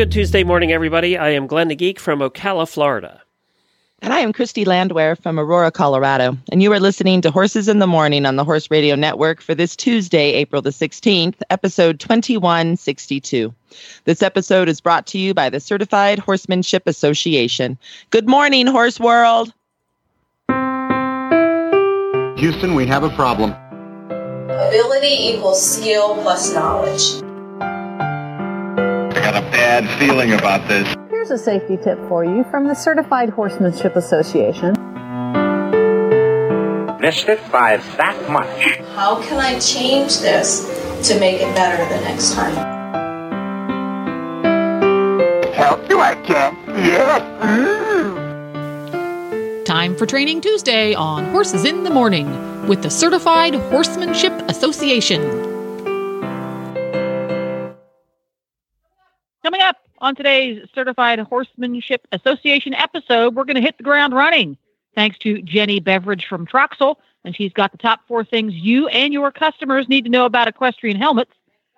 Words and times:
Good 0.00 0.10
Tuesday 0.10 0.44
morning, 0.44 0.72
everybody. 0.72 1.18
I 1.18 1.28
am 1.28 1.46
Glenn 1.46 1.68
the 1.68 1.76
Geek 1.76 2.00
from 2.00 2.20
Ocala, 2.20 2.66
Florida. 2.66 3.20
And 4.00 4.14
I 4.14 4.20
am 4.20 4.32
Christy 4.32 4.64
Landwehr 4.64 5.14
from 5.14 5.38
Aurora, 5.38 5.70
Colorado. 5.70 6.38
And 6.50 6.62
you 6.62 6.72
are 6.72 6.80
listening 6.80 7.20
to 7.20 7.30
Horses 7.30 7.68
in 7.68 7.80
the 7.80 7.86
Morning 7.86 8.24
on 8.24 8.36
the 8.36 8.44
Horse 8.44 8.70
Radio 8.70 8.94
Network 8.94 9.42
for 9.42 9.54
this 9.54 9.76
Tuesday, 9.76 10.32
April 10.32 10.62
the 10.62 10.70
16th, 10.70 11.34
episode 11.50 12.00
2162. 12.00 13.54
This 14.06 14.22
episode 14.22 14.70
is 14.70 14.80
brought 14.80 15.06
to 15.08 15.18
you 15.18 15.34
by 15.34 15.50
the 15.50 15.60
Certified 15.60 16.18
Horsemanship 16.18 16.84
Association. 16.86 17.76
Good 18.08 18.26
morning, 18.26 18.66
Horse 18.66 18.98
World. 18.98 19.52
Houston, 22.38 22.74
we 22.74 22.86
have 22.86 23.04
a 23.04 23.10
problem. 23.10 23.50
Ability 24.48 25.28
equals 25.28 25.62
skill 25.62 26.14
plus 26.22 26.54
knowledge. 26.54 27.29
I 29.20 29.22
got 29.22 29.36
a 29.36 29.42
bad 29.50 29.86
feeling 29.98 30.32
about 30.32 30.66
this. 30.66 30.96
Here's 31.10 31.30
a 31.30 31.36
safety 31.36 31.76
tip 31.76 31.98
for 32.08 32.24
you 32.24 32.42
from 32.50 32.66
the 32.66 32.74
Certified 32.74 33.28
Horsemanship 33.28 33.94
Association. 33.94 34.72
Missed 36.98 37.28
it 37.28 37.38
by 37.52 37.76
that 37.98 38.30
much. 38.30 38.78
How 38.94 39.22
can 39.22 39.38
I 39.38 39.58
change 39.58 40.20
this 40.20 40.64
to 41.06 41.20
make 41.20 41.42
it 41.42 41.54
better 41.54 41.84
the 41.94 42.00
next 42.00 42.32
time? 42.32 42.54
Help 45.52 45.86
you, 45.90 46.00
I 46.00 46.14
can. 46.14 46.56
Yes. 46.68 47.20
Mm. 47.42 48.16
Time 49.66 49.94
for 49.96 50.06
Training 50.06 50.40
Tuesday 50.40 50.94
on 50.94 51.26
Horses 51.26 51.66
in 51.66 51.84
the 51.84 51.90
Morning 51.90 52.66
with 52.66 52.82
the 52.82 52.88
Certified 52.88 53.54
Horsemanship 53.54 54.32
Association. 54.48 55.49
On 60.00 60.14
today's 60.14 60.66
Certified 60.74 61.18
Horsemanship 61.18 62.06
Association 62.12 62.74
episode, 62.74 63.34
we're 63.34 63.44
going 63.44 63.56
to 63.56 63.62
hit 63.62 63.76
the 63.76 63.84
ground 63.84 64.14
running. 64.14 64.56
Thanks 64.94 65.18
to 65.18 65.42
Jenny 65.42 65.78
Beveridge 65.78 66.26
from 66.26 66.46
Troxel, 66.46 66.96
and 67.24 67.36
she's 67.36 67.52
got 67.52 67.70
the 67.72 67.78
top 67.78 68.00
four 68.08 68.24
things 68.24 68.54
you 68.54 68.88
and 68.88 69.12
your 69.12 69.30
customers 69.30 69.88
need 69.88 70.04
to 70.04 70.10
know 70.10 70.24
about 70.24 70.48
equestrian 70.48 70.96
helmets. 70.96 71.32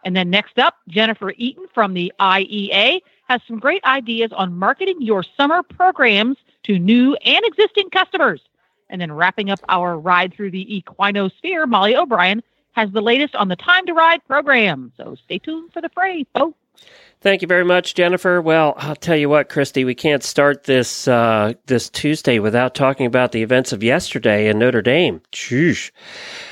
And 0.04 0.16
then 0.16 0.30
next 0.30 0.58
up, 0.58 0.76
Jennifer 0.88 1.32
Eaton 1.36 1.66
from 1.74 1.94
the 1.94 2.12
IEA 2.20 3.00
has 3.28 3.40
some 3.46 3.58
great 3.58 3.84
ideas 3.84 4.32
on 4.32 4.56
marketing 4.56 5.00
your 5.00 5.24
summer 5.36 5.62
programs 5.62 6.36
to 6.64 6.78
new 6.78 7.14
and 7.24 7.44
existing 7.44 7.90
customers. 7.90 8.40
And 8.88 9.00
then 9.00 9.12
wrapping 9.12 9.50
up 9.50 9.60
our 9.68 9.98
ride 9.98 10.34
through 10.34 10.50
the 10.52 10.76
equinosphere, 10.76 11.66
Molly 11.66 11.96
O'Brien 11.96 12.42
has 12.72 12.90
the 12.92 13.00
latest 13.00 13.34
on 13.34 13.48
the 13.48 13.56
Time 13.56 13.86
to 13.86 13.94
Ride 13.94 14.24
program. 14.26 14.92
So 14.96 15.16
stay 15.24 15.38
tuned 15.38 15.72
for 15.72 15.80
the 15.80 15.88
fray, 15.90 16.24
folks. 16.34 16.58
Thank 17.22 17.40
you 17.40 17.46
very 17.46 17.64
much, 17.64 17.94
Jennifer. 17.94 18.42
Well, 18.42 18.74
I'll 18.76 18.96
tell 18.96 19.16
you 19.16 19.28
what, 19.28 19.48
Christy, 19.48 19.84
we 19.84 19.94
can't 19.94 20.24
start 20.24 20.64
this 20.64 21.06
uh, 21.06 21.52
this 21.66 21.88
Tuesday 21.88 22.40
without 22.40 22.74
talking 22.74 23.06
about 23.06 23.30
the 23.30 23.42
events 23.42 23.72
of 23.72 23.80
yesterday 23.84 24.48
in 24.48 24.58
Notre 24.58 24.82
Dame. 24.82 25.20
Sheesh. 25.32 25.92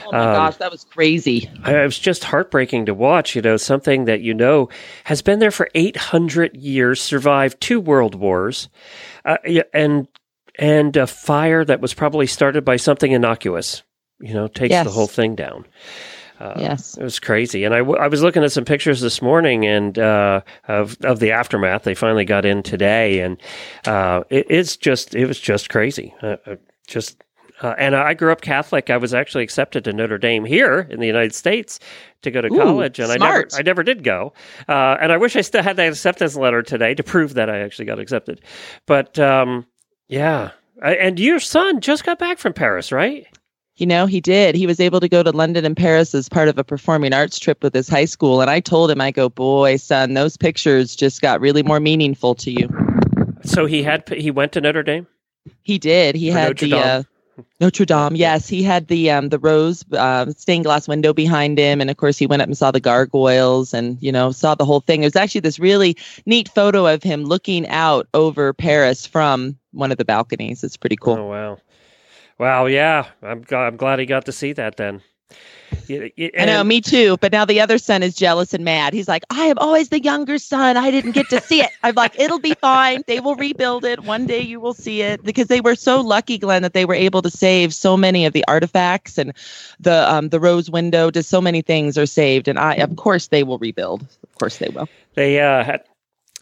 Oh 0.07 0.13
my 0.13 0.19
Um, 0.19 0.25
gosh, 0.37 0.57
that 0.59 0.71
was 0.71 0.85
crazy. 0.85 1.51
I- 1.65 1.75
It 1.81 1.85
was 1.87 1.99
just 1.99 2.23
heartbreaking 2.23 2.87
to 2.87 2.95
watch. 2.95 3.35
You 3.35 3.43
know, 3.43 3.57
something 3.57 4.05
that 4.05 4.21
you 4.21 4.33
know 4.33 4.69
has 5.05 5.23
been 5.23 5.41
there 5.41 5.51
for 5.51 5.69
800 5.75 6.57
years, 6.57 7.01
survived 7.03 7.61
two 7.61 7.81
world 7.81 8.15
wars, 8.15 8.69
uh, 9.25 9.39
and 9.75 10.07
and 10.57 10.97
a 10.97 11.09
fire 11.09 11.65
that 11.65 11.81
was 11.81 11.95
probably 11.95 12.29
started 12.29 12.65
by 12.65 12.77
something 12.77 13.11
innocuous. 13.11 13.83
You 14.21 14.35
know, 14.35 14.47
takes 14.47 14.71
the 14.85 14.91
whole 14.91 15.09
thing 15.09 15.35
down. 15.35 15.67
Uh, 16.41 16.55
Yes. 16.59 16.97
It 16.97 17.03
was 17.05 17.19
crazy, 17.19 17.65
and 17.65 17.75
I, 17.75 17.79
w- 17.79 17.99
I 17.99 18.09
was 18.09 18.23
looking 18.23 18.43
at 18.43 18.51
some 18.53 18.65
pictures 18.65 19.01
this 19.01 19.21
morning 19.21 19.67
and 19.67 19.99
uh, 19.99 20.41
of 20.69 20.97
of 21.03 21.21
the 21.21 21.31
aftermath. 21.33 21.83
They 21.83 21.95
finally 21.95 22.25
got 22.25 22.45
in 22.45 22.63
today, 22.63 23.21
and 23.21 23.41
uh, 23.87 24.23
it, 24.31 24.47
it's 24.49 24.77
just 24.77 25.15
it 25.15 25.27
was 25.27 25.39
just 25.39 25.69
crazy. 25.69 26.15
Uh, 26.23 26.37
uh, 26.47 26.57
just 26.87 27.23
uh, 27.63 27.75
and 27.77 27.95
I 27.95 28.15
grew 28.15 28.33
up 28.33 28.41
Catholic. 28.41 28.89
I 28.89 28.97
was 28.97 29.13
actually 29.13 29.45
accepted 29.45 29.85
to 29.85 29.93
Notre 29.93 30.17
Dame 30.17 30.47
here 30.47 30.89
in 30.91 30.99
the 30.99 31.07
United 31.07 31.35
States 31.35 31.79
to 32.23 32.31
go 32.31 32.41
to 32.41 32.49
Ooh, 32.53 32.57
college, 32.57 32.99
and 32.99 33.13
I 33.13 33.19
never. 33.19 33.47
I 33.55 33.63
never 33.63 33.83
did 33.83 34.03
go. 34.03 34.33
Uh, 34.67 34.97
and 35.01 35.13
I 35.13 35.19
wish 35.19 35.37
I 35.37 35.43
still 35.43 35.63
had 35.63 35.77
that 35.77 35.89
acceptance 35.89 36.37
letter 36.37 36.63
today 36.63 36.95
to 36.95 37.03
prove 37.03 37.35
that 37.35 37.51
I 37.51 37.59
actually 37.59 37.85
got 37.85 37.99
accepted. 37.99 38.41
But 38.87 39.19
um, 39.19 39.67
yeah, 40.09 40.53
and 40.83 41.21
your 41.21 41.39
son 41.39 41.81
just 41.81 42.05
got 42.05 42.19
back 42.19 42.39
from 42.39 42.55
Paris, 42.55 42.93
right? 42.93 43.27
You 43.81 43.87
know, 43.87 44.05
he 44.05 44.21
did. 44.21 44.55
He 44.55 44.67
was 44.67 44.79
able 44.79 45.01
to 45.01 45.09
go 45.09 45.23
to 45.23 45.31
London 45.31 45.65
and 45.65 45.75
Paris 45.75 46.15
as 46.15 46.29
part 46.29 46.49
of 46.49 46.59
a 46.59 46.65
performing 46.65 47.15
arts 47.15 47.39
trip 47.39 47.63
with 47.63 47.73
his 47.73 47.89
high 47.89 48.05
school. 48.05 48.43
And 48.43 48.51
I 48.51 48.61
told 48.61 48.91
him, 48.91 49.01
I 49.01 49.11
go, 49.11 49.31
boy, 49.31 49.77
son, 49.77 50.13
those 50.13 50.37
pictures 50.37 50.95
just 50.95 51.23
got 51.23 51.41
really 51.41 51.63
more 51.63 51.81
meaningful 51.81 52.35
to 52.35 52.51
you. 52.51 52.69
So 53.43 53.65
he 53.65 53.83
had 53.83 54.07
he 54.11 54.31
went 54.31 54.53
to 54.53 54.61
Notre 54.61 54.83
Dame. 54.83 55.07
He 55.63 55.79
did. 55.79 56.15
He 56.15 56.31
Or 56.31 56.35
had 56.35 56.49
Notre 56.49 56.67
the 56.67 56.75
uh, 56.75 57.03
Notre 57.59 57.87
Dame. 57.87 58.17
Yes, 58.17 58.49
he 58.49 58.63
had 58.63 58.89
the 58.89 59.11
um, 59.11 59.31
the 59.31 59.39
rose 59.39 59.83
uh, 59.93 60.31
stained 60.37 60.65
glass 60.65 60.87
window 60.87 61.15
behind 61.15 61.59
him, 61.59 61.81
and 61.81 61.89
of 61.89 61.97
course 61.97 62.19
he 62.19 62.27
went 62.27 62.43
up 62.43 62.49
and 62.49 62.59
saw 62.59 62.71
the 62.71 62.81
gargoyles, 62.81 63.73
and 63.73 63.97
you 64.03 64.13
know 64.13 64.31
saw 64.31 64.55
the 64.55 64.67
whole 64.67 64.81
thing. 64.81 65.03
It 65.03 65.07
was 65.07 65.17
actually 65.17 65.41
this 65.41 65.59
really 65.59 65.97
neat 66.27 66.51
photo 66.51 66.87
of 66.87 67.03
him 67.03 67.25
looking 67.25 67.67
out 67.69 68.09
over 68.13 68.53
Paris 68.53 69.07
from 69.07 69.57
one 69.73 69.91
of 69.91 69.97
the 69.97 70.05
balconies. 70.05 70.63
It's 70.63 70.77
pretty 70.77 70.97
cool. 70.97 71.15
Oh 71.15 71.27
wow, 71.29 71.59
wow, 72.41 72.67
yeah. 72.67 73.07
I'm 73.23 73.45
I'm 73.53 73.77
glad 73.77 74.01
he 74.01 74.07
got 74.07 74.25
to 74.25 74.33
see 74.33 74.53
that 74.55 74.77
then. 74.77 75.03
Y- 75.89 76.11
y- 76.19 76.31
I 76.39 76.45
know, 76.47 76.61
and- 76.61 76.69
me 76.69 76.81
too. 76.81 77.17
But 77.21 77.33
now 77.33 77.45
the 77.45 77.61
other 77.61 77.79
son 77.79 78.03
is 78.03 78.15
jealous 78.15 78.55
and 78.55 78.65
mad. 78.65 78.93
He's 78.93 79.07
like, 79.09 79.23
I 79.31 79.47
am 79.47 79.59
always 79.59 79.89
the 79.91 80.01
younger 80.03 80.39
son. 80.39 80.77
I 80.77 80.91
didn't 80.91 81.13
get 81.13 81.29
to 81.31 81.41
see 81.41 81.61
it. 81.63 81.71
I'm 81.83 81.95
like, 81.95 82.19
it'll 82.19 82.41
be 82.41 82.55
fine. 82.55 83.03
They 83.07 83.21
will 83.21 83.37
rebuild 83.37 83.85
it. 83.85 84.01
One 84.05 84.27
day 84.27 84.41
you 84.41 84.59
will 84.61 84.75
see 84.75 85.03
it. 85.03 85.23
Because 85.23 85.49
they 85.49 85.61
were 85.61 85.75
so 85.77 86.01
lucky, 86.01 86.39
Glenn, 86.39 86.63
that 86.63 86.73
they 86.73 86.85
were 86.85 86.95
able 86.95 87.23
to 87.23 87.31
save 87.31 87.75
so 87.75 87.97
many 87.97 88.25
of 88.27 88.33
the 88.33 88.45
artifacts 88.49 89.19
and 89.19 89.33
the 89.79 90.11
um, 90.13 90.31
the 90.31 90.41
rose 90.41 90.71
window. 90.71 91.11
Just 91.11 91.29
so 91.29 91.41
many 91.41 91.63
things 91.63 91.97
are 91.99 92.07
saved. 92.07 92.49
And 92.49 92.59
I, 92.59 92.75
of 92.75 92.97
course, 92.97 93.29
they 93.29 93.43
will 93.43 93.59
rebuild. 93.59 94.03
Of 94.03 94.35
course, 94.39 94.59
they 94.59 94.69
will. 94.69 94.89
They 95.15 95.41
uh, 95.41 95.65
had 95.65 95.83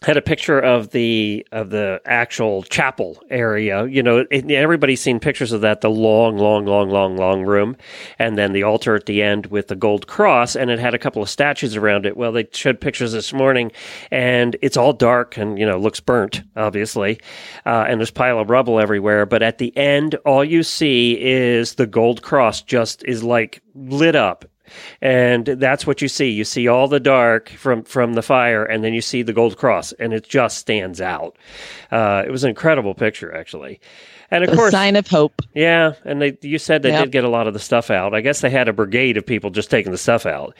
had 0.03 0.15
a 0.15 0.21
picture 0.21 0.59
of 0.59 0.91
the 0.91 1.45
of 1.51 1.71
the 1.71 2.01
actual 2.05 2.63
chapel 2.63 3.21
area. 3.29 3.85
You 3.85 4.01
know, 4.01 4.25
it, 4.31 4.49
everybody's 4.49 5.01
seen 5.01 5.19
pictures 5.19 5.51
of 5.51 5.61
that. 5.61 5.81
The 5.81 5.89
long, 5.89 6.37
long, 6.37 6.65
long, 6.65 6.89
long, 6.89 7.17
long 7.17 7.43
room, 7.43 7.75
and 8.17 8.37
then 8.37 8.53
the 8.53 8.63
altar 8.63 8.95
at 8.95 9.07
the 9.07 9.21
end 9.21 9.47
with 9.47 9.67
the 9.67 9.75
gold 9.75 10.07
cross, 10.07 10.55
and 10.55 10.69
it 10.69 10.79
had 10.79 10.93
a 10.93 10.99
couple 10.99 11.21
of 11.21 11.29
statues 11.29 11.75
around 11.75 12.05
it. 12.05 12.15
Well, 12.15 12.31
they 12.31 12.47
showed 12.53 12.79
pictures 12.79 13.11
this 13.11 13.33
morning, 13.33 13.71
and 14.09 14.55
it's 14.61 14.77
all 14.77 14.93
dark 14.93 15.37
and 15.37 15.59
you 15.59 15.65
know 15.65 15.77
looks 15.77 15.99
burnt, 15.99 16.43
obviously, 16.55 17.19
uh, 17.65 17.85
and 17.87 17.99
there's 17.99 18.11
pile 18.11 18.39
of 18.39 18.49
rubble 18.49 18.79
everywhere. 18.79 19.25
But 19.25 19.43
at 19.43 19.57
the 19.57 19.75
end, 19.75 20.15
all 20.25 20.45
you 20.45 20.63
see 20.63 21.17
is 21.19 21.75
the 21.75 21.87
gold 21.87 22.21
cross 22.21 22.61
just 22.61 23.03
is 23.03 23.21
like 23.21 23.61
lit 23.75 24.15
up 24.15 24.45
and 25.01 25.45
that's 25.45 25.85
what 25.87 26.01
you 26.01 26.07
see. 26.07 26.29
You 26.29 26.43
see 26.43 26.67
all 26.67 26.87
the 26.87 26.99
dark 26.99 27.49
from 27.49 27.83
from 27.83 28.13
the 28.13 28.21
fire, 28.21 28.63
and 28.65 28.83
then 28.83 28.93
you 28.93 29.01
see 29.01 29.21
the 29.21 29.33
gold 29.33 29.57
cross, 29.57 29.91
and 29.93 30.13
it 30.13 30.27
just 30.27 30.57
stands 30.57 31.01
out. 31.01 31.37
Uh, 31.91 32.23
it 32.25 32.31
was 32.31 32.43
an 32.43 32.49
incredible 32.49 32.93
picture, 32.93 33.33
actually. 33.35 33.79
And 34.31 34.43
of 34.43 34.51
A 34.53 34.55
course, 34.55 34.71
sign 34.71 34.95
of 34.95 35.07
hope. 35.07 35.41
yeah. 35.55 35.93
And 36.05 36.21
they, 36.21 36.37
you 36.41 36.59
said 36.59 36.83
they 36.83 36.89
Yep. 36.91 37.05
did 37.05 37.11
get 37.11 37.23
a 37.23 37.29
lot 37.29 37.47
of 37.47 37.53
the 37.53 37.59
stuff 37.59 37.89
out. 37.89 38.13
I 38.13 38.21
guess 38.21 38.41
they 38.41 38.49
had 38.51 38.67
a 38.67 38.73
brigade 38.73 39.17
of 39.17 39.25
people 39.25 39.49
just 39.49 39.71
taking 39.71 39.91
the 39.91 39.97
stuff 39.97 40.27
out, 40.27 40.55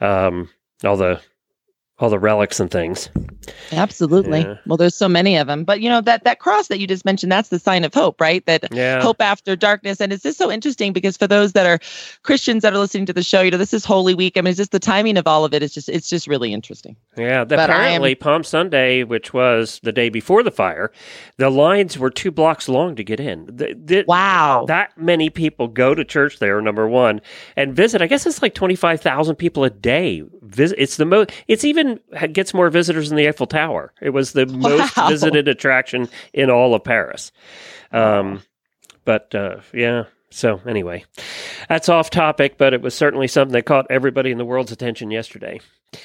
um, 0.00 0.50
all 0.82 0.96
the 0.96 1.20
all 2.04 2.10
the 2.10 2.18
relics 2.18 2.60
and 2.60 2.70
things. 2.70 3.08
Absolutely. 3.72 4.40
Yeah. 4.40 4.56
Well, 4.66 4.76
there's 4.76 4.94
so 4.94 5.08
many 5.08 5.36
of 5.36 5.46
them. 5.46 5.64
But 5.64 5.80
you 5.80 5.88
know 5.88 6.00
that 6.02 6.24
that 6.24 6.38
cross 6.38 6.68
that 6.68 6.78
you 6.78 6.86
just 6.86 7.04
mentioned, 7.04 7.32
that's 7.32 7.48
the 7.48 7.58
sign 7.58 7.84
of 7.84 7.92
hope, 7.94 8.20
right? 8.20 8.44
That 8.46 8.66
Yeah. 8.72 9.02
hope 9.02 9.20
after 9.20 9.56
darkness. 9.56 10.00
And 10.00 10.12
it's 10.12 10.22
just 10.22 10.38
so 10.38 10.50
interesting 10.50 10.92
because 10.92 11.16
for 11.16 11.26
those 11.26 11.52
that 11.52 11.66
are 11.66 11.78
Christians 12.22 12.62
that 12.62 12.72
are 12.74 12.78
listening 12.78 13.06
to 13.06 13.12
the 13.12 13.22
show, 13.22 13.40
you 13.42 13.50
know, 13.50 13.56
this 13.58 13.74
is 13.74 13.84
Holy 13.84 14.14
Week. 14.14 14.36
I 14.36 14.40
mean, 14.42 14.50
it's 14.50 14.58
just 14.58 14.72
the 14.72 14.78
timing 14.78 15.16
of 15.16 15.26
all 15.26 15.44
of 15.44 15.52
it 15.54 15.62
is 15.62 15.72
just 15.74 15.88
it's 15.88 16.08
just 16.08 16.26
really 16.26 16.52
interesting. 16.52 16.96
Yeah, 17.16 17.44
But 17.44 17.70
I 17.70 17.88
am- 17.88 18.04
Palm 18.20 18.44
Sunday, 18.44 19.02
which 19.02 19.32
was 19.32 19.80
the 19.82 19.92
day 19.92 20.08
before 20.08 20.42
the 20.42 20.50
fire, 20.50 20.92
the 21.38 21.50
lines 21.50 21.98
were 21.98 22.10
two 22.10 22.30
blocks 22.30 22.68
long 22.68 22.94
to 22.96 23.02
get 23.04 23.18
in. 23.18 23.46
The- 23.46 23.74
the- 23.82 24.04
Wow. 24.06 24.64
that 24.68 24.90
many 24.96 25.30
people 25.30 25.68
go 25.68 25.94
to 25.94 26.04
church 26.04 26.38
there. 26.38 26.60
Number 26.60 26.86
one, 26.86 27.20
and 27.56 27.74
visit. 27.74 28.02
I 28.02 28.06
guess 28.06 28.26
it's 28.26 28.42
like 28.42 28.54
twenty 28.54 28.74
five 28.76 29.00
thousand 29.00 29.36
people 29.36 29.64
a 29.64 29.70
day 29.70 30.22
visit. 30.42 30.78
It's 30.80 30.96
the 30.96 31.04
most. 31.06 31.30
It's 31.48 31.64
even 31.64 31.93
gets 32.32 32.54
more 32.54 32.70
visitors 32.70 33.08
than 33.08 33.16
the 33.16 33.28
Eiffel 33.28 33.46
Tower. 33.46 33.92
It 34.00 34.10
was 34.10 34.32
the 34.32 34.46
most 34.46 34.94
visited 34.96 35.48
attraction 35.48 36.08
in 36.32 36.50
all 36.50 36.74
of 36.74 36.84
Paris. 36.84 37.32
Um, 37.92 38.42
but 39.04 39.34
uh, 39.34 39.60
yeah. 39.72 40.04
So 40.34 40.60
anyway, 40.66 41.04
that's 41.68 41.88
off 41.88 42.10
topic, 42.10 42.58
but 42.58 42.74
it 42.74 42.82
was 42.82 42.92
certainly 42.92 43.28
something 43.28 43.52
that 43.52 43.66
caught 43.66 43.86
everybody 43.88 44.32
in 44.32 44.38
the 44.38 44.44
world's 44.44 44.72
attention 44.72 45.12
yesterday. 45.12 45.60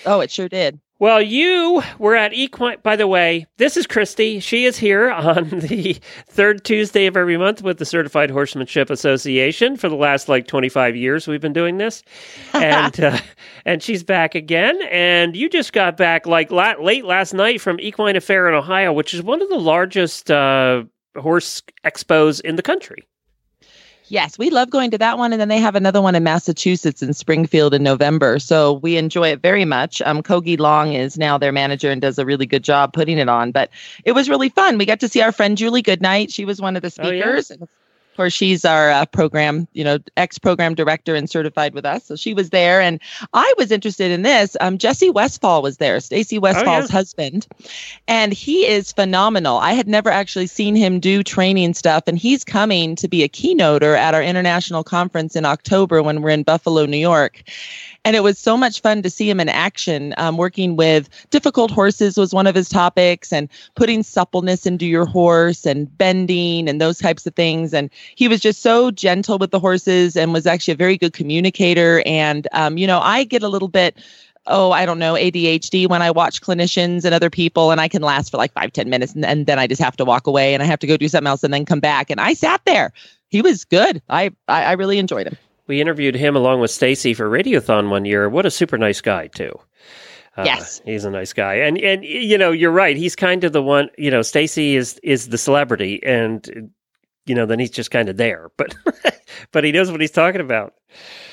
Oh, 0.06 0.20
it 0.20 0.30
sure 0.30 0.48
did. 0.48 0.80
Well, 1.00 1.20
you 1.20 1.82
were 1.98 2.16
at 2.16 2.34
Equine. 2.34 2.78
By 2.84 2.96
the 2.96 3.08
way, 3.08 3.48
this 3.58 3.76
is 3.76 3.88
Christy. 3.88 4.40
She 4.40 4.66
is 4.66 4.78
here 4.78 5.10
on 5.12 5.50
the 5.50 5.98
third 6.28 6.64
Tuesday 6.64 7.08
of 7.08 7.18
every 7.18 7.38
month 7.38 7.64
with 7.64 7.80
the 7.80 7.86
Certified 7.86 8.30
Horsemanship 8.30 8.92
Association. 8.92 9.78
For 9.78 9.90
the 9.90 9.96
last 9.96 10.30
like 10.30 10.46
25 10.46 10.96
years, 10.96 11.28
we've 11.28 11.42
been 11.42 11.52
doing 11.52 11.78
this, 11.78 12.04
and 12.54 13.00
uh, 13.04 13.18
and 13.66 13.82
she's 13.82 14.04
back 14.04 14.36
again. 14.36 14.80
And 14.92 15.36
you 15.36 15.50
just 15.50 15.74
got 15.74 15.98
back 15.98 16.28
like 16.28 16.52
la- 16.52 16.76
late 16.80 17.06
last 17.06 17.34
night 17.34 17.62
from 17.62 17.80
Equine 17.80 18.16
Affaire 18.16 18.48
in 18.48 18.54
Ohio, 18.54 18.94
which 18.94 19.16
is 19.16 19.24
one 19.24 19.42
of 19.42 19.50
the 19.50 19.60
largest 19.60 20.30
uh, 20.30 20.84
horse 21.18 21.64
expos 21.84 22.42
in 22.42 22.58
the 22.58 22.62
country. 22.62 23.08
Yes, 24.10 24.40
we 24.40 24.50
love 24.50 24.72
going 24.72 24.90
to 24.92 24.98
that 24.98 25.20
one, 25.20 25.32
and 25.32 25.40
then 25.40 25.50
they 25.50 25.60
have 25.60 25.76
another 25.76 26.02
one 26.02 26.16
in 26.16 26.24
Massachusetts 26.24 27.04
in 27.04 27.14
Springfield 27.14 27.76
in 27.76 27.84
November. 27.84 28.40
So 28.40 28.74
we 28.74 28.98
enjoy 28.98 29.30
it 29.30 29.42
very 29.42 29.66
much. 29.66 30.02
Um, 30.02 30.24
Kogi 30.24 30.60
Long 30.60 30.94
is 30.94 31.18
now 31.18 31.38
their 31.38 31.52
manager 31.52 31.92
and 31.92 32.02
does 32.02 32.18
a 32.18 32.26
really 32.26 32.48
good 32.48 32.64
job 32.64 32.92
putting 32.92 33.20
it 33.20 33.30
on. 33.30 33.52
But 33.52 33.70
it 34.04 34.14
was 34.14 34.28
really 34.28 34.50
fun. 34.50 34.80
We 34.80 34.88
got 34.88 35.00
to 35.02 35.08
see 35.08 35.22
our 35.22 35.32
friend 35.32 35.58
Julie 35.58 35.84
Goodnight. 35.84 36.32
She 36.32 36.44
was 36.44 36.60
one 36.60 36.76
of 36.76 36.82
the 36.82 36.92
Oh, 37.00 37.12
yeah? 37.12 37.68
Course, 38.20 38.34
she's 38.34 38.66
our 38.66 38.92
uh, 38.92 39.06
program, 39.06 39.66
you 39.72 39.82
know, 39.82 39.98
ex 40.18 40.38
program 40.38 40.76
director 40.76 41.16
and 41.16 41.30
certified 41.30 41.74
with 41.74 41.86
us. 41.86 42.04
So 42.04 42.18
she 42.18 42.34
was 42.34 42.50
there, 42.50 42.82
and 42.82 43.00
I 43.34 43.54
was 43.58 43.72
interested 43.72 44.12
in 44.12 44.24
this. 44.24 44.58
Um, 44.60 44.78
Jesse 44.78 45.10
Westfall 45.10 45.62
was 45.62 45.78
there, 45.78 46.00
Stacy 46.02 46.38
Westfall's 46.38 46.90
husband, 46.90 47.48
and 48.10 48.34
he 48.34 48.66
is 48.66 48.92
phenomenal. 48.92 49.58
I 49.58 49.72
had 49.72 49.88
never 49.88 50.10
actually 50.10 50.48
seen 50.48 50.76
him 50.76 51.00
do 51.00 51.24
training 51.24 51.74
stuff, 51.76 52.04
and 52.08 52.18
he's 52.18 52.44
coming 52.44 52.98
to 52.98 53.08
be 53.08 53.24
a 53.24 53.30
keynoter 53.30 53.96
at 53.96 54.14
our 54.14 54.22
international 54.22 54.84
conference 54.84 55.38
in 55.38 55.46
October 55.46 56.04
when 56.04 56.22
we're 56.22 56.32
in 56.32 56.44
Buffalo, 56.44 56.86
New 56.86 56.98
York. 56.98 57.42
And 58.06 58.16
it 58.16 58.24
was 58.24 58.40
so 58.40 58.58
much 58.58 58.82
fun 58.82 59.02
to 59.02 59.10
see 59.10 59.30
him 59.30 59.40
in 59.40 59.50
action. 59.50 60.14
Um, 60.18 60.38
working 60.38 60.76
with 60.76 61.10
difficult 61.30 61.72
horses 61.72 62.18
was 62.18 62.34
one 62.34 62.48
of 62.48 62.56
his 62.56 62.70
topics, 62.70 63.32
and 63.34 63.50
putting 63.76 64.04
suppleness 64.04 64.66
into 64.66 64.86
your 64.86 65.06
horse 65.06 65.66
and 65.66 65.96
bending 65.98 66.70
and 66.70 66.80
those 66.80 66.98
types 66.98 67.26
of 67.26 67.36
things. 67.36 67.74
And 67.74 67.90
he 68.16 68.28
was 68.28 68.40
just 68.40 68.62
so 68.62 68.92
gentle 68.92 69.38
with 69.38 69.52
the 69.52 69.60
horses 69.60 70.16
and 70.16 70.34
was 70.34 70.48
actually 70.48 70.74
a 70.74 70.78
very 70.78 70.98
good 70.98 71.14
communicator. 71.14 72.02
And, 72.06 72.48
um, 72.54 72.78
you 72.78 72.88
know, 72.88 73.00
I 73.00 73.24
get 73.24 73.44
a 73.44 73.50
little 73.50 73.68
bit 73.68 73.98
oh, 74.48 74.72
I 74.72 74.86
don't 74.86 75.00
know, 75.00 75.14
ADHD 75.14 75.88
when 75.88 76.02
I 76.02 76.12
watch 76.12 76.42
clinicians 76.42 77.06
and 77.06 77.14
other 77.14 77.30
people, 77.30 77.72
and 77.72 77.80
I 77.80 77.88
can 77.88 78.02
last 78.02 78.32
for 78.32 78.38
like 78.38 78.52
five, 78.54 78.74
ten 78.74 78.90
minutes, 78.90 79.14
and, 79.14 79.26
and 79.26 79.46
then 79.46 79.60
I 79.60 79.68
just 79.68 79.82
have 79.82 79.96
to 79.98 80.06
walk 80.06 80.28
away 80.28 80.54
and 80.54 80.64
I 80.64 80.66
have 80.66 80.80
to 80.80 80.88
go 80.88 80.98
do 80.98 81.08
something 81.08 81.28
else 81.28 81.44
and 81.44 81.54
then 81.54 81.66
come 81.66 81.80
back. 81.80 82.10
And 82.10 82.20
I 82.20 82.34
sat 82.34 82.62
there. 82.66 82.92
He 83.30 83.42
was 83.42 83.64
good. 83.64 84.02
I 84.10 84.32
I, 84.48 84.64
I 84.64 84.72
really 84.74 84.98
enjoyed 84.98 85.28
him. 85.28 85.38
We 85.70 85.80
interviewed 85.80 86.16
him 86.16 86.36
along 86.36 86.60
with 86.60 86.72
Stacy 86.72 87.14
for 87.14 87.30
Radiothon 87.30 87.90
one 87.90 88.04
year. 88.04 88.28
What 88.28 88.46
a 88.46 88.52
super 88.52 88.78
nice 88.78 89.00
guy 89.02 89.28
too. 89.28 89.54
Uh, 90.36 90.44
Yes. 90.46 90.82
he's 90.84 91.06
a 91.06 91.12
nice 91.12 91.32
guy, 91.32 91.54
and 91.56 91.78
and 91.78 92.04
you 92.04 92.38
know 92.38 92.52
you're 92.52 92.72
right. 92.72 92.98
He's 92.98 93.16
kind 93.16 93.44
of 93.44 93.54
the 93.54 93.62
one. 93.62 93.90
You 93.98 94.10
know, 94.12 94.22
Stacy 94.24 94.76
is 94.76 95.00
is 95.04 95.30
the 95.30 95.38
celebrity, 95.38 96.02
and 96.04 96.72
you 97.26 97.36
know 97.36 97.46
then 97.46 97.60
he's 97.60 97.70
just 97.72 97.92
kind 97.92 98.10
of 98.10 98.18
there, 98.18 98.50
but 98.58 98.76
but 99.52 99.64
he 99.64 99.72
knows 99.72 99.92
what 99.92 100.02
he's 100.02 100.12
talking 100.12 100.42
about. 100.42 100.74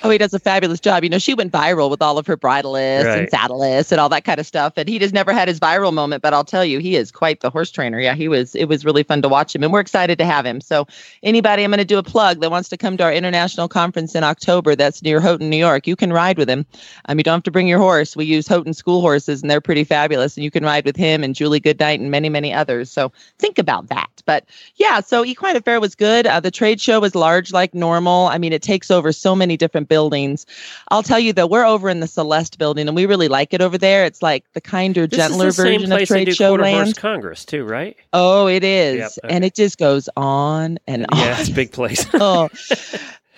Oh, 0.03 0.11
he 0.11 0.19
does 0.19 0.35
a 0.35 0.38
fabulous 0.38 0.79
job. 0.79 1.03
You 1.03 1.11
know, 1.11 1.19
she 1.19 1.35
went 1.35 1.53
viral 1.53 1.91
with 1.91 2.03
all 2.03 2.19
of 2.19 2.26
her 2.26 2.37
bridleless 2.37 3.05
Right. 3.05 3.19
and 3.20 3.31
saddleless 3.31 3.91
and 3.91 4.00
all 4.00 4.08
that 4.11 4.25
kind 4.25 4.38
of 4.38 4.47
stuff. 4.47 4.75
And 4.76 4.88
he 4.88 4.99
just 4.99 5.14
never 5.14 5.32
had 5.32 5.49
his 5.49 5.58
viral 5.58 5.93
moment. 5.93 6.23
But 6.23 6.35
I'll 6.35 6.44
tell 6.44 6.64
you, 6.64 6.79
he 6.79 6.97
is 6.97 7.11
quite 7.11 7.41
the 7.41 7.50
horse 7.50 7.70
trainer. 7.70 7.99
Yeah, 7.99 8.14
he 8.14 8.29
was. 8.29 8.55
It 8.55 8.67
was 8.67 8.85
really 8.85 9.03
fun 9.03 9.23
to 9.23 9.29
watch 9.29 9.55
him, 9.55 9.62
and 9.62 9.73
we're 9.73 9.81
excited 9.81 10.19
to 10.19 10.25
have 10.26 10.44
him. 10.44 10.61
So, 10.61 10.87
anybody, 11.23 11.64
I'm 11.64 11.70
going 11.70 11.79
to 11.79 11.85
do 11.85 11.99
a 11.99 12.03
plug 12.03 12.41
that 12.41 12.50
wants 12.50 12.69
to 12.69 12.76
come 12.76 12.97
to 12.99 13.05
our 13.05 13.12
international 13.12 13.69
conference 13.69 14.14
in 14.14 14.23
October. 14.25 14.76
That's 14.76 15.03
near 15.03 15.20
Houghton, 15.20 15.49
New 15.50 15.56
York. 15.56 15.87
You 15.87 15.97
can 15.97 16.12
ride 16.12 16.38
with 16.38 16.49
him. 16.50 16.67
Um, 17.06 17.19
you 17.19 17.25
don't 17.25 17.35
have 17.35 17.43
to 17.44 17.50
bring 17.50 17.67
your 17.69 17.79
horse. 17.79 18.14
We 18.17 18.26
use 18.26 18.47
Houghton 18.47 18.75
school 18.75 19.00
horses, 19.00 19.41
and 19.43 19.50
they're 19.50 19.61
pretty 19.61 19.85
fabulous. 19.85 20.37
And 20.37 20.44
you 20.44 20.50
can 20.50 20.64
ride 20.64 20.85
with 20.85 20.97
him 20.97 21.25
and 21.25 21.35
Julie 21.35 21.61
Goodnight 21.61 22.00
and 22.00 22.11
many, 22.11 22.29
many 22.29 22.53
others. 22.53 22.91
So 22.91 23.12
think 23.38 23.58
about 23.58 23.88
that. 23.88 24.11
But 24.26 24.44
yeah, 24.76 25.00
so 25.00 25.25
Equine 25.25 25.56
Affaire 25.56 25.81
was 25.81 25.94
good. 25.94 26.26
Uh, 26.26 26.41
the 26.41 26.50
trade 26.50 26.81
show 26.81 27.00
was 27.00 27.14
large 27.14 27.53
like 27.53 27.75
normal. 27.75 28.26
I 28.26 28.38
mean, 28.38 28.53
it 28.53 28.62
takes 28.62 28.91
over 28.91 29.12
so 29.12 29.35
many 29.37 29.45
different 29.54 29.90
buildings. 29.90 30.46
I'll 30.90 31.02
tell 31.02 31.19
you 31.20 31.34
though, 31.34 31.46
we're 31.46 31.66
over 31.66 31.90
in 31.90 32.00
the 32.00 32.06
Celeste 32.06 32.58
building, 32.58 32.88
and 32.88 32.96
we 32.96 33.04
really 33.04 33.28
like 33.28 33.52
it 33.52 33.60
over 33.60 33.76
there. 33.76 34.06
It's 34.06 34.22
like 34.22 34.50
the 34.54 34.62
kinder, 34.62 35.06
This 35.06 35.19
gentler 35.19 35.48
is 35.48 35.56
the 35.56 35.62
same 35.64 35.81
version 35.81 35.93
of 35.93 35.98
place 35.98 36.08
they 36.08 36.14
trade 36.14 36.25
do 36.25 36.32
show 36.32 36.48
quarter 36.56 36.64
horse 36.64 36.87
land. 36.87 36.96
congress 36.96 37.44
too, 37.44 37.64
right? 37.64 37.94
Oh, 38.14 38.46
it 38.46 38.64
is, 38.64 39.19
Yep, 39.22 39.31
and 39.31 39.44
it 39.44 39.54
just 39.54 39.76
goes 39.76 40.08
on 40.16 40.78
and 40.87 41.04
on. 41.12 41.19
Yeah, 41.19 41.38
it's 41.38 41.50
a 41.50 41.52
big 41.52 41.70
place. 41.72 42.06
oh. 42.14 42.48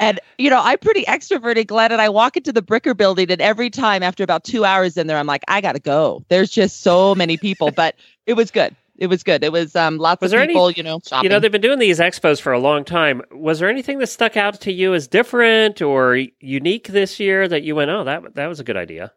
And 0.01 0.21
you 0.39 0.49
know, 0.49 0.61
I'm 0.63 0.79
pretty 0.79 1.03
extroverted, 1.07 1.67
Glenn, 1.67 1.91
and 1.91 2.01
I 2.01 2.09
walk 2.09 2.37
into 2.37 2.53
the 2.53 2.63
Bricker 2.63 2.97
building, 2.97 3.33
and 3.33 3.43
every 3.43 3.69
time 3.69 4.05
after 4.05 4.23
about 4.23 4.45
two 4.45 4.65
hours 4.65 4.97
in 4.97 5.09
there, 5.09 5.19
I'm 5.19 5.27
like, 5.27 5.43
I 5.49 5.61
gotta 5.61 5.81
go. 5.81 6.25
There's 6.29 6.51
just 6.51 6.83
so 6.83 7.17
many 7.17 7.37
people, 7.37 7.73
but 7.73 7.97
it 8.25 8.35
was 8.35 8.53
good. 8.53 8.77
It 8.99 9.07
was 9.07 9.23
good. 9.23 9.45
It 9.45 9.53
was 9.53 9.75
um 9.77 9.99
lots 9.99 10.21
Was 10.21 10.33
of 10.33 10.37
there 10.37 10.43
any- 10.45 10.53
people, 10.53 10.71
you 10.73 10.83
know, 10.83 11.01
shopping. 11.07 11.25
You 11.25 11.31
know, 11.31 11.39
they've 11.41 11.53
been 11.53 11.61
doing 11.61 11.79
these 11.79 12.01
expos 12.01 12.41
for 12.41 12.53
a 12.53 12.59
long 12.59 12.85
time. 12.85 13.23
Was 13.31 13.61
there 13.61 13.69
anything 13.71 13.99
that 14.01 14.09
stuck 14.09 14.37
out 14.37 14.61
to 14.63 14.73
you 14.73 14.93
as 14.95 15.07
different 15.07 15.81
or 15.81 16.17
unique 16.41 16.89
this 16.89 17.21
year 17.21 17.47
that 17.49 17.63
you 17.63 17.75
went, 17.77 17.91
"Oh, 17.91 18.05
that 18.05 18.35
that 18.35 18.47
was 18.49 18.59
a 18.61 18.65
good 18.65 18.77
idea"? 18.77 19.13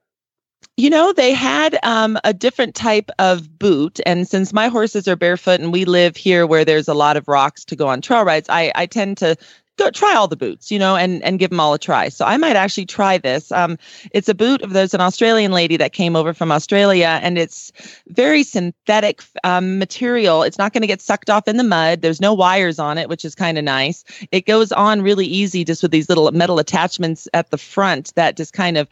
You 0.78 0.90
know, 0.92 1.12
they 1.12 1.34
had 1.34 1.78
um, 1.84 2.18
a 2.24 2.34
different 2.34 2.76
type 2.76 3.10
of 3.20 3.58
boot. 3.60 4.00
And 4.06 4.28
since 4.28 4.54
my 4.54 4.68
horses 4.68 5.08
are 5.08 5.16
barefoot 5.16 5.60
and 5.60 5.74
we 5.74 5.86
live 5.86 6.16
here 6.16 6.46
where 6.48 6.64
there's 6.64 6.88
a 6.88 6.94
lot 6.94 7.18
of 7.18 7.28
rocks 7.28 7.66
to 7.66 7.76
go 7.76 7.88
on 7.88 8.00
trail 8.00 8.24
rides, 8.24 8.48
I, 8.48 8.72
I 8.76 8.86
tend 8.86 9.18
to 9.18 9.36
go 9.78 9.90
try 9.90 10.16
all 10.16 10.28
the 10.28 10.36
boots, 10.36 10.72
you 10.72 10.78
know, 10.78 10.96
and, 10.96 11.24
and 11.24 11.40
give 11.40 11.50
them 11.50 11.60
all 11.60 11.74
a 11.74 11.80
try. 11.80 12.10
So 12.10 12.26
I 12.26 12.38
might 12.38 12.56
actually 12.56 12.86
try 12.86 13.18
this. 13.18 13.52
Um, 13.52 13.78
it's 14.12 14.30
a 14.30 14.36
boot 14.36 14.62
of 14.62 14.74
there's 14.74 14.94
an 14.94 15.02
Australian 15.02 15.52
lady 15.52 15.78
that 15.78 15.94
came 15.94 16.16
over 16.16 16.34
from 16.34 16.52
Australia 16.52 17.20
and 17.22 17.38
it's 17.38 17.72
very 18.08 18.44
synthetic 18.44 19.24
um, 19.44 19.80
material. 19.80 20.44
It's 20.44 20.58
not 20.58 20.74
going 20.74 20.82
to 20.82 20.88
get 20.88 21.02
sucked 21.02 21.30
off 21.30 21.48
in 21.48 21.58
the 21.58 21.64
mud. 21.64 22.02
There's 22.02 22.22
no 22.22 22.34
wires 22.34 22.80
on 22.80 22.98
it, 22.98 23.10
which 23.10 23.26
is 23.26 23.34
kind 23.34 23.58
of 23.58 23.64
nice. 23.64 24.04
It 24.32 24.46
goes 24.46 24.72
on 24.72 25.02
really 25.02 25.26
easy 25.26 25.64
just 25.64 25.82
with 25.82 25.92
these 25.92 26.10
little 26.10 26.32
metal 26.32 26.60
attachments 26.60 27.28
at 27.34 27.50
the 27.50 27.58
front 27.58 28.14
that 28.16 28.38
just 28.38 28.54
kind 28.54 28.78
of 28.78 28.88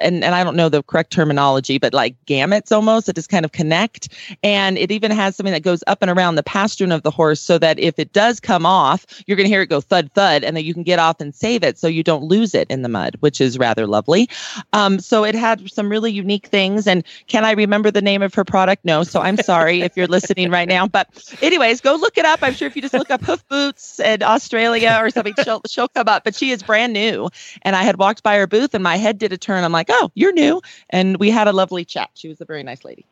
and, 0.00 0.24
and 0.24 0.34
I 0.34 0.44
don't 0.44 0.56
know 0.56 0.68
the 0.68 0.82
correct 0.82 1.12
terminology, 1.12 1.78
but 1.78 1.94
like 1.94 2.16
gamuts 2.26 2.72
almost 2.72 3.06
that 3.06 3.16
just 3.16 3.28
kind 3.28 3.44
of 3.44 3.52
connect. 3.52 4.08
And 4.42 4.78
it 4.78 4.90
even 4.90 5.10
has 5.10 5.36
something 5.36 5.52
that 5.52 5.62
goes 5.62 5.82
up 5.86 5.98
and 6.02 6.10
around 6.10 6.34
the 6.36 6.42
pastern 6.42 6.92
of 6.92 7.02
the 7.02 7.10
horse 7.10 7.40
so 7.40 7.58
that 7.58 7.78
if 7.78 7.98
it 7.98 8.12
does 8.12 8.40
come 8.40 8.66
off, 8.66 9.06
you're 9.26 9.36
going 9.36 9.46
to 9.46 9.50
hear 9.50 9.62
it 9.62 9.68
go 9.68 9.80
thud 9.80 10.10
thud 10.12 10.44
and 10.44 10.56
then 10.56 10.64
you 10.64 10.74
can 10.74 10.82
get 10.82 10.98
off 10.98 11.20
and 11.20 11.34
save 11.34 11.62
it 11.62 11.78
so 11.78 11.86
you 11.86 12.02
don't 12.02 12.24
lose 12.24 12.54
it 12.54 12.70
in 12.70 12.82
the 12.82 12.88
mud, 12.88 13.16
which 13.20 13.40
is 13.40 13.58
rather 13.58 13.86
lovely. 13.86 14.28
Um, 14.72 14.98
so 14.98 15.24
it 15.24 15.34
had 15.34 15.70
some 15.70 15.88
really 15.88 16.12
unique 16.12 16.46
things. 16.46 16.86
And 16.86 17.04
can 17.26 17.44
I 17.44 17.52
remember 17.52 17.90
the 17.90 18.02
name 18.02 18.22
of 18.22 18.34
her 18.34 18.44
product? 18.44 18.84
No. 18.84 19.02
So 19.02 19.20
I'm 19.20 19.36
sorry 19.36 19.82
if 19.82 19.96
you're 19.96 20.06
listening 20.06 20.50
right 20.50 20.68
now. 20.68 20.86
But 20.86 21.08
anyways, 21.42 21.80
go 21.80 21.94
look 21.94 22.18
it 22.18 22.24
up. 22.24 22.40
I'm 22.42 22.54
sure 22.54 22.66
if 22.66 22.76
you 22.76 22.82
just 22.82 22.94
look 22.94 23.10
up 23.10 23.22
hoof 23.22 23.46
boots 23.48 24.00
in 24.00 24.22
Australia 24.22 24.98
or 25.00 25.10
something, 25.10 25.34
she'll, 25.42 25.62
she'll 25.68 25.88
come 25.88 26.08
up. 26.08 26.24
But 26.24 26.34
she 26.34 26.50
is 26.50 26.62
brand 26.62 26.92
new. 26.92 27.28
And 27.62 27.76
I 27.76 27.82
had 27.82 27.98
walked 27.98 28.22
by 28.22 28.36
her 28.36 28.46
booth 28.46 28.74
and 28.74 28.82
my 28.82 28.96
head 28.96 29.18
did 29.18 29.32
a 29.32 29.38
turn. 29.38 29.64
I'm 29.64 29.72
like, 29.72 29.85
oh, 29.88 30.10
you're 30.14 30.32
new. 30.32 30.60
And 30.90 31.18
we 31.18 31.30
had 31.30 31.48
a 31.48 31.52
lovely 31.52 31.84
chat. 31.84 32.10
She 32.14 32.28
was 32.28 32.40
a 32.40 32.44
very 32.44 32.62
nice 32.62 32.84
lady. 32.84 33.06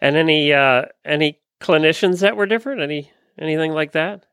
And 0.00 0.16
any 0.16 0.52
uh, 0.52 0.84
any 1.04 1.40
clinicians 1.60 2.20
that 2.20 2.36
were 2.36 2.46
different? 2.46 2.80
Any 2.80 3.10
anything 3.38 3.72
like 3.72 3.92
that? 3.92 4.24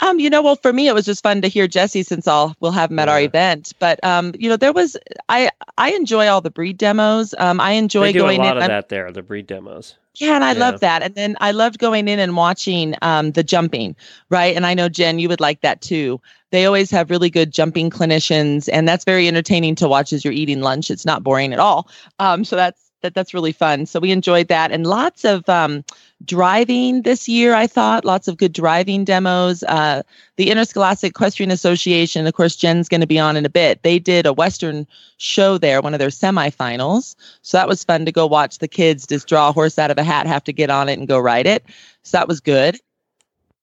Um, 0.00 0.18
you 0.18 0.30
know, 0.30 0.42
well, 0.42 0.56
for 0.56 0.72
me, 0.72 0.88
it 0.88 0.94
was 0.94 1.04
just 1.04 1.22
fun 1.22 1.42
to 1.42 1.48
hear 1.48 1.66
Jesse 1.68 2.02
since 2.02 2.26
I'll 2.26 2.54
we'll 2.60 2.72
have 2.72 2.90
him 2.90 2.98
at 2.98 3.08
our 3.08 3.20
event. 3.20 3.72
But 3.78 4.02
um, 4.04 4.32
you 4.38 4.48
know, 4.48 4.56
there 4.56 4.72
was 4.72 4.96
I 5.28 5.50
I 5.78 5.92
enjoy 5.92 6.26
all 6.28 6.40
the 6.40 6.50
breed 6.50 6.78
demos. 6.78 7.34
Um, 7.38 7.60
I 7.60 7.72
enjoy 7.72 8.12
do 8.12 8.20
a 8.20 8.22
going 8.22 8.38
lot 8.38 8.52
in. 8.52 8.56
of 8.58 8.62
I'm- 8.62 8.68
that 8.70 8.88
there, 8.88 9.10
the 9.12 9.22
breed 9.22 9.46
demos. 9.46 9.96
Yeah, 10.16 10.34
and 10.34 10.44
I 10.44 10.52
Yeah. 10.52 10.58
love 10.58 10.80
that. 10.80 11.02
And 11.04 11.14
then 11.14 11.36
I 11.40 11.52
loved 11.52 11.78
going 11.78 12.08
in 12.08 12.18
and 12.18 12.36
watching 12.36 12.96
um, 13.00 13.30
the 13.30 13.44
jumping, 13.44 13.94
right? 14.28 14.56
And 14.56 14.66
I 14.66 14.74
know 14.74 14.88
Jen, 14.88 15.20
you 15.20 15.28
would 15.28 15.40
like 15.40 15.60
that 15.60 15.80
too. 15.82 16.20
They 16.50 16.66
always 16.66 16.90
have 16.90 17.10
really 17.10 17.30
good 17.30 17.52
jumping 17.52 17.90
clinicians, 17.90 18.68
and 18.72 18.88
that's 18.88 19.04
very 19.04 19.28
entertaining 19.28 19.76
to 19.76 19.88
watch 19.88 20.12
as 20.12 20.24
you're 20.24 20.34
eating 20.34 20.60
lunch. 20.62 20.90
It's 20.90 21.06
not 21.06 21.22
boring 21.22 21.52
at 21.52 21.60
all. 21.60 21.88
Um, 22.18 22.44
so 22.44 22.56
that's 22.56 22.90
that 23.02 23.14
that's 23.14 23.32
really 23.32 23.52
fun. 23.52 23.86
So 23.86 24.00
we 24.00 24.10
enjoyed 24.10 24.48
that, 24.48 24.72
and 24.72 24.86
lots 24.86 25.24
of 25.24 25.48
um, 25.48 25.84
driving 26.24 27.02
this 27.02 27.28
year. 27.28 27.54
I 27.54 27.66
thought 27.66 28.04
lots 28.04 28.28
of 28.28 28.36
good 28.36 28.52
driving 28.52 29.04
demos. 29.04 29.62
Uh, 29.62 30.02
the 30.36 30.50
Interscholastic 30.50 31.10
Equestrian 31.10 31.50
Association, 31.50 32.26
of 32.26 32.34
course, 32.34 32.56
Jen's 32.56 32.88
going 32.88 33.00
to 33.00 33.06
be 33.06 33.18
on 33.18 33.36
in 33.36 33.46
a 33.46 33.50
bit. 33.50 33.82
They 33.82 33.98
did 33.98 34.26
a 34.26 34.32
Western 34.32 34.86
show 35.16 35.58
there, 35.58 35.80
one 35.80 35.94
of 35.94 35.98
their 35.98 36.08
semifinals. 36.08 37.16
So 37.42 37.56
that 37.56 37.68
was 37.68 37.84
fun 37.84 38.04
to 38.04 38.12
go 38.12 38.26
watch 38.26 38.58
the 38.58 38.68
kids 38.68 39.06
just 39.06 39.28
draw 39.28 39.48
a 39.48 39.52
horse 39.52 39.78
out 39.78 39.90
of 39.90 39.98
a 39.98 40.04
hat, 40.04 40.26
have 40.26 40.44
to 40.44 40.52
get 40.52 40.70
on 40.70 40.88
it 40.88 40.98
and 40.98 41.08
go 41.08 41.18
ride 41.18 41.46
it. 41.46 41.64
So 42.02 42.18
that 42.18 42.28
was 42.28 42.40
good. 42.40 42.78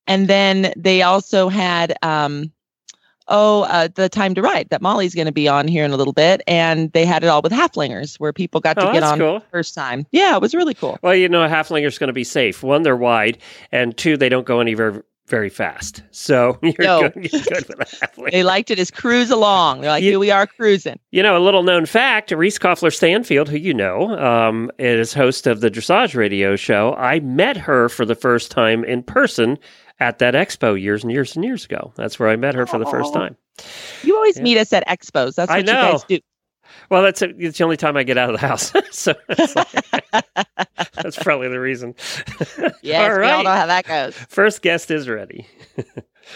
And 0.08 0.28
then 0.28 0.74
they 0.78 1.02
also 1.02 1.50
had 1.50 1.96
um, 2.02 2.52
oh, 3.30 3.64
uh, 3.64 3.88
the 3.96 4.10
time 4.10 4.34
to 4.36 4.42
ride 4.42 4.68
that 4.70 4.82
Molly's 4.82 5.14
going 5.16 5.26
to 5.28 5.32
be 5.32 5.48
on 5.48 5.68
here 5.68 5.84
in 5.86 5.92
a 5.92 5.98
little 5.98 6.14
bit, 6.14 6.42
and 6.48 6.92
they 6.94 7.06
had 7.06 7.24
it 7.24 7.28
all 7.28 7.42
with 7.42 7.52
Haflingers 7.52 8.20
where 8.20 8.34
people 8.34 8.62
got 8.62 8.76
to 8.78 8.90
Oh, 8.90 8.94
get 8.94 9.04
on 9.04 9.20
cool. 9.20 9.42
first 9.52 9.74
time. 9.76 10.06
Yeah, 10.12 10.36
it 10.36 10.42
was 10.42 10.54
really 10.56 10.74
cool. 10.74 10.98
Well, 11.02 11.16
you 11.16 11.28
know, 11.30 11.44
a 11.44 11.48
Haflinger's 11.48 11.98
going 11.98 12.08
to 12.08 12.14
be 12.14 12.24
safe. 12.24 12.64
One, 12.64 12.84
they're 12.84 12.96
wide, 12.96 13.38
and 13.72 13.96
two, 13.98 14.18
they 14.18 14.30
don't 14.30 14.46
go 14.46 14.60
any 14.60 14.74
very, 14.74 15.02
very 15.28 15.50
fast. 15.50 16.02
So 16.12 16.58
you're, 16.64 16.74
No. 16.80 17.10
good, 17.10 17.32
you're 17.34 17.42
good 17.42 17.66
with. 18.18 18.32
They 18.32 18.44
liked 18.44 18.72
it 18.72 18.80
as 18.80 18.90
cruise 18.90 19.30
along. 19.30 19.82
They're 19.82 19.90
like, 19.92 20.04
You- 20.04 20.12
here 20.12 20.20
we 20.20 20.32
are 20.32 20.48
cruising. 20.48 20.98
You 21.12 21.22
know, 21.22 21.38
a 21.38 21.44
little 21.44 21.64
known 21.64 21.86
fact 21.86 22.32
Reese 22.32 22.58
Koffler 22.58 22.94
Stanfield, 22.96 23.50
who 23.50 23.58
you 23.58 23.74
know, 23.74 24.18
um, 24.18 24.72
is 24.80 25.14
host 25.14 25.46
of 25.48 25.60
the 25.60 25.70
Dressage 25.70 26.16
Radio 26.16 26.56
show. 26.56 26.94
I 26.96 27.20
met 27.20 27.58
her 27.58 27.90
for 27.90 28.06
the 28.06 28.16
first 28.16 28.52
time 28.52 28.86
in 28.86 29.04
person 29.04 29.58
at 30.00 30.20
that 30.20 30.34
expo 30.34 30.80
years 30.80 31.04
and 31.04 31.12
years 31.12 31.36
and 31.36 31.44
years 31.46 31.66
ago. 31.66 31.92
That's 31.96 32.20
where 32.20 32.30
I 32.30 32.36
met 32.36 32.56
her 32.56 32.66
for 32.68 32.78
the 32.78 32.86
first 32.86 33.12
Oh. 33.16 33.20
time. 33.20 33.38
You 34.04 34.16
always 34.16 34.38
Yeah. 34.38 34.44
meet 34.44 34.58
us 34.60 34.72
at 34.74 34.88
expos. 34.88 35.36
That's 35.36 35.50
what 35.50 35.60
you 35.60 35.66
guys 35.66 36.04
do. 36.04 36.20
Well, 36.90 37.02
that's 37.02 37.22
it's 37.22 37.58
the 37.58 37.64
only 37.64 37.78
time 37.78 37.96
I 37.98 38.04
get 38.04 38.18
out 38.18 38.30
of 38.34 38.40
the 38.40 38.46
house. 38.46 38.72
so 38.92 39.14
like- 39.30 39.96
that's 40.94 41.18
probably 41.18 41.48
the 41.50 41.60
reason. 41.60 41.96
Yes, 42.84 43.12
All 43.12 43.18
we 43.20 43.26
all 43.26 43.38
right. 43.38 43.44
know 43.44 43.52
how 43.52 43.66
that 43.66 43.86
goes. 43.86 44.16
First 44.30 44.62
guest 44.62 44.92
is 44.92 45.10
ready. 45.10 45.48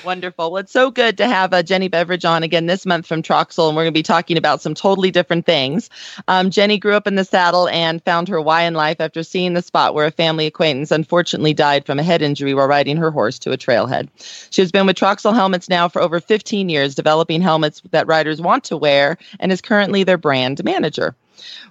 Wonderful. 0.03 0.51
Well, 0.51 0.61
it's 0.61 0.71
so 0.71 0.89
good 0.89 1.17
to 1.17 1.27
have 1.27 1.53
uh, 1.53 1.63
Jenny 1.63 1.87
Beveridge 1.87 2.25
on 2.25 2.43
again 2.43 2.65
this 2.65 2.85
month 2.85 3.05
from 3.05 3.21
Troxel, 3.21 3.67
and 3.67 3.75
we're 3.75 3.83
going 3.83 3.93
to 3.93 3.97
be 3.99 4.03
talking 4.03 4.37
about 4.37 4.61
some 4.61 4.73
totally 4.73 5.11
different 5.11 5.45
things. 5.45 5.89
Um, 6.27 6.49
Jenny 6.49 6.77
grew 6.77 6.93
up 6.93 7.07
in 7.07 7.15
the 7.15 7.23
saddle 7.23 7.67
and 7.69 8.03
found 8.03 8.27
her 8.29 8.41
why 8.41 8.63
in 8.63 8.73
life 8.73 8.99
after 8.99 9.21
seeing 9.23 9.53
the 9.53 9.61
spot 9.61 9.93
where 9.93 10.07
a 10.07 10.11
family 10.11 10.47
acquaintance 10.47 10.91
unfortunately 10.91 11.53
died 11.53 11.85
from 11.85 11.99
a 11.99 12.03
head 12.03 12.21
injury 12.21 12.53
while 12.53 12.67
riding 12.67 12.97
her 12.97 13.11
horse 13.11 13.37
to 13.39 13.51
a 13.51 13.57
trailhead. 13.57 14.09
She 14.49 14.61
has 14.61 14.71
been 14.71 14.85
with 14.85 14.97
Troxel 14.97 15.33
Helmets 15.33 15.69
now 15.69 15.87
for 15.87 16.01
over 16.01 16.19
15 16.19 16.69
years, 16.69 16.95
developing 16.95 17.41
helmets 17.41 17.81
that 17.91 18.07
riders 18.07 18.41
want 18.41 18.63
to 18.65 18.77
wear, 18.77 19.17
and 19.39 19.51
is 19.51 19.61
currently 19.61 20.03
their 20.03 20.17
brand 20.17 20.63
manager. 20.63 21.15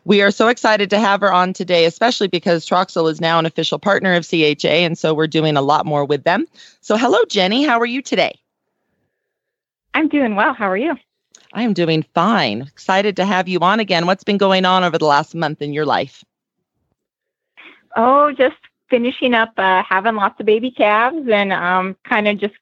We 0.04 0.22
are 0.22 0.30
so 0.30 0.48
excited 0.48 0.90
to 0.90 0.98
have 0.98 1.20
her 1.20 1.32
on 1.32 1.52
today, 1.52 1.84
especially 1.84 2.28
because 2.28 2.66
Troxel 2.66 3.10
is 3.10 3.20
now 3.20 3.38
an 3.38 3.46
official 3.46 3.78
partner 3.78 4.14
of 4.14 4.28
CHA, 4.28 4.68
and 4.68 4.96
so 4.96 5.14
we're 5.14 5.26
doing 5.26 5.56
a 5.56 5.62
lot 5.62 5.86
more 5.86 6.04
with 6.04 6.24
them. 6.24 6.46
So, 6.80 6.96
hello, 6.96 7.18
Jenny. 7.28 7.64
How 7.64 7.78
are 7.80 7.86
you 7.86 8.02
today? 8.02 8.38
I'm 9.94 10.08
doing 10.08 10.36
well. 10.36 10.54
How 10.54 10.70
are 10.70 10.76
you? 10.76 10.96
I 11.52 11.62
am 11.62 11.72
doing 11.72 12.04
fine. 12.14 12.62
Excited 12.62 13.16
to 13.16 13.24
have 13.24 13.48
you 13.48 13.58
on 13.60 13.80
again. 13.80 14.06
What's 14.06 14.24
been 14.24 14.38
going 14.38 14.64
on 14.64 14.84
over 14.84 14.98
the 14.98 15.06
last 15.06 15.34
month 15.34 15.62
in 15.62 15.72
your 15.72 15.84
life? 15.84 16.24
Oh, 17.96 18.32
just 18.32 18.56
finishing 18.88 19.34
up 19.34 19.52
uh, 19.56 19.82
having 19.82 20.14
lots 20.14 20.38
of 20.38 20.46
baby 20.46 20.70
calves 20.70 21.28
and 21.28 21.52
um, 21.52 21.96
kind 22.04 22.28
of 22.28 22.38
just 22.38 22.54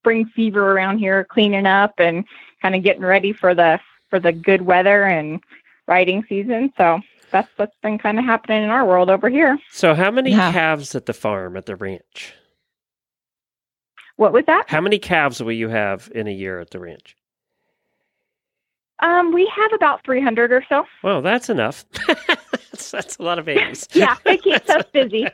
spring 0.00 0.26
fever 0.26 0.72
around 0.72 0.98
here, 0.98 1.24
cleaning 1.24 1.66
up 1.66 1.94
and 1.98 2.24
kind 2.62 2.74
of 2.74 2.82
getting 2.82 3.02
ready 3.02 3.32
for 3.32 3.54
the 3.54 3.80
for 4.10 4.18
the 4.18 4.32
good 4.32 4.62
weather 4.62 5.04
and 5.04 5.40
riding 5.88 6.24
season. 6.28 6.72
So 6.76 7.00
that's 7.32 7.48
what's 7.56 7.74
been 7.82 7.98
kind 7.98 8.18
of 8.18 8.24
happening 8.24 8.62
in 8.62 8.70
our 8.70 8.86
world 8.86 9.10
over 9.10 9.28
here. 9.28 9.58
So, 9.70 9.94
how 9.94 10.10
many 10.10 10.30
Yeah. 10.30 10.52
calves 10.52 10.94
at 10.94 11.06
the 11.06 11.12
farm 11.12 11.56
at 11.56 11.66
the 11.66 11.76
ranch? 11.76 12.34
What 14.16 14.32
was 14.32 14.44
that? 14.46 14.64
How 14.68 14.80
many 14.80 14.98
calves 14.98 15.42
will 15.42 15.52
you 15.52 15.68
have 15.68 16.10
in 16.14 16.26
a 16.26 16.32
year 16.32 16.60
at 16.60 16.70
the 16.70 16.80
ranch? 16.80 17.16
Um, 19.00 19.32
we 19.32 19.46
have 19.54 19.72
about 19.72 20.04
300 20.04 20.50
or 20.50 20.64
so. 20.68 20.84
Well, 21.04 21.22
that's 21.22 21.48
enough. 21.48 21.84
that's, 22.08 22.90
that's 22.90 23.16
a 23.18 23.22
lot 23.22 23.38
of 23.38 23.44
babies. 23.44 23.86
yeah, 23.94 24.16
it 24.26 24.42
keeps 24.42 24.68
us 24.68 24.82
busy. 24.92 25.28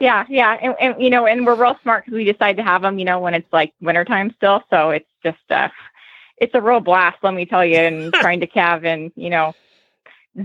Yeah, 0.00 0.24
yeah, 0.30 0.56
and, 0.62 0.74
and 0.80 1.02
you 1.02 1.10
know, 1.10 1.26
and 1.26 1.44
we're 1.44 1.54
real 1.54 1.76
smart 1.82 2.06
because 2.06 2.16
we 2.16 2.24
decide 2.24 2.56
to 2.56 2.62
have 2.62 2.80
them, 2.80 2.98
you 2.98 3.04
know, 3.04 3.18
when 3.20 3.34
it's 3.34 3.52
like 3.52 3.74
wintertime 3.82 4.32
still. 4.36 4.62
So 4.70 4.88
it's 4.88 5.10
just 5.22 5.38
uh, 5.50 5.68
it's 6.38 6.54
a 6.54 6.62
real 6.62 6.80
blast, 6.80 7.18
let 7.22 7.34
me 7.34 7.44
tell 7.44 7.62
you. 7.64 7.76
And 7.76 8.14
trying 8.22 8.40
to 8.40 8.46
calve 8.46 8.86
in, 8.86 9.12
you 9.16 9.28
know, 9.28 9.52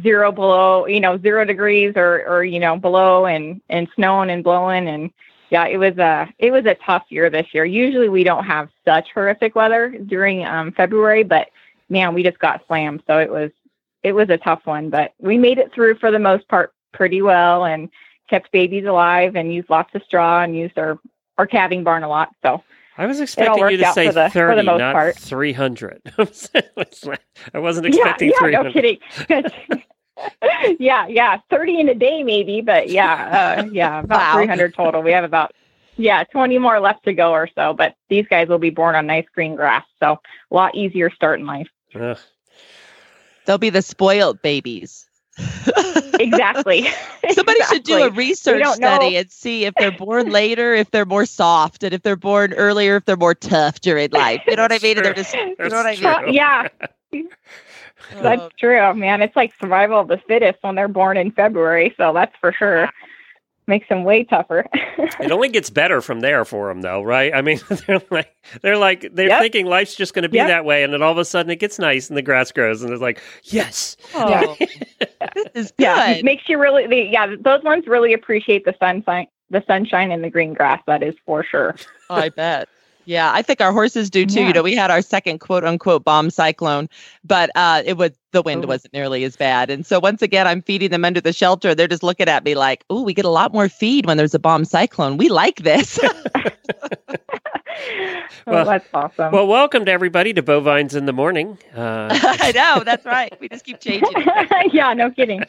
zero 0.02 0.32
below, 0.32 0.88
you 0.88 1.00
know, 1.00 1.18
zero 1.20 1.46
degrees 1.46 1.94
or 1.96 2.26
or 2.28 2.44
you 2.44 2.60
know 2.60 2.78
below, 2.78 3.26
and 3.26 3.62
and 3.70 3.88
snowing 3.96 4.30
and 4.30 4.44
blowing, 4.44 4.88
and 4.88 5.12
yeah, 5.50 5.66
it 5.66 5.78
was 5.78 5.98
a 5.98 6.28
it 6.40 6.52
was 6.52 6.66
a 6.66 6.76
tough 6.76 7.04
year 7.10 7.30
this 7.30 7.48
year. 7.54 7.66
Usually 7.66 8.10
we 8.10 8.24
don't 8.24 8.46
have 8.46 8.70
such 8.84 9.10
horrific 9.14 9.56
weather 9.56 9.96
during 10.06 10.46
um, 10.46 10.72
February, 10.72 11.24
but 11.24 11.50
man, 11.90 12.14
we 12.14 12.24
just 12.24 12.40
got 12.40 12.66
slammed. 12.68 13.04
So 13.08 13.20
it 13.20 13.30
was 13.30 13.52
it 14.04 14.14
was 14.14 14.30
a 14.30 14.38
tough 14.38 14.66
one, 14.66 14.90
but 14.90 15.14
we 15.20 15.38
made 15.38 15.58
it 15.58 15.74
through 15.74 15.96
for 15.96 16.12
the 16.12 16.20
most 16.20 16.48
part 16.48 16.74
pretty 16.94 17.22
well 17.22 17.66
and 17.66 17.90
kept 18.30 18.52
babies 18.52 18.86
alive 18.86 19.36
and 19.36 19.54
used 19.54 19.70
lots 19.70 19.94
of 19.96 20.04
straw 20.04 20.42
and 20.42 20.56
used 20.56 20.78
our 20.78 21.00
our 21.38 21.48
calving 21.48 21.84
barn 21.84 22.04
a 22.04 22.10
lot. 22.10 22.30
So 22.42 22.64
I 22.98 23.06
was 23.08 23.20
expecting 23.20 23.68
you 23.70 23.78
to 23.78 23.92
say 23.94 24.08
for 24.08 24.14
the- 24.14 24.30
for 24.30 24.56
the 24.56 24.64
30, 24.64 24.66
most 24.66 24.80
not 24.80 24.94
part. 24.94 25.16
300. 25.18 26.02
I 26.18 27.60
wasn't 27.60 27.88
yeah, 27.88 27.90
expecting 28.00 28.30
yeah, 28.30 28.40
300. 28.40 28.64
no 28.64 28.72
kidding. 28.72 29.00
yeah, 30.80 31.08
yeah, 31.08 31.38
thirty 31.50 31.80
in 31.80 31.90
a 31.90 31.94
day 31.96 32.24
maybe, 32.24 32.62
but 32.62 32.90
yeah, 32.90 33.58
uh, 33.60 33.66
yeah, 33.72 34.00
about 34.04 34.20
Wow. 34.20 34.34
three 34.36 34.48
hundred 34.48 34.74
total. 34.74 35.02
We 35.02 35.12
have 35.12 35.24
about 35.26 35.52
yeah 35.98 36.24
twenty 36.26 36.58
more 36.58 36.80
left 36.80 37.04
to 37.06 37.14
go 37.14 37.32
or 37.34 37.50
so, 37.54 37.74
but 37.74 37.96
these 38.10 38.26
guys 38.30 38.48
will 38.48 38.60
be 38.60 38.70
born 38.70 38.96
on 38.96 39.08
nice 39.08 39.26
green 39.34 39.56
grass, 39.56 39.86
so 40.00 40.14
a 40.52 40.56
lot 40.56 40.74
easier 40.76 41.10
start 41.10 41.40
in 41.42 41.46
life. 41.46 41.68
Ugh. 42.00 42.18
They'll 43.46 43.58
be 43.58 43.70
the 43.70 43.82
spoiled 43.82 44.42
babies. 44.42 45.05
Exactly. 46.20 46.88
Somebody 47.32 47.60
should 47.70 47.84
do 47.84 47.98
a 47.98 48.10
research 48.10 48.62
don't 48.62 48.80
know. 48.80 48.88
study 48.88 49.18
and 49.18 49.30
see 49.30 49.66
if 49.66 49.76
they're 49.76 49.92
born 49.92 50.30
later, 50.30 50.74
if 50.74 50.92
they're 50.92 51.06
more 51.06 51.26
soft, 51.26 51.84
and 51.84 51.94
if 51.94 52.02
they're 52.04 52.16
born 52.16 52.54
earlier, 52.54 52.98
if 52.98 53.06
they're 53.06 53.18
more 53.18 53.36
tough 53.36 53.82
during 53.82 54.12
life. 54.12 54.42
You 54.48 54.56
know 54.56 54.62
what 54.64 54.72
I 54.72 54.80
mean? 54.82 54.96
They're 54.96 55.14
just, 55.14 55.34
you 55.34 55.56
know 55.60 55.76
what 55.76 55.86
I 55.86 56.24
mean? 56.24 56.34
yeah, 56.34 56.68
Oh, 58.14 58.22
That's 58.22 58.56
true, 58.60 58.94
man. 58.94 59.22
It's 59.22 59.36
like 59.36 59.54
survival 59.60 60.00
of 60.00 60.08
the 60.08 60.18
fittest 60.28 60.60
when 60.62 60.76
they're 60.76 60.88
born 60.88 61.18
in 61.18 61.32
February, 61.32 61.94
so 61.98 62.14
that's 62.14 62.36
for 62.40 62.52
sure. 62.52 62.90
Makes 63.68 63.90
them 63.90 64.04
way 64.04 64.24
tougher. 64.24 64.66
It 65.20 65.32
only 65.32 65.50
gets 65.50 65.70
better 65.72 66.00
from 66.02 66.20
there 66.20 66.46
for 66.46 66.68
them, 66.68 66.82
though, 66.82 67.02
right? 67.02 67.34
I 67.34 67.42
mean, 67.42 67.60
they're 67.88 68.02
like 68.12 68.32
they're 68.62 68.78
like 68.78 69.10
they're 69.14 69.28
Yep. 69.30 69.42
thinking 69.42 69.66
life's 69.66 69.96
just 69.96 70.14
going 70.14 70.24
to 70.24 70.30
be 70.30 70.38
Yep. 70.38 70.48
that 70.48 70.66
way, 70.66 70.84
and 70.84 70.94
then 70.94 71.02
all 71.02 71.12
of 71.12 71.18
a 71.18 71.26
sudden 71.26 71.50
it 71.52 71.56
gets 71.60 71.80
nice 71.80 72.08
and 72.10 72.16
the 72.18 72.22
grass 72.22 72.52
grows, 72.52 72.84
and 72.84 72.92
it's 72.94 73.02
like, 73.02 73.20
yes, 73.44 73.98
oh, 74.14 74.56
this 74.60 75.48
is 75.56 75.74
yeah, 75.80 76.16
good. 76.16 76.26
makes 76.26 76.48
you 76.48 76.60
really. 76.60 76.86
The, 76.88 77.10
yeah, 77.12 77.36
those 77.40 77.64
ones 77.64 77.88
really 77.88 78.14
appreciate 78.14 78.66
the 78.66 78.76
sunshine, 78.80 79.28
the 79.50 79.64
sunshine 79.66 80.12
and 80.12 80.24
the 80.24 80.30
green 80.30 80.54
grass. 80.54 80.82
That 80.86 81.02
is 81.02 81.16
for 81.26 81.44
sure. 81.44 81.76
I 82.10 82.30
bet. 82.30 82.70
Yeah, 83.06 83.32
I 83.32 83.42
think 83.44 83.62
our 83.62 83.72
horses 83.72 84.10
do 84.10 84.26
too. 84.26 84.42
Yeah. 84.42 84.48
You 84.48 84.54
know, 84.54 84.64
we 84.64 84.76
had 84.76 84.90
our 84.92 85.02
second 85.02 85.40
quote 85.40 85.64
unquote 85.64 86.04
bomb 86.04 86.30
cyclone, 86.32 86.90
but 87.24 87.50
uh, 87.56 87.84
it 87.86 87.98
was 87.98 88.12
the 88.32 88.42
wind 88.42 88.66
Oh. 88.66 88.68
wasn't 88.68 88.94
nearly 88.94 89.24
as 89.24 89.36
bad. 89.38 89.70
And 89.70 89.86
so 89.86 90.00
once 90.00 90.22
again, 90.22 90.48
I'm 90.48 90.62
feeding 90.62 90.90
them 90.90 91.06
under 91.06 91.22
the 91.22 91.32
shelter. 91.32 91.76
They're 91.76 91.88
just 91.88 92.04
looking 92.04 92.28
at 92.28 92.44
me 92.44 92.56
like, 92.56 92.84
"Oh, 92.90 93.04
we 93.04 93.14
get 93.14 93.26
a 93.26 93.30
lot 93.30 93.54
more 93.54 93.70
feed 93.70 94.06
when 94.08 94.18
there's 94.18 94.34
a 94.34 94.40
bomb 94.40 94.66
cyclone. 94.66 95.18
We 95.18 95.30
like 95.30 95.58
this." 95.58 96.00
oh, 97.88 98.24
Well- 98.48 98.66
that's 98.66 98.88
awesome. 98.94 99.32
Well, 99.32 99.48
welcome 99.48 99.86
to 99.86 99.92
everybody 99.92 100.34
to 100.34 100.44
Bovines 100.44 100.96
in 100.96 101.06
the 101.06 101.14
Morning. 101.14 101.58
Uh, 101.76 102.08
I 102.12 102.52
know 102.54 102.84
that's 102.84 103.06
right. 103.06 103.34
We 103.40 103.50
just 103.50 103.66
keep 103.66 103.80
changing. 103.80 104.12
yeah, 104.72 104.94
no 104.94 105.12
kidding. 105.12 105.44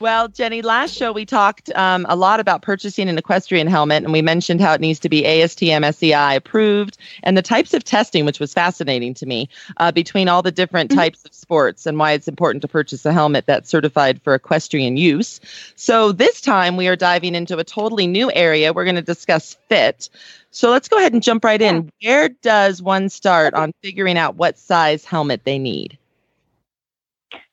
Well, 0.00 0.26
Jenny, 0.28 0.60
last 0.60 0.92
show 0.94 1.12
we 1.12 1.24
talked 1.24 1.70
um, 1.76 2.04
a 2.08 2.16
lot 2.16 2.40
about 2.40 2.62
purchasing 2.62 3.08
an 3.08 3.16
equestrian 3.16 3.68
helmet, 3.68 4.02
and 4.02 4.12
we 4.12 4.22
mentioned 4.22 4.60
how 4.60 4.74
it 4.74 4.80
needs 4.80 4.98
to 5.00 5.08
be 5.08 5.22
ASTM 5.22 5.94
SEI 5.94 6.34
approved 6.36 6.98
and 7.22 7.38
the 7.38 7.42
types 7.42 7.72
of 7.74 7.84
testing, 7.84 8.24
which 8.26 8.40
was 8.40 8.52
fascinating 8.52 9.14
to 9.14 9.24
me, 9.24 9.48
uh, 9.76 9.92
between 9.92 10.28
all 10.28 10.42
the 10.42 10.50
different 10.50 10.90
Mhm. 10.90 10.96
types 10.96 11.24
of 11.24 11.32
sports 11.32 11.86
and 11.86 11.96
why 11.96 12.10
it's 12.12 12.26
important 12.26 12.60
to 12.62 12.68
purchase 12.68 13.06
a 13.06 13.12
helmet 13.12 13.46
that's 13.46 13.70
certified 13.70 14.20
for 14.22 14.34
equestrian 14.34 14.96
use. 14.96 15.40
So 15.76 16.10
this 16.10 16.40
time 16.40 16.76
we 16.76 16.88
are 16.88 16.96
diving 16.96 17.36
into 17.36 17.56
a 17.58 17.64
totally 17.64 18.08
new 18.08 18.32
area. 18.32 18.72
We're 18.72 18.84
going 18.84 18.96
to 18.96 19.02
discuss 19.02 19.56
fit. 19.68 20.10
So 20.54 20.70
let's 20.70 20.88
go 20.88 20.98
ahead 20.98 21.12
and 21.12 21.20
jump 21.20 21.44
right 21.44 21.60
in. 21.60 21.90
Where 22.00 22.28
does 22.28 22.80
one 22.80 23.08
start 23.08 23.54
on 23.54 23.72
figuring 23.82 24.16
out 24.16 24.36
what 24.36 24.56
size 24.56 25.04
helmet 25.04 25.42
they 25.44 25.58
need? 25.58 25.98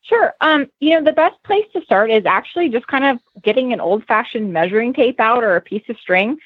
Sure. 0.04 0.36
Um, 0.40 0.68
you 0.80 0.92
know, 0.92 1.04
the 1.04 1.12
best 1.12 1.42
place 1.42 1.66
to 1.74 1.82
start 1.82 2.12
is 2.12 2.28
actually 2.28 2.70
just 2.70 2.86
kind 2.86 3.06
of 3.06 3.20
getting 3.42 3.74
an 3.74 3.82
old 3.82 4.06
fashioned 4.06 4.54
measuring 4.54 4.94
tape 4.94 5.20
out 5.20 5.44
or 5.44 5.56
a 5.56 5.62
piece 5.62 5.82
of 5.90 5.98
string 5.98 6.38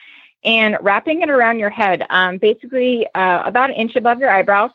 and 0.45 0.77
wrapping 0.79 1.21
it 1.21 1.29
around 1.29 1.59
your 1.59 1.69
head, 1.69 2.05
um, 2.09 2.37
basically 2.37 3.05
uh, 3.15 3.43
about 3.43 3.69
an 3.69 3.75
inch 3.75 3.97
above 3.97 4.19
your 4.19 4.29
eyebrows. 4.29 4.71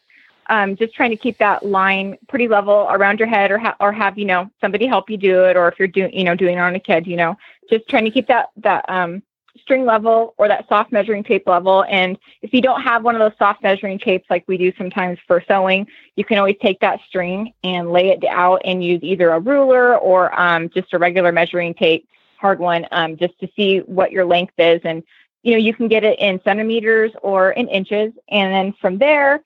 Um, 0.51 0.77
just 0.77 0.95
trying 0.95 1.11
to 1.11 1.17
keep 1.17 1.39
that 1.39 1.65
line 1.65 2.19
pretty 2.29 2.49
level 2.49 2.89
around 2.91 3.21
your 3.21 3.29
head, 3.29 3.51
or 3.53 3.59
ha- 3.59 3.77
or 3.81 3.93
have 3.93 4.19
you 4.19 4.25
know 4.27 4.51
somebody 4.61 4.87
help 4.87 5.09
you 5.09 5.17
do 5.17 5.45
it, 5.45 5.57
or 5.57 5.69
if 5.69 5.79
you're 5.79 5.89
doing 5.89 6.13
you 6.13 6.25
know 6.25 6.35
doing 6.35 6.59
it 6.59 6.61
on 6.61 6.75
a 6.75 6.81
kid, 6.81 7.07
you 7.07 7.17
know, 7.17 7.39
just 7.71 7.89
trying 7.89 8.05
to 8.05 8.11
keep 8.11 8.27
that 8.27 8.51
that 8.57 8.85
um, 8.91 9.23
string 9.59 9.85
level 9.85 10.35
or 10.39 10.49
that 10.49 10.69
soft 10.69 10.93
measuring 10.93 11.25
tape 11.25 11.47
level. 11.47 11.85
And 11.89 12.19
if 12.43 12.53
you 12.53 12.61
don't 12.61 12.83
have 12.83 13.05
one 13.05 13.15
of 13.15 13.21
those 13.21 13.37
soft 13.39 13.63
measuring 13.63 13.99
tapes 13.99 14.27
like 14.31 14.45
we 14.47 14.57
do 14.57 14.73
sometimes 14.77 15.19
for 15.27 15.43
sewing, 15.47 15.87
you 16.17 16.25
can 16.25 16.39
always 16.39 16.57
take 16.61 16.81
that 16.81 17.01
string 17.09 17.53
and 17.65 17.91
lay 17.91 18.09
it 18.11 18.25
out 18.25 18.63
and 18.65 18.85
use 18.85 19.01
either 19.03 19.31
a 19.31 19.41
ruler 19.41 19.97
or 19.97 20.39
um, 20.39 20.69
just 20.71 20.93
a 20.93 20.99
regular 20.99 21.33
measuring 21.33 21.75
tape, 21.75 22.09
hard 22.39 22.59
one, 22.59 22.87
um, 22.93 23.17
just 23.17 23.39
to 23.41 23.49
see 23.57 23.79
what 23.81 24.13
your 24.13 24.25
length 24.25 24.55
is. 24.59 24.81
And, 24.85 25.03
you 25.43 25.53
know, 25.53 25.59
you 25.59 25.75
can 25.75 25.89
get 25.89 26.05
it 26.05 26.19
in 26.19 26.41
centimeters 26.45 27.13
or 27.23 27.53
in 27.53 27.69
inches. 27.69 28.13
And 28.29 28.53
then 28.53 28.75
from 28.81 28.99
there, 28.99 29.43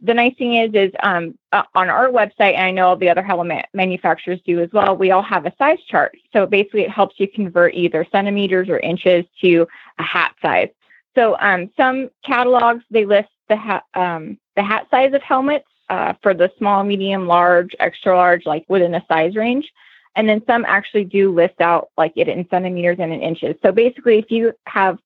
the 0.00 0.14
nice 0.14 0.34
thing 0.36 0.54
is, 0.54 0.70
is 0.74 0.92
um, 1.02 1.36
uh, 1.52 1.64
on 1.74 1.88
our 1.88 2.08
website, 2.08 2.54
and 2.54 2.62
I 2.62 2.70
know 2.70 2.88
all 2.88 2.96
the 2.96 3.08
other 3.08 3.22
helmet 3.22 3.66
manufacturers 3.74 4.40
do 4.46 4.60
as 4.60 4.70
well. 4.72 4.96
We 4.96 5.10
all 5.10 5.22
have 5.22 5.46
a 5.46 5.52
size 5.58 5.78
chart, 5.88 6.16
so 6.32 6.46
basically 6.46 6.82
it 6.82 6.90
helps 6.90 7.18
you 7.18 7.28
convert 7.28 7.74
either 7.74 8.06
centimeters 8.12 8.68
or 8.68 8.78
inches 8.78 9.24
to 9.40 9.66
a 9.98 10.02
hat 10.02 10.34
size. 10.40 10.68
So 11.14 11.36
um, 11.40 11.70
some 11.76 12.10
catalogs 12.24 12.84
they 12.90 13.04
list 13.04 13.30
the 13.48 13.56
hat 13.56 13.84
um, 13.94 14.38
the 14.56 14.62
hat 14.62 14.86
size 14.90 15.12
of 15.14 15.22
helmets 15.22 15.66
uh, 15.88 16.14
for 16.22 16.34
the 16.34 16.50
small, 16.58 16.84
medium, 16.84 17.26
large, 17.26 17.74
extra 17.80 18.16
large, 18.16 18.46
like 18.46 18.64
within 18.68 18.94
a 18.94 19.04
size 19.08 19.34
range. 19.34 19.70
And 20.14 20.28
then 20.28 20.42
some 20.46 20.64
actually 20.66 21.04
do 21.04 21.32
list 21.32 21.60
out 21.60 21.88
like 21.96 22.12
it 22.16 22.28
in 22.28 22.46
centimeters 22.50 22.98
and 23.00 23.12
in 23.12 23.20
inches. 23.20 23.56
So 23.62 23.72
basically, 23.72 24.18
if 24.18 24.30
you 24.30 24.52
have 24.66 24.98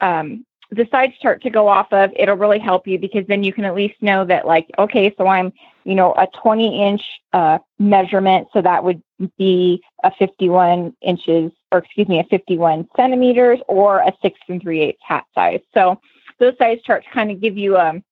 um, 0.00 0.44
the 0.70 0.86
size 0.90 1.12
chart 1.20 1.42
to 1.42 1.50
go 1.50 1.68
off 1.68 1.92
of, 1.92 2.10
it'll 2.16 2.36
really 2.36 2.58
help 2.58 2.86
you 2.86 2.98
because 2.98 3.26
then 3.26 3.42
you 3.42 3.52
can 3.52 3.64
at 3.64 3.74
least 3.74 4.00
know 4.00 4.24
that, 4.24 4.46
like, 4.46 4.68
okay, 4.78 5.12
so 5.18 5.26
I'm, 5.26 5.52
you 5.84 5.94
know, 5.94 6.12
a 6.14 6.28
20 6.42 6.82
inch 6.82 7.02
uh, 7.32 7.58
measurement. 7.78 8.48
So 8.52 8.62
that 8.62 8.84
would 8.84 9.02
be 9.36 9.82
a 10.04 10.12
51 10.16 10.94
inches, 11.02 11.50
or 11.72 11.78
excuse 11.78 12.08
me, 12.08 12.20
a 12.20 12.24
51 12.24 12.88
centimeters 12.96 13.58
or 13.66 13.98
a 13.98 14.12
six 14.22 14.38
and 14.48 14.62
three 14.62 14.80
eighths 14.80 15.02
hat 15.02 15.24
size. 15.34 15.60
So 15.74 16.00
those 16.38 16.56
size 16.58 16.80
charts 16.82 17.06
kind 17.12 17.32
of 17.32 17.40
give 17.40 17.56
you 17.56 17.76
um, 17.76 18.04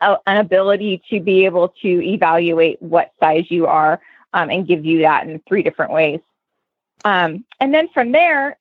a, 0.00 0.16
an 0.26 0.38
ability 0.38 1.02
to 1.10 1.20
be 1.20 1.44
able 1.44 1.68
to 1.82 1.88
evaluate 1.88 2.82
what 2.82 3.12
size 3.20 3.44
you 3.48 3.66
are 3.66 4.00
um, 4.32 4.50
and 4.50 4.66
give 4.66 4.84
you 4.84 5.00
that 5.00 5.28
in 5.28 5.40
three 5.46 5.62
different 5.62 5.92
ways. 5.92 6.20
Um, 7.04 7.44
and 7.60 7.72
then 7.72 7.88
from 7.94 8.10
there, 8.10 8.56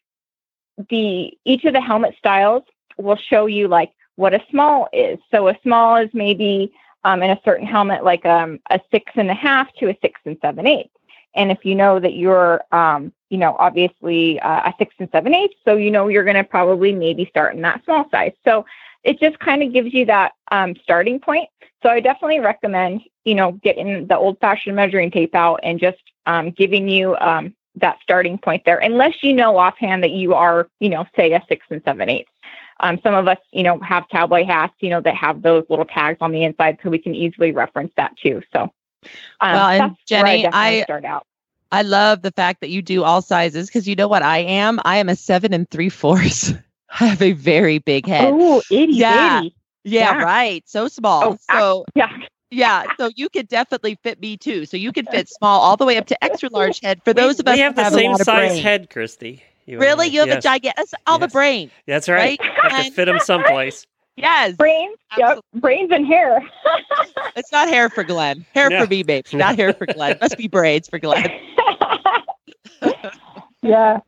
the 0.89 1.35
each 1.45 1.63
of 1.63 1.73
the 1.73 1.81
helmet 1.81 2.15
styles 2.19 2.63
will 2.97 3.17
show 3.17 3.45
you 3.45 3.67
like 3.67 3.91
what 4.15 4.33
a 4.33 4.41
small 4.49 4.87
is. 4.93 5.19
So 5.31 5.47
a 5.47 5.57
small 5.63 5.97
is 5.97 6.09
maybe 6.13 6.71
um, 7.03 7.21
in 7.21 7.29
a 7.29 7.39
certain 7.45 7.67
helmet 7.67 8.03
like 8.03 8.25
um, 8.25 8.59
a 8.69 8.79
six 8.91 9.11
and 9.15 9.29
a 9.29 9.33
half 9.33 9.71
to 9.75 9.89
a 9.89 9.97
six 10.01 10.19
and 10.25 10.37
seven 10.41 10.65
eighths. 10.67 10.89
And 11.35 11.51
if 11.51 11.65
you 11.65 11.75
know 11.75 11.99
that 11.99 12.13
you're, 12.13 12.63
um, 12.71 13.11
you 13.29 13.37
know, 13.37 13.55
obviously 13.59 14.39
uh, 14.39 14.69
a 14.69 14.73
six 14.77 14.95
and 14.99 15.09
seven 15.11 15.33
eighths, 15.33 15.55
so 15.65 15.75
you 15.75 15.91
know 15.91 16.07
you're 16.07 16.23
going 16.23 16.37
to 16.37 16.43
probably 16.43 16.93
maybe 16.93 17.25
start 17.25 17.55
in 17.55 17.61
that 17.61 17.83
small 17.83 18.09
size. 18.09 18.31
So 18.45 18.65
it 19.03 19.19
just 19.19 19.37
kind 19.39 19.61
of 19.61 19.73
gives 19.73 19.93
you 19.93 20.05
that 20.05 20.31
um, 20.51 20.75
starting 20.81 21.19
point. 21.19 21.49
So 21.83 21.89
I 21.89 21.99
definitely 21.99 22.39
recommend, 22.39 23.01
you 23.25 23.35
know, 23.35 23.51
getting 23.51 24.07
the 24.07 24.17
old 24.17 24.39
fashioned 24.39 24.75
measuring 24.75 25.11
tape 25.11 25.35
out 25.35 25.59
and 25.61 25.79
just 25.79 26.01
um, 26.25 26.51
giving 26.51 26.87
you 26.87 27.15
um, 27.17 27.53
that 27.77 27.97
starting 28.01 28.37
point 28.37 28.63
there, 28.65 28.77
unless 28.77 29.23
you 29.23 29.33
know 29.33 29.57
offhand 29.57 30.03
that 30.03 30.11
you 30.11 30.33
are, 30.33 30.67
you 30.79 30.89
know, 30.89 31.05
say 31.15 31.33
a 31.33 31.43
six 31.47 31.65
and 31.69 31.81
seven 31.83 32.09
eighths. 32.09 32.31
Um, 32.81 32.99
some 33.03 33.13
of 33.13 33.27
us, 33.27 33.37
you 33.51 33.63
know, 33.63 33.79
have 33.79 34.03
cowboy 34.11 34.45
hats, 34.45 34.73
you 34.79 34.89
know, 34.89 34.99
that 35.01 35.15
have 35.15 35.41
those 35.41 35.63
little 35.69 35.85
tags 35.85 36.17
on 36.19 36.31
the 36.31 36.43
inside, 36.43 36.77
so 36.83 36.89
we 36.89 36.99
can 36.99 37.15
easily 37.15 37.53
reference 37.53 37.93
that 37.95 38.17
too. 38.17 38.41
So, 38.51 38.63
um, 39.39 39.53
well, 39.53 39.69
and 39.69 39.95
Jenny, 40.05 40.45
I, 40.45 40.79
I 40.79 40.83
start 40.83 41.05
out. 41.05 41.25
I 41.71 41.81
love 41.81 42.21
the 42.21 42.31
fact 42.31 42.61
that 42.61 42.69
you 42.69 42.81
do 42.81 43.03
all 43.03 43.21
sizes 43.21 43.67
because 43.67 43.87
you 43.87 43.95
know 43.95 44.07
what 44.07 44.23
I 44.23 44.39
am. 44.39 44.79
I 44.85 44.97
am 44.97 45.09
a 45.09 45.15
seven 45.15 45.53
and 45.53 45.69
three 45.69 45.89
fourths. 45.89 46.53
I 46.99 47.05
have 47.05 47.21
a 47.21 47.33
very 47.33 47.79
big 47.79 48.07
head. 48.07 48.31
Oh, 48.33 48.61
itty 48.69 48.93
yeah. 48.93 49.41
bitty. 49.41 49.55
Yeah, 49.83 50.17
Yeah. 50.17 50.23
right. 50.23 50.63
So 50.67 50.87
small. 50.87 51.23
Oh, 51.23 51.37
so 51.51 51.85
yeah. 51.95 52.09
Yeah, 52.51 52.83
so 52.97 53.09
you 53.15 53.29
could 53.29 53.47
definitely 53.47 53.97
fit 54.03 54.19
me 54.19 54.37
too. 54.37 54.65
So 54.65 54.77
you 54.77 54.91
could 54.91 55.07
fit 55.09 55.27
small 55.29 55.61
all 55.61 55.77
the 55.77 55.85
way 55.85 55.97
up 55.97 56.05
to 56.07 56.23
extra 56.23 56.49
large 56.49 56.79
head 56.81 57.01
for 57.03 57.13
those 57.13 57.39
of 57.39 57.47
us 57.47 57.53
we 57.55 57.59
who 57.59 57.63
have 57.65 57.75
the 57.75 57.83
have 57.83 57.93
same 57.93 58.09
a 58.09 58.11
lot 58.13 58.21
of 58.21 58.25
size 58.25 58.51
brain. 58.51 58.63
head, 58.63 58.89
Christy. 58.89 59.43
You 59.65 59.79
Really, 59.79 60.07
you 60.07 60.19
have 60.19 60.29
Yes. 60.29 60.37
a 60.37 60.41
gigantic. 60.47 60.75
That's 60.77 60.93
all 61.07 61.17
the 61.17 61.27
brain. 61.27 61.71
That's 61.87 62.07
right. 62.07 62.39
right? 62.39 62.71
Have 62.71 62.85
to 62.85 62.91
fit 62.91 63.05
them 63.05 63.19
someplace. 63.19 63.85
Yes, 64.17 64.55
Brains, 64.55 64.97
yep, 65.17 65.39
brains 65.55 65.91
and 65.91 66.07
hair. 66.07 66.39
it's 67.35 67.51
not 67.51 67.67
hair 67.67 67.89
for 67.89 68.01
Glenn. 68.05 68.45
Hair 68.55 68.69
No. 68.69 68.83
for 68.85 68.89
me, 68.89 69.03
babe. 69.03 69.25
Not 69.33 69.57
hair 69.57 69.73
for 69.73 69.85
Glenn. 69.87 70.17
Must 70.21 70.37
be 70.37 70.47
braids 70.47 70.87
for 70.87 70.99
Glenn. 70.99 71.29
yeah. 73.61 73.99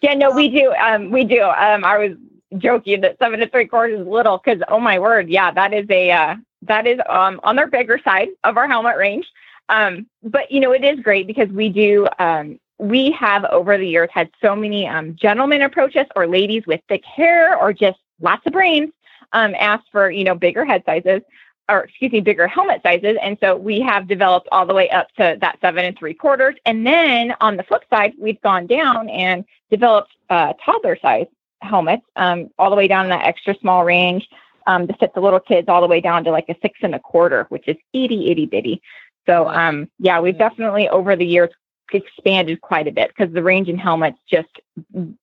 Yeah, 0.00 0.14
no, 0.14 0.30
we 0.30 0.48
do. 0.48 0.72
Um, 0.74 1.10
we 1.10 1.24
do. 1.24 1.42
Um, 1.42 1.84
I 1.84 1.98
was 1.98 2.12
joking 2.58 3.00
that 3.00 3.18
seven 3.18 3.40
to 3.40 3.48
three 3.48 3.66
quarters 3.66 4.00
is 4.00 4.06
little 4.06 4.38
because 4.38 4.62
oh 4.68 4.78
my 4.78 4.98
word, 5.00 5.28
yeah, 5.28 5.50
that 5.50 5.72
is 5.74 5.86
a 5.90 6.12
uh, 6.12 6.36
that 6.62 6.86
is 6.86 6.98
um 7.08 7.40
on 7.42 7.56
their 7.56 7.66
bigger 7.68 7.98
side 8.02 8.28
of 8.44 8.56
our 8.56 8.68
helmet 8.68 8.96
range. 8.96 9.26
Um, 9.68 10.06
but 10.22 10.50
you 10.50 10.60
know, 10.60 10.72
it 10.72 10.84
is 10.84 11.00
great 11.00 11.26
because 11.26 11.48
we 11.48 11.68
do 11.68 12.08
um 12.18 12.58
we 12.78 13.10
have 13.12 13.44
over 13.46 13.76
the 13.76 13.86
years 13.86 14.08
had 14.12 14.30
so 14.42 14.54
many 14.54 14.86
um 14.86 15.16
gentlemen 15.16 15.62
approach 15.62 15.96
us 15.96 16.06
or 16.16 16.26
ladies 16.26 16.66
with 16.66 16.80
thick 16.88 17.04
hair 17.04 17.56
or 17.56 17.72
just 17.72 17.98
lots 18.20 18.46
of 18.46 18.52
brains 18.52 18.90
um 19.32 19.54
ask 19.58 19.84
for, 19.92 20.10
you 20.10 20.24
know, 20.24 20.34
bigger 20.34 20.64
head 20.64 20.82
sizes 20.86 21.22
or 21.68 21.80
excuse 21.80 22.12
me, 22.12 22.20
bigger 22.20 22.46
helmet 22.46 22.80
sizes. 22.82 23.16
And 23.22 23.36
so 23.40 23.56
we 23.56 23.80
have 23.80 24.08
developed 24.08 24.48
all 24.50 24.64
the 24.66 24.74
way 24.74 24.88
up 24.90 25.08
to 25.16 25.36
that 25.40 25.58
seven 25.60 25.84
and 25.84 25.98
three 25.98 26.14
quarters. 26.14 26.54
And 26.64 26.86
then 26.86 27.34
on 27.40 27.56
the 27.56 27.62
flip 27.62 27.84
side, 27.90 28.14
we've 28.18 28.40
gone 28.40 28.66
down 28.66 29.08
and 29.10 29.44
developed 29.70 30.12
uh, 30.30 30.54
toddler 30.64 30.96
size 30.96 31.26
helmets, 31.60 32.04
um, 32.16 32.48
all 32.58 32.70
the 32.70 32.76
way 32.76 32.88
down 32.88 33.04
in 33.04 33.10
that 33.10 33.26
extra 33.26 33.54
small 33.58 33.84
range 33.84 34.28
um, 34.68 34.86
to 34.86 34.94
fit 35.00 35.12
the 35.14 35.20
little 35.20 35.40
kids, 35.40 35.68
all 35.68 35.80
the 35.80 35.88
way 35.88 36.00
down 36.00 36.22
to 36.24 36.30
like 36.30 36.48
a 36.48 36.54
six 36.62 36.78
and 36.82 36.94
a 36.94 37.00
quarter, 37.00 37.46
which 37.48 37.66
is 37.66 37.76
itty 37.92 38.30
itty 38.30 38.46
bitty. 38.46 38.80
So 39.26 39.48
um, 39.48 39.90
yeah, 39.98 40.20
we've 40.20 40.38
definitely 40.38 40.88
over 40.88 41.16
the 41.16 41.26
years 41.26 41.50
expanded 41.92 42.60
quite 42.60 42.86
a 42.86 42.92
bit 42.92 43.08
because 43.08 43.32
the 43.34 43.42
range 43.42 43.68
in 43.68 43.78
helmets 43.78 44.18
just, 44.30 44.52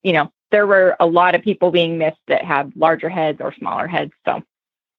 you 0.04 0.14
know, 0.14 0.32
there 0.52 0.68
were 0.68 0.96
a 1.00 1.06
lot 1.06 1.36
of 1.36 1.42
people 1.42 1.70
being 1.72 1.98
missed 1.98 2.26
that 2.28 2.44
have 2.44 2.72
larger 2.76 3.10
heads 3.10 3.40
or 3.40 3.54
smaller 3.54 3.88
heads. 3.88 4.12
So 4.26 4.42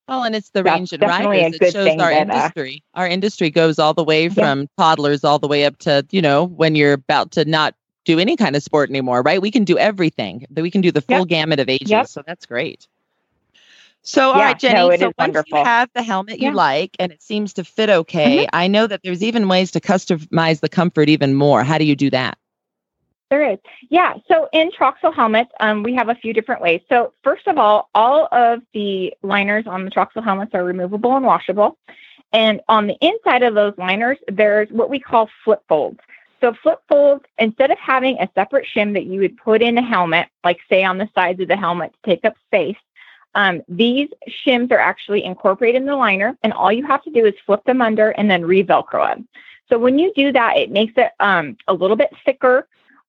Well, 0.09 0.23
and 0.25 0.35
it's 0.37 0.51
the 0.51 0.63
range 0.63 0.93
and 0.93 1.01
definitely 1.01 1.43
riders 1.43 1.59
good 1.59 1.73
shows 1.73 1.91
our 1.99 2.11
that, 2.11 2.31
uh, 2.31 2.35
industry. 2.35 2.85
Our 2.95 3.09
industry 3.09 3.51
goes 3.51 3.79
all 3.81 3.95
the 3.95 4.05
way 4.05 4.29
from 4.29 4.69
toddlers 4.79 5.25
all 5.25 5.41
the 5.41 5.49
way 5.49 5.65
up 5.65 5.77
to, 5.79 6.07
you 6.11 6.23
know, 6.23 6.45
when 6.45 6.77
you're 6.77 6.93
about 6.93 7.33
to 7.33 7.45
not 7.45 7.75
do 8.05 8.21
any 8.21 8.37
kind 8.37 8.55
of 8.55 8.63
sport 8.63 8.89
anymore, 8.91 9.23
right? 9.23 9.43
We 9.43 9.51
can 9.51 9.65
do 9.65 9.77
everything. 9.79 10.47
That 10.51 10.63
we 10.63 10.71
can 10.71 10.81
do 10.81 10.93
the 10.93 11.01
full 11.01 11.19
Yep. 11.19 11.29
gamut 11.29 11.59
of 11.59 11.69
ages. 11.69 11.91
Yep. 11.91 12.07
So 12.07 12.23
that's 12.25 12.47
great. 12.47 12.87
So, 14.09 14.31
all 14.31 14.39
Yeah, 14.39 14.45
right, 14.47 14.59
Jenny. 14.59 14.75
no, 14.75 14.97
so 14.97 15.07
once 15.07 15.15
wonderful. 15.19 15.59
you 15.59 15.65
have 15.65 15.91
the 15.95 16.03
helmet 16.03 16.39
you 16.39 16.49
Yeah. 16.49 16.55
like 16.55 16.97
and 17.01 17.11
it 17.11 17.21
seems 17.23 17.53
to 17.55 17.65
fit 17.65 17.91
okay, 17.91 18.45
Mm-hmm. 18.47 18.51
I 18.53 18.69
know 18.69 18.87
that 18.87 19.01
there's 19.03 19.23
even 19.23 19.49
ways 19.49 19.73
to 19.73 19.81
customize 19.81 20.61
the 20.61 20.69
comfort 20.69 21.09
even 21.09 21.35
more. 21.35 21.65
How 21.65 21.77
do 21.77 21.85
you 21.85 21.97
do 21.97 22.09
that? 22.11 22.39
There 23.31 23.51
is. 23.51 23.59
Yeah. 23.91 24.15
So 24.29 24.49
in 24.53 24.71
Troxel 24.71 25.13
helmets, 25.13 25.51
um, 25.59 25.83
we 25.83 25.93
have 25.97 26.09
a 26.09 26.15
few 26.15 26.33
different 26.33 26.63
ways. 26.63 26.81
So 26.89 27.13
first 27.25 27.49
of 27.49 27.59
all, 27.59 27.91
all 27.97 28.29
of 28.31 28.63
the 28.73 29.13
liners 29.25 29.67
on 29.67 29.85
the 29.85 29.91
Troxel 29.91 30.23
helmets 30.23 30.55
are 30.55 30.63
removable 30.63 31.17
and 31.17 31.27
washable. 31.27 31.77
And 32.33 32.61
on 32.69 32.87
the 32.87 32.97
inside 33.01 33.43
of 33.43 33.55
those 33.55 33.75
liners, 33.79 34.19
there's 34.29 34.69
what 34.71 34.89
we 34.91 35.01
call 35.01 35.29
flip 35.45 35.63
folds. 35.69 35.99
So 36.41 36.55
flip 36.63 36.81
folds, 36.89 37.25
instead 37.39 37.73
of 37.73 37.79
having 37.79 38.19
a 38.21 38.29
separate 38.37 38.67
shim 38.73 38.93
that 38.93 39.07
you 39.07 39.19
would 39.21 39.37
put 39.39 39.63
in 39.63 39.77
a 39.79 39.83
helmet, 39.83 40.29
like 40.45 40.59
say 40.69 40.85
on 40.85 40.99
the 40.99 41.09
sides 41.15 41.41
of 41.41 41.49
the 41.49 41.57
helmet 41.57 41.93
to 41.95 42.11
take 42.11 42.25
up 42.25 42.35
space, 42.47 42.77
um, 43.37 43.61
these 43.69 44.09
shims 44.45 44.73
are 44.73 44.79
actually 44.79 45.23
incorporated 45.23 45.83
in 45.83 45.87
the 45.87 45.95
liner, 45.95 46.37
and 46.43 46.55
all 46.55 46.73
you 46.73 46.85
have 46.87 47.03
to 47.05 47.11
do 47.11 47.27
is 47.27 47.35
flip 47.45 47.63
them 47.65 47.83
under 47.83 48.11
and 48.13 48.31
then 48.31 48.45
re-Velcro 48.45 49.07
them. 49.09 49.29
So 49.69 49.79
when 49.79 49.99
you 49.99 50.11
do 50.17 50.33
that, 50.33 50.57
it 50.57 50.71
makes 50.71 50.95
it 50.97 51.13
um, 51.21 51.57
a 51.69 51.75
little 51.75 51.97
bit 51.97 52.11
thicker 52.25 52.67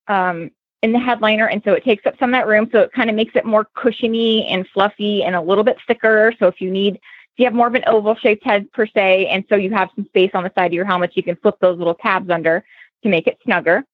um, 0.09 0.51
in 0.83 0.91
the 0.91 0.99
headliner, 0.99 1.47
and 1.47 1.63
so 1.63 1.73
it 1.73 1.83
takes 1.85 2.05
up 2.05 2.19
some 2.19 2.31
of 2.31 2.33
that 2.33 2.45
room. 2.45 2.67
So 2.73 2.81
it 2.81 2.91
kind 2.91 3.09
of 3.09 3.15
makes 3.15 3.37
it 3.37 3.45
more 3.45 3.67
cushiony 3.73 4.45
and 4.47 4.67
fluffy 4.73 5.23
and 5.23 5.33
a 5.33 5.41
little 5.41 5.63
bit 5.63 5.77
thicker. 5.87 6.33
So 6.39 6.47
if 6.47 6.59
you 6.59 6.69
need, 6.69 6.95
if 6.95 7.37
you 7.37 7.45
have 7.45 7.53
more 7.53 7.67
of 7.67 7.75
an 7.75 7.85
oval 7.87 8.15
shaped 8.15 8.43
head 8.43 8.69
per 8.73 8.85
se, 8.85 9.27
and 9.27 9.45
so 9.47 9.55
you 9.55 9.71
have 9.71 9.89
some 9.95 10.05
space 10.07 10.31
on 10.33 10.43
the 10.43 10.51
side 10.55 10.67
of 10.67 10.73
your 10.73 10.85
helmet, 10.85 11.15
you 11.15 11.23
can 11.23 11.37
flip 11.37 11.55
those 11.61 11.77
little 11.77 11.95
tabs 11.95 12.29
under 12.29 12.65
to 13.03 13.09
make 13.09 13.27
it 13.27 13.37
snugger. 13.45 13.85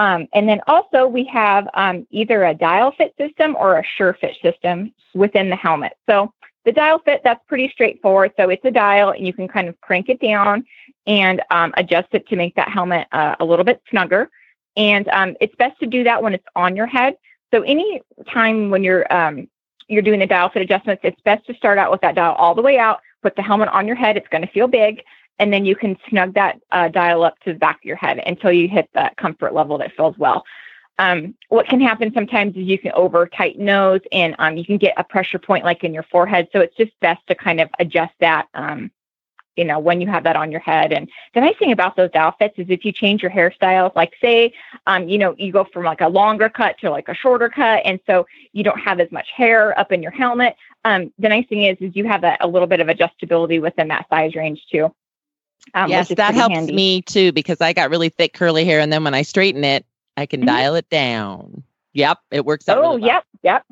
Um, 0.00 0.28
and 0.32 0.48
then 0.48 0.62
also 0.66 1.06
we 1.06 1.24
have 1.24 1.68
um, 1.74 2.06
either 2.10 2.44
a 2.44 2.54
dial 2.54 2.90
fit 2.96 3.14
system 3.18 3.54
or 3.54 3.78
a 3.78 3.84
sure 3.84 4.16
fit 4.18 4.34
system 4.42 4.94
within 5.12 5.50
the 5.50 5.56
helmet. 5.56 5.92
So 6.08 6.32
the 6.64 6.72
dial 6.72 7.00
fit, 7.00 7.20
that's 7.22 7.44
pretty 7.46 7.68
straightforward. 7.68 8.32
So 8.38 8.48
it's 8.48 8.64
a 8.64 8.70
dial 8.70 9.10
and 9.10 9.26
you 9.26 9.34
can 9.34 9.46
kind 9.46 9.68
of 9.68 9.78
crank 9.82 10.08
it 10.08 10.18
down 10.18 10.64
and 11.06 11.42
um, 11.50 11.74
adjust 11.76 12.08
it 12.12 12.26
to 12.28 12.36
make 12.36 12.54
that 12.54 12.70
helmet 12.70 13.08
uh, 13.12 13.36
a 13.40 13.44
little 13.44 13.64
bit 13.64 13.82
snugger. 13.90 14.30
And 14.74 15.06
um, 15.08 15.36
it's 15.38 15.54
best 15.56 15.78
to 15.80 15.86
do 15.86 16.02
that 16.04 16.22
when 16.22 16.32
it's 16.32 16.46
on 16.56 16.76
your 16.76 16.86
head. 16.86 17.16
So 17.52 17.60
any 17.60 18.00
time 18.32 18.70
when 18.70 18.82
you're 18.82 19.12
um, 19.12 19.48
you're 19.88 20.02
doing 20.02 20.20
the 20.20 20.26
dial 20.26 20.48
fit 20.48 20.62
adjustments, 20.62 21.02
it's 21.04 21.20
best 21.26 21.44
to 21.48 21.54
start 21.54 21.76
out 21.76 21.90
with 21.90 22.00
that 22.00 22.14
dial 22.14 22.32
all 22.36 22.54
the 22.54 22.62
way 22.62 22.78
out, 22.78 23.00
put 23.22 23.36
the 23.36 23.42
helmet 23.42 23.68
on 23.68 23.86
your 23.86 23.96
head. 23.96 24.16
It's 24.16 24.28
going 24.28 24.46
to 24.46 24.52
feel 24.52 24.68
big. 24.68 25.02
And 25.40 25.52
then 25.52 25.64
you 25.64 25.74
can 25.74 25.96
snug 26.08 26.34
that 26.34 26.60
uh, 26.70 26.88
dial 26.88 27.24
up 27.24 27.40
to 27.40 27.52
the 27.52 27.58
back 27.58 27.76
of 27.76 27.84
your 27.84 27.96
head 27.96 28.22
until 28.24 28.52
you 28.52 28.68
hit 28.68 28.88
that 28.94 29.16
comfort 29.16 29.52
level 29.54 29.78
that 29.78 29.92
feels 29.96 30.16
well. 30.18 30.44
Um, 30.98 31.34
what 31.48 31.66
can 31.66 31.80
happen 31.80 32.12
sometimes 32.12 32.54
is 32.56 32.66
you 32.66 32.78
can 32.78 32.92
over 32.92 33.26
tighten 33.26 33.64
those 33.64 34.00
and 34.12 34.36
um, 34.38 34.56
you 34.56 34.66
can 34.66 34.76
get 34.76 34.94
a 34.98 35.02
pressure 35.02 35.38
point 35.38 35.64
like 35.64 35.82
in 35.82 35.94
your 35.94 36.02
forehead. 36.04 36.48
So 36.52 36.60
it's 36.60 36.76
just 36.76 36.92
best 37.00 37.26
to 37.28 37.34
kind 37.34 37.60
of 37.60 37.70
adjust 37.78 38.12
that 38.20 38.48
um, 38.54 38.90
you 39.56 39.64
know, 39.64 39.78
when 39.78 40.00
you 40.00 40.06
have 40.06 40.24
that 40.24 40.36
on 40.36 40.50
your 40.50 40.60
head. 40.60 40.92
And 40.92 41.08
the 41.34 41.40
nice 41.40 41.56
thing 41.58 41.72
about 41.72 41.96
those 41.96 42.10
outfits 42.14 42.54
is 42.58 42.66
if 42.70 42.84
you 42.84 42.92
change 42.92 43.22
your 43.22 43.30
hairstyles, 43.30 43.94
like 43.94 44.12
say, 44.20 44.52
um, 44.86 45.08
you 45.08 45.18
know, 45.18 45.34
you 45.36 45.52
go 45.52 45.64
from 45.64 45.84
like 45.84 46.00
a 46.00 46.08
longer 46.08 46.48
cut 46.48 46.78
to 46.78 46.90
like 46.90 47.08
a 47.08 47.14
shorter 47.14 47.48
cut, 47.48 47.82
and 47.84 48.00
so 48.06 48.26
you 48.52 48.64
don't 48.64 48.80
have 48.80 49.00
as 49.00 49.10
much 49.10 49.28
hair 49.36 49.78
up 49.78 49.92
in 49.92 50.02
your 50.02 50.12
helmet. 50.12 50.56
Um, 50.84 51.12
the 51.18 51.28
nice 51.28 51.46
thing 51.48 51.64
is, 51.64 51.76
is 51.80 51.94
you 51.94 52.06
have 52.06 52.22
that 52.22 52.38
a 52.40 52.48
little 52.48 52.68
bit 52.68 52.80
of 52.80 52.86
adjustability 52.86 53.60
within 53.60 53.88
that 53.88 54.08
size 54.08 54.34
range 54.34 54.64
too. 54.72 54.94
Um, 55.74 55.90
yes, 55.90 56.08
that 56.08 56.34
helps 56.34 56.54
handy. 56.54 56.72
me 56.72 57.02
too 57.02 57.32
because 57.32 57.60
I 57.60 57.72
got 57.72 57.90
really 57.90 58.08
thick 58.08 58.32
curly 58.32 58.64
hair, 58.64 58.80
and 58.80 58.92
then 58.92 59.04
when 59.04 59.14
I 59.14 59.22
straighten 59.22 59.64
it, 59.64 59.84
I 60.16 60.26
can 60.26 60.40
mm-hmm. 60.40 60.48
dial 60.48 60.74
it 60.74 60.88
down. 60.90 61.62
Yep, 61.92 62.18
it 62.30 62.44
works 62.44 62.68
out. 62.68 62.78
Oh, 62.78 62.80
really 62.82 63.00
well. 63.00 63.08
yep, 63.08 63.24
yep. 63.42 63.66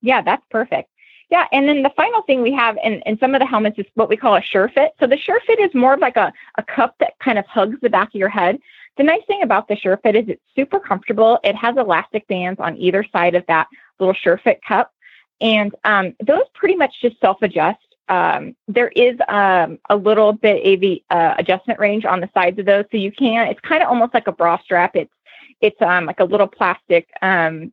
Yeah, 0.00 0.22
that's 0.22 0.44
perfect. 0.50 0.88
Yeah, 1.30 1.46
and 1.50 1.66
then 1.66 1.82
the 1.82 1.92
final 1.96 2.20
thing 2.22 2.42
we 2.42 2.52
have 2.52 2.76
in, 2.84 3.00
in 3.06 3.18
some 3.18 3.34
of 3.34 3.40
the 3.40 3.46
helmets 3.46 3.78
is 3.78 3.86
what 3.94 4.10
we 4.10 4.18
call 4.18 4.34
a 4.36 4.42
sure 4.42 4.68
fit. 4.68 4.92
So 5.00 5.06
the 5.06 5.16
sure 5.16 5.40
fit 5.46 5.58
is 5.60 5.74
more 5.74 5.94
of 5.94 6.00
like 6.00 6.18
a, 6.18 6.30
a 6.58 6.62
cup 6.62 6.96
that 7.00 7.18
kind 7.20 7.38
of 7.38 7.46
hugs 7.46 7.78
the 7.80 7.88
back 7.88 8.08
of 8.08 8.14
your 8.14 8.28
head. 8.28 8.58
The 8.98 9.02
nice 9.02 9.22
thing 9.26 9.42
about 9.42 9.66
the 9.66 9.76
sure 9.76 9.96
fit 9.96 10.14
is 10.14 10.28
it's 10.28 10.42
super 10.54 10.78
comfortable. 10.78 11.38
It 11.42 11.56
has 11.56 11.78
elastic 11.78 12.28
bands 12.28 12.60
on 12.60 12.76
either 12.76 13.02
side 13.12 13.34
of 13.34 13.46
that 13.46 13.66
little 13.98 14.14
sure 14.14 14.36
fit 14.44 14.60
cup. 14.62 14.92
And 15.40 15.74
um, 15.84 16.14
those 16.22 16.44
pretty 16.52 16.76
much 16.76 17.00
just 17.00 17.18
self 17.20 17.40
adjust. 17.40 17.78
Um, 18.12 18.54
there 18.68 18.88
is 18.88 19.18
um, 19.28 19.78
a 19.88 19.96
little 19.96 20.34
bit 20.34 20.66
of 20.66 20.80
the 20.80 21.02
uh, 21.08 21.34
adjustment 21.38 21.80
range 21.80 22.04
on 22.04 22.20
the 22.20 22.28
sides 22.34 22.58
of 22.58 22.66
those, 22.66 22.84
so 22.90 22.98
you 22.98 23.10
can. 23.10 23.48
It's 23.48 23.60
kind 23.60 23.82
of 23.82 23.88
almost 23.88 24.12
like 24.12 24.26
a 24.26 24.32
bra 24.32 24.58
strap. 24.58 24.94
It's 24.96 25.14
it's 25.62 25.80
um, 25.80 26.04
like 26.04 26.20
a 26.20 26.24
little 26.24 26.46
plastic 26.46 27.08
um, 27.22 27.72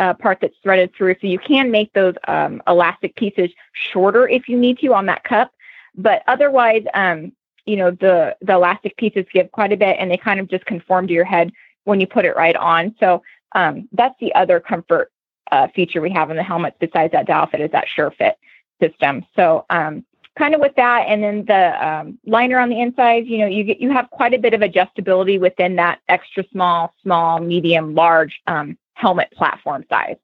uh, 0.00 0.14
part 0.14 0.38
that's 0.40 0.56
threaded 0.64 0.92
through. 0.96 1.14
So 1.20 1.28
you 1.28 1.38
can 1.38 1.70
make 1.70 1.92
those 1.92 2.16
um, 2.26 2.60
elastic 2.66 3.14
pieces 3.14 3.50
shorter 3.72 4.28
if 4.28 4.48
you 4.48 4.58
need 4.58 4.80
to 4.80 4.94
on 4.94 5.06
that 5.06 5.22
cup. 5.22 5.52
But 5.94 6.22
otherwise, 6.26 6.82
um, 6.94 7.30
you 7.64 7.76
know, 7.76 7.92
the, 7.92 8.36
the 8.40 8.54
elastic 8.54 8.96
pieces 8.96 9.26
give 9.32 9.52
quite 9.52 9.72
a 9.72 9.76
bit 9.76 9.96
and 10.00 10.10
they 10.10 10.16
kind 10.16 10.40
of 10.40 10.48
just 10.48 10.64
conform 10.66 11.06
to 11.06 11.12
your 11.12 11.24
head 11.24 11.52
when 11.84 12.00
you 12.00 12.06
put 12.06 12.24
it 12.24 12.34
right 12.34 12.56
on. 12.56 12.96
So 12.98 13.22
that's 13.54 14.14
the 14.18 14.34
other 14.34 14.58
comfort 14.58 15.12
uh, 15.52 15.68
feature 15.68 16.00
we 16.00 16.10
have 16.10 16.30
in 16.30 16.36
the 16.36 16.42
helmets 16.42 16.76
besides 16.80 17.12
that 17.12 17.26
dial 17.26 17.46
fit 17.46 17.60
is 17.60 17.70
that 17.72 17.86
sure 17.88 18.10
fit 18.10 18.38
system. 18.80 19.24
So 19.36 19.64
um, 19.70 20.04
kind 20.38 20.54
of 20.54 20.60
with 20.60 20.74
that 20.76 21.06
and 21.08 21.22
then 21.22 21.44
the 21.46 21.86
um, 21.86 22.18
liner 22.24 22.58
on 22.60 22.68
the 22.68 22.80
inside 22.80 23.26
you 23.26 23.38
know 23.38 23.46
you 23.46 23.64
get 23.64 23.80
you 23.80 23.90
have 23.90 24.08
quite 24.10 24.32
a 24.32 24.38
bit 24.38 24.54
of 24.54 24.60
adjustability 24.60 25.38
within 25.38 25.76
that 25.76 25.98
extra 26.08 26.44
small 26.52 26.94
small 27.02 27.40
medium 27.40 27.94
large 27.94 28.40
um, 28.46 28.78
helmet 28.94 29.28
platform 29.32 29.84
size 29.90 30.16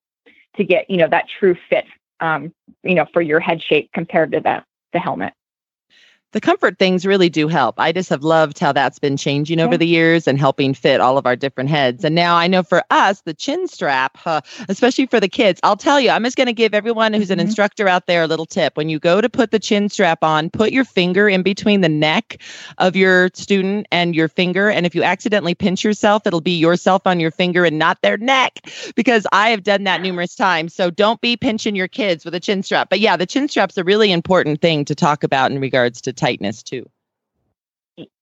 to 0.56 0.64
get 0.64 0.88
you 0.88 0.96
know 0.96 1.08
that 1.08 1.24
true 1.40 1.56
fit 1.68 1.84
um, 2.20 2.54
you 2.84 2.94
know 2.94 3.06
for 3.12 3.20
your 3.20 3.40
head 3.40 3.60
shape 3.60 3.90
compared 3.92 4.30
to 4.30 4.40
the 4.40 4.64
the 4.92 5.00
helmet 5.00 5.32
the 6.34 6.40
comfort 6.40 6.80
things 6.80 7.06
really 7.06 7.28
do 7.28 7.46
help. 7.46 7.78
I 7.78 7.92
just 7.92 8.10
have 8.10 8.24
loved 8.24 8.58
how 8.58 8.72
that's 8.72 8.98
been 8.98 9.16
changing 9.16 9.60
over 9.60 9.76
the 9.76 9.86
years 9.86 10.26
and 10.26 10.36
helping 10.36 10.74
fit 10.74 11.00
all 11.00 11.16
of 11.16 11.26
our 11.26 11.36
different 11.36 11.70
heads. 11.70 12.04
And 12.04 12.12
now 12.12 12.34
I 12.34 12.48
know 12.48 12.64
for 12.64 12.82
us, 12.90 13.20
the 13.20 13.32
chin 13.32 13.68
strap, 13.68 14.18
uh, 14.26 14.40
especially 14.68 15.06
for 15.06 15.20
the 15.20 15.28
kids, 15.28 15.60
I'll 15.62 15.76
tell 15.76 16.00
you, 16.00 16.10
I'm 16.10 16.24
just 16.24 16.36
going 16.36 16.48
to 16.48 16.52
give 16.52 16.74
everyone 16.74 17.12
who's 17.12 17.30
an 17.30 17.38
mm-hmm. 17.38 17.46
instructor 17.46 17.86
out 17.86 18.06
there 18.06 18.24
a 18.24 18.26
little 18.26 18.46
tip. 18.46 18.76
When 18.76 18.88
you 18.88 18.98
go 18.98 19.20
to 19.20 19.28
put 19.28 19.52
the 19.52 19.60
chin 19.60 19.88
strap 19.88 20.24
on, 20.24 20.50
put 20.50 20.72
your 20.72 20.84
finger 20.84 21.28
in 21.28 21.44
between 21.44 21.82
the 21.82 21.88
neck 21.88 22.42
of 22.78 22.96
your 22.96 23.30
student 23.34 23.86
and 23.92 24.16
your 24.16 24.26
finger. 24.26 24.68
And 24.68 24.86
if 24.86 24.94
you 24.96 25.04
accidentally 25.04 25.54
pinch 25.54 25.84
yourself, 25.84 26.26
it'll 26.26 26.40
be 26.40 26.58
yourself 26.58 27.06
on 27.06 27.20
your 27.20 27.30
finger 27.30 27.64
and 27.64 27.78
not 27.78 28.02
their 28.02 28.16
neck 28.16 28.58
because 28.96 29.24
I 29.30 29.50
have 29.50 29.62
done 29.62 29.84
that 29.84 30.02
numerous 30.02 30.34
times. 30.34 30.74
So 30.74 30.90
don't 30.90 31.20
be 31.20 31.36
pinching 31.36 31.76
your 31.76 31.86
kids 31.86 32.24
with 32.24 32.34
a 32.34 32.40
chin 32.40 32.64
strap. 32.64 32.90
But 32.90 32.98
yeah, 32.98 33.16
the 33.16 33.24
chin 33.24 33.46
strap's 33.46 33.78
a 33.78 33.84
really 33.84 34.10
important 34.10 34.60
thing 34.60 34.84
to 34.86 34.96
talk 34.96 35.22
about 35.22 35.52
in 35.52 35.60
regards 35.60 36.00
to 36.00 36.12
tightness 36.24 36.62
too. 36.62 36.88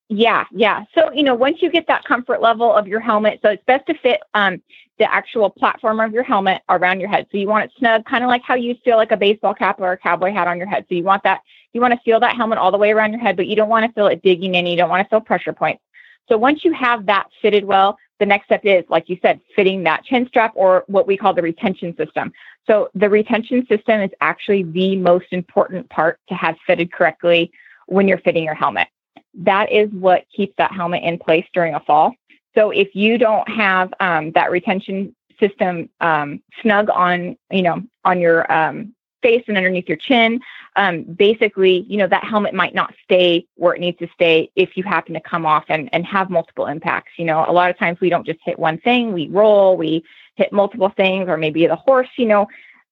Yeah, 0.09 0.45
yeah. 0.53 0.85
So, 0.95 1.11
you 1.13 1.23
know, 1.23 1.35
once 1.35 1.63
you 1.63 1.71
get 1.71 1.87
that 1.87 2.05
comfort 2.05 2.43
level 2.43 2.71
of 2.71 2.87
your 2.87 3.01
helmet, 3.01 3.41
so 3.41 3.49
it's 3.49 3.65
best 3.65 3.87
to 3.87 3.95
fit 3.95 4.21
um, 4.35 4.61
the 4.99 5.11
actual 5.11 5.49
platform 5.49 6.01
of 6.01 6.13
your 6.13 6.23
helmet 6.23 6.61
around 6.69 7.01
your 7.01 7.09
head. 7.09 7.27
So 7.33 7.39
you 7.39 7.49
want 7.49 7.65
it 7.65 7.73
snug, 7.79 8.05
kind 8.05 8.23
of 8.23 8.29
like 8.29 8.43
how 8.43 8.55
you 8.55 8.77
feel 8.85 8.99
like 8.99 9.11
a 9.11 9.17
baseball 9.17 9.55
cap 9.55 9.81
or 9.81 9.93
a 9.93 9.97
cowboy 9.97 10.33
hat 10.33 10.49
on 10.49 10.59
your 10.59 10.67
head. 10.67 10.85
So 10.89 10.97
you 10.97 11.03
want 11.03 11.23
that, 11.23 11.41
you 11.73 11.81
want 11.81 11.95
to 11.95 12.01
feel 12.05 12.21
that 12.21 12.37
helmet 12.37 12.59
all 12.59 12.71
the 12.71 12.77
way 12.77 12.91
around 12.91 13.13
your 13.13 13.23
head, 13.23 13.37
but 13.37 13.47
you 13.47 13.57
don't 13.57 13.71
want 13.71 13.87
to 13.87 13.93
feel 13.93 14.07
it 14.07 14.23
digging 14.23 14.55
in. 14.55 14.67
You 14.67 14.77
don't 14.77 14.91
want 14.91 15.03
to 15.03 15.09
feel 15.09 15.21
pressure 15.21 15.55
points. 15.55 15.83
So 16.29 16.37
once 16.37 16.63
you 16.63 16.75
have 16.75 17.07
that 17.07 17.29
fitted 17.41 17.65
well, 17.65 17.97
the 18.21 18.27
next 18.27 18.45
step 18.45 18.61
is, 18.65 18.85
like 18.91 19.09
you 19.09 19.19
said, 19.23 19.41
fitting 19.57 19.83
that 19.85 20.05
chin 20.05 20.27
strap 20.29 20.53
or 20.55 20.85
what 20.89 21.07
we 21.07 21.17
call 21.17 21.33
the 21.33 21.43
retention 21.43 21.97
system. 21.97 22.33
So 22.67 22.91
the 22.95 23.09
retention 23.09 23.67
system 23.67 24.03
is 24.03 24.11
actually 24.21 24.63
the 24.63 24.97
most 24.97 25.27
important 25.31 25.89
part 25.89 26.21
to 26.29 26.35
have 26.35 26.57
fitted 26.67 26.93
correctly 26.93 27.51
when 27.87 28.09
you're 28.09 28.19
fitting 28.19 28.45
your 28.45 28.55
helmet. 28.55 28.89
That 29.35 29.71
is 29.73 29.91
what 29.91 30.25
keeps 30.35 30.55
that 30.59 30.73
helmet 30.73 31.03
in 31.03 31.19
place 31.19 31.47
during 31.53 31.75
a 31.75 31.81
fall. 31.81 32.15
So 32.55 32.71
if 32.71 32.95
you 32.95 33.19
don't 33.19 33.49
have 33.49 33.93
um, 34.01 34.33
that 34.33 34.51
retention 34.51 35.15
system 35.41 35.89
um, 36.01 36.43
snug 36.61 36.91
on, 36.91 37.37
you 37.51 37.63
know, 37.63 37.83
on 38.05 38.21
your 38.21 38.51
um, 38.53 38.95
face 39.23 39.45
and 39.49 39.57
underneath 39.57 39.89
your 39.89 39.97
chin, 39.97 40.41
um, 40.77 41.03
basically, 41.05 41.87
you 41.89 41.97
know, 41.97 42.07
that 42.09 42.25
helmet 42.25 42.55
might 42.55 42.75
not 42.75 42.93
stay 43.05 43.47
where 43.57 43.75
it 43.75 43.81
needs 43.81 43.99
to 43.99 44.09
stay 44.15 44.51
if 44.57 44.77
you 44.77 44.83
happen 44.83 45.15
to 45.15 45.21
come 45.21 45.47
off 45.47 45.65
and, 45.69 45.89
and 45.93 46.05
have 46.05 46.29
multiple 46.29 46.67
impacts. 46.67 47.13
You 47.17 47.25
know, 47.25 47.45
a 47.49 47.53
lot 47.53 47.71
of 47.71 47.79
times 47.79 48.01
we 48.01 48.11
don't 48.11 48.27
just 48.27 48.41
hit 48.45 48.59
one 48.59 48.79
thing, 48.79 49.13
we 49.13 49.29
roll, 49.29 49.77
we 49.77 50.05
hit 50.35 50.53
multiple 50.53 50.93
things, 50.95 51.29
or 51.29 51.37
maybe 51.37 51.67
the 51.67 51.77
horse, 51.77 52.09
you 52.17 52.27
know, 52.27 52.47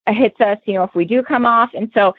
hits 0.06 0.40
us, 0.40 0.58
you 0.64 0.74
know, 0.74 0.84
if 0.84 0.94
we 0.94 1.04
do 1.04 1.22
come 1.22 1.46
off. 1.46 1.70
And 1.74 1.90
so 1.94 2.14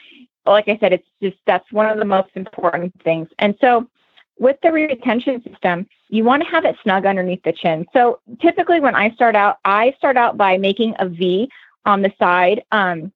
like 0.45 0.67
I 0.67 0.77
said, 0.80 0.93
it's 0.93 1.08
just 1.21 1.38
that's 1.45 1.71
one 1.71 1.88
of 1.88 1.97
the 1.97 2.06
most 2.06 2.30
important 2.36 2.93
things. 3.04 3.27
And 3.39 3.56
so 3.62 3.88
with 4.39 4.58
the 4.63 4.71
retention 4.71 5.43
system, 5.43 5.88
you 6.10 6.23
want 6.23 6.43
to 6.43 6.49
have 6.49 6.65
it 6.65 6.75
snug 6.82 7.06
underneath 7.06 7.43
the 7.43 7.54
chin. 7.54 7.86
So 7.93 8.19
typically 8.41 8.80
when 8.80 8.95
I 8.95 9.12
start 9.12 9.36
out, 9.36 9.58
I 9.65 9.93
start 9.97 10.17
out 10.17 10.38
by 10.38 10.58
making 10.58 10.95
a 10.99 11.08
V 11.08 11.49
on 11.86 12.01
the 12.01 12.12
side. 12.17 12.63
Um, 12.71 13.12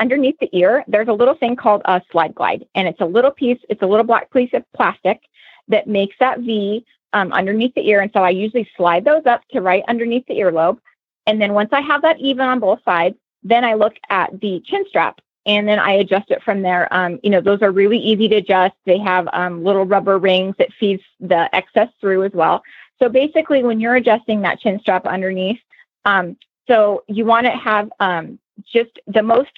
underneath 0.00 0.38
the 0.40 0.48
ear, 0.56 0.84
there's 0.88 1.08
a 1.08 1.12
little 1.12 1.34
thing 1.34 1.56
called 1.56 1.82
a 1.84 2.00
slide 2.10 2.34
glide, 2.34 2.66
and 2.74 2.88
it's 2.88 3.00
a 3.00 3.06
little 3.06 3.30
piece, 3.30 3.58
it's 3.68 3.82
a 3.82 3.86
little 3.86 4.04
black 4.04 4.32
piece 4.32 4.50
of 4.54 4.64
plastic 4.74 5.20
that 5.68 5.86
makes 5.86 6.16
that 6.18 6.40
V 6.40 6.84
um, 7.12 7.32
underneath 7.32 7.74
the 7.74 7.86
ear. 7.86 8.00
And 8.00 8.10
so 8.12 8.22
I 8.22 8.30
usually 8.30 8.68
slide 8.76 9.04
those 9.04 9.26
up 9.26 9.42
to 9.52 9.60
right 9.60 9.84
underneath 9.88 10.26
the 10.26 10.38
earlobe. 10.38 10.78
And 11.26 11.40
then 11.40 11.52
once 11.52 11.68
I 11.72 11.80
have 11.82 12.02
that 12.02 12.18
even 12.18 12.46
on 12.46 12.58
both 12.58 12.80
sides, 12.84 13.16
then 13.42 13.64
I 13.64 13.74
look 13.74 13.94
at 14.08 14.40
the 14.40 14.62
chin 14.64 14.84
strap 14.88 15.20
and 15.46 15.66
then 15.66 15.78
I 15.78 15.92
adjust 15.92 16.30
it 16.30 16.42
from 16.42 16.62
there. 16.62 16.92
Um, 16.94 17.18
you 17.22 17.30
know, 17.30 17.40
those 17.40 17.62
are 17.62 17.72
really 17.72 17.98
easy 17.98 18.28
to 18.28 18.36
adjust. 18.36 18.74
They 18.84 18.98
have 18.98 19.28
um, 19.32 19.64
little 19.64 19.84
rubber 19.84 20.18
rings 20.18 20.54
that 20.58 20.72
feeds 20.78 21.02
the 21.20 21.54
excess 21.54 21.88
through 22.00 22.24
as 22.24 22.32
well. 22.32 22.62
So 23.00 23.08
basically, 23.08 23.62
when 23.62 23.80
you're 23.80 23.96
adjusting 23.96 24.42
that 24.42 24.60
chin 24.60 24.78
strap 24.80 25.06
underneath, 25.06 25.58
um, 26.04 26.36
so 26.68 27.02
you 27.08 27.24
want 27.24 27.46
to 27.46 27.52
have 27.52 27.90
um, 27.98 28.38
just 28.64 29.00
the 29.06 29.22
most 29.22 29.50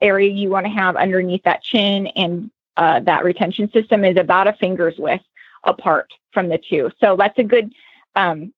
area 0.00 0.30
you 0.30 0.50
want 0.50 0.66
to 0.66 0.72
have 0.72 0.96
underneath 0.96 1.42
that 1.44 1.62
chin 1.62 2.06
and 2.08 2.50
uh, 2.76 3.00
that 3.00 3.24
retention 3.24 3.70
system 3.70 4.04
is 4.04 4.16
about 4.16 4.46
a 4.46 4.52
finger's 4.54 4.98
width 4.98 5.24
apart 5.62 6.12
from 6.32 6.48
the 6.48 6.58
two. 6.58 6.90
So 7.00 7.16
that's 7.16 7.38
a 7.38 7.44
good 7.44 7.72
um, 8.16 8.52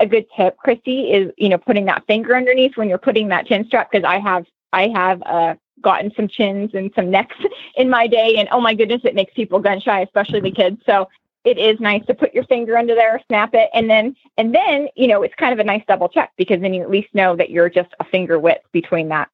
a 0.00 0.06
good 0.06 0.26
tip, 0.36 0.56
Christy, 0.56 1.12
is 1.12 1.32
you 1.36 1.48
know 1.48 1.58
putting 1.58 1.84
that 1.84 2.06
finger 2.06 2.36
underneath 2.36 2.76
when 2.76 2.88
you're 2.88 2.98
putting 2.98 3.28
that 3.28 3.46
chin 3.46 3.64
strap 3.66 3.90
because 3.90 4.04
I 4.04 4.18
have 4.18 4.46
I 4.72 4.88
have 4.88 5.20
a 5.22 5.58
gotten 5.82 6.12
some 6.14 6.28
chins 6.28 6.70
and 6.74 6.90
some 6.94 7.10
necks 7.10 7.36
in 7.76 7.88
my 7.88 8.06
day. 8.06 8.36
And 8.36 8.48
oh 8.52 8.60
my 8.60 8.74
goodness, 8.74 9.02
it 9.04 9.14
makes 9.14 9.34
people 9.34 9.58
gun 9.58 9.80
shy, 9.80 10.00
especially 10.00 10.40
the 10.40 10.50
kids. 10.50 10.80
So 10.86 11.08
it 11.44 11.58
is 11.58 11.80
nice 11.80 12.04
to 12.06 12.14
put 12.14 12.34
your 12.34 12.44
finger 12.44 12.76
under 12.76 12.94
there, 12.94 13.20
snap 13.28 13.54
it, 13.54 13.70
and 13.72 13.88
then 13.88 14.14
and 14.36 14.54
then 14.54 14.88
you 14.94 15.06
know 15.06 15.22
it's 15.22 15.34
kind 15.36 15.52
of 15.52 15.58
a 15.58 15.64
nice 15.64 15.82
double 15.88 16.08
check 16.08 16.32
because 16.36 16.60
then 16.60 16.74
you 16.74 16.82
at 16.82 16.90
least 16.90 17.14
know 17.14 17.34
that 17.36 17.50
you're 17.50 17.70
just 17.70 17.90
a 17.98 18.04
finger 18.04 18.38
width 18.38 18.64
between 18.72 19.08
that 19.08 19.28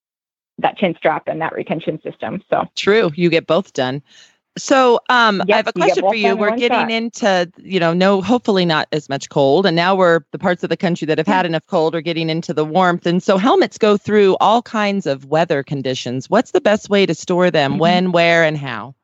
that 0.59 0.77
chin 0.79 0.95
strap 0.97 1.25
and 1.27 1.41
that 1.41 1.53
retention 1.53 2.01
system. 2.03 2.43
So 2.49 2.65
true, 2.77 3.11
you 3.15 3.29
get 3.29 3.47
both 3.47 3.73
done. 3.73 4.03
So, 4.59 5.01
um, 5.11 5.43
I 5.51 5.57
have 5.57 5.67
a 5.67 5.73
question 5.73 6.03
for 6.03 6.15
you. 6.15 6.35
We're 6.35 6.57
getting 6.57 6.79
shot. 6.79 6.91
into, 6.91 7.53
you 7.59 7.79
know, 7.79 7.93
no, 7.93 8.23
hopefully 8.23 8.65
not 8.65 8.89
as 8.93 9.09
much 9.09 9.29
cold. 9.29 9.67
And 9.67 9.77
now 9.77 9.95
we're 9.95 10.21
the 10.33 10.39
parts 10.39 10.63
of 10.63 10.71
the 10.71 10.77
country 10.77 11.07
that 11.07 11.19
have 11.19 11.27
had 11.27 11.45
enough 11.45 11.67
cold 11.67 11.95
are 11.95 12.01
getting 12.01 12.31
into 12.31 12.55
the 12.55 12.65
warmth. 12.65 13.07
And 13.07 13.23
so 13.23 13.37
helmets 13.37 13.77
go 13.77 13.99
through 13.99 14.37
all 14.41 14.63
kinds 14.63 15.07
of 15.07 15.27
weather 15.27 15.63
conditions. 15.63 16.31
What's 16.31 16.53
the 16.53 16.61
best 16.63 16.89
way 16.89 17.05
to 17.05 17.15
store 17.15 17.51
them? 17.51 17.73
Mm-hmm. 17.73 17.81
When, 17.81 18.13
where, 18.13 18.45
and 18.45 18.57
how? 18.57 18.95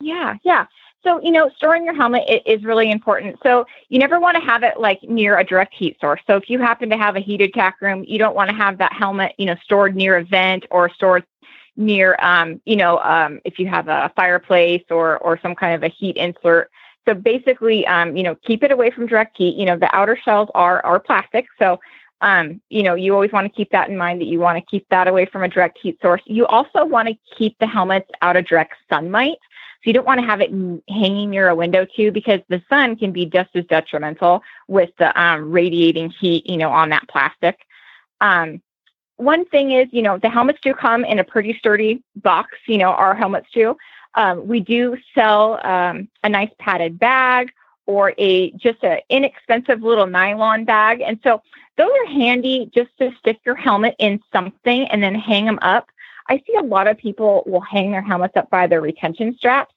Yeah, 0.00 0.34
yeah. 0.42 0.66
So, 1.04 1.20
you 1.22 1.30
know, 1.30 1.48
storing 1.56 1.84
your 1.84 1.94
helmet 1.94 2.24
is 2.46 2.64
really 2.64 2.90
important. 2.90 3.38
So, 3.44 3.64
you 3.88 4.00
never 4.00 4.18
want 4.18 4.36
to 4.36 4.42
have 4.42 4.64
it 4.64 4.80
like 4.80 5.00
near 5.04 5.38
a 5.38 5.44
direct 5.44 5.72
heat 5.72 5.96
source. 6.00 6.20
So, 6.26 6.36
if 6.36 6.50
you 6.50 6.58
happen 6.58 6.90
to 6.90 6.96
have 6.96 7.14
a 7.14 7.20
heated 7.20 7.54
tack 7.54 7.76
room, 7.80 8.04
you 8.08 8.18
don't 8.18 8.34
want 8.34 8.50
to 8.50 8.56
have 8.56 8.78
that 8.78 8.92
helmet, 8.92 9.32
you 9.38 9.46
know, 9.46 9.54
stored 9.62 9.94
near 9.94 10.16
a 10.16 10.24
vent 10.24 10.66
or 10.72 10.90
stored 10.90 11.24
near, 11.76 12.16
um, 12.20 12.60
you 12.64 12.76
know, 12.76 12.98
um, 13.00 13.40
if 13.44 13.58
you 13.58 13.66
have 13.66 13.88
a 13.88 14.12
fireplace 14.16 14.84
or 14.90 15.18
or 15.18 15.38
some 15.40 15.54
kind 15.54 15.74
of 15.74 15.82
a 15.82 15.88
heat 15.88 16.16
insert. 16.16 16.70
So 17.06 17.14
basically, 17.14 17.86
um, 17.86 18.16
you 18.16 18.22
know, 18.22 18.34
keep 18.34 18.62
it 18.64 18.72
away 18.72 18.90
from 18.90 19.06
direct 19.06 19.36
heat. 19.36 19.56
You 19.56 19.66
know, 19.66 19.78
the 19.78 19.94
outer 19.94 20.18
shells 20.24 20.48
are 20.54 20.84
are 20.84 20.98
plastic, 20.98 21.46
so 21.58 21.78
um, 22.22 22.60
you 22.70 22.82
know, 22.82 22.94
you 22.94 23.12
always 23.12 23.32
want 23.32 23.46
to 23.46 23.54
keep 23.54 23.70
that 23.70 23.88
in 23.90 23.96
mind 23.96 24.20
that 24.20 24.26
you 24.26 24.40
want 24.40 24.58
to 24.58 24.64
keep 24.70 24.88
that 24.88 25.06
away 25.06 25.26
from 25.26 25.42
a 25.42 25.48
direct 25.48 25.78
heat 25.82 25.98
source. 26.00 26.22
You 26.24 26.46
also 26.46 26.84
want 26.84 27.08
to 27.08 27.14
keep 27.36 27.58
the 27.58 27.66
helmets 27.66 28.08
out 28.22 28.36
of 28.36 28.46
direct 28.46 28.74
sunlight. 28.88 29.36
So 29.84 29.90
you 29.90 29.92
don't 29.92 30.06
want 30.06 30.20
to 30.20 30.26
have 30.26 30.40
it 30.40 30.50
hanging 30.88 31.30
near 31.30 31.48
a 31.48 31.54
window 31.54 31.84
too, 31.84 32.10
because 32.10 32.40
the 32.48 32.62
sun 32.68 32.96
can 32.96 33.12
be 33.12 33.26
just 33.26 33.50
as 33.54 33.66
detrimental 33.66 34.42
with 34.66 34.90
the 34.98 35.20
um, 35.20 35.52
radiating 35.52 36.10
heat, 36.10 36.48
you 36.48 36.56
know, 36.56 36.70
on 36.70 36.88
that 36.88 37.06
plastic. 37.08 37.60
Um, 38.20 38.62
one 39.16 39.44
thing 39.46 39.72
is, 39.72 39.88
you 39.92 40.02
know, 40.02 40.18
the 40.18 40.28
helmets 40.28 40.58
do 40.62 40.74
come 40.74 41.04
in 41.04 41.18
a 41.18 41.24
pretty 41.24 41.56
sturdy 41.58 42.02
box. 42.16 42.56
You 42.66 42.78
know, 42.78 42.90
our 42.90 43.14
helmets 43.14 43.48
do. 43.52 43.76
Um, 44.14 44.46
we 44.46 44.60
do 44.60 44.96
sell 45.14 45.60
um, 45.66 46.08
a 46.24 46.28
nice 46.28 46.50
padded 46.58 46.98
bag 46.98 47.52
or 47.86 48.14
a 48.18 48.50
just 48.52 48.82
an 48.82 48.98
inexpensive 49.08 49.82
little 49.82 50.06
nylon 50.06 50.64
bag, 50.64 51.00
and 51.00 51.20
so 51.22 51.42
those 51.76 51.90
are 51.90 52.06
handy 52.06 52.70
just 52.74 52.90
to 52.98 53.12
stick 53.18 53.38
your 53.44 53.54
helmet 53.54 53.94
in 53.98 54.20
something 54.32 54.88
and 54.88 55.02
then 55.02 55.14
hang 55.14 55.44
them 55.44 55.58
up. 55.62 55.88
I 56.28 56.38
see 56.38 56.54
a 56.58 56.62
lot 56.62 56.88
of 56.88 56.98
people 56.98 57.44
will 57.46 57.60
hang 57.60 57.92
their 57.92 58.02
helmets 58.02 58.36
up 58.36 58.50
by 58.50 58.66
their 58.66 58.80
retention 58.80 59.36
straps. 59.36 59.75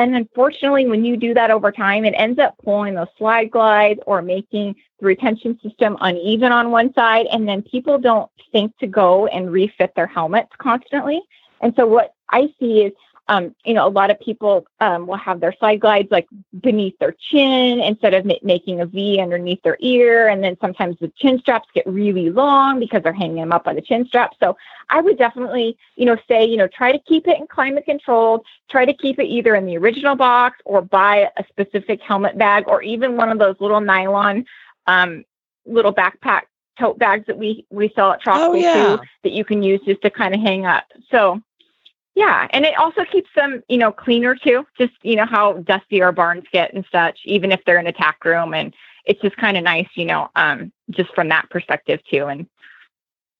And 0.00 0.16
unfortunately, 0.16 0.86
when 0.86 1.04
you 1.04 1.18
do 1.18 1.34
that 1.34 1.50
over 1.50 1.70
time, 1.70 2.06
it 2.06 2.14
ends 2.16 2.38
up 2.38 2.56
pulling 2.64 2.94
those 2.94 3.08
slide 3.18 3.50
glides 3.50 4.00
or 4.06 4.22
making 4.22 4.74
the 4.98 5.04
retention 5.04 5.60
system 5.62 5.98
uneven 6.00 6.52
on 6.52 6.70
one 6.70 6.94
side. 6.94 7.26
And 7.30 7.46
then 7.46 7.60
people 7.60 7.98
don't 7.98 8.30
think 8.50 8.74
to 8.78 8.86
go 8.86 9.26
and 9.26 9.52
refit 9.52 9.92
their 9.94 10.06
helmets 10.06 10.48
constantly. 10.56 11.20
And 11.60 11.74
so 11.76 11.86
what 11.86 12.14
I 12.30 12.48
see 12.58 12.80
is 12.80 12.94
um, 13.30 13.54
you 13.64 13.74
know, 13.74 13.86
a 13.86 13.88
lot 13.88 14.10
of 14.10 14.18
people 14.18 14.66
um, 14.80 15.06
will 15.06 15.16
have 15.16 15.38
their 15.38 15.54
slide 15.56 15.78
glides 15.78 16.08
like 16.10 16.26
beneath 16.60 16.98
their 16.98 17.14
chin 17.30 17.78
instead 17.78 18.12
of 18.12 18.26
making 18.42 18.80
a 18.80 18.86
V 18.86 19.20
underneath 19.20 19.62
their 19.62 19.76
ear. 19.78 20.26
And 20.28 20.42
then 20.42 20.56
sometimes 20.60 20.96
the 21.00 21.12
chin 21.16 21.38
straps 21.38 21.68
get 21.72 21.86
really 21.86 22.30
long 22.30 22.80
because 22.80 23.04
they're 23.04 23.12
hanging 23.12 23.36
them 23.36 23.52
up 23.52 23.62
by 23.62 23.72
the 23.72 23.82
chin 23.82 24.04
strap. 24.04 24.32
So 24.40 24.56
I 24.88 25.00
would 25.00 25.16
definitely, 25.16 25.78
you 25.94 26.06
know, 26.06 26.16
say, 26.26 26.44
you 26.44 26.56
know, 26.56 26.66
try 26.66 26.90
to 26.90 26.98
keep 26.98 27.28
it 27.28 27.38
in 27.38 27.46
climate 27.46 27.84
controlled, 27.84 28.44
try 28.68 28.84
to 28.84 28.92
keep 28.92 29.20
it 29.20 29.26
either 29.26 29.54
in 29.54 29.64
the 29.64 29.78
original 29.78 30.16
box 30.16 30.58
or 30.64 30.82
buy 30.82 31.30
a 31.36 31.44
specific 31.48 32.00
helmet 32.02 32.36
bag 32.36 32.64
or 32.66 32.82
even 32.82 33.16
one 33.16 33.30
of 33.30 33.38
those 33.38 33.54
little 33.60 33.80
nylon 33.80 34.44
um, 34.88 35.24
little 35.66 35.94
backpack 35.94 36.42
tote 36.80 36.98
bags 36.98 37.26
that 37.28 37.38
we 37.38 37.64
we 37.70 37.92
sell 37.94 38.10
at 38.10 38.20
Troxel 38.20 38.48
oh, 38.48 38.54
yeah. 38.54 38.96
too 38.96 39.02
that 39.22 39.30
you 39.30 39.44
can 39.44 39.62
use 39.62 39.80
just 39.84 40.02
to 40.02 40.10
kind 40.10 40.34
of 40.34 40.40
hang 40.40 40.66
up. 40.66 40.84
So 41.12 41.40
yeah, 42.20 42.48
and 42.50 42.66
it 42.66 42.76
also 42.76 43.02
keeps 43.06 43.30
them, 43.34 43.62
you 43.70 43.78
know, 43.78 43.90
cleaner 43.90 44.34
too. 44.36 44.66
Just 44.76 44.92
you 45.02 45.16
know 45.16 45.24
how 45.24 45.54
dusty 45.54 46.02
our 46.02 46.12
barns 46.12 46.44
get 46.52 46.74
and 46.74 46.84
such, 46.92 47.18
even 47.24 47.50
if 47.50 47.64
they're 47.64 47.78
in 47.80 47.86
a 47.86 47.92
tack 47.92 48.22
room, 48.26 48.52
and 48.52 48.74
it's 49.06 49.22
just 49.22 49.38
kind 49.38 49.56
of 49.56 49.64
nice, 49.64 49.88
you 49.94 50.04
know, 50.04 50.28
um, 50.36 50.70
just 50.90 51.14
from 51.14 51.28
that 51.30 51.48
perspective 51.48 52.00
too. 52.10 52.26
And 52.26 52.46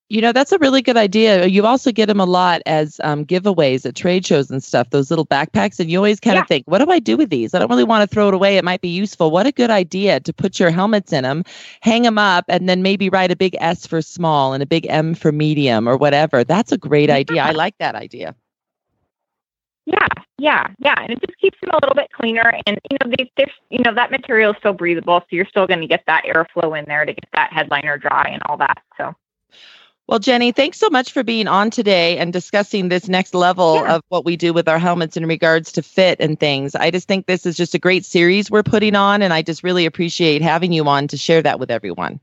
you 0.08 0.20
know, 0.22 0.32
that's 0.32 0.50
a 0.50 0.58
really 0.58 0.82
good 0.82 0.96
idea. 0.96 1.46
You 1.46 1.66
also 1.66 1.92
get 1.92 2.06
them 2.06 2.18
a 2.18 2.24
lot 2.24 2.62
as 2.66 3.00
um, 3.04 3.24
giveaways 3.24 3.86
at 3.86 3.94
trade 3.94 4.26
shows 4.26 4.50
and 4.50 4.64
stuff, 4.64 4.90
those 4.90 5.08
little 5.08 5.26
backpacks. 5.26 5.78
And 5.78 5.88
you 5.88 5.98
always 5.98 6.18
kind 6.18 6.34
Yeah. 6.34 6.40
of 6.42 6.48
think, 6.48 6.64
what 6.66 6.78
do 6.78 6.90
I 6.90 6.98
do 6.98 7.16
with 7.18 7.30
these? 7.30 7.54
I 7.54 7.60
don't 7.60 7.70
really 7.70 7.84
want 7.84 8.02
to 8.02 8.12
throw 8.12 8.26
it 8.28 8.34
away. 8.34 8.56
It 8.56 8.64
might 8.64 8.80
be 8.80 8.88
useful. 8.88 9.30
What 9.30 9.46
a 9.46 9.52
good 9.52 9.70
idea 9.70 10.18
to 10.18 10.32
put 10.32 10.58
your 10.58 10.70
helmets 10.70 11.12
in 11.12 11.22
them, 11.22 11.44
hang 11.82 12.02
them 12.02 12.18
up, 12.18 12.46
and 12.48 12.68
then 12.68 12.82
maybe 12.82 13.08
write 13.08 13.30
a 13.30 13.36
big 13.36 13.54
S 13.60 13.86
for 13.86 14.02
small 14.02 14.52
and 14.52 14.62
a 14.64 14.66
big 14.66 14.84
M 14.88 15.14
for 15.14 15.30
medium 15.30 15.88
or 15.88 15.96
whatever. 15.96 16.42
That's 16.42 16.72
a 16.72 16.78
great 16.78 17.10
idea. 17.10 17.42
I 17.42 17.52
like 17.52 17.78
that 17.78 17.94
idea. 17.94 18.34
Yeah, 19.90 20.08
yeah, 20.38 20.66
yeah, 20.78 20.94
and 21.02 21.12
it 21.12 21.20
just 21.26 21.38
keeps 21.40 21.58
them 21.60 21.70
a 21.72 21.78
little 21.82 21.94
bit 21.96 22.10
cleaner. 22.12 22.52
And 22.66 22.78
you 22.90 22.98
know, 23.02 23.12
they, 23.18 23.30
there's 23.36 23.52
you 23.70 23.80
know 23.84 23.94
that 23.94 24.10
material 24.10 24.52
is 24.52 24.58
still 24.58 24.74
breathable, 24.74 25.20
so 25.20 25.26
you're 25.30 25.46
still 25.46 25.66
going 25.66 25.80
to 25.80 25.88
get 25.88 26.04
that 26.06 26.24
airflow 26.24 26.78
in 26.78 26.86
there 26.86 27.04
to 27.04 27.12
get 27.14 27.28
that 27.34 27.52
headliner 27.52 27.98
dry 27.98 28.30
and 28.32 28.42
all 28.48 28.56
that. 28.58 28.78
So 28.98 29.14
Well, 30.08 30.18
Jenny, 30.18 30.52
thanks 30.52 30.78
so 30.78 30.90
much 30.90 31.12
for 31.12 31.24
being 31.24 31.48
on 31.48 31.70
today 31.70 32.18
and 32.18 32.32
discussing 32.32 32.88
this 32.90 33.08
next 33.08 33.34
level 33.34 33.86
Yeah. 33.86 33.96
of 33.96 34.02
what 34.10 34.26
we 34.26 34.36
do 34.36 34.52
with 34.52 34.68
our 34.68 34.78
helmets 34.78 35.16
in 35.16 35.26
regards 35.26 35.72
to 35.72 35.82
fit 35.82 36.20
and 36.20 36.38
things. 36.38 36.74
I 36.74 36.90
just 36.90 37.08
think 37.08 37.26
this 37.26 37.46
is 37.46 37.56
just 37.56 37.74
a 37.74 37.78
great 37.80 38.04
series 38.04 38.50
we're 38.50 38.62
putting 38.64 38.96
on, 38.96 39.22
and 39.22 39.32
I 39.32 39.42
just 39.42 39.64
really 39.64 39.86
appreciate 39.86 40.42
having 40.42 40.72
you 40.72 40.86
on 40.88 41.08
to 41.08 41.16
share 41.16 41.42
that 41.42 41.60
with 41.60 41.70
everyone. 41.70 42.20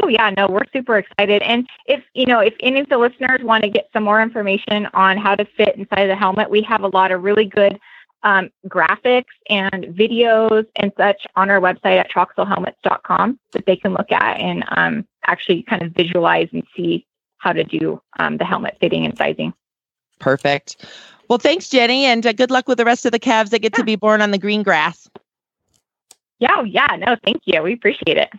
Oh 0.00 0.08
yeah, 0.08 0.30
no, 0.36 0.46
we're 0.48 0.64
super 0.72 0.98
excited. 0.98 1.42
And 1.42 1.68
if 1.86 2.02
you 2.14 2.26
know, 2.26 2.40
if 2.40 2.54
any 2.60 2.80
of 2.80 2.88
the 2.88 2.98
listeners 2.98 3.40
want 3.42 3.64
to 3.64 3.70
get 3.70 3.88
some 3.92 4.04
more 4.04 4.22
information 4.22 4.86
on 4.94 5.16
how 5.16 5.34
to 5.34 5.44
fit 5.44 5.76
inside 5.76 6.06
the 6.06 6.16
helmet, 6.16 6.50
we 6.50 6.62
have 6.62 6.82
a 6.82 6.88
lot 6.88 7.10
of 7.10 7.22
really 7.22 7.46
good 7.46 7.78
um, 8.22 8.50
graphics 8.68 9.24
and 9.48 9.84
videos 9.86 10.66
and 10.76 10.92
such 10.96 11.26
on 11.36 11.50
our 11.50 11.60
website 11.60 11.98
at 11.98 12.10
troxelhelmets.com 12.10 13.38
that 13.52 13.66
they 13.66 13.76
can 13.76 13.92
look 13.92 14.10
at 14.10 14.40
and 14.40 14.64
um, 14.68 15.06
actually 15.26 15.62
kind 15.62 15.82
of 15.82 15.92
visualize 15.92 16.48
and 16.52 16.64
see 16.76 17.06
how 17.38 17.52
to 17.52 17.64
do 17.64 18.00
um, 18.18 18.36
the 18.36 18.44
helmet 18.44 18.76
fitting 18.80 19.04
and 19.04 19.16
sizing. 19.16 19.52
Perfect. 20.18 20.84
Well, 21.28 21.38
thanks, 21.38 21.68
Jenny, 21.68 22.04
and 22.04 22.26
uh, 22.26 22.32
good 22.32 22.50
luck 22.50 22.66
with 22.66 22.78
the 22.78 22.84
rest 22.84 23.06
of 23.06 23.12
the 23.12 23.18
calves 23.18 23.50
that 23.50 23.60
get 23.62 23.74
to 23.74 23.84
be 23.84 23.96
born 23.96 24.20
on 24.20 24.30
the 24.30 24.38
green 24.38 24.62
grass. 24.62 25.08
Yeah, 26.40 26.56
oh, 26.56 26.64
yeah, 26.64 26.88
no, 26.98 27.16
thank 27.24 27.42
you. 27.44 27.62
We 27.62 27.72
appreciate 27.72 28.16
it. 28.16 28.30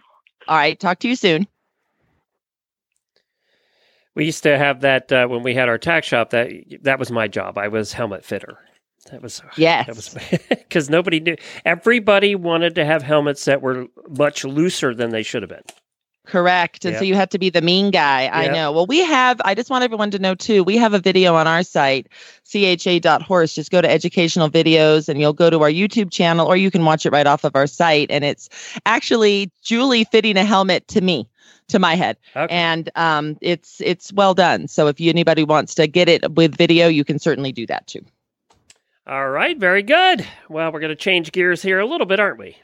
All 0.49 0.57
right, 0.57 0.79
talk 0.79 0.97
to 0.99 1.07
you 1.07 1.15
soon. 1.15 1.47
We 4.15 4.25
used 4.25 4.41
to 4.43 4.57
have 4.57 4.81
that 4.81 5.11
uh, 5.11 5.27
when 5.27 5.43
we 5.43 5.53
had 5.53 5.69
our 5.69 5.77
tack 5.77 6.03
shop. 6.03 6.31
That 6.31 6.51
that 6.81 6.97
was 6.97 7.11
my 7.11 7.27
job. 7.27 7.59
I 7.59 7.67
was 7.67 7.93
helmet 7.93 8.25
fitter. 8.25 8.57
That 9.11 9.21
was 9.21 9.43
Yes. 9.57 9.85
That 9.85 9.95
was 9.95 10.39
because 10.49 10.89
nobody 10.89 11.19
knew. 11.19 11.35
Everybody 11.65 12.33
wanted 12.33 12.73
to 12.75 12.85
have 12.85 13.03
helmets 13.03 13.45
that 13.45 13.61
were 13.61 13.85
much 14.09 14.43
looser 14.43 14.95
than 14.95 15.11
they 15.11 15.23
should 15.23 15.43
have 15.43 15.49
been. 15.49 15.63
Correct. 16.29 16.85
And 16.85 16.95
so 16.95 17.03
you 17.03 17.15
have 17.15 17.29
to 17.29 17.39
be 17.39 17.49
the 17.49 17.61
mean 17.61 17.91
guy. 17.91 18.27
I 18.27 18.47
know. 18.47 18.71
Well, 18.71 18.85
we 18.85 18.99
have, 18.99 19.41
I 19.43 19.55
just 19.55 19.69
want 19.69 19.83
everyone 19.83 20.11
to 20.11 20.19
know 20.19 20.35
too, 20.35 20.63
we 20.63 20.77
have 20.77 20.93
a 20.93 20.99
video 20.99 21.35
on 21.35 21.47
our 21.47 21.63
site, 21.63 22.07
cha.horse. 22.47 23.55
Just 23.55 23.71
go 23.71 23.81
to 23.81 23.89
educational 23.89 24.49
videos 24.49 25.09
and 25.09 25.19
you'll 25.19 25.33
go 25.33 25.49
to 25.49 25.61
our 25.63 25.71
YouTube 25.71 26.11
channel 26.11 26.47
or 26.47 26.55
you 26.55 26.69
can 26.71 26.85
watch 26.85 27.05
it 27.05 27.11
right 27.11 27.27
off 27.27 27.43
of 27.43 27.55
our 27.55 27.67
site. 27.67 28.11
And 28.11 28.23
it's 28.23 28.49
actually 28.85 29.51
Julie 29.63 30.03
fitting 30.03 30.37
a 30.37 30.45
helmet 30.45 30.87
to 30.89 31.01
me. 31.01 31.27
To 31.69 31.77
my 31.77 31.93
head, 31.93 32.17
Okay. 32.35 32.47
and 32.49 32.89
um, 32.95 33.37
it's 33.41 33.79
it's 33.79 34.11
well 34.13 34.33
done. 34.33 34.67
So 34.67 34.87
if 34.87 34.99
you, 34.99 35.11
anybody 35.11 35.43
wants 35.43 35.75
to 35.75 35.85
get 35.85 36.09
it 36.09 36.31
with 36.33 36.55
video, 36.55 36.87
you 36.87 37.05
can 37.05 37.19
certainly 37.19 37.51
do 37.51 37.67
that 37.67 37.85
too. 37.85 38.03
All 39.05 39.29
right, 39.29 39.55
very 39.55 39.83
good. 39.83 40.25
Well, 40.49 40.71
we're 40.71 40.79
going 40.79 40.89
to 40.89 40.95
change 40.95 41.31
gears 41.31 41.61
here 41.61 41.79
a 41.79 41.85
little 41.85 42.07
bit, 42.07 42.19
aren't 42.19 42.39
we? 42.39 42.57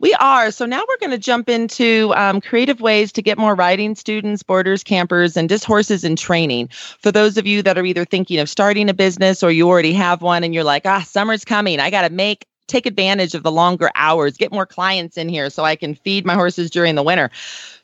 We 0.00 0.14
are. 0.14 0.50
So 0.50 0.66
now 0.66 0.82
we're 0.88 0.98
going 0.98 1.10
to 1.10 1.18
jump 1.18 1.48
into 1.48 2.12
um, 2.16 2.40
creative 2.40 2.80
ways 2.80 3.12
to 3.12 3.22
get 3.22 3.38
more 3.38 3.54
riding 3.54 3.94
students, 3.94 4.42
boarders, 4.42 4.82
campers, 4.82 5.36
and 5.36 5.48
just 5.48 5.64
horses 5.64 6.04
in 6.04 6.16
training. 6.16 6.68
For 6.68 7.12
those 7.12 7.36
of 7.36 7.46
you 7.46 7.62
that 7.62 7.78
are 7.78 7.84
either 7.84 8.04
thinking 8.04 8.38
of 8.38 8.48
starting 8.48 8.88
a 8.88 8.94
business 8.94 9.42
or 9.42 9.50
you 9.50 9.68
already 9.68 9.92
have 9.92 10.22
one 10.22 10.44
and 10.44 10.54
you're 10.54 10.64
like, 10.64 10.86
ah, 10.86 11.02
summer's 11.02 11.44
coming. 11.44 11.80
I 11.80 11.90
got 11.90 12.02
to 12.02 12.10
make 12.10 12.46
take 12.72 12.86
advantage 12.86 13.34
of 13.34 13.42
the 13.42 13.52
longer 13.52 13.90
hours, 13.94 14.36
get 14.36 14.50
more 14.50 14.66
clients 14.66 15.16
in 15.16 15.28
here 15.28 15.50
so 15.50 15.64
I 15.64 15.76
can 15.76 15.94
feed 15.94 16.24
my 16.24 16.34
horses 16.34 16.70
during 16.70 16.94
the 16.94 17.02
winter. 17.02 17.30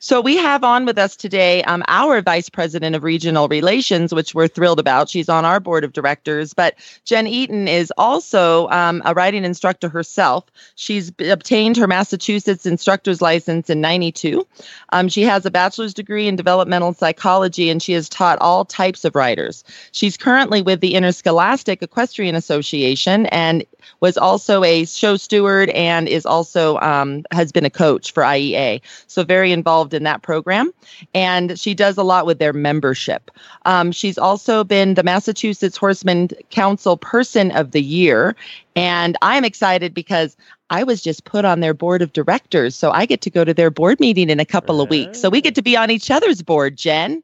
So 0.00 0.20
we 0.20 0.36
have 0.36 0.62
on 0.62 0.86
with 0.86 0.96
us 0.96 1.16
today 1.16 1.62
um, 1.64 1.82
our 1.88 2.22
vice 2.22 2.48
president 2.48 2.94
of 2.94 3.02
regional 3.02 3.48
relations, 3.48 4.14
which 4.14 4.34
we're 4.34 4.48
thrilled 4.48 4.78
about. 4.78 5.08
She's 5.08 5.28
on 5.28 5.44
our 5.44 5.58
board 5.58 5.84
of 5.84 5.92
directors, 5.92 6.54
but 6.54 6.76
Jen 7.04 7.26
Eaton 7.26 7.66
is 7.66 7.92
also 7.98 8.68
um, 8.68 9.02
a 9.04 9.12
riding 9.12 9.44
instructor 9.44 9.88
herself. 9.88 10.44
She's 10.76 11.12
obtained 11.28 11.76
her 11.76 11.88
Massachusetts 11.88 12.64
instructor's 12.64 13.20
license 13.20 13.68
in 13.68 13.80
92. 13.80 14.46
Um, 14.90 15.08
she 15.08 15.22
has 15.22 15.44
a 15.44 15.50
bachelor's 15.50 15.94
degree 15.94 16.28
in 16.28 16.36
developmental 16.36 16.94
psychology 16.94 17.68
and 17.68 17.82
she 17.82 17.92
has 17.92 18.08
taught 18.08 18.38
all 18.40 18.64
types 18.64 19.04
of 19.04 19.16
riders. 19.16 19.64
She's 19.92 20.16
currently 20.16 20.62
with 20.62 20.80
the 20.80 20.94
Interscholastic 20.94 21.82
Equestrian 21.82 22.36
Association 22.36 23.26
and 23.26 23.64
was 24.00 24.16
also 24.16 24.62
a 24.64 24.77
show 24.84 25.16
steward 25.16 25.70
and 25.70 26.08
is 26.08 26.26
also 26.26 26.78
um, 26.78 27.24
has 27.30 27.52
been 27.52 27.64
a 27.64 27.70
coach 27.70 28.12
for 28.12 28.22
IEA. 28.22 28.80
So 29.06 29.24
very 29.24 29.52
involved 29.52 29.94
in 29.94 30.02
that 30.04 30.22
program, 30.22 30.72
and 31.14 31.58
she 31.58 31.74
does 31.74 31.96
a 31.96 32.02
lot 32.02 32.26
with 32.26 32.38
their 32.38 32.52
membership. 32.52 33.30
Um, 33.64 33.92
she's 33.92 34.18
also 34.18 34.64
been 34.64 34.94
the 34.94 35.02
Massachusetts 35.02 35.76
Horseman 35.76 36.28
Council 36.50 36.96
Person 36.96 37.50
of 37.52 37.72
the 37.72 37.82
Year, 37.82 38.36
and 38.76 39.16
I'm 39.22 39.44
excited 39.44 39.94
because 39.94 40.36
I 40.70 40.82
was 40.84 41.02
just 41.02 41.24
put 41.24 41.44
on 41.44 41.60
their 41.60 41.74
board 41.74 42.02
of 42.02 42.12
directors, 42.12 42.76
so 42.76 42.90
I 42.90 43.06
get 43.06 43.20
to 43.22 43.30
go 43.30 43.44
to 43.44 43.54
their 43.54 43.70
board 43.70 44.00
meeting 44.00 44.28
in 44.28 44.38
a 44.38 44.44
couple 44.44 44.80
of 44.80 44.90
weeks. 44.90 45.18
So 45.20 45.30
we 45.30 45.40
get 45.40 45.54
to 45.54 45.62
be 45.62 45.76
on 45.76 45.90
each 45.90 46.10
other's 46.10 46.42
board, 46.42 46.76
Jen. 46.76 47.22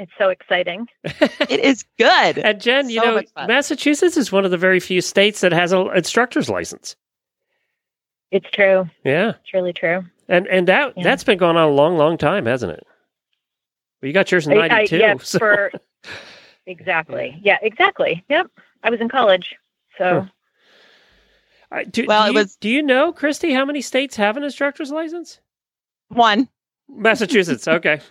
It's 0.00 0.12
so 0.18 0.30
exciting. 0.30 0.88
It 1.04 1.60
is 1.60 1.84
good. 1.98 2.38
And 2.38 2.58
Jen, 2.60 2.88
you 2.88 3.00
know. 3.04 3.22
Massachusetts 3.46 4.16
is 4.16 4.32
one 4.32 4.44
of 4.46 4.50
the 4.50 4.56
very 4.56 4.80
few 4.80 5.00
states 5.02 5.40
that 5.42 5.52
has 5.52 5.72
an 5.72 5.88
instructor's 5.94 6.48
license. 6.48 6.96
It's 8.30 8.48
true. 8.50 8.88
Yeah, 9.04 9.30
It's 9.42 9.52
really 9.52 9.72
true. 9.74 10.04
and 10.28 10.46
and 10.46 10.66
that 10.68 10.94
Yeah. 10.96 11.02
that's 11.04 11.22
been 11.24 11.36
going 11.38 11.56
on 11.56 11.68
a 11.68 11.72
long, 11.72 11.98
long 11.98 12.16
time, 12.16 12.46
hasn't 12.46 12.72
it? 12.72 12.86
Well, 14.00 14.06
you 14.08 14.14
got 14.14 14.30
yours 14.32 14.46
in 14.46 14.54
I- 14.56 14.64
I- 14.64 14.68
'92. 14.68 14.96
yeah, 14.96 15.14
so- 15.18 15.38
for 15.38 15.72
exactly. 16.66 17.38
Yeah, 17.42 17.58
exactly. 17.60 18.24
Yep. 18.30 18.46
I 18.82 18.88
was 18.90 19.00
in 19.00 19.08
college, 19.10 19.54
so 19.98 20.26
I- 21.70 21.84
do, 21.84 22.06
Well, 22.06 22.22
do 22.22 22.28
it 22.30 22.32
you, 22.32 22.38
was- 22.38 22.56
Do 22.56 22.68
you 22.70 22.82
know, 22.82 23.12
Christy, 23.12 23.52
how 23.52 23.66
many 23.66 23.82
states 23.82 24.16
have 24.16 24.38
an 24.38 24.44
instructor's 24.44 24.90
license? 24.90 25.40
One. 26.08 26.48
Massachusetts. 26.88 27.68
Okay. 27.68 28.00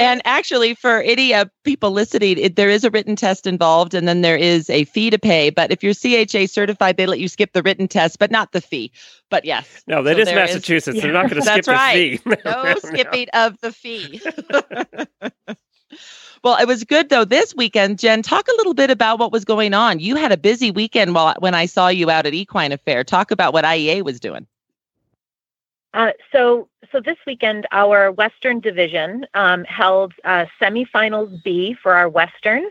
and 0.00 0.20
actually, 0.24 0.74
for 0.74 1.00
any 1.02 1.32
uh, 1.34 1.46
people 1.64 1.90
listening, 1.90 2.38
it, 2.38 2.56
there 2.56 2.70
is 2.70 2.84
a 2.84 2.90
written 2.90 3.16
test 3.16 3.46
involved, 3.46 3.94
and 3.94 4.08
then 4.08 4.20
there 4.20 4.36
is 4.36 4.68
a 4.70 4.84
fee 4.84 5.10
to 5.10 5.18
pay. 5.18 5.50
But 5.50 5.70
if 5.70 5.82
you're 5.82 5.94
CHA 5.94 6.46
certified, 6.46 6.96
they 6.96 7.06
let 7.06 7.20
you 7.20 7.28
skip 7.28 7.52
the 7.52 7.62
written 7.62 7.88
test, 7.88 8.18
but 8.18 8.30
not 8.30 8.52
the 8.52 8.60
fee. 8.60 8.92
But 9.30 9.44
yes, 9.44 9.82
no, 9.86 10.02
that 10.02 10.16
so 10.16 10.22
is 10.22 10.28
Massachusetts. 10.28 10.96
Is, 10.96 11.02
They're 11.02 11.12
not 11.12 11.30
going 11.30 11.42
to 11.42 11.48
skip 11.48 11.66
right. 11.66 12.22
the 12.24 12.36
fee. 12.36 12.42
no 12.44 12.74
skipping 12.78 13.28
of 13.32 13.60
the 13.60 13.72
fee. 13.72 14.20
well, 16.42 16.58
it 16.60 16.66
was 16.66 16.84
good 16.84 17.08
though 17.08 17.24
this 17.24 17.54
weekend. 17.54 17.98
Jen, 17.98 18.22
talk 18.22 18.48
a 18.48 18.56
little 18.56 18.74
bit 18.74 18.90
about 18.90 19.18
what 19.18 19.32
was 19.32 19.44
going 19.44 19.74
on. 19.74 20.00
You 20.00 20.16
had 20.16 20.32
a 20.32 20.36
busy 20.36 20.70
weekend 20.70 21.14
while 21.14 21.34
when 21.38 21.54
I 21.54 21.66
saw 21.66 21.88
you 21.88 22.10
out 22.10 22.26
at 22.26 22.34
Equine 22.34 22.72
Affaire. 22.72 23.04
Talk 23.04 23.30
about 23.30 23.52
what 23.52 23.64
IEA 23.64 24.02
was 24.02 24.18
doing. 24.20 24.46
Uh, 25.94 26.10
so, 26.32 26.68
so 26.92 27.00
this 27.00 27.16
weekend, 27.26 27.66
our 27.72 28.10
Western 28.12 28.60
division 28.60 29.26
um, 29.34 29.64
held 29.64 30.14
uh, 30.24 30.46
semifinals 30.60 31.42
B 31.42 31.74
for 31.74 31.94
our 31.94 32.08
Western 32.08 32.68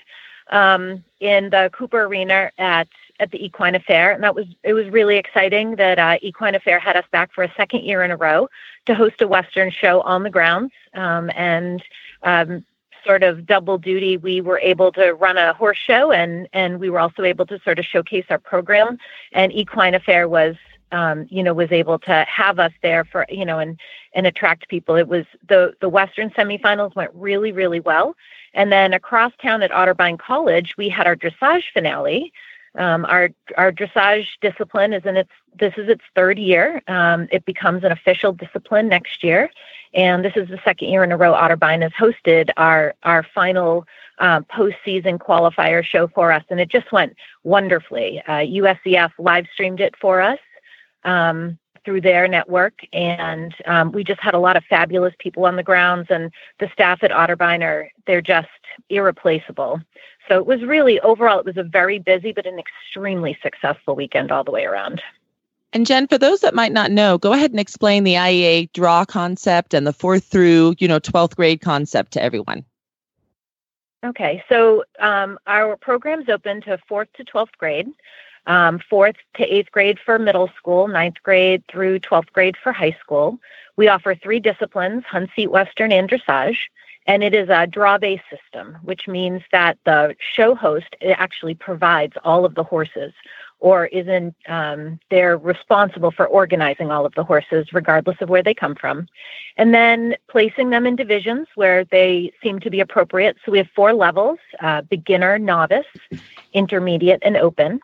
um, 0.50 1.04
in 1.20 1.50
the 1.50 1.70
Cooper 1.74 2.04
Arena 2.04 2.52
at 2.58 2.88
at 3.20 3.32
the 3.32 3.44
Equine 3.44 3.74
Affaire, 3.74 4.12
and 4.12 4.24
that 4.24 4.36
was 4.36 4.46
it 4.64 4.74
was 4.74 4.88
really 4.88 5.18
exciting 5.18 5.76
that 5.78 6.00
uh, 6.00 6.18
Equine 6.22 6.56
Affaire 6.56 6.80
had 6.80 6.96
us 6.96 7.06
back 7.12 7.34
for 7.34 7.44
a 7.44 7.54
second 7.56 7.84
year 7.84 8.04
in 8.04 8.12
a 8.12 8.18
row 8.18 8.50
to 8.86 8.96
host 8.96 9.22
a 9.22 9.28
Western 9.28 9.72
show 9.72 10.02
on 10.02 10.24
the 10.24 10.30
grounds, 10.30 10.72
um, 10.94 11.32
and 11.36 11.84
um, 12.24 12.64
sort 13.06 13.24
of 13.24 13.46
double 13.46 13.78
duty. 13.78 14.18
We 14.18 14.42
were 14.42 14.60
able 14.60 14.92
to 14.94 15.14
run 15.14 15.38
a 15.38 15.54
horse 15.54 15.78
show, 15.78 16.12
and 16.12 16.48
and 16.54 16.80
we 16.80 16.90
were 16.90 17.00
also 17.00 17.24
able 17.24 17.46
to 17.48 17.60
sort 17.60 17.80
of 17.80 17.86
showcase 17.86 18.26
our 18.30 18.40
program. 18.40 18.98
And 19.32 19.52
Equine 19.52 19.96
Affaire 19.96 20.28
was 20.28 20.56
um, 20.92 21.28
you 21.30 21.44
know, 21.44 21.54
was 21.54 21.72
able 21.72 22.00
to 22.00 22.26
have 22.28 22.60
us 22.60 22.72
there 22.82 23.04
for, 23.06 23.26
you 23.30 23.46
know, 23.46 23.60
and 23.60 23.80
and 24.14 24.26
attract 24.26 24.70
people. 24.70 24.96
It 24.96 25.08
was 25.08 25.26
the 25.48 25.74
the 25.82 25.90
Western 25.90 26.30
semifinals 26.32 26.96
went 26.96 27.12
really, 27.14 27.52
really 27.52 27.80
well. 27.80 28.16
And 28.54 28.72
then 28.72 28.94
across 28.94 29.34
town 29.42 29.62
at 29.62 29.72
Otterbein 29.72 30.18
College, 30.18 30.76
we 30.78 30.90
had 30.90 31.08
our 31.08 31.16
dressage 31.16 31.64
finale. 31.74 32.32
Um, 32.78 33.06
our 33.06 33.30
our 33.58 33.72
dressage 33.72 34.28
discipline 34.42 34.94
is 34.94 35.06
in 35.06 35.18
its 35.18 35.32
this 35.60 35.74
is 35.78 35.90
its 35.90 36.04
third 36.16 36.38
year. 36.38 36.82
Um, 36.88 37.28
it 37.32 37.46
becomes 37.46 37.84
an 37.84 37.92
official 37.92 38.34
discipline 38.34 38.88
next 38.88 39.24
year, 39.24 39.50
and 39.94 40.24
this 40.24 40.34
is 40.36 40.48
the 40.50 40.60
second 40.64 40.90
year 40.90 41.04
in 41.04 41.12
a 41.12 41.18
row 41.18 41.34
Otterbein 41.34 41.82
has 41.82 41.92
hosted 41.94 42.50
our 42.58 42.94
our 43.04 43.24
final 43.24 43.86
um, 44.20 44.46
postseason 44.46 45.18
qualifier 45.18 45.84
show 45.84 46.08
for 46.08 46.32
us, 46.32 46.44
and 46.50 46.60
it 46.60 46.70
just 46.70 46.92
went 46.92 47.16
wonderfully. 47.44 48.22
Uh, 48.28 48.44
USEF 48.44 49.12
live 49.18 49.46
streamed 49.54 49.80
it 49.80 49.96
for 50.00 50.22
us, 50.22 50.40
um, 51.04 51.58
through 51.86 52.02
their 52.02 52.28
network. 52.28 52.80
And 52.92 53.56
um, 53.66 53.92
we 53.92 54.04
just 54.04 54.20
had 54.20 54.34
a 54.34 54.40
lot 54.40 54.58
of 54.58 54.64
fabulous 54.66 55.14
people 55.20 55.46
on 55.46 55.56
the 55.56 55.64
grounds, 55.64 56.08
and 56.10 56.32
the 56.60 56.70
staff 56.74 57.04
at 57.04 57.12
Otterbein 57.12 57.64
are 57.64 57.90
they're 58.06 58.22
just 58.22 58.50
irreplaceable. 58.90 59.82
So 60.28 60.38
it 60.38 60.46
was 60.46 60.62
really 60.64 61.00
overall, 61.00 61.40
it 61.40 61.46
was 61.46 61.58
a 61.58 61.64
very 61.64 62.00
busy 62.00 62.34
but 62.34 62.46
an 62.46 62.60
extremely 62.60 63.38
successful 63.42 63.96
weekend 63.96 64.32
all 64.32 64.44
the 64.44 64.52
way 64.52 64.66
around. 64.66 65.02
And 65.74 65.86
Jen, 65.86 66.08
for 66.08 66.18
those 66.18 66.42
that 66.42 66.56
might 66.56 66.72
not 66.72 66.92
know, 66.92 67.18
go 67.18 67.34
ahead 67.34 67.52
and 67.52 67.60
explain 67.60 68.04
the 68.04 68.14
IEA 68.14 68.72
draw 68.74 69.06
concept 69.06 69.74
and 69.74 69.86
the 69.86 69.94
fourth 69.94 70.24
through, 70.24 70.76
you 70.80 70.88
know, 70.88 71.00
12th 71.00 71.36
grade 71.36 71.62
concept 71.62 72.14
to 72.14 72.24
everyone. 72.24 72.66
Okay, 74.06 74.44
so 74.48 74.84
um, 75.00 75.38
our 75.48 75.76
program's 75.76 76.30
open 76.30 76.62
to 76.62 76.78
fourth 76.88 77.10
to 77.14 77.26
12th 77.26 77.58
grade 77.58 77.88
um, 78.48 78.80
fourth 78.90 79.16
to 79.36 79.44
eighth 79.44 79.72
grade 79.72 80.00
for 80.04 80.18
middle 80.18 80.50
school, 80.58 80.88
ninth 80.88 81.22
grade 81.22 81.64
through 81.70 82.00
12th 82.00 82.32
grade 82.34 82.56
for 82.62 82.72
high 82.72 82.98
school. 83.00 83.40
We 83.76 83.88
offer 83.88 84.16
three 84.16 84.40
disciplines 84.40 85.04
hunt, 85.06 85.30
seat, 85.36 85.52
western, 85.52 85.92
and 85.92 86.10
dressage. 86.10 86.58
And 87.06 87.24
it 87.24 87.34
is 87.34 87.48
a 87.48 87.68
draw 87.68 87.98
based 87.98 88.26
system, 88.30 88.78
which 88.82 89.08
means 89.08 89.42
that 89.54 89.78
the 89.86 90.16
show 90.20 90.56
host 90.56 90.96
actually 91.02 91.54
provides 91.54 92.14
all 92.26 92.44
of 92.44 92.56
the 92.56 92.64
horses 92.64 93.14
or 93.60 93.88
is 93.88 94.08
in, 94.08 94.36
um, 94.48 95.00
they're 95.10 95.38
responsible 95.38 96.12
for 96.12 96.28
organizing 96.28 96.92
all 96.92 97.06
of 97.06 97.16
the 97.16 97.24
horses, 97.24 97.74
regardless 97.74 98.18
of 98.22 98.30
where 98.30 98.44
they 98.44 98.54
come 98.54 98.76
from. 98.76 99.08
And 99.56 99.74
then 99.74 100.16
placing 100.30 100.70
them 100.70 100.86
in 100.86 100.96
divisions 100.96 101.48
where 101.56 101.84
they 101.86 102.32
seem 102.44 102.60
to 102.60 102.70
be 102.70 102.82
appropriate. 102.82 103.38
So 103.44 103.52
we 103.52 103.58
have 103.58 103.70
four 103.76 103.94
levels 103.94 104.38
uh, 104.60 104.82
beginner, 104.82 105.40
novice, 105.40 105.88
intermediate, 106.54 107.20
and 107.24 107.38
open. 107.38 107.80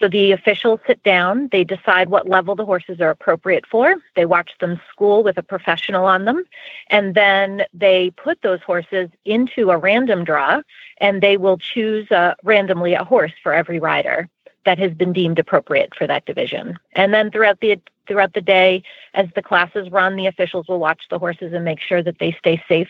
So 0.00 0.08
the 0.08 0.32
officials 0.32 0.80
sit 0.86 1.02
down, 1.02 1.48
they 1.50 1.64
decide 1.64 2.08
what 2.08 2.28
level 2.28 2.54
the 2.54 2.64
horses 2.64 3.00
are 3.00 3.10
appropriate 3.10 3.66
for, 3.66 3.96
they 4.14 4.26
watch 4.26 4.52
them 4.60 4.80
school 4.92 5.24
with 5.24 5.38
a 5.38 5.42
professional 5.42 6.04
on 6.04 6.24
them, 6.24 6.44
and 6.88 7.14
then 7.14 7.64
they 7.74 8.10
put 8.10 8.40
those 8.42 8.62
horses 8.62 9.08
into 9.24 9.70
a 9.70 9.76
random 9.76 10.24
draw 10.24 10.62
and 10.98 11.20
they 11.20 11.36
will 11.36 11.58
choose 11.58 12.10
uh, 12.12 12.34
randomly 12.44 12.94
a 12.94 13.04
horse 13.04 13.32
for 13.42 13.52
every 13.52 13.80
rider 13.80 14.28
that 14.64 14.78
has 14.78 14.92
been 14.92 15.12
deemed 15.12 15.38
appropriate 15.38 15.94
for 15.94 16.06
that 16.06 16.26
division. 16.26 16.78
And 16.92 17.12
then 17.12 17.30
throughout 17.30 17.60
the 17.60 17.80
throughout 18.06 18.32
the 18.32 18.40
day 18.40 18.82
as 19.14 19.26
the 19.34 19.42
classes 19.42 19.90
run 19.90 20.16
the 20.16 20.26
officials 20.26 20.66
will 20.66 20.78
watch 20.78 21.02
the 21.10 21.18
horses 21.18 21.52
and 21.52 21.64
make 21.64 21.78
sure 21.78 22.02
that 22.02 22.18
they 22.18 22.32
stay 22.32 22.62
safe 22.66 22.88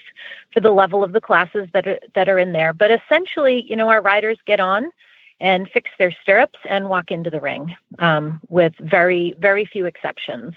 for 0.52 0.60
the 0.60 0.70
level 0.70 1.02
of 1.02 1.12
the 1.12 1.20
classes 1.20 1.68
that 1.72 1.86
are 1.86 1.98
that 2.14 2.28
are 2.28 2.38
in 2.38 2.52
there. 2.52 2.72
But 2.72 2.90
essentially, 2.90 3.64
you 3.68 3.76
know, 3.76 3.88
our 3.88 4.02
riders 4.02 4.38
get 4.46 4.60
on 4.60 4.90
and 5.40 5.68
fix 5.70 5.90
their 5.98 6.10
stirrups 6.22 6.58
and 6.68 6.88
walk 6.88 7.10
into 7.10 7.30
the 7.30 7.40
ring 7.40 7.74
um, 7.98 8.40
with 8.48 8.74
very 8.80 9.34
very 9.38 9.64
few 9.64 9.86
exceptions. 9.86 10.54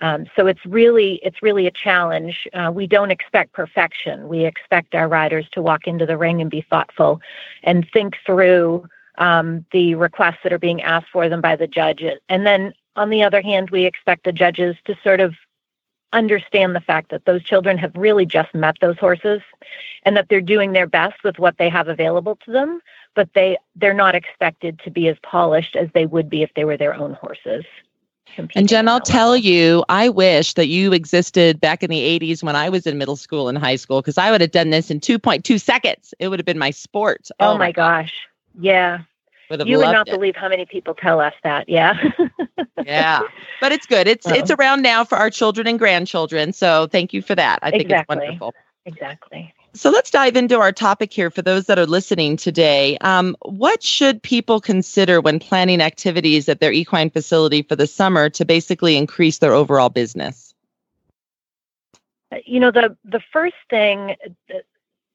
Um, 0.00 0.26
so 0.36 0.46
it's 0.46 0.64
really 0.66 1.20
it's 1.22 1.42
really 1.42 1.66
a 1.66 1.70
challenge. 1.70 2.48
Uh, 2.52 2.70
we 2.74 2.86
don't 2.86 3.10
expect 3.10 3.52
perfection. 3.52 4.28
We 4.28 4.44
expect 4.44 4.94
our 4.94 5.08
riders 5.08 5.48
to 5.52 5.62
walk 5.62 5.86
into 5.86 6.06
the 6.06 6.18
ring 6.18 6.40
and 6.40 6.50
be 6.50 6.62
thoughtful 6.68 7.20
and 7.62 7.88
think 7.92 8.16
through 8.26 8.86
um, 9.18 9.64
the 9.72 9.94
requests 9.94 10.40
that 10.42 10.52
are 10.52 10.58
being 10.58 10.82
asked 10.82 11.08
for 11.12 11.28
them 11.28 11.40
by 11.40 11.56
the 11.56 11.66
judges. 11.66 12.18
And 12.28 12.46
then 12.46 12.72
on 12.96 13.10
the 13.10 13.22
other 13.22 13.40
hand 13.40 13.70
we 13.70 13.84
expect 13.84 14.24
the 14.24 14.32
judges 14.32 14.76
to 14.84 14.96
sort 15.02 15.20
of 15.20 15.34
understand 16.12 16.74
the 16.74 16.80
fact 16.80 17.10
that 17.10 17.24
those 17.24 17.42
children 17.42 17.78
have 17.78 17.92
really 17.94 18.26
just 18.26 18.54
met 18.54 18.76
those 18.80 18.98
horses 18.98 19.40
and 20.02 20.16
that 20.16 20.28
they're 20.28 20.40
doing 20.40 20.72
their 20.72 20.86
best 20.86 21.24
with 21.24 21.38
what 21.38 21.56
they 21.58 21.68
have 21.68 21.88
available 21.88 22.36
to 22.44 22.52
them 22.52 22.80
but 23.14 23.28
they 23.34 23.56
they're 23.76 23.94
not 23.94 24.14
expected 24.14 24.80
to 24.84 24.90
be 24.90 25.08
as 25.08 25.16
polished 25.22 25.76
as 25.76 25.88
they 25.94 26.06
would 26.06 26.28
be 26.28 26.42
if 26.42 26.52
they 26.54 26.64
were 26.64 26.76
their 26.76 26.94
own 26.94 27.14
horses. 27.14 27.64
And 28.54 28.68
Jen, 28.68 28.88
I'll 28.88 29.00
tell 29.00 29.36
you, 29.36 29.84
I 29.88 30.08
wish 30.08 30.54
that 30.54 30.68
you 30.68 30.92
existed 30.94 31.60
back 31.60 31.82
in 31.82 31.90
the 31.90 32.18
80s 32.18 32.42
when 32.42 32.56
I 32.56 32.70
was 32.70 32.86
in 32.86 32.96
middle 32.96 33.16
school 33.16 33.48
and 33.48 33.58
high 33.58 33.76
school 33.76 34.00
because 34.00 34.16
I 34.16 34.30
would 34.30 34.40
have 34.40 34.52
done 34.52 34.70
this 34.70 34.90
in 34.90 35.00
2.2 35.00 35.60
seconds. 35.60 36.14
It 36.18 36.28
would 36.28 36.38
have 36.38 36.46
been 36.46 36.58
my 36.58 36.70
sport. 36.70 37.28
Oh, 37.40 37.50
oh 37.52 37.58
my 37.58 37.72
gosh. 37.72 38.14
Yeah. 38.58 39.00
You 39.50 39.76
would 39.78 39.92
not 39.92 40.08
it. 40.08 40.12
believe 40.12 40.34
how 40.34 40.48
many 40.48 40.64
people 40.64 40.94
tell 40.94 41.20
us 41.20 41.34
that. 41.42 41.68
Yeah. 41.68 42.02
yeah. 42.86 43.20
But 43.60 43.72
it's 43.72 43.84
good. 43.84 44.08
It's 44.08 44.26
oh. 44.26 44.32
it's 44.32 44.50
around 44.50 44.80
now 44.80 45.04
for 45.04 45.16
our 45.16 45.28
children 45.28 45.66
and 45.66 45.78
grandchildren. 45.78 46.54
So 46.54 46.86
thank 46.86 47.12
you 47.12 47.20
for 47.20 47.34
that. 47.34 47.58
I 47.60 47.70
think 47.70 47.82
exactly. 47.82 48.16
it's 48.16 48.24
wonderful. 48.24 48.54
Exactly. 48.86 49.52
So 49.74 49.90
let's 49.90 50.10
dive 50.10 50.36
into 50.36 50.60
our 50.60 50.72
topic 50.72 51.12
here 51.12 51.30
for 51.30 51.40
those 51.40 51.64
that 51.66 51.78
are 51.78 51.86
listening 51.86 52.36
today. 52.36 52.98
Um, 52.98 53.34
what 53.40 53.82
should 53.82 54.22
people 54.22 54.60
consider 54.60 55.20
when 55.20 55.38
planning 55.38 55.80
activities 55.80 56.48
at 56.50 56.60
their 56.60 56.72
equine 56.72 57.08
facility 57.08 57.62
for 57.62 57.74
the 57.74 57.86
summer 57.86 58.28
to 58.30 58.44
basically 58.44 58.98
increase 58.98 59.38
their 59.38 59.54
overall 59.54 59.88
business? 59.88 60.54
You 62.44 62.60
know, 62.60 62.70
the 62.70 62.96
the 63.04 63.20
first 63.32 63.56
thing, 63.70 64.16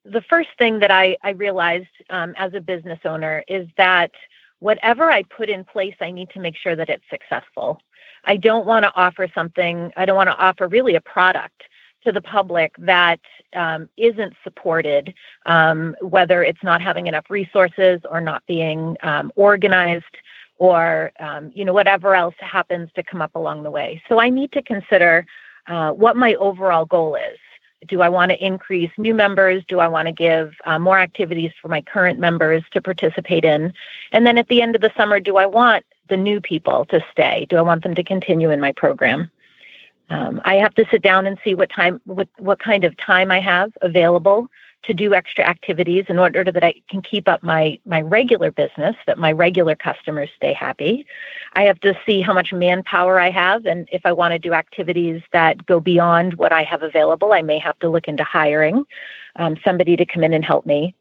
the 0.06 0.22
first 0.22 0.50
thing 0.58 0.80
that 0.80 0.92
I 0.92 1.18
I 1.24 1.32
realized 1.32 1.88
um, 2.10 2.34
as 2.36 2.54
a 2.56 2.62
business 2.62 3.00
owner 3.06 3.44
is 3.48 3.68
that 3.78 4.12
whatever 4.60 5.12
I 5.12 5.22
put 5.24 5.50
in 5.50 5.66
place, 5.66 5.96
I 6.02 6.10
need 6.10 6.32
to 6.32 6.40
make 6.40 6.56
sure 6.58 6.76
that 6.76 6.90
it's 6.90 7.04
successful. 7.12 7.80
I 8.24 8.38
don't 8.38 8.66
want 8.66 8.84
to 8.84 8.94
offer 8.96 9.28
something. 9.34 9.92
I 9.96 10.06
don't 10.06 10.16
want 10.16 10.30
to 10.30 10.38
offer 10.38 10.68
really 10.68 10.96
a 10.96 11.02
product 11.02 11.64
to 12.04 12.12
the 12.12 12.22
public 12.22 12.76
that 12.78 13.20
um, 13.56 13.90
not 13.98 14.36
supported, 14.44 15.14
um, 15.46 15.96
whether 16.02 16.44
it's 16.44 16.64
not 16.64 16.82
having 16.82 17.08
enough 17.08 17.30
resources 17.30 18.02
or 18.10 18.22
not 18.22 18.44
being 18.48 18.96
um, 19.04 19.32
organized 19.36 20.06
or 20.60 21.12
um, 21.20 21.52
you 21.54 21.64
know 21.64 21.74
whatever 21.74 22.16
else 22.16 22.36
happens 22.40 22.90
to 22.96 23.04
come 23.04 23.22
up 23.22 23.36
along 23.36 23.64
the 23.64 23.72
way. 23.72 24.02
So 24.10 24.20
I 24.20 24.30
need 24.30 24.52
to 24.54 24.62
consider 24.62 25.26
uh, 25.68 25.92
what 25.92 26.16
my 26.16 26.36
overall 26.36 26.86
goal 26.86 27.16
is. 27.16 27.38
Do 27.88 28.02
I 28.02 28.10
want 28.10 28.32
to 28.32 28.44
increase 28.44 28.90
new 28.98 29.14
members? 29.14 29.64
Do 29.68 29.80
I 29.80 29.88
want 29.88 30.08
to 30.08 30.12
give 30.12 30.56
uh, 30.66 30.80
more 30.80 30.98
activities 30.98 31.52
for 31.62 31.68
my 31.68 31.82
current 31.82 32.20
members 32.20 32.64
to 32.72 32.82
participate 32.82 33.46
in? 33.46 33.72
And 34.12 34.26
then 34.26 34.38
at 34.38 34.48
the 34.48 34.62
end 34.62 34.76
of 34.76 34.82
the 34.82 34.92
summer, 34.98 35.20
do 35.20 35.38
I 35.38 35.46
want 35.46 35.86
the 36.10 36.18
new 36.18 36.42
people 36.42 36.86
to 36.86 37.04
stay? 37.12 37.46
Do 37.50 37.58
I 37.58 37.62
want 37.62 37.84
them 37.84 37.94
to 37.94 38.04
continue 38.04 38.50
in 38.50 38.60
my 38.60 38.72
program? 38.72 39.30
Um, 40.10 40.42
I 40.46 40.56
have 40.56 40.74
to 40.76 40.86
sit 40.90 41.02
down 41.02 41.26
and 41.26 41.38
see 41.44 41.54
what 41.54 41.70
time, 41.70 42.00
what, 42.06 42.30
what 42.38 42.60
kind 42.60 42.84
of 42.84 42.96
time 42.98 43.32
I 43.32 43.40
have 43.42 43.72
available 43.82 44.48
to 44.84 44.94
do 44.94 45.14
extra 45.14 45.44
activities 45.44 46.06
in 46.08 46.18
order 46.18 46.44
that 46.46 46.64
I 46.64 46.76
can 46.90 47.02
keep 47.02 47.28
up 47.28 47.44
my 47.44 47.78
my 47.86 48.02
regular 48.02 48.52
business, 48.52 48.96
that 49.06 49.18
my 49.18 49.32
regular 49.32 49.76
customers 49.76 50.30
stay 50.36 50.54
happy. 50.54 51.06
I 51.54 51.64
have 51.64 51.80
to 51.82 51.98
see 52.06 52.22
how 52.22 52.34
much 52.34 52.54
manpower 52.54 53.20
I 53.20 53.30
have 53.30 53.66
and 53.66 53.88
if 53.92 54.06
I 54.06 54.14
want 54.14 54.32
to 54.32 54.40
do 54.40 54.54
activities 54.54 55.22
that 55.34 55.66
go 55.66 55.80
beyond 55.80 56.36
what 56.36 56.54
I 56.54 56.64
have 56.64 56.84
available, 56.84 57.34
I 57.34 57.42
may 57.42 57.60
have 57.60 57.78
to 57.80 57.90
look 57.90 58.08
into 58.08 58.24
hiring 58.24 58.86
um, 59.36 59.58
somebody 59.64 59.98
to 59.98 60.06
come 60.06 60.24
in 60.24 60.34
and 60.34 60.46
help 60.46 60.66
me. 60.66 60.96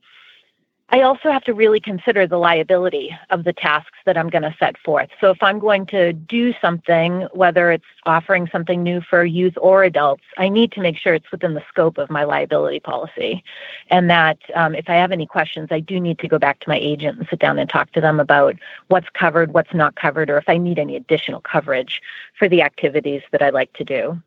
I 0.90 1.02
also 1.02 1.32
have 1.32 1.42
to 1.44 1.52
really 1.52 1.80
consider 1.80 2.28
the 2.28 2.38
liability 2.38 3.10
of 3.30 3.42
the 3.42 3.52
tasks 3.52 3.98
that 4.06 4.16
I'm 4.16 4.28
going 4.28 4.44
to 4.44 4.54
set 4.56 4.78
forth. 4.78 5.08
So 5.20 5.30
if 5.30 5.42
I'm 5.42 5.58
going 5.58 5.84
to 5.86 6.12
do 6.12 6.54
something, 6.60 7.26
whether 7.32 7.72
it's 7.72 7.84
offering 8.04 8.48
something 8.52 8.84
new 8.84 9.00
for 9.00 9.24
youth 9.24 9.54
or 9.60 9.82
adults, 9.82 10.22
I 10.38 10.48
need 10.48 10.70
to 10.72 10.80
make 10.80 10.96
sure 10.96 11.14
it's 11.14 11.30
within 11.32 11.54
the 11.54 11.64
scope 11.68 11.98
of 11.98 12.08
my 12.08 12.22
liability 12.22 12.78
policy. 12.78 13.42
And 13.90 14.08
that 14.10 14.38
um, 14.54 14.76
if 14.76 14.88
I 14.88 14.94
have 14.94 15.10
any 15.10 15.26
questions, 15.26 15.68
I 15.72 15.80
do 15.80 15.98
need 15.98 16.20
to 16.20 16.28
go 16.28 16.38
back 16.38 16.60
to 16.60 16.68
my 16.68 16.78
agent 16.78 17.18
and 17.18 17.26
sit 17.28 17.40
down 17.40 17.58
and 17.58 17.68
talk 17.68 17.90
to 17.92 18.00
them 18.00 18.20
about 18.20 18.54
what's 18.86 19.08
covered, 19.08 19.52
what's 19.52 19.74
not 19.74 19.96
covered, 19.96 20.30
or 20.30 20.38
if 20.38 20.48
I 20.48 20.56
need 20.56 20.78
any 20.78 20.94
additional 20.94 21.40
coverage 21.40 22.00
for 22.38 22.48
the 22.48 22.62
activities 22.62 23.22
that 23.32 23.42
I 23.42 23.50
like 23.50 23.72
to 23.72 23.84
do. 23.84 24.22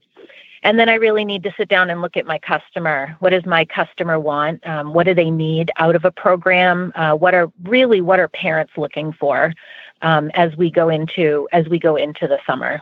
And 0.64 0.78
then 0.78 0.90
I 0.90 0.96
really 0.96 1.24
need 1.24 1.44
to 1.44 1.54
sit 1.56 1.70
down 1.70 1.90
and 1.90 2.02
look 2.02 2.18
at 2.18 2.26
my 2.26 2.40
customer. 2.40 3.16
What 3.20 3.30
does 3.30 3.46
my 3.46 3.66
customer 3.66 4.20
want? 4.20 4.66
Um, 4.68 4.94
what 4.94 5.06
do 5.06 5.14
they 5.14 5.32
need 5.32 5.72
out 5.78 5.96
of 5.96 6.06
a 6.06 6.12
program? 6.12 6.92
Uh, 6.96 7.14
what 7.16 7.34
are 7.34 7.52
really 7.64 8.02
what 8.02 8.20
are 8.20 8.28
parents 8.28 8.74
looking 8.76 9.14
for 9.14 9.54
um, 10.02 10.32
as 10.34 10.56
we 10.58 10.70
go 10.70 10.90
into 10.90 11.48
as 11.52 11.68
we 11.68 11.80
go 11.80 11.96
into 11.96 12.28
the 12.28 12.40
summer? 12.46 12.82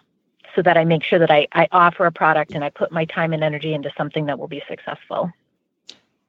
So 0.56 0.64
that 0.64 0.76
I 0.76 0.86
make 0.86 1.04
sure 1.04 1.20
that 1.20 1.30
I, 1.30 1.48
I 1.54 1.68
offer 1.72 2.08
a 2.08 2.12
product 2.12 2.54
and 2.54 2.64
I 2.64 2.70
put 2.70 2.92
my 2.92 3.06
time 3.06 3.32
and 3.32 3.44
energy 3.44 3.76
into 3.76 3.92
something 3.96 4.26
that 4.26 4.40
will 4.40 4.48
be 4.48 4.64
successful 4.68 5.32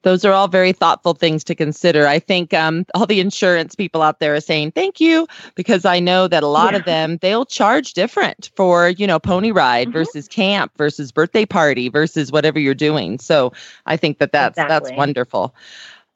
those 0.03 0.23
are 0.23 0.33
all 0.33 0.47
very 0.47 0.71
thoughtful 0.71 1.13
things 1.13 1.43
to 1.45 1.55
consider. 1.55 2.07
I 2.07 2.19
think 2.19 2.53
um, 2.53 2.85
all 2.93 3.05
the 3.05 3.19
insurance 3.19 3.75
people 3.75 4.01
out 4.01 4.19
there 4.19 4.35
are 4.35 4.41
saying 4.41 4.71
thank 4.71 4.99
you 4.99 5.27
because 5.55 5.85
I 5.85 5.99
know 5.99 6.27
that 6.27 6.43
a 6.43 6.47
lot 6.47 6.73
yeah. 6.73 6.79
of 6.79 6.85
them 6.85 7.17
they'll 7.17 7.45
charge 7.45 7.93
different 7.93 8.49
for 8.55 8.89
you 8.89 9.07
know 9.07 9.19
pony 9.19 9.51
ride 9.51 9.87
mm-hmm. 9.87 9.97
versus 9.97 10.27
camp 10.27 10.71
versus 10.77 11.11
birthday 11.11 11.45
party 11.45 11.89
versus 11.89 12.31
whatever 12.31 12.59
you're 12.59 12.73
doing. 12.73 13.19
So 13.19 13.53
I 13.85 13.97
think 13.97 14.19
that 14.19 14.31
that's 14.31 14.57
exactly. 14.57 14.89
that's 14.89 14.97
wonderful. 14.97 15.53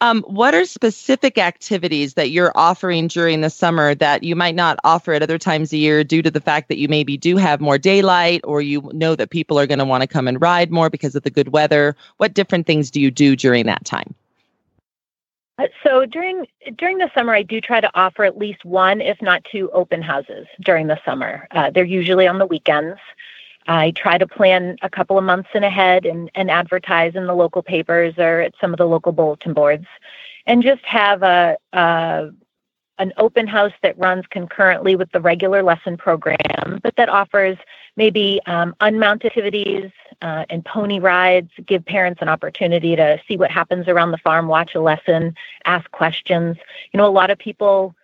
Um, 0.03 0.21
what 0.23 0.53
are 0.53 0.65
specific 0.65 1.37
activities 1.37 2.15
that 2.15 2.29
you're 2.29 2.51
offering 2.55 3.07
during 3.07 3.39
the 3.39 3.49
summer 3.49 3.95
that 3.95 4.21
you 4.21 4.35
might 4.35 4.53
not 4.53 4.77
offer 4.83 5.13
at 5.13 5.23
other 5.23 5.37
times 5.37 5.71
of 5.71 5.79
year 5.79 6.03
due 6.03 6.21
to 6.21 6.29
the 6.29 6.41
fact 6.41 6.67
that 6.67 6.77
you 6.77 6.89
maybe 6.89 7.15
do 7.15 7.37
have 7.37 7.61
more 7.61 7.77
daylight 7.77 8.41
or 8.43 8.61
you 8.61 8.81
know 8.91 9.15
that 9.15 9.29
people 9.29 9.57
are 9.57 9.65
going 9.65 9.79
to 9.79 9.85
want 9.85 10.01
to 10.01 10.07
come 10.07 10.27
and 10.27 10.41
ride 10.41 10.71
more 10.71 10.89
because 10.89 11.15
of 11.15 11.23
the 11.23 11.29
good 11.29 11.53
weather? 11.53 11.95
What 12.17 12.33
different 12.33 12.67
things 12.67 12.91
do 12.91 12.99
you 12.99 13.11
do 13.11 13.37
during 13.37 13.65
that 13.67 13.85
time? 13.85 14.13
Uh, 15.57 15.67
so 15.85 16.05
during 16.05 16.47
during 16.77 16.97
the 16.97 17.09
summer, 17.15 17.33
I 17.33 17.43
do 17.43 17.61
try 17.61 17.79
to 17.79 17.89
offer 17.95 18.25
at 18.25 18.37
least 18.37 18.65
one, 18.65 18.99
if 18.99 19.21
not 19.21 19.45
two, 19.49 19.69
open 19.71 20.01
houses 20.01 20.47
during 20.65 20.87
the 20.87 20.99
summer. 21.05 21.47
Uh, 21.51 21.69
they're 21.69 21.85
usually 21.85 22.27
on 22.27 22.39
the 22.39 22.45
weekends. 22.45 22.99
I 23.67 23.91
try 23.91 24.17
to 24.17 24.27
plan 24.27 24.77
a 24.81 24.89
couple 24.89 25.17
of 25.17 25.23
months 25.23 25.49
in 25.53 25.63
ahead 25.63 26.05
and, 26.05 26.29
and 26.35 26.51
advertise 26.51 27.15
in 27.15 27.27
the 27.27 27.33
local 27.33 27.63
papers 27.63 28.13
or 28.17 28.41
at 28.41 28.53
some 28.59 28.73
of 28.73 28.77
the 28.77 28.85
local 28.85 29.11
bulletin 29.11 29.53
boards 29.53 29.85
and 30.45 30.63
just 30.63 30.83
have 30.83 31.23
a, 31.23 31.57
a 31.71 32.29
an 32.99 33.11
open 33.17 33.47
house 33.47 33.71
that 33.81 33.97
runs 33.97 34.23
concurrently 34.29 34.95
with 34.95 35.11
the 35.11 35.19
regular 35.19 35.63
lesson 35.63 35.97
program, 35.97 36.79
but 36.83 36.95
that 36.95 37.09
offers 37.09 37.57
maybe 37.97 38.39
um, 38.45 38.75
unmounted 38.81 39.31
activities 39.31 39.91
uh, 40.21 40.45
and 40.49 40.63
pony 40.63 40.99
rides, 40.99 41.49
give 41.65 41.83
parents 41.85 42.21
an 42.21 42.29
opportunity 42.29 42.95
to 42.95 43.19
see 43.27 43.35
what 43.35 43.49
happens 43.49 43.87
around 43.87 44.11
the 44.11 44.17
farm, 44.19 44.47
watch 44.47 44.75
a 44.75 44.79
lesson, 44.79 45.35
ask 45.65 45.89
questions. 45.91 46.55
You 46.91 46.99
know, 46.99 47.07
a 47.07 47.09
lot 47.09 47.31
of 47.31 47.39
people 47.39 47.95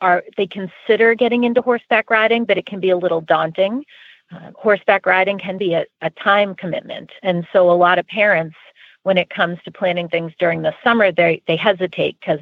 are 0.00 0.24
they 0.36 0.46
consider 0.46 1.14
getting 1.14 1.44
into 1.44 1.60
horseback 1.60 2.08
riding, 2.08 2.44
but 2.44 2.56
it 2.56 2.66
can 2.66 2.80
be 2.80 2.90
a 2.90 2.96
little 2.96 3.20
daunting 3.20 3.84
uh, 4.32 4.50
horseback 4.54 5.06
riding 5.06 5.38
can 5.38 5.58
be 5.58 5.74
a, 5.74 5.84
a 6.02 6.10
time 6.10 6.54
commitment. 6.54 7.10
And 7.22 7.46
so 7.52 7.70
a 7.70 7.72
lot 7.72 7.98
of 7.98 8.06
parents, 8.06 8.56
when 9.02 9.18
it 9.18 9.30
comes 9.30 9.58
to 9.64 9.70
planning 9.70 10.08
things 10.08 10.32
during 10.38 10.62
the 10.62 10.74
summer, 10.84 11.10
they, 11.10 11.42
they 11.46 11.56
hesitate 11.56 12.18
because 12.20 12.40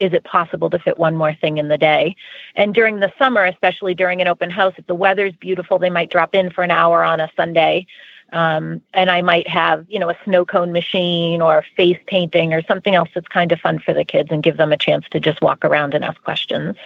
is 0.00 0.12
it 0.12 0.24
possible 0.24 0.68
to 0.70 0.78
fit 0.78 0.98
one 0.98 1.16
more 1.16 1.34
thing 1.34 1.58
in 1.58 1.68
the 1.68 1.78
day? 1.78 2.16
And 2.56 2.74
during 2.74 3.00
the 3.00 3.12
summer, 3.18 3.44
especially 3.44 3.94
during 3.94 4.20
an 4.20 4.28
open 4.28 4.50
house, 4.50 4.74
if 4.76 4.86
the 4.86 4.94
weather's 4.94 5.34
beautiful, 5.36 5.78
they 5.78 5.90
might 5.90 6.10
drop 6.10 6.34
in 6.34 6.50
for 6.50 6.62
an 6.62 6.70
hour 6.70 7.04
on 7.04 7.20
a 7.20 7.30
Sunday. 7.36 7.86
Um, 8.32 8.82
and 8.92 9.10
I 9.10 9.22
might 9.22 9.48
have, 9.48 9.86
you 9.88 9.98
know, 9.98 10.10
a 10.10 10.18
snow 10.24 10.44
cone 10.44 10.72
machine 10.72 11.40
or 11.40 11.64
face 11.76 11.98
painting 12.06 12.52
or 12.52 12.62
something 12.64 12.94
else 12.94 13.08
that's 13.14 13.28
kind 13.28 13.52
of 13.52 13.60
fun 13.60 13.78
for 13.78 13.94
the 13.94 14.04
kids 14.04 14.30
and 14.32 14.42
give 14.42 14.56
them 14.56 14.72
a 14.72 14.76
chance 14.76 15.04
to 15.10 15.20
just 15.20 15.40
walk 15.40 15.64
around 15.64 15.94
and 15.94 16.04
ask 16.04 16.20
questions. 16.22 16.76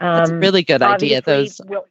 Um, 0.00 0.16
that's 0.16 0.30
a 0.30 0.36
really 0.36 0.62
good 0.62 0.82
idea. 0.82 1.20
Those 1.20 1.60
we'll, 1.66 1.86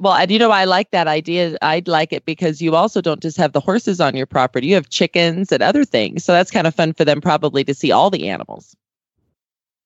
well, 0.00 0.14
and 0.14 0.30
you 0.30 0.38
know, 0.38 0.50
I 0.50 0.64
like 0.64 0.90
that 0.92 1.06
idea. 1.06 1.56
I'd 1.60 1.86
like 1.86 2.12
it 2.12 2.24
because 2.24 2.62
you 2.62 2.74
also 2.74 3.02
don't 3.02 3.20
just 3.20 3.36
have 3.36 3.52
the 3.52 3.60
horses 3.60 4.00
on 4.00 4.16
your 4.16 4.26
property, 4.26 4.68
you 4.68 4.74
have 4.74 4.88
chickens 4.88 5.52
and 5.52 5.62
other 5.62 5.84
things. 5.84 6.24
So 6.24 6.32
that's 6.32 6.50
kind 6.50 6.66
of 6.66 6.74
fun 6.74 6.94
for 6.94 7.04
them 7.04 7.20
probably 7.20 7.64
to 7.64 7.74
see 7.74 7.92
all 7.92 8.08
the 8.08 8.28
animals. 8.28 8.74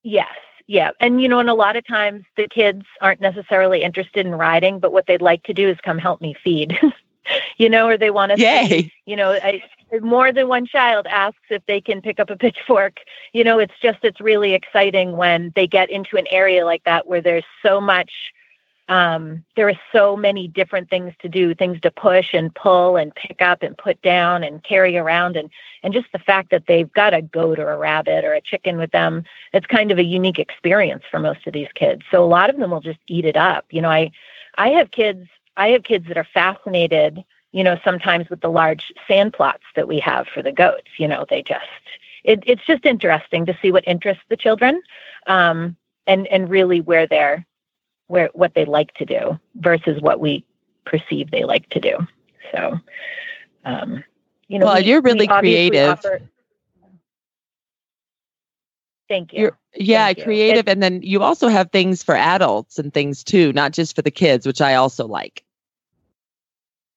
Yes. 0.04 0.32
Yeah. 0.66 0.92
And, 1.00 1.20
you 1.20 1.28
know, 1.28 1.40
and 1.40 1.50
a 1.50 1.54
lot 1.54 1.76
of 1.76 1.86
times 1.86 2.24
the 2.36 2.48
kids 2.48 2.84
aren't 3.00 3.20
necessarily 3.20 3.82
interested 3.82 4.24
in 4.24 4.36
riding, 4.36 4.78
but 4.78 4.92
what 4.92 5.06
they'd 5.06 5.20
like 5.20 5.42
to 5.44 5.52
do 5.52 5.68
is 5.68 5.76
come 5.84 5.98
help 5.98 6.20
me 6.20 6.34
feed, 6.42 6.78
you 7.58 7.68
know, 7.68 7.88
or 7.88 7.98
they 7.98 8.10
want 8.10 8.32
to, 8.32 8.40
Yay. 8.40 8.68
See, 8.68 8.92
you 9.04 9.16
know, 9.16 9.32
I, 9.32 9.62
more 10.00 10.32
than 10.32 10.48
one 10.48 10.66
child 10.66 11.06
asks 11.08 11.38
if 11.50 11.64
they 11.66 11.80
can 11.80 12.00
pick 12.00 12.20
up 12.20 12.30
a 12.30 12.36
pitchfork. 12.38 12.98
You 13.32 13.42
know, 13.42 13.58
it's 13.58 13.74
just, 13.82 13.98
it's 14.02 14.20
really 14.20 14.54
exciting 14.54 15.16
when 15.16 15.52
they 15.56 15.66
get 15.66 15.90
into 15.90 16.16
an 16.16 16.26
area 16.30 16.64
like 16.64 16.84
that 16.84 17.08
where 17.08 17.20
there's 17.20 17.44
so 17.62 17.80
much 17.80 18.12
um, 18.88 19.44
there 19.56 19.68
are 19.68 19.80
so 19.92 20.14
many 20.16 20.46
different 20.46 20.90
things 20.90 21.14
to 21.20 21.28
do 21.28 21.54
things 21.54 21.80
to 21.80 21.90
push 21.90 22.34
and 22.34 22.54
pull 22.54 22.96
and 22.96 23.14
pick 23.14 23.40
up 23.40 23.62
and 23.62 23.76
put 23.78 24.00
down 24.02 24.44
and 24.44 24.62
carry 24.62 24.96
around. 24.96 25.36
And 25.36 25.50
and 25.82 25.94
just 25.94 26.12
the 26.12 26.18
fact 26.18 26.50
that 26.50 26.64
they've 26.66 26.92
got 26.92 27.14
a 27.14 27.22
goat 27.22 27.58
or 27.58 27.70
a 27.70 27.78
rabbit 27.78 28.24
or 28.24 28.34
a 28.34 28.40
chicken 28.40 28.76
with 28.76 28.90
them 28.90 29.24
it's 29.52 29.66
kind 29.66 29.90
of 29.90 29.98
a 29.98 30.04
unique 30.04 30.38
experience 30.38 31.04
for 31.10 31.18
most 31.18 31.46
of 31.46 31.52
these 31.52 31.68
kids. 31.74 32.02
So 32.10 32.22
a 32.22 32.26
lot 32.26 32.50
of 32.50 32.58
them 32.58 32.70
will 32.70 32.80
just 32.80 32.98
eat 33.06 33.24
it 33.24 33.36
up. 33.36 33.64
You 33.70 33.80
know 33.80 33.90
i 33.90 34.10
i 34.56 34.68
have 34.68 34.90
kids 34.90 35.26
i 35.56 35.68
have 35.68 35.82
kids 35.82 36.06
that 36.08 36.16
are 36.16 36.28
fascinated 36.32 37.24
you 37.52 37.64
know 37.64 37.78
sometimes 37.84 38.28
with 38.30 38.40
the 38.40 38.50
large 38.50 38.92
sand 39.08 39.32
plots 39.32 39.64
that 39.76 39.88
we 39.88 39.98
have 40.00 40.26
for 40.28 40.42
the 40.42 40.52
goats. 40.52 40.90
You 40.98 41.08
know 41.08 41.24
they 41.28 41.42
just 41.42 41.64
it, 42.24 42.42
it's 42.46 42.64
just 42.66 42.84
interesting 42.84 43.46
to 43.46 43.58
see 43.62 43.72
what 43.72 43.86
interests 43.86 44.24
the 44.28 44.36
children 44.36 44.82
um, 45.26 45.76
and 46.06 46.26
and 46.26 46.50
really 46.50 46.80
where 46.82 47.06
they're 47.06 47.46
where 48.06 48.30
what 48.34 48.54
they 48.54 48.64
like 48.64 48.92
to 48.94 49.04
do 49.04 49.38
versus 49.56 50.00
what 50.00 50.20
we 50.20 50.44
perceive 50.84 51.30
they 51.30 51.44
like 51.44 51.68
to 51.70 51.80
do. 51.80 52.06
So, 52.52 52.78
um, 53.64 54.04
you 54.48 54.58
know, 54.58 54.66
well, 54.66 54.76
we, 54.76 54.82
you're 54.82 55.00
really 55.00 55.26
creative. 55.26 55.90
Offer... 55.90 56.22
Thank 59.08 59.32
you. 59.32 59.40
You're, 59.40 59.58
yeah, 59.74 60.06
Thank 60.06 60.22
creative, 60.22 60.66
you. 60.66 60.72
and 60.72 60.82
then 60.82 61.02
you 61.02 61.22
also 61.22 61.48
have 61.48 61.70
things 61.70 62.02
for 62.02 62.14
adults 62.14 62.78
and 62.78 62.92
things 62.92 63.22
too, 63.22 63.52
not 63.52 63.72
just 63.72 63.94
for 63.94 64.02
the 64.02 64.10
kids, 64.10 64.46
which 64.46 64.60
I 64.60 64.74
also 64.74 65.06
like. 65.06 65.43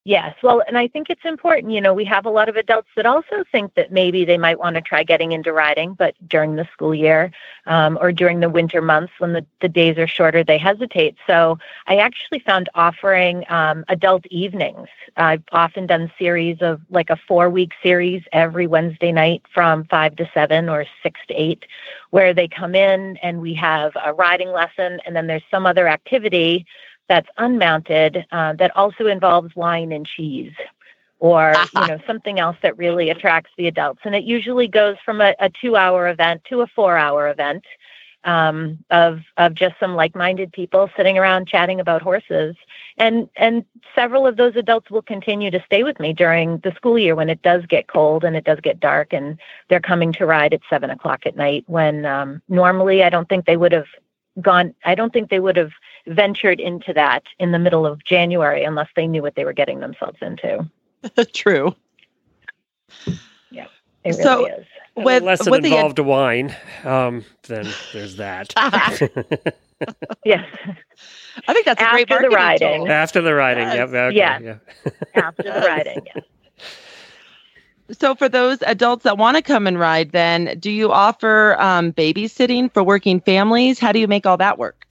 Yes. 0.07 0.37
Well, 0.41 0.63
and 0.65 0.77
I 0.77 0.87
think 0.87 1.09
it's 1.09 1.25
important. 1.25 1.73
You 1.73 1.81
know, 1.81 1.93
we 1.93 2.05
have 2.05 2.25
a 2.25 2.29
lot 2.29 2.47
of 2.47 2.55
adults 2.55 2.87
that 2.95 3.05
also 3.05 3.43
think 3.51 3.73
that 3.73 3.91
maybe 3.91 4.23
they 4.23 4.37
might 4.37 4.57
want 4.57 4.75
to 4.77 4.81
try 4.81 5.03
getting 5.03 5.33
into 5.33 5.51
riding, 5.51 5.95
but 5.95 6.15
during 6.29 6.55
the 6.55 6.65
school 6.71 6.95
year 6.95 7.29
um, 7.65 7.97
or 7.99 8.13
during 8.13 8.39
the 8.39 8.47
winter 8.47 8.81
months 8.81 9.11
when 9.17 9.33
the, 9.33 9.45
the 9.59 9.67
days 9.67 9.97
are 9.97 10.07
shorter, 10.07 10.45
they 10.45 10.57
hesitate. 10.57 11.17
So 11.27 11.59
I 11.87 11.97
actually 11.97 12.39
found 12.39 12.69
offering 12.73 13.43
um, 13.49 13.83
adult 13.89 14.25
evenings. 14.27 14.87
I've 15.17 15.43
often 15.51 15.87
done 15.87 16.09
series 16.17 16.61
of 16.61 16.79
like 16.89 17.09
a 17.09 17.17
four 17.27 17.49
week 17.49 17.73
series 17.83 18.23
every 18.31 18.65
Wednesday 18.65 19.11
night 19.11 19.41
from 19.53 19.83
five 19.89 20.15
to 20.15 20.31
seven 20.33 20.69
or 20.69 20.85
six 21.03 21.19
to 21.27 21.33
eight, 21.33 21.65
where 22.11 22.33
they 22.33 22.47
come 22.47 22.75
in 22.75 23.17
and 23.17 23.41
we 23.41 23.53
have 23.55 23.91
a 24.05 24.13
riding 24.13 24.53
lesson 24.53 25.01
and 25.05 25.13
then 25.13 25.27
there's 25.27 25.43
some 25.51 25.65
other 25.65 25.85
activity 25.89 26.65
that's 27.07 27.29
unmounted 27.37 28.25
uh, 28.31 28.53
that 28.53 28.75
also 28.75 29.07
involves 29.07 29.55
wine 29.55 29.91
and 29.91 30.05
cheese 30.05 30.53
or 31.19 31.53
you 31.75 31.87
know 31.87 31.99
something 32.05 32.39
else 32.39 32.57
that 32.61 32.77
really 32.77 33.09
attracts 33.09 33.51
the 33.57 33.67
adults. 33.67 34.01
And 34.03 34.15
it 34.15 34.23
usually 34.23 34.67
goes 34.67 34.97
from 35.03 35.21
a, 35.21 35.35
a 35.39 35.49
two 35.49 35.75
hour 35.75 36.07
event 36.07 36.43
to 36.49 36.61
a 36.61 36.67
four 36.67 36.97
hour 36.97 37.29
event 37.29 37.63
um, 38.23 38.83
of 38.89 39.21
of 39.37 39.53
just 39.53 39.75
some 39.79 39.95
like-minded 39.95 40.51
people 40.51 40.89
sitting 40.97 41.17
around 41.17 41.47
chatting 41.47 41.79
about 41.79 42.01
horses. 42.01 42.55
And 42.97 43.29
and 43.35 43.63
several 43.95 44.27
of 44.27 44.37
those 44.37 44.55
adults 44.55 44.91
will 44.91 45.01
continue 45.01 45.49
to 45.51 45.63
stay 45.65 45.83
with 45.83 45.99
me 45.99 46.13
during 46.13 46.57
the 46.59 46.73
school 46.75 46.99
year 46.99 47.15
when 47.15 47.29
it 47.29 47.41
does 47.41 47.65
get 47.67 47.87
cold 47.87 48.23
and 48.23 48.35
it 48.35 48.43
does 48.43 48.59
get 48.61 48.79
dark 48.79 49.13
and 49.13 49.39
they're 49.69 49.79
coming 49.79 50.11
to 50.13 50.25
ride 50.25 50.53
at 50.53 50.61
seven 50.69 50.89
o'clock 50.89 51.25
at 51.25 51.35
night 51.35 51.63
when 51.67 52.05
um, 52.05 52.41
normally 52.49 53.03
i 53.03 53.09
don't 53.09 53.29
think 53.29 53.45
they 53.45 53.57
would 53.57 53.71
have 53.71 53.87
gone 54.41 54.73
i 54.85 54.93
don't 54.93 55.13
think 55.13 55.29
they 55.29 55.39
would 55.39 55.55
have 55.55 55.71
ventured 56.07 56.59
into 56.59 56.93
that 56.93 57.23
in 57.39 57.51
the 57.51 57.59
middle 57.59 57.85
of 57.85 58.03
January 58.03 58.63
unless 58.63 58.87
they 58.95 59.07
knew 59.07 59.21
what 59.21 59.35
they 59.35 59.45
were 59.45 59.53
getting 59.53 59.79
themselves 59.79 60.17
into. 60.21 60.65
True. 61.33 61.75
Yeah, 63.51 63.67
it 64.03 64.09
really 64.09 64.23
so, 64.23 64.45
is. 64.45 64.65
with, 64.95 65.21
unless 65.21 65.45
it 65.45 65.51
with 65.51 65.65
involved 65.65 65.97
the, 65.97 66.03
wine, 66.03 66.55
um, 66.83 67.25
then 67.47 67.67
there's 67.93 68.15
that. 68.17 68.53
yes. 70.25 70.47
I 71.47 71.53
think 71.53 71.65
that's 71.65 71.81
after 71.81 72.01
a 72.01 72.05
great 72.05 72.21
the 72.21 72.29
riding. 72.29 72.85
Tool. 72.85 72.91
After 72.91 73.21
the 73.21 73.33
riding, 73.33 73.67
yes. 73.67 73.75
yep. 73.75 73.89
Okay, 73.89 74.15
yes. 74.15 74.41
Yeah. 74.41 74.91
after 75.15 75.43
the 75.43 75.49
riding, 75.49 76.01
yes. 76.15 76.23
So, 77.91 78.15
for 78.15 78.27
those 78.27 78.61
adults 78.63 79.03
that 79.03 79.17
want 79.17 79.37
to 79.37 79.43
come 79.43 79.65
and 79.65 79.79
ride, 79.79 80.11
then 80.11 80.57
do 80.59 80.69
you 80.69 80.91
offer 80.91 81.55
um, 81.59 81.93
babysitting 81.93 82.73
for 82.73 82.83
working 82.83 83.21
families? 83.21 83.79
How 83.79 83.91
do 83.91 83.99
you 83.99 84.07
make 84.07 84.25
all 84.25 84.37
that 84.37 84.57
work? 84.57 84.87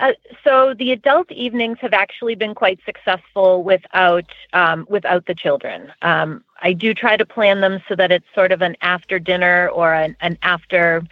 Uh, 0.00 0.12
so 0.42 0.74
the 0.78 0.92
adult 0.92 1.30
evenings 1.30 1.76
have 1.80 1.92
actually 1.92 2.34
been 2.34 2.54
quite 2.54 2.80
successful 2.86 3.62
without 3.62 4.24
um, 4.54 4.86
without 4.88 5.26
the 5.26 5.34
children. 5.34 5.92
Um, 6.00 6.42
I 6.62 6.72
do 6.72 6.94
try 6.94 7.18
to 7.18 7.26
plan 7.26 7.60
them 7.60 7.82
so 7.86 7.94
that 7.96 8.10
it's 8.10 8.24
sort 8.34 8.50
of 8.50 8.62
an 8.62 8.76
after 8.80 9.18
dinner 9.18 9.68
or 9.68 9.92
an, 9.92 10.16
an 10.20 10.38
after 10.42 11.02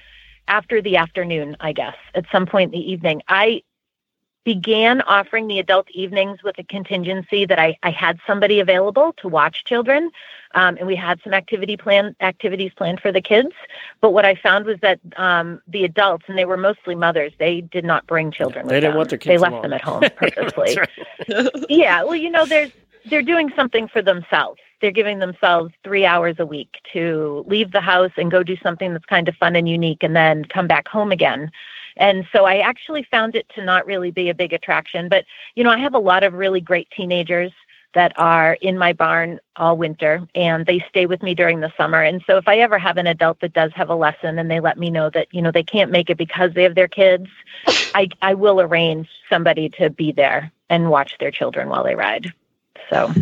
after 0.49 0.81
the 0.81 0.97
afternoon, 0.97 1.55
I 1.61 1.73
guess, 1.73 1.97
at 2.15 2.25
some 2.33 2.47
point 2.47 2.73
in 2.73 2.81
the 2.81 2.91
evening. 2.91 3.21
I 3.29 3.63
began 4.49 5.03
offering 5.03 5.47
the 5.47 5.59
adult 5.59 5.91
evenings 5.91 6.43
with 6.43 6.59
a 6.59 6.65
contingency 6.65 7.45
that 7.45 7.59
I, 7.59 7.77
I 7.83 7.91
had 7.91 8.19
somebody 8.27 8.61
available 8.61 9.13
to 9.19 9.29
watch 9.29 9.63
children, 9.67 10.11
um, 10.55 10.79
and 10.79 10.87
we 10.87 10.97
had 10.97 11.21
some 11.23 11.35
activity 11.35 11.77
plan 11.77 12.17
activities 12.23 12.73
planned 12.75 13.01
for 13.01 13.13
the 13.13 13.21
kids. 13.21 13.53
But 14.01 14.13
what 14.13 14.25
I 14.25 14.37
found 14.37 14.65
was 14.65 14.79
that 14.81 15.01
um, 15.19 15.61
the 15.69 15.85
adults, 15.85 16.25
and 16.29 16.39
they 16.39 16.47
were 16.47 16.57
mostly 16.57 16.95
mothers, 16.95 17.35
they 17.39 17.61
did 17.61 17.85
not 17.85 18.07
bring 18.07 18.31
children. 18.31 18.67
They 18.67 18.77
didn't 18.77 18.93
them. 18.93 18.97
want 18.97 19.11
their 19.11 19.19
kids. 19.19 19.29
They 19.29 19.51
left 19.51 19.61
them 19.61 19.75
at 19.75 19.83
home 19.83 20.05
purposely. 20.17 20.79
yeah, 21.69 22.03
well, 22.03 22.17
you 22.17 22.31
know, 22.31 22.47
there's 22.47 22.73
they're 23.05 23.21
doing 23.21 23.53
something 23.55 23.87
for 23.87 24.01
themselves. 24.01 24.61
They're 24.81 24.91
giving 24.93 25.19
themselves 25.19 25.75
three 25.85 26.07
hours 26.07 26.37
a 26.39 26.47
week 26.47 26.77
to 26.95 27.45
leave 27.47 27.73
the 27.73 27.83
house 27.83 28.13
and 28.17 28.31
go 28.31 28.43
do 28.43 28.57
something 28.63 28.95
that's 28.95 29.05
kind 29.05 29.29
of 29.29 29.35
fun 29.35 29.57
and 29.57 29.69
unique, 29.69 30.03
and 30.03 30.17
then 30.17 30.47
come 30.47 30.67
back 30.67 30.89
home 30.89 31.13
again. 31.13 31.51
And 31.99 32.27
so 32.33 32.45
I 32.45 32.59
actually 32.59 33.03
found 33.03 33.35
it 33.35 33.49
to 33.51 33.65
not 33.65 33.87
really 33.87 34.11
be 34.11 34.31
a 34.31 34.35
big 34.35 34.53
attraction. 34.53 35.09
But, 35.09 35.25
you 35.55 35.65
know, 35.65 35.71
I 35.71 35.79
have 35.79 35.95
a 35.95 35.99
lot 35.99 36.25
of 36.25 36.33
really 36.35 36.61
great 36.61 36.89
teenagers 36.91 37.53
that 37.95 38.13
are 38.17 38.55
in 38.61 38.79
my 38.79 38.93
barn 38.93 39.41
all 39.57 39.77
winter 39.77 40.27
and 40.35 40.67
they 40.67 40.79
stay 40.89 41.07
with 41.07 41.23
me 41.23 41.35
during 41.35 41.61
the 41.61 41.73
summer. 41.77 42.03
And 42.03 42.23
so 42.27 42.37
if 42.37 42.47
I 42.47 42.59
ever 42.59 42.79
have 42.79 42.97
an 42.99 43.07
adult 43.07 43.41
that 43.41 43.55
does 43.55 43.73
have 43.75 43.89
a 43.89 43.95
lesson 43.95 44.39
and 44.39 44.51
they 44.51 44.61
let 44.61 44.79
me 44.79 44.91
know 44.91 45.11
that, 45.11 45.29
you 45.33 45.41
know, 45.41 45.51
they 45.51 45.63
can't 45.63 45.91
make 45.91 46.11
it 46.11 46.19
because 46.19 46.53
they 46.53 46.63
have 46.63 46.75
their 46.75 46.89
kids, 46.89 47.29
I, 47.95 48.09
I 48.21 48.35
will 48.35 48.61
arrange 48.61 49.09
somebody 49.31 49.71
to 49.71 49.91
be 49.91 50.13
there 50.13 50.53
and 50.69 50.91
watch 50.91 51.17
their 51.19 51.31
children 51.31 51.69
while 51.69 51.83
they 51.83 51.95
ride. 51.95 52.33
So 52.91 53.13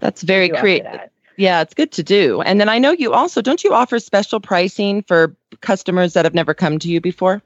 that's 0.00 0.22
very 0.22 0.48
creative. 0.48 1.00
Yeah, 1.36 1.62
it's 1.62 1.74
good 1.74 1.92
to 1.92 2.02
do. 2.02 2.42
And 2.42 2.60
then 2.60 2.68
I 2.68 2.78
know 2.78 2.92
you 2.92 3.12
also 3.12 3.42
don't 3.42 3.62
you 3.64 3.72
offer 3.72 3.98
special 3.98 4.40
pricing 4.40 5.02
for 5.02 5.34
customers 5.60 6.12
that 6.12 6.24
have 6.24 6.34
never 6.34 6.54
come 6.54 6.78
to 6.80 6.88
you 6.88 7.00
before? 7.00 7.42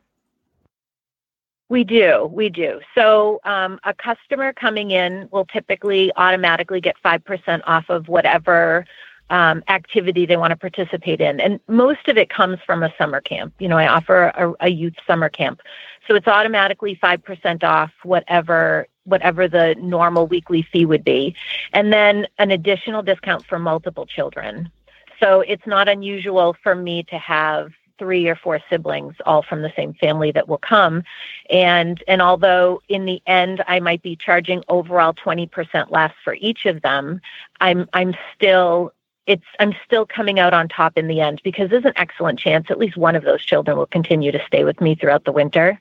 We 1.68 1.84
do, 1.84 2.30
we 2.32 2.48
do. 2.48 2.80
So 2.94 3.40
um, 3.44 3.78
a 3.84 3.92
customer 3.92 4.52
coming 4.54 4.90
in 4.90 5.28
will 5.30 5.44
typically 5.44 6.10
automatically 6.16 6.80
get 6.80 6.96
5% 7.04 7.60
off 7.66 7.90
of 7.90 8.08
whatever 8.08 8.86
um, 9.30 9.62
activity 9.68 10.24
they 10.24 10.38
want 10.38 10.52
to 10.52 10.56
participate 10.56 11.20
in. 11.20 11.40
And 11.40 11.60
most 11.68 12.08
of 12.08 12.16
it 12.16 12.30
comes 12.30 12.58
from 12.64 12.82
a 12.82 12.92
summer 12.96 13.20
camp. 13.20 13.52
You 13.58 13.68
know, 13.68 13.76
I 13.76 13.86
offer 13.86 14.28
a, 14.28 14.52
a 14.60 14.68
youth 14.70 14.94
summer 15.06 15.28
camp. 15.28 15.60
So 16.06 16.14
it's 16.14 16.26
automatically 16.26 16.96
5% 16.96 17.64
off 17.64 17.90
whatever 18.02 18.86
whatever 19.04 19.48
the 19.48 19.74
normal 19.78 20.26
weekly 20.26 20.60
fee 20.70 20.84
would 20.84 21.02
be. 21.02 21.34
And 21.72 21.90
then 21.90 22.26
an 22.36 22.50
additional 22.50 23.02
discount 23.02 23.46
for 23.46 23.58
multiple 23.58 24.04
children. 24.04 24.70
So 25.18 25.40
it's 25.40 25.66
not 25.66 25.88
unusual 25.88 26.54
for 26.62 26.74
me 26.74 27.04
to 27.04 27.16
have 27.16 27.72
three 27.98 28.28
or 28.28 28.36
four 28.36 28.60
siblings 28.70 29.14
all 29.26 29.42
from 29.42 29.62
the 29.62 29.72
same 29.76 29.94
family 29.94 30.32
that 30.32 30.48
will 30.48 30.58
come. 30.58 31.02
And 31.50 32.02
and 32.06 32.22
although 32.22 32.80
in 32.88 33.04
the 33.04 33.22
end 33.26 33.62
I 33.66 33.80
might 33.80 34.02
be 34.02 34.16
charging 34.16 34.62
overall 34.68 35.14
20% 35.14 35.90
less 35.90 36.12
for 36.24 36.34
each 36.34 36.66
of 36.66 36.82
them 36.82 37.20
I'm 37.60 37.88
I'm 37.92 38.14
still 38.34 38.92
it's 39.26 39.44
I'm 39.60 39.74
still 39.84 40.06
coming 40.06 40.40
out 40.40 40.54
on 40.54 40.68
top 40.68 40.96
in 40.96 41.06
the 41.06 41.20
end 41.20 41.40
because 41.44 41.70
there's 41.70 41.84
an 41.84 41.92
excellent 41.96 42.38
chance 42.38 42.70
at 42.70 42.78
least 42.78 42.96
one 42.96 43.14
of 43.14 43.24
those 43.24 43.44
children 43.44 43.76
will 43.76 43.86
continue 43.86 44.32
to 44.32 44.40
stay 44.46 44.64
with 44.64 44.80
me 44.80 44.94
throughout 44.94 45.24
the 45.24 45.32
winter 45.32 45.78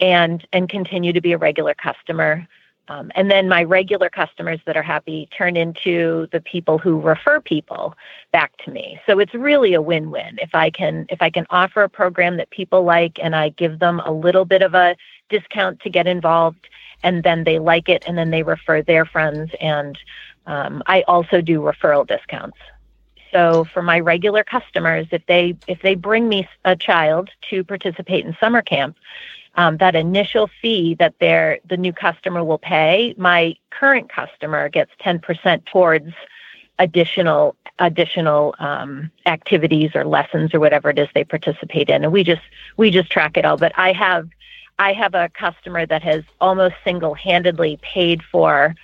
and 0.00 0.46
and 0.52 0.68
continue 0.68 1.12
to 1.12 1.20
be 1.20 1.32
a 1.32 1.38
regular 1.38 1.74
customer 1.74 2.46
um, 2.88 3.10
and 3.14 3.30
then 3.30 3.48
my 3.48 3.64
regular 3.64 4.08
customers 4.08 4.60
that 4.64 4.76
are 4.76 4.82
happy 4.82 5.28
turn 5.36 5.56
into 5.56 6.28
the 6.32 6.40
people 6.40 6.78
who 6.78 7.00
refer 7.00 7.40
people 7.40 7.94
back 8.32 8.56
to 8.64 8.70
me. 8.70 9.00
So 9.06 9.18
it's 9.18 9.34
really 9.34 9.74
a 9.74 9.82
win-win. 9.82 10.38
If 10.40 10.54
I 10.54 10.70
can 10.70 11.06
if 11.08 11.20
I 11.20 11.30
can 11.30 11.46
offer 11.50 11.82
a 11.82 11.88
program 11.88 12.36
that 12.36 12.50
people 12.50 12.84
like 12.84 13.18
and 13.22 13.34
I 13.34 13.50
give 13.50 13.78
them 13.80 14.00
a 14.00 14.12
little 14.12 14.44
bit 14.44 14.62
of 14.62 14.74
a 14.74 14.96
discount 15.28 15.80
to 15.80 15.90
get 15.90 16.06
involved 16.06 16.68
and 17.02 17.22
then 17.22 17.44
they 17.44 17.58
like 17.58 17.88
it 17.88 18.04
and 18.06 18.16
then 18.16 18.30
they 18.30 18.42
refer 18.42 18.82
their 18.82 19.04
friends 19.04 19.50
and 19.60 19.98
um, 20.46 20.82
I 20.86 21.02
also 21.02 21.40
do 21.40 21.60
referral 21.60 22.06
discounts. 22.06 22.58
So 23.32 23.64
for 23.64 23.82
my 23.82 23.98
regular 23.98 24.44
customers, 24.44 25.06
if 25.10 25.26
they 25.26 25.56
if 25.66 25.82
they 25.82 25.96
bring 25.96 26.28
me 26.28 26.48
a 26.64 26.76
child 26.76 27.30
to 27.50 27.64
participate 27.64 28.24
in 28.24 28.36
summer 28.38 28.62
camp, 28.62 28.96
um, 29.56 29.78
that 29.78 29.96
initial 29.96 30.48
fee 30.60 30.94
that 30.98 31.18
the 31.18 31.76
new 31.76 31.92
customer 31.92 32.44
will 32.44 32.58
pay, 32.58 33.14
my 33.16 33.56
current 33.70 34.10
customer 34.10 34.68
gets 34.68 34.90
10% 35.00 35.64
towards 35.66 36.12
additional 36.78 37.56
additional 37.78 38.54
um, 38.58 39.10
activities 39.26 39.90
or 39.94 40.04
lessons 40.04 40.54
or 40.54 40.60
whatever 40.60 40.90
it 40.90 40.98
is 40.98 41.08
they 41.14 41.24
participate 41.24 41.88
in, 41.90 42.04
and 42.04 42.12
we 42.12 42.22
just 42.22 42.42
we 42.76 42.90
just 42.90 43.10
track 43.10 43.36
it 43.36 43.44
all. 43.44 43.56
But 43.56 43.72
I 43.76 43.92
have 43.92 44.28
I 44.78 44.92
have 44.92 45.14
a 45.14 45.30
customer 45.30 45.86
that 45.86 46.02
has 46.02 46.22
almost 46.40 46.74
single 46.84 47.14
handedly 47.14 47.78
paid 47.82 48.22
for 48.30 48.74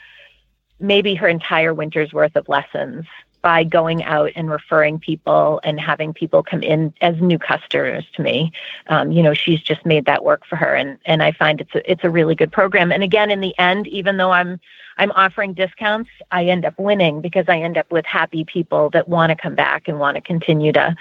maybe 0.81 1.15
her 1.15 1.29
entire 1.29 1.73
winter's 1.73 2.13
worth 2.13 2.35
of 2.35 2.49
lessons 2.49 3.05
by 3.43 3.65
going 3.65 4.03
out 4.05 4.31
and 4.37 4.51
referring 4.51 4.99
people 4.99 5.61
and 5.65 5.81
having 5.81 6.15
people 6.15 6.43
come 6.43 6.63
in 6.63 6.95
as 7.01 7.21
new 7.21 7.39
customers 7.39 8.05
to 8.15 8.23
me. 8.23 8.53
Um, 8.87 9.13
you 9.13 9.23
know, 9.23 9.35
she's 9.35 9.61
just 9.61 9.85
made 9.85 10.07
that 10.07 10.25
work 10.25 10.47
for 10.47 10.57
her, 10.57 10.75
and 10.75 10.99
and 11.05 11.23
I 11.23 11.33
find 11.33 11.61
it's 11.61 11.75
a, 11.75 11.91
it's 11.91 12.05
a 12.05 12.11
really 12.11 12.35
good 12.35 12.53
program. 12.53 12.93
And 12.93 13.03
again, 13.03 13.31
in 13.31 13.41
the 13.41 13.57
end, 13.59 13.87
even 13.89 14.17
though 14.17 14.31
I'm 14.31 14.61
I'm 14.97 15.11
offering 15.13 15.55
discounts, 15.55 16.11
I 16.31 16.45
end 16.47 16.65
up 16.65 16.79
winning 16.79 17.21
because 17.21 17.47
I 17.49 17.59
end 17.59 17.77
up 17.77 17.91
with 17.91 18.07
happy 18.07 18.45
people 18.45 18.91
that 18.91 19.09
want 19.09 19.31
to 19.31 19.37
come 19.37 19.55
back 19.55 19.89
and 19.89 19.99
want 19.99 20.15
to 20.15 20.21
continue 20.21 20.73
to 20.73 20.97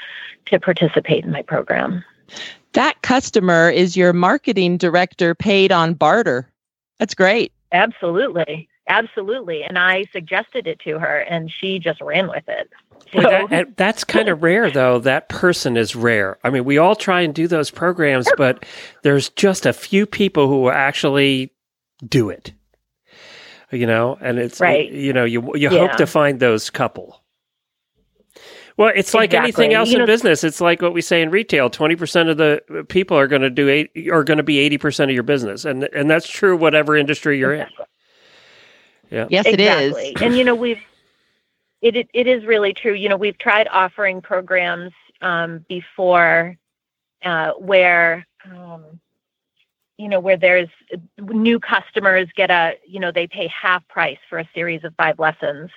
to 0.47 0.59
participate 0.59 1.23
in 1.23 1.31
my 1.31 1.43
program. 1.43 2.03
That 2.73 3.01
customer 3.01 3.69
is 3.69 3.97
your 3.97 4.13
marketing 4.13 4.77
director 4.77 5.35
paid 5.35 5.71
on 5.71 5.93
barter. 5.93 6.49
That's 6.99 7.13
great. 7.13 7.51
Absolutely. 7.71 8.69
Absolutely. 8.87 9.63
And 9.63 9.77
I 9.77 10.05
suggested 10.11 10.67
it 10.67 10.79
to 10.81 10.99
her 10.99 11.19
and 11.19 11.51
she 11.51 11.79
just 11.79 12.01
ran 12.01 12.27
with 12.27 12.43
it. 12.47 12.69
So, 13.13 13.19
well, 13.19 13.47
that, 13.47 13.77
that's 13.77 14.03
kind 14.03 14.29
of 14.29 14.43
rare, 14.43 14.69
though. 14.69 14.99
That 14.99 15.29
person 15.29 15.77
is 15.77 15.95
rare. 15.95 16.37
I 16.43 16.49
mean, 16.49 16.65
we 16.65 16.77
all 16.77 16.95
try 16.95 17.21
and 17.21 17.33
do 17.33 17.47
those 17.47 17.71
programs, 17.71 18.27
but 18.37 18.65
there's 19.03 19.29
just 19.29 19.65
a 19.65 19.73
few 19.73 20.05
people 20.05 20.47
who 20.47 20.69
actually 20.69 21.51
do 22.07 22.29
it. 22.29 22.53
You 23.71 23.87
know, 23.87 24.17
and 24.19 24.37
it's 24.37 24.59
right. 24.59 24.91
You 24.91 25.13
know, 25.13 25.23
you 25.23 25.55
you 25.55 25.71
yeah. 25.71 25.87
hope 25.87 25.93
to 25.93 26.05
find 26.05 26.41
those 26.41 26.69
couple. 26.69 27.23
Well, 28.75 28.91
it's 28.93 29.13
like 29.13 29.29
exactly. 29.29 29.45
anything 29.45 29.73
else 29.73 29.89
you 29.89 29.95
in 29.95 29.99
know, 29.99 30.05
business. 30.05 30.43
It's 30.43 30.59
like 30.59 30.81
what 30.81 30.93
we 30.93 31.01
say 31.01 31.21
in 31.21 31.29
retail: 31.29 31.69
twenty 31.69 31.95
percent 31.95 32.27
of 32.27 32.35
the 32.35 32.85
people 32.89 33.17
are 33.17 33.27
going 33.27 33.43
to 33.43 33.49
do 33.49 33.69
eight, 33.69 33.91
are 34.11 34.25
going 34.25 34.37
to 34.37 34.43
be 34.43 34.59
eighty 34.59 34.77
percent 34.77 35.09
of 35.09 35.15
your 35.15 35.23
business, 35.23 35.63
and 35.63 35.83
and 35.93 36.09
that's 36.09 36.29
true 36.29 36.57
whatever 36.57 36.97
industry 36.97 37.39
you're 37.39 37.53
in. 37.53 37.67
Yeah. 39.11 39.27
Yes, 39.29 39.45
exactly. 39.45 40.09
it 40.09 40.15
is. 40.15 40.21
and 40.21 40.37
you 40.37 40.43
know, 40.43 40.55
we've 40.55 40.81
it, 41.81 41.95
it 41.95 42.09
it 42.13 42.27
is 42.27 42.45
really 42.45 42.73
true. 42.73 42.93
You 42.93 43.09
know, 43.09 43.17
we've 43.17 43.37
tried 43.37 43.67
offering 43.67 44.21
programs 44.21 44.93
um, 45.21 45.65
before 45.67 46.57
uh, 47.23 47.51
where 47.51 48.25
um, 48.45 48.99
you 49.97 50.07
know 50.07 50.19
where 50.19 50.37
there's 50.37 50.69
new 51.19 51.59
customers 51.59 52.29
get 52.35 52.49
a 52.49 52.77
you 52.87 52.99
know 52.99 53.11
they 53.11 53.27
pay 53.27 53.47
half 53.47 53.87
price 53.87 54.19
for 54.29 54.39
a 54.39 54.49
series 54.55 54.83
of 54.83 54.95
five 54.95 55.19
lessons. 55.19 55.69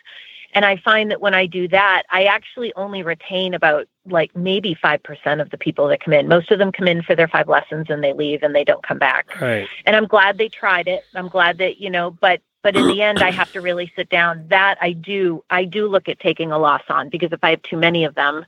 And 0.54 0.64
I 0.64 0.76
find 0.76 1.10
that 1.10 1.20
when 1.20 1.34
I 1.34 1.46
do 1.46 1.66
that, 1.68 2.04
I 2.10 2.26
actually 2.26 2.72
only 2.76 3.02
retain 3.02 3.54
about 3.54 3.88
like 4.06 4.36
maybe 4.36 4.76
5% 4.76 5.40
of 5.40 5.50
the 5.50 5.58
people 5.58 5.88
that 5.88 6.00
come 6.00 6.14
in. 6.14 6.28
Most 6.28 6.52
of 6.52 6.60
them 6.60 6.70
come 6.70 6.86
in 6.86 7.02
for 7.02 7.16
their 7.16 7.26
five 7.26 7.48
lessons 7.48 7.86
and 7.88 8.04
they 8.04 8.12
leave 8.12 8.44
and 8.44 8.54
they 8.54 8.62
don't 8.62 8.86
come 8.86 9.00
back. 9.00 9.40
Right. 9.40 9.66
And 9.84 9.96
I'm 9.96 10.06
glad 10.06 10.38
they 10.38 10.48
tried 10.48 10.86
it. 10.86 11.02
I'm 11.16 11.26
glad 11.26 11.58
that, 11.58 11.80
you 11.80 11.90
know, 11.90 12.12
but 12.12 12.40
but 12.64 12.74
in 12.74 12.88
the 12.88 13.00
end 13.00 13.20
i 13.20 13.30
have 13.30 13.52
to 13.52 13.60
really 13.60 13.92
sit 13.94 14.08
down. 14.08 14.44
That 14.48 14.76
i 14.80 14.90
do 14.90 15.44
i 15.50 15.64
do 15.64 15.86
look 15.86 16.08
at 16.08 16.18
taking 16.18 16.50
a 16.50 16.58
loss 16.58 16.82
on 16.88 17.08
because 17.10 17.30
if 17.30 17.38
i 17.44 17.50
have 17.50 17.62
too 17.62 17.76
many 17.76 18.04
of 18.04 18.16
them. 18.16 18.44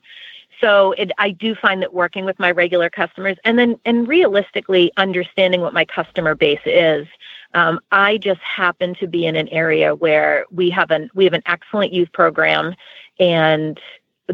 So 0.60 0.92
it, 0.92 1.12
i 1.18 1.30
do 1.30 1.54
find 1.54 1.82
that 1.82 1.94
working 1.94 2.24
with 2.24 2.38
my 2.40 2.50
regular 2.50 2.90
customers 2.90 3.36
and 3.44 3.56
then 3.56 3.78
and 3.84 4.08
realistically 4.08 4.90
understanding 4.96 5.60
what 5.60 5.74
my 5.74 5.84
customer 5.84 6.34
base 6.34 6.66
is 6.66 7.06
um, 7.54 7.78
i 7.92 8.16
just 8.16 8.40
happen 8.40 8.96
to 8.96 9.06
be 9.06 9.26
in 9.26 9.36
an 9.36 9.48
area 9.48 9.94
where 9.94 10.46
we 10.50 10.70
have 10.70 10.90
an 10.90 11.10
we 11.14 11.24
have 11.24 11.34
an 11.34 11.42
excellent 11.46 11.92
youth 11.92 12.10
program 12.12 12.74
and 13.20 13.78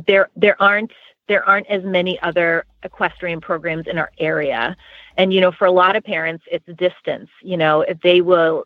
there 0.06 0.30
there 0.36 0.60
aren't 0.62 0.92
there 1.28 1.48
aren't 1.48 1.66
as 1.68 1.82
many 1.84 2.20
other 2.20 2.64
equestrian 2.82 3.40
programs 3.40 3.86
in 3.86 3.96
our 3.96 4.10
area. 4.18 4.76
And 5.16 5.32
you 5.32 5.40
know 5.40 5.52
for 5.52 5.66
a 5.66 5.70
lot 5.70 5.96
of 5.96 6.04
parents 6.04 6.44
it's 6.50 6.66
distance 6.78 7.30
you 7.42 7.56
know 7.56 7.84
they 8.02 8.20
will 8.20 8.64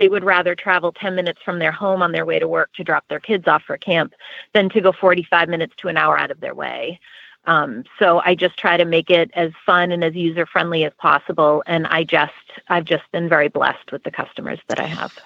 they 0.00 0.08
would 0.08 0.24
rather 0.24 0.56
travel 0.56 0.90
10 0.90 1.14
minutes 1.14 1.40
from 1.44 1.60
their 1.60 1.70
home 1.70 2.02
on 2.02 2.10
their 2.10 2.26
way 2.26 2.40
to 2.40 2.48
work 2.48 2.72
to 2.72 2.82
drop 2.82 3.04
their 3.08 3.20
kids 3.20 3.46
off 3.46 3.62
for 3.62 3.76
camp 3.76 4.14
than 4.54 4.68
to 4.70 4.80
go 4.80 4.90
45 4.90 5.48
minutes 5.48 5.74
to 5.76 5.88
an 5.88 5.96
hour 5.96 6.18
out 6.18 6.32
of 6.32 6.40
their 6.40 6.54
way. 6.54 6.98
Um, 7.46 7.84
so 7.98 8.20
i 8.22 8.34
just 8.34 8.58
try 8.58 8.76
to 8.76 8.84
make 8.84 9.08
it 9.08 9.30
as 9.32 9.52
fun 9.64 9.92
and 9.92 10.04
as 10.04 10.14
user 10.14 10.44
friendly 10.44 10.84
as 10.84 10.92
possible 10.98 11.62
and 11.66 11.86
i 11.86 12.04
just 12.04 12.32
i've 12.68 12.84
just 12.84 13.10
been 13.12 13.30
very 13.30 13.48
blessed 13.48 13.92
with 13.92 14.02
the 14.02 14.10
customers 14.10 14.58
that 14.68 14.78
i 14.78 14.84
have 14.84 15.18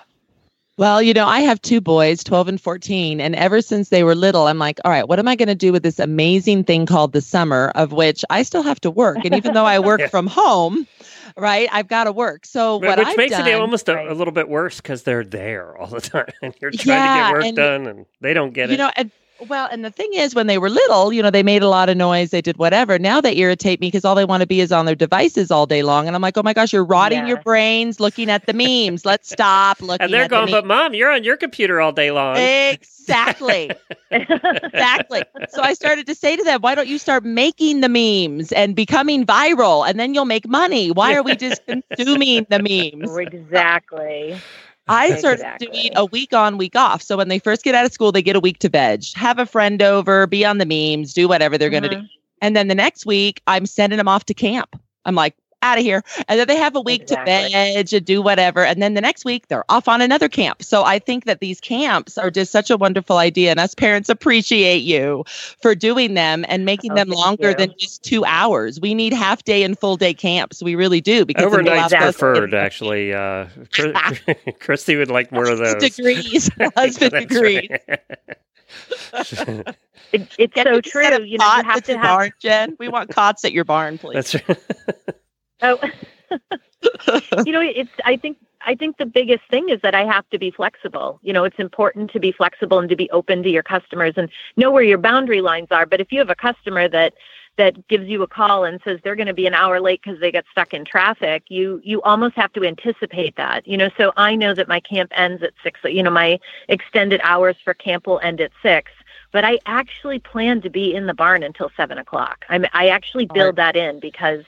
well, 0.76 1.00
you 1.00 1.14
know, 1.14 1.26
I 1.26 1.40
have 1.40 1.62
two 1.62 1.80
boys, 1.80 2.24
12 2.24 2.48
and 2.48 2.60
14, 2.60 3.20
and 3.20 3.36
ever 3.36 3.60
since 3.62 3.90
they 3.90 4.02
were 4.02 4.14
little, 4.14 4.46
I'm 4.48 4.58
like, 4.58 4.80
all 4.84 4.90
right, 4.90 5.08
what 5.08 5.18
am 5.18 5.28
I 5.28 5.36
going 5.36 5.48
to 5.48 5.54
do 5.54 5.70
with 5.72 5.82
this 5.84 5.98
amazing 6.00 6.64
thing 6.64 6.84
called 6.86 7.12
the 7.12 7.20
summer, 7.20 7.70
of 7.76 7.92
which 7.92 8.24
I 8.30 8.42
still 8.42 8.62
have 8.62 8.80
to 8.80 8.90
work. 8.90 9.18
And 9.24 9.34
even 9.34 9.54
though 9.54 9.66
I 9.66 9.78
work 9.78 10.00
yeah. 10.00 10.08
from 10.08 10.26
home, 10.26 10.86
right, 11.36 11.68
I've 11.70 11.86
got 11.88 12.04
to 12.04 12.12
work. 12.12 12.44
So 12.44 12.78
what 12.78 12.98
Which 12.98 13.06
I've 13.06 13.16
makes 13.16 13.32
done, 13.32 13.46
it 13.46 13.52
almost 13.54 13.88
a, 13.88 14.10
a, 14.10 14.14
little 14.14 14.32
bit 14.32 14.48
worse 14.48 14.80
because 14.80 15.04
they're 15.04 15.24
there 15.24 15.76
all 15.78 15.86
the 15.86 16.00
time 16.02 16.26
and 16.42 16.54
you're 16.60 16.72
trying 16.72 16.98
Yeah, 16.98 17.14
to 17.16 17.22
get 17.22 17.32
work 17.32 17.44
and- 17.44 17.56
done 17.56 17.86
and 17.86 18.06
they 18.20 18.34
don't 18.34 18.52
get 18.52 18.68
you 18.68 18.74
it. 18.74 18.78
know, 18.78 18.90
and, 18.96 19.10
well, 19.49 19.68
and 19.70 19.85
the 19.85 19.91
thing 19.91 20.11
is, 20.14 20.35
when 20.35 20.47
they 20.47 20.59
were 20.59 20.70
little, 20.70 21.12
you 21.12 21.22
know, 21.22 21.30
they 21.30 21.43
made 21.43 21.62
a 21.62 21.68
lot 21.68 21.89
of 21.89 21.97
noise, 21.97 22.30
they 22.30 22.41
did 22.41 22.57
whatever. 22.57 22.99
Now 22.99 23.20
they 23.20 23.37
irritate 23.37 23.80
me 23.80 23.89
because 23.89 24.05
all 24.05 24.14
they 24.14 24.24
want 24.24 24.43
to 24.43 24.47
be 24.47 24.61
is 24.61 24.72
on 24.72 24.87
their 24.87 24.95
devices 24.95 25.51
all 25.51 25.66
day 25.66 25.82
long. 25.82 26.07
And 26.07 26.14
I'm 26.14 26.22
like, 26.22 26.37
oh 26.37 26.43
my 26.43 26.53
gosh, 26.53 26.72
you're 26.72 26.85
rotting 26.85 27.26
your 27.26 27.41
brains 27.41 28.01
looking 28.01 28.30
at 28.30 28.47
the 28.47 28.53
memes. 28.53 29.05
Let's 29.05 29.30
stop 29.30 29.80
looking 29.80 29.95
at 29.95 30.05
and 30.05 30.12
they're 30.12 30.24
the 30.24 30.28
going, 30.28 30.51
memes. 30.51 30.53
but 30.53 30.66
mom, 30.66 30.95
you're 30.95 31.11
on 31.11 31.24
your 31.24 31.37
computer 31.37 31.80
all 31.80 31.93
day 31.93 32.11
long. 32.11 32.37
Exactly. 32.37 33.70
exactly. 34.11 35.22
So 35.51 35.62
I 35.62 35.74
started 35.74 36.07
to 36.07 36.14
say 36.14 36.37
to 36.37 36.45
them, 36.45 36.61
why 36.61 36.74
don't 36.74 36.89
you 36.89 36.99
start 36.99 37.24
making 37.24 37.80
the 37.80 37.89
memes 37.89 38.53
and 38.53 38.74
becoming 38.76 39.26
viral 39.26 39.89
and 39.89 39.99
then 39.99 40.14
you'll 40.14 40.24
make 40.24 40.49
money? 40.49 40.91
Why 40.91 41.14
are 41.14 41.22
we 41.22 41.37
just 41.37 41.61
consuming 41.66 42.47
the 42.49 42.61
memes? 42.61 43.16
exactly 43.16 44.37
I 44.87 45.16
started 45.16 45.41
Exactly. 45.41 45.66
doing 45.66 45.91
a 45.97 46.05
week 46.05 46.35
on, 46.35 46.59
week 46.59 46.76
off. 46.76 47.03
So 47.03 47.16
when 47.16 47.28
they 47.28 47.39
first 47.39 47.64
get 47.64 47.74
out 47.74 47.87
of 47.87 47.93
school, 47.93 48.12
they 48.12 48.22
get 48.22 48.37
a 48.37 48.41
week 48.41 48.59
to 48.59 48.68
veg, 48.68 49.05
have 49.14 49.39
a 49.39 49.47
friend 49.47 49.80
over, 49.82 50.26
be 50.26 50.45
on 50.45 50.59
the 50.59 50.66
memes, 50.66 51.14
do 51.14 51.26
whatever 51.26 51.57
they're 51.57 51.70
going 51.70 51.85
to 51.85 51.89
do. 51.89 51.97
Mm-hmm. 51.97 52.07
And 52.43 52.55
then 52.55 52.68
the 52.68 52.74
next 52.74 53.07
week, 53.07 53.41
I'm 53.47 53.64
sending 53.64 53.97
them 53.97 54.09
off 54.09 54.26
to 54.26 54.35
camp. 54.35 54.78
I'm 55.07 55.14
like, 55.14 55.35
out 55.64 55.78
of 55.78 55.84
here. 55.84 56.02
And 56.28 56.38
then 56.38 56.46
they 56.46 56.56
have 56.56 56.76
a 56.76 56.80
week 56.80 57.06
to 57.06 57.14
Exactly. 57.14 57.32
veg 57.52 57.52
and 57.54 57.76
do 58.04 58.22
whatever. 58.22 58.64
And 58.64 58.80
then 58.82 58.94
the 58.94 59.00
next 59.00 59.24
week, 59.24 59.48
they're 59.48 59.64
off 59.70 59.88
on 59.88 60.00
another 60.00 60.28
camp. 60.28 60.62
So 60.62 60.84
I 60.84 60.98
think 60.98 61.24
that 61.24 61.40
these 61.40 61.60
camps 61.60 62.16
are 62.18 62.30
just 62.30 62.52
such 62.52 62.70
a 62.70 62.76
wonderful 62.76 63.16
idea. 63.16 63.50
And 63.50 63.58
us 63.58 63.74
parents 63.74 64.08
appreciate 64.08 64.82
you 64.82 65.24
for 65.26 65.74
doing 65.74 66.14
them 66.14 66.44
and 66.48 66.64
making 66.64 66.92
Oh, 66.92 66.96
them 66.96 67.08
longer 67.08 67.50
you. 67.50 67.56
than 67.56 67.74
just 67.78 68.02
two 68.04 68.24
hours. 68.24 68.78
We 68.80 68.94
need 68.94 69.12
half 69.12 69.42
day 69.44 69.62
and 69.64 69.78
full 69.78 69.96
day 69.96 70.14
camps. 70.14 70.62
We 70.62 70.74
really 70.74 71.00
do. 71.00 71.24
Because 71.24 71.44
it 71.44 71.46
Overnight's 71.46 71.92
allows 71.92 71.92
us- 71.94 72.16
preferred, 72.16 72.54
actually. 72.54 73.12
Uh, 73.14 73.46
Christy 74.60 74.96
would 74.96 75.10
like 75.10 75.32
more 75.32 75.48
of 75.50 75.58
those. 75.58 75.76
degrees, 75.76 76.50
husband 76.76 77.12
That's 77.12 77.26
degrees. 77.26 77.68
right. 77.88 78.00
it, 80.12 80.28
it's 80.38 80.54
Get 80.54 80.66
so 80.66 80.78
a 80.78 80.82
set 80.82 81.12
of 81.12 81.20
true 81.20 81.24
you 81.24 81.38
know 81.38 81.56
you 81.56 81.62
have 81.64 81.82
to 81.84 81.92
have 81.96 82.02
barn, 82.02 82.32
Jen. 82.40 82.76
We 82.78 82.88
want 82.88 83.10
cots 83.10 83.44
at 83.44 83.52
your 83.52 83.64
barn, 83.64 83.98
please. 83.98 84.32
That's 84.32 84.48
right. 84.48 84.58
Oh, 85.64 85.78
you 87.44 87.52
know, 87.52 87.60
it's. 87.60 87.90
I 88.04 88.16
think. 88.16 88.38
I 88.66 88.74
think 88.74 88.96
the 88.96 89.06
biggest 89.06 89.42
thing 89.50 89.68
is 89.68 89.78
that 89.82 89.94
I 89.94 90.04
have 90.04 90.28
to 90.30 90.38
be 90.38 90.50
flexible. 90.50 91.20
You 91.22 91.34
know, 91.34 91.44
it's 91.44 91.58
important 91.58 92.10
to 92.12 92.20
be 92.20 92.32
flexible 92.32 92.78
and 92.78 92.88
to 92.88 92.96
be 92.96 93.10
open 93.10 93.42
to 93.42 93.50
your 93.50 93.62
customers 93.62 94.14
and 94.16 94.30
know 94.56 94.70
where 94.70 94.82
your 94.82 94.96
boundary 94.96 95.42
lines 95.42 95.68
are. 95.70 95.84
But 95.84 96.00
if 96.00 96.10
you 96.10 96.18
have 96.18 96.30
a 96.30 96.34
customer 96.34 96.88
that 96.88 97.12
that 97.56 97.86
gives 97.88 98.08
you 98.08 98.22
a 98.22 98.26
call 98.26 98.64
and 98.64 98.80
says 98.82 98.98
they're 99.04 99.16
going 99.16 99.28
to 99.28 99.34
be 99.34 99.46
an 99.46 99.54
hour 99.54 99.80
late 99.80 100.00
because 100.02 100.18
they 100.18 100.32
got 100.32 100.44
stuck 100.50 100.72
in 100.74 100.84
traffic, 100.84 101.44
you 101.48 101.80
you 101.84 102.00
almost 102.02 102.36
have 102.36 102.52
to 102.54 102.64
anticipate 102.64 103.36
that. 103.36 103.66
You 103.66 103.76
know, 103.76 103.90
so 103.96 104.12
I 104.16 104.34
know 104.34 104.54
that 104.54 104.68
my 104.68 104.80
camp 104.80 105.12
ends 105.14 105.42
at 105.42 105.52
six. 105.62 105.80
You 105.84 106.02
know, 106.02 106.10
my 106.10 106.38
extended 106.68 107.20
hours 107.22 107.56
for 107.64 107.74
camp 107.74 108.06
will 108.06 108.20
end 108.20 108.40
at 108.40 108.52
six. 108.62 108.90
But 109.30 109.44
I 109.44 109.58
actually 109.66 110.20
plan 110.20 110.60
to 110.62 110.70
be 110.70 110.94
in 110.94 111.06
the 111.06 111.14
barn 111.14 111.42
until 111.42 111.70
seven 111.76 111.98
o'clock. 111.98 112.44
I'm, 112.48 112.66
I 112.72 112.86
actually 112.88 113.26
build 113.26 113.56
that 113.56 113.74
in 113.74 113.98
because 113.98 114.44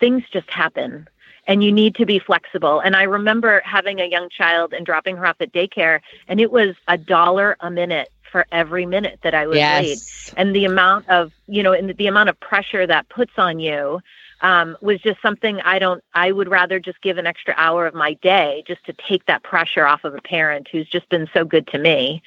things 0.00 0.22
just 0.32 0.50
happen 0.50 1.08
and 1.48 1.64
you 1.64 1.72
need 1.72 1.94
to 1.96 2.06
be 2.06 2.18
flexible. 2.18 2.78
And 2.80 2.94
I 2.94 3.04
remember 3.04 3.62
having 3.64 4.00
a 4.00 4.04
young 4.04 4.28
child 4.28 4.74
and 4.74 4.84
dropping 4.84 5.16
her 5.16 5.26
off 5.26 5.36
at 5.40 5.52
daycare, 5.52 6.00
and 6.28 6.40
it 6.40 6.52
was 6.52 6.76
a 6.86 6.98
dollar 6.98 7.56
a 7.60 7.70
minute 7.70 8.10
for 8.30 8.46
every 8.52 8.84
minute 8.84 9.18
that 9.22 9.34
I 9.34 9.46
was 9.46 9.56
late. 9.88 10.34
And 10.36 10.54
the 10.54 10.66
amount 10.66 11.08
of, 11.08 11.32
you 11.46 11.62
know, 11.62 11.72
and 11.72 11.96
the 11.96 12.06
amount 12.06 12.28
of 12.28 12.38
pressure 12.38 12.86
that 12.86 13.08
puts 13.08 13.32
on 13.38 13.58
you 13.58 14.00
um, 14.42 14.76
was 14.82 15.00
just 15.00 15.20
something 15.22 15.60
I 15.62 15.78
don't, 15.78 16.04
I 16.12 16.30
would 16.32 16.48
rather 16.48 16.78
just 16.78 17.00
give 17.00 17.16
an 17.16 17.26
extra 17.26 17.54
hour 17.56 17.86
of 17.86 17.94
my 17.94 18.12
day 18.14 18.62
just 18.66 18.84
to 18.84 18.92
take 18.92 19.24
that 19.24 19.42
pressure 19.42 19.86
off 19.86 20.04
of 20.04 20.14
a 20.14 20.20
parent 20.20 20.68
who's 20.70 20.88
just 20.88 21.08
been 21.08 21.28
so 21.32 21.44
good 21.44 21.66
to 21.68 21.78
me. 21.78 22.22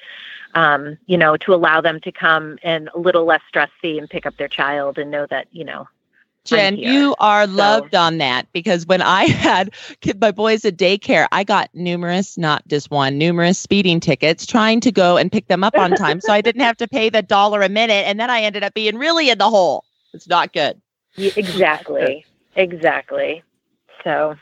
Um, 0.54 0.98
you 1.06 1.18
know, 1.18 1.38
to 1.38 1.54
allow 1.54 1.80
them 1.80 2.02
to 2.02 2.12
come 2.12 2.58
and 2.62 2.90
a 2.94 3.00
little 3.00 3.24
less 3.24 3.40
stress 3.48 3.70
free 3.80 3.98
and 3.98 4.10
pick 4.10 4.26
up 4.26 4.36
their 4.36 4.50
child 4.50 4.98
and 4.98 5.10
know 5.10 5.26
that, 5.30 5.48
you 5.52 5.64
know, 5.64 5.88
Jen, 6.46 6.78
you 6.78 7.16
are 7.20 7.46
loved 7.46 7.94
on 7.94 8.18
that 8.18 8.52
because 8.52 8.86
when 8.86 9.02
I 9.02 9.26
had 9.30 9.74
kid, 10.02 10.20
my 10.20 10.32
boys 10.32 10.66
at 10.66 10.76
daycare, 10.78 11.28
I 11.32 11.44
got 11.44 11.70
numerous, 11.74 12.38
not 12.38 12.68
just 12.68 12.90
one, 12.90 13.18
numerous 13.18 13.60
speeding 13.60 14.00
tickets 14.00 14.46
trying 14.46 14.80
to 14.82 14.92
go 14.92 15.18
and 15.18 15.32
pick 15.32 15.48
them 15.48 15.64
up 15.64 15.78
on 15.78 15.92
time. 15.92 16.20
so 16.20 16.34
I 16.34 16.42
didn't 16.42 16.62
have 16.62 16.78
to 16.78 16.88
pay 16.88 17.10
the 17.10 17.22
dollar 17.22 17.62
a 17.62 17.70
minute. 17.70 18.06
And 18.08 18.20
then 18.20 18.30
I 18.30 18.42
ended 18.42 18.64
up 18.64 18.74
being 18.74 18.98
really 18.98 19.30
in 19.30 19.38
the 19.38 19.50
hole. 19.50 19.86
It's 20.14 20.28
not 20.28 20.52
good. 20.52 20.82
Yeah, 21.16 21.32
exactly. 21.36 22.26
exactly. 22.56 23.44
So, 24.04 24.36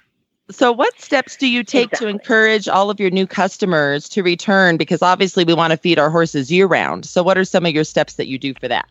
So, 0.51 0.71
what 0.71 0.99
steps 1.01 1.35
do 1.35 1.47
you 1.47 1.63
take 1.63 1.91
to 1.91 2.07
encourage 2.07 2.67
all 2.69 2.89
of 2.89 2.99
your 2.99 3.09
new 3.09 3.27
customers 3.27 4.07
to 4.09 4.23
return? 4.23 4.77
Because 4.77 5.01
obviously, 5.01 5.43
we 5.43 5.53
want 5.53 5.71
to 5.71 5.77
feed 5.77 5.99
our 5.99 6.09
horses 6.09 6.51
year 6.51 6.65
round. 6.65 7.05
So, 7.05 7.23
what 7.23 7.37
are 7.37 7.43
some 7.43 7.65
of 7.65 7.73
your 7.73 7.83
steps 7.83 8.13
that 8.15 8.27
you 8.27 8.37
do 8.39 8.53
for 8.53 8.67
that? 8.69 8.87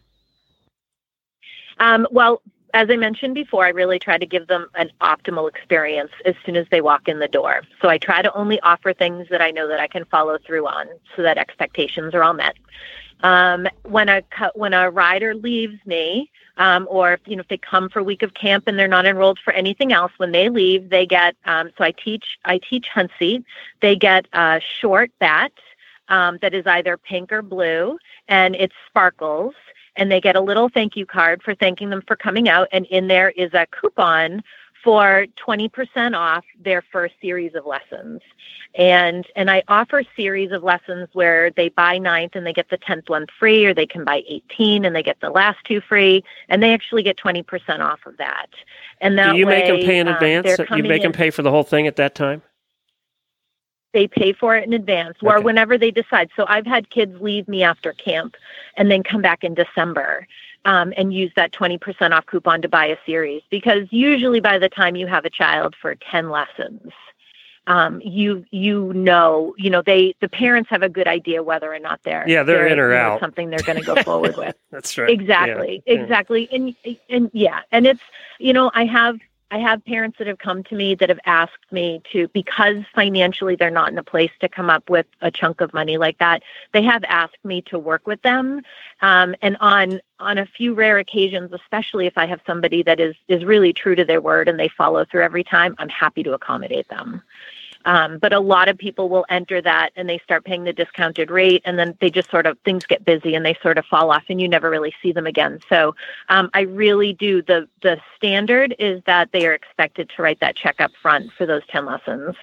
um, 1.80 2.06
well, 2.11 2.42
as 2.74 2.88
I 2.90 2.96
mentioned 2.96 3.34
before, 3.34 3.64
I 3.64 3.70
really 3.70 3.98
try 3.98 4.18
to 4.18 4.26
give 4.26 4.46
them 4.46 4.66
an 4.74 4.90
optimal 5.00 5.48
experience 5.48 6.10
as 6.24 6.34
soon 6.44 6.56
as 6.56 6.66
they 6.70 6.80
walk 6.80 7.08
in 7.08 7.18
the 7.18 7.28
door. 7.28 7.62
So 7.80 7.88
I 7.88 7.98
try 7.98 8.22
to 8.22 8.32
only 8.34 8.60
offer 8.60 8.92
things 8.92 9.26
that 9.30 9.40
I 9.40 9.50
know 9.50 9.68
that 9.68 9.80
I 9.80 9.86
can 9.86 10.04
follow 10.06 10.38
through 10.38 10.66
on, 10.66 10.86
so 11.16 11.22
that 11.22 11.38
expectations 11.38 12.14
are 12.14 12.22
all 12.22 12.34
met. 12.34 12.56
Um, 13.22 13.66
when 13.82 14.08
a 14.08 14.22
when 14.54 14.74
a 14.74 14.90
rider 14.90 15.34
leaves 15.34 15.78
me, 15.84 16.30
um, 16.56 16.86
or 16.88 17.14
if, 17.14 17.20
you 17.26 17.36
know 17.36 17.40
if 17.40 17.48
they 17.48 17.58
come 17.58 17.88
for 17.88 17.98
a 17.98 18.04
week 18.04 18.22
of 18.22 18.34
camp 18.34 18.68
and 18.68 18.78
they're 18.78 18.86
not 18.86 19.06
enrolled 19.06 19.38
for 19.42 19.52
anything 19.52 19.92
else, 19.92 20.12
when 20.18 20.32
they 20.32 20.48
leave, 20.48 20.90
they 20.90 21.06
get. 21.06 21.36
Um, 21.44 21.70
so 21.76 21.84
I 21.84 21.92
teach 21.92 22.38
I 22.44 22.58
teach 22.58 22.86
hunt 22.88 23.10
seat. 23.18 23.44
They 23.80 23.96
get 23.96 24.26
a 24.32 24.60
short 24.80 25.10
bat 25.18 25.52
um, 26.08 26.38
that 26.42 26.54
is 26.54 26.66
either 26.66 26.96
pink 26.96 27.32
or 27.32 27.42
blue, 27.42 27.98
and 28.28 28.54
it 28.54 28.72
sparkles. 28.86 29.54
And 29.99 30.11
they 30.11 30.20
get 30.20 30.36
a 30.36 30.40
little 30.40 30.70
thank 30.70 30.96
you 30.96 31.05
card 31.05 31.42
for 31.42 31.55
thanking 31.55 31.90
them 31.90 32.03
for 32.07 32.16
coming 32.16 32.49
out. 32.49 32.68
And 32.72 32.86
in 32.86 33.09
there 33.09 33.30
is 33.30 33.53
a 33.53 33.66
coupon 33.66 34.42
for 34.82 35.26
20% 35.44 36.16
off 36.16 36.44
their 36.59 36.82
first 36.82 37.14
series 37.20 37.55
of 37.55 37.66
lessons. 37.66 38.20
And 38.74 39.26
and 39.34 39.51
I 39.51 39.62
offer 39.68 40.03
series 40.16 40.53
of 40.53 40.62
lessons 40.62 41.09
where 41.12 41.51
they 41.51 41.68
buy 41.70 41.99
ninth 41.99 42.36
and 42.36 42.46
they 42.46 42.53
get 42.53 42.70
the 42.70 42.78
10th 42.78 43.09
one 43.09 43.26
free, 43.38 43.64
or 43.64 43.74
they 43.74 43.86
can 43.86 44.05
buy 44.05 44.22
18 44.28 44.84
and 44.84 44.94
they 44.94 45.03
get 45.03 45.20
the 45.20 45.30
last 45.30 45.59
two 45.64 45.80
free, 45.80 46.22
and 46.49 46.62
they 46.62 46.72
actually 46.72 47.03
get 47.03 47.16
20% 47.16 47.80
off 47.80 48.01
of 48.07 48.16
that. 48.18 48.49
And 49.01 49.18
that 49.18 49.32
Do 49.32 49.38
you 49.38 49.46
make 49.46 49.66
them 49.66 49.78
pay 49.78 49.99
in 49.99 50.09
um, 50.09 50.14
advance? 50.14 50.59
you 50.76 50.82
make 50.82 51.03
them 51.03 51.12
pay 51.12 51.30
for 51.30 51.42
the 51.42 51.51
whole 51.51 51.64
thing 51.64 51.86
at 51.86 51.96
that 51.96 52.14
time? 52.14 52.42
They 53.93 54.07
pay 54.07 54.32
for 54.32 54.57
it 54.57 54.64
in 54.64 54.72
advance 54.72 55.16
or 55.22 55.36
Okay. 55.36 55.45
whenever 55.45 55.78
they 55.78 55.91
decide. 55.91 56.30
So 56.36 56.45
I've 56.49 56.66
had 56.66 56.91
kids 56.91 57.20
leave 57.20 57.49
me 57.49 57.62
after 57.62 57.93
camp 57.93 58.36
and 58.76 58.91
then 58.91 59.03
come 59.03 59.22
back 59.22 59.45
in 59.45 59.55
December 59.55 60.26
um, 60.64 60.93
and 60.97 61.12
use 61.12 61.32
that 61.36 61.53
20% 61.53 62.12
off 62.12 62.26
coupon 62.26 62.62
to 62.62 62.68
buy 62.68 62.86
a 62.86 62.97
series 63.07 63.43
because 63.51 63.86
usually 63.91 64.41
by 64.41 64.59
the 64.59 64.68
time 64.68 64.97
you 64.97 65.07
have 65.07 65.24
a 65.24 65.30
child 65.30 65.74
for 65.80 65.95
10 65.95 66.30
lessons, 66.30 66.93
um, 67.66 68.01
you 68.03 68.45
you 68.51 68.93
know 68.95 69.55
you 69.59 69.68
know 69.68 69.82
they 69.82 70.14
the 70.22 70.28
parents 70.28 70.70
have 70.70 70.82
a 70.82 70.89
good 70.89 71.07
idea 71.07 71.43
whether 71.43 71.72
or 71.72 71.78
not 71.78 72.01
they're 72.03 72.26
Yeah, 72.26 72.43
they're 72.43 72.66
in 72.66 72.78
or 72.78 72.95
out. 72.95 73.20
something 73.20 73.51
they're 73.51 73.62
going 73.62 73.76
to 73.76 73.82
go 73.82 73.95
forward 74.05 74.36
with 74.39 74.57
That's 74.70 74.97
right. 74.97 75.11
exactly. 75.11 75.82
Yeah. 75.86 75.93
exactly 76.01 76.49
and 76.51 76.74
and 77.11 77.30
yeah 77.34 77.61
and 77.70 77.86
it's 77.86 78.01
you 78.39 78.55
know 78.55 78.70
i 78.74 78.86
have 78.86 79.18
i 79.51 79.59
have 79.59 79.84
parents 79.84 80.18
that 80.18 80.26
have 80.26 80.38
come 80.38 80.62
to 80.64 80.74
me 80.74 80.94
that 80.94 81.09
have 81.09 81.20
asked 81.24 81.70
me 81.70 82.01
to 82.12 82.28
because 82.28 82.76
financially 82.94 83.57
they're 83.57 83.70
not 83.70 83.90
in 83.90 83.99
a 83.99 84.03
place 84.03 84.30
to 84.40 84.49
come 84.49 84.70
up 84.70 84.88
with 84.88 85.07
a 85.20 85.30
chunk 85.30 85.61
of 85.61 85.72
money 85.74 85.99
like 85.99 86.18
that 86.18 86.42
they 86.72 86.82
have 86.82 87.05
asked 87.05 87.44
me 87.44 87.62
to 87.62 87.78
work 87.78 88.07
with 88.07 88.20
them. 88.22 88.62
Um, 89.01 89.34
and 89.42 89.57
on 89.61 90.01
on 90.20 90.38
a 90.38 90.46
few 90.46 90.74
rare 90.74 90.99
occasions 90.99 91.53
especially 91.53 92.07
if 92.07 92.18
i 92.18 92.26
have 92.26 92.40
somebody 92.46 92.82
that 92.82 93.01
is 93.01 93.14
is 93.28 93.44
really 93.44 93.72
true 93.72 93.94
to 93.94 94.05
their 94.05 94.20
word 94.20 94.49
and 94.49 94.59
they 94.59 94.68
follow 94.68 95.05
through 95.05 95.22
every 95.22 95.44
time 95.44 95.74
i'm 95.78 95.88
happy 95.88 96.22
to 96.22 96.32
accommodate 96.32 96.88
them 96.88 97.22
Um, 97.85 98.18
but 98.18 98.33
a 98.33 98.41
lot 98.41 98.68
of 98.68 98.76
people 98.76 99.09
will 99.09 99.24
enter 99.29 99.61
that 99.62 99.91
and 99.97 100.09
they 100.09 100.18
start 100.18 100.45
paying 100.45 100.64
the 100.64 100.72
discounted 100.72 101.31
rate, 101.31 101.62
and 101.64 101.79
then 101.79 101.97
they 102.01 102.11
just 102.11 102.31
sort 102.31 102.47
of 102.47 102.59
things 102.64 102.85
get 102.87 103.05
busy 103.05 103.35
and 103.35 103.45
they 103.47 103.57
sort 103.62 103.79
of 103.79 103.85
fall 103.87 104.11
off, 104.11 104.24
and 104.29 104.41
you 104.41 104.49
never 104.49 104.68
really 104.70 104.95
see 105.03 105.12
them 105.12 105.26
again. 105.26 105.61
So 105.68 105.95
um, 106.29 106.51
I 106.55 106.62
really 106.62 107.12
do 107.12 107.41
the 107.43 107.68
the 107.83 107.99
standard 108.16 108.74
is 108.79 109.03
that 109.07 109.31
they 109.33 109.47
are 109.47 109.55
expected 109.55 110.11
to 110.16 110.22
write 110.22 110.41
that 110.41 110.57
check 110.57 110.81
up 110.81 110.91
front 111.01 111.33
for 111.33 111.47
those 111.47 111.62
ten 111.68 111.87
lessons. 111.87 112.35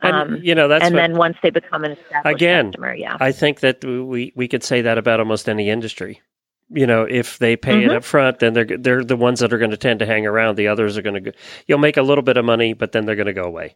And, 0.00 0.14
Um, 0.14 0.36
you 0.42 0.54
know, 0.54 0.68
that's 0.68 0.84
and 0.84 0.94
what- 0.94 1.00
then 1.00 1.16
once 1.16 1.36
they 1.42 1.50
become 1.50 1.84
an 1.84 1.90
established 1.92 2.36
again 2.36 2.66
customer, 2.66 2.94
yeah. 2.94 3.16
i 3.20 3.32
think 3.32 3.60
that 3.60 3.84
we 3.84 4.32
we 4.36 4.46
could 4.46 4.62
say 4.62 4.80
that 4.82 4.96
about 4.96 5.18
almost 5.18 5.48
any 5.48 5.68
industry 5.70 6.22
you 6.70 6.86
know 6.86 7.02
if 7.02 7.38
they 7.40 7.56
pay 7.56 7.82
it 7.82 7.90
Mhm. 7.90 7.96
up 7.96 8.04
front 8.04 8.38
then 8.38 8.52
they're 8.52 8.64
they're 8.78 9.02
the 9.02 9.16
ones 9.16 9.40
that 9.40 9.52
are 9.52 9.58
going 9.58 9.72
to 9.72 9.76
tend 9.76 9.98
to 9.98 10.06
hang 10.06 10.24
around 10.24 10.54
the 10.56 10.68
others 10.68 10.96
are 10.96 11.02
going 11.02 11.14
to 11.14 11.20
go 11.20 11.30
you'll 11.66 11.78
make 11.78 11.96
a 11.96 12.02
little 12.02 12.22
bit 12.22 12.36
of 12.36 12.44
money 12.44 12.74
but 12.74 12.92
then 12.92 13.06
they're 13.06 13.16
going 13.16 13.26
to 13.26 13.32
go 13.32 13.42
away 13.44 13.74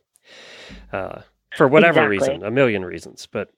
uh, 0.93 1.23
for 1.57 1.69
whatever 1.69 2.01
Exactly. 2.13 2.35
reason 2.37 2.47
a 2.47 2.51
million 2.51 2.85
reasons 2.85 3.27
but 3.31 3.51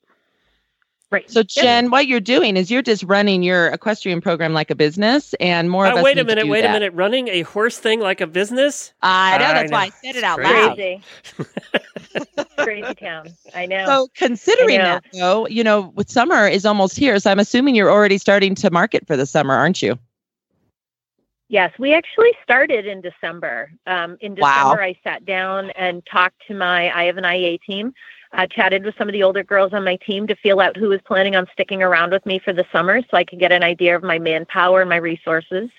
Right. 1.11 1.31
So 1.31 1.45
Jen, 1.45 1.91
what 1.93 2.09
you're 2.09 2.19
doing 2.19 2.57
is 2.57 2.73
you're 2.73 2.83
just 2.83 3.05
running 3.05 3.45
your 3.45 3.69
equestrian 3.69 4.21
program 4.21 4.53
like 4.53 4.69
a 4.71 4.75
business, 4.75 5.33
and 5.39 5.71
more 5.71 5.87
of 5.87 5.93
Uh, 5.95 5.99
us. 5.99 6.03
wait 6.05 6.19
a 6.19 6.25
minute 6.25 6.49
wait 6.49 6.63
that. 6.63 6.71
a 6.71 6.73
minute 6.73 6.93
running 6.93 7.29
a 7.29 7.43
horse 7.43 7.79
thing 7.79 8.01
like 8.01 8.21
a 8.21 8.27
business 8.27 8.93
I 9.01 9.39
know 9.39 9.45
I 9.45 9.53
that's 9.53 9.71
know. 9.71 9.77
why 9.77 9.85
I 9.85 9.91
said 9.91 10.17
it 10.17 10.25
out 10.25 10.41
It's 10.41 10.51
loud. 10.51 10.75
Crazy. 10.75 11.03
Crazy 12.59 12.95
town. 12.95 13.29
I 13.55 13.67
know. 13.67 13.85
So 13.87 14.09
considering 14.17 14.79
know. 14.79 14.85
that, 14.85 15.05
though, 15.13 15.47
you 15.47 15.63
know, 15.63 15.93
with 15.95 16.11
summer 16.11 16.49
is 16.49 16.65
almost 16.67 16.97
here, 16.97 17.19
so 17.21 17.31
I'm 17.31 17.39
assuming 17.39 17.77
you're 17.77 17.91
already 17.93 18.19
starting 18.19 18.55
to 18.57 18.71
market 18.73 19.07
for 19.07 19.17
the 19.17 19.27
summer, 19.27 19.55
aren't 19.55 19.83
you? 19.83 19.97
Yes, 21.49 21.73
we 21.79 21.93
actually 21.95 22.33
started 22.43 22.87
in 22.87 23.01
December. 23.01 23.71
Um, 23.87 24.17
in 24.21 24.35
Wow. 24.35 24.55
December, 24.55 24.83
I 24.83 24.99
sat 25.05 25.25
down 25.25 25.71
and 25.71 26.05
talked 26.07 26.47
to 26.49 26.55
my 26.55 26.91
I 26.97 27.05
have 27.05 27.19
an 27.19 27.25
IEA 27.25 27.61
team. 27.63 27.93
I 28.33 28.47
chatted 28.47 28.85
with 28.85 28.97
some 28.97 29.09
of 29.09 29.13
the 29.13 29.23
older 29.23 29.45
girls 29.45 29.73
on 29.73 29.85
my 29.85 29.97
team 29.97 30.27
to 30.27 30.35
feel 30.37 30.59
out 30.61 30.77
who 30.77 30.89
was 30.89 31.01
planning 31.03 31.37
on 31.37 31.47
sticking 31.53 31.83
around 31.83 32.11
with 32.13 32.25
me 32.27 32.39
for 32.39 32.53
the 32.53 32.65
summer, 32.73 33.01
so 33.03 33.17
I 33.17 33.25
could 33.25 33.39
get 33.39 33.53
an 33.53 33.63
idea 33.63 33.95
of 33.95 34.03
my 34.03 34.19
manpower 34.19 34.81
and 34.81 34.91
my 34.91 34.97
resources. 34.97 35.71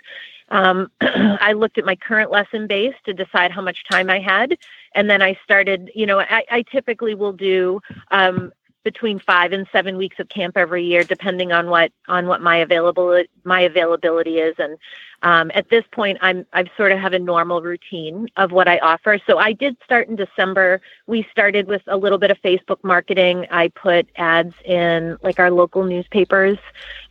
Um, 0.49 0.89
I 1.01 1.53
looked 1.53 1.77
at 1.77 1.85
my 1.85 1.95
current 1.95 2.31
lesson 2.31 2.67
base 2.67 2.93
to 3.05 3.13
decide 3.13 3.51
how 3.51 3.61
much 3.61 3.83
time 3.89 4.09
I 4.09 4.19
had, 4.19 4.57
and 4.93 5.09
then 5.09 5.21
I 5.21 5.37
started. 5.43 5.91
You 5.95 6.05
know, 6.05 6.19
I, 6.19 6.43
I 6.49 6.61
typically 6.71 7.15
will 7.15 7.33
do 7.33 7.81
um, 8.11 8.53
between 8.85 9.19
five 9.19 9.51
and 9.51 9.67
seven 9.73 9.97
weeks 9.97 10.17
of 10.19 10.29
camp 10.29 10.55
every 10.55 10.85
year, 10.85 11.03
depending 11.03 11.51
on 11.51 11.69
what 11.69 11.91
on 12.07 12.27
what 12.27 12.39
my 12.39 12.55
available 12.55 13.21
my 13.43 13.59
availability 13.61 14.37
is. 14.37 14.55
And 14.57 14.77
um, 15.23 15.51
at 15.53 15.69
this 15.69 15.83
point, 15.91 16.19
I'm 16.21 16.45
I've 16.53 16.69
sort 16.77 16.93
of 16.93 16.99
have 16.99 17.11
a 17.11 17.19
normal 17.19 17.61
routine 17.61 18.29
of 18.37 18.53
what 18.53 18.69
I 18.69 18.77
offer. 18.77 19.19
So 19.27 19.39
I 19.39 19.51
did 19.51 19.75
start 19.83 20.07
in 20.07 20.15
December. 20.15 20.79
We 21.07 21.27
started 21.31 21.67
with 21.67 21.81
a 21.87 21.97
little 21.97 22.19
bit 22.19 22.31
of 22.31 22.41
Facebook 22.41 22.81
marketing. 22.83 23.47
I 23.51 23.67
put 23.69 24.07
ads 24.15 24.53
in 24.63 25.17
like 25.21 25.39
our 25.39 25.51
local 25.51 25.83
newspapers, 25.83 26.57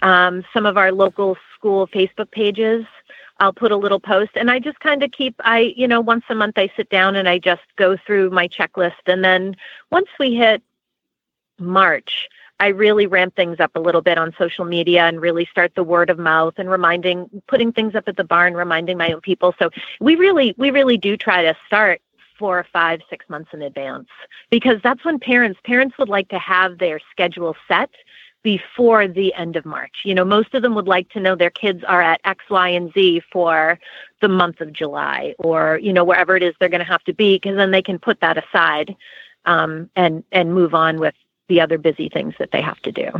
um, 0.00 0.44
some 0.54 0.64
of 0.64 0.78
our 0.78 0.92
local 0.92 1.36
school 1.54 1.88
Facebook 1.88 2.30
pages. 2.30 2.86
I'll 3.40 3.52
put 3.52 3.72
a 3.72 3.76
little 3.76 3.98
post 3.98 4.30
and 4.36 4.48
I 4.48 4.60
just 4.60 4.78
kind 4.78 5.02
of 5.02 5.10
keep 5.10 5.34
I 5.40 5.74
you 5.76 5.88
know 5.88 6.00
once 6.00 6.24
a 6.28 6.36
month 6.36 6.56
I 6.56 6.70
sit 6.76 6.88
down 6.88 7.16
and 7.16 7.28
I 7.28 7.38
just 7.38 7.62
go 7.74 7.96
through 7.96 8.30
my 8.30 8.46
checklist 8.46 9.06
and 9.06 9.24
then 9.24 9.56
once 9.90 10.06
we 10.20 10.36
hit 10.36 10.62
March, 11.58 12.28
I 12.60 12.68
really 12.68 13.06
ramp 13.06 13.34
things 13.34 13.58
up 13.60 13.72
a 13.74 13.80
little 13.80 14.00
bit 14.00 14.16
on 14.16 14.34
social 14.38 14.64
media 14.64 15.02
and 15.02 15.20
really 15.20 15.46
start 15.46 15.74
the 15.74 15.82
word 15.82 16.08
of 16.08 16.18
mouth 16.18 16.54
and 16.56 16.70
reminding, 16.70 17.28
putting 17.48 17.72
things 17.72 17.94
up 17.94 18.04
at 18.06 18.16
the 18.16 18.24
barn, 18.24 18.54
reminding 18.54 18.96
my 18.96 19.12
own 19.12 19.20
people. 19.20 19.54
So 19.58 19.70
we 20.00 20.16
really, 20.16 20.54
we 20.56 20.70
really 20.70 20.96
do 20.96 21.16
try 21.16 21.42
to 21.42 21.56
start 21.66 22.00
four, 22.38 22.64
five, 22.72 23.00
six 23.10 23.28
months 23.28 23.50
in 23.52 23.62
advance 23.62 24.08
because 24.50 24.80
that's 24.82 25.04
when 25.04 25.18
parents, 25.18 25.58
parents 25.64 25.98
would 25.98 26.08
like 26.08 26.28
to 26.28 26.38
have 26.38 26.78
their 26.78 27.00
schedule 27.10 27.56
set 27.68 27.90
before 28.42 29.08
the 29.08 29.32
end 29.34 29.56
of 29.56 29.64
March. 29.64 30.02
You 30.04 30.14
know, 30.14 30.24
most 30.24 30.54
of 30.54 30.62
them 30.62 30.74
would 30.74 30.86
like 30.86 31.08
to 31.10 31.20
know 31.20 31.34
their 31.34 31.50
kids 31.50 31.82
are 31.84 32.02
at 32.02 32.20
X, 32.24 32.44
Y, 32.50 32.68
and 32.68 32.92
Z 32.92 33.22
for 33.32 33.78
the 34.20 34.28
month 34.28 34.60
of 34.60 34.72
July 34.72 35.34
or, 35.38 35.80
you 35.82 35.92
know, 35.92 36.04
wherever 36.04 36.36
it 36.36 36.42
is 36.42 36.54
they're 36.60 36.68
going 36.68 36.80
to 36.80 36.86
have 36.86 37.04
to 37.04 37.14
be 37.14 37.36
because 37.36 37.56
then 37.56 37.70
they 37.70 37.82
can 37.82 37.98
put 37.98 38.20
that 38.20 38.36
aside 38.36 38.94
um, 39.46 39.90
and 39.96 40.24
and 40.32 40.54
move 40.54 40.74
on 40.74 40.98
with 40.98 41.14
the 41.48 41.60
other 41.60 41.78
busy 41.78 42.08
things 42.08 42.34
that 42.38 42.50
they 42.52 42.60
have 42.60 42.80
to 42.80 42.92
do. 42.92 43.10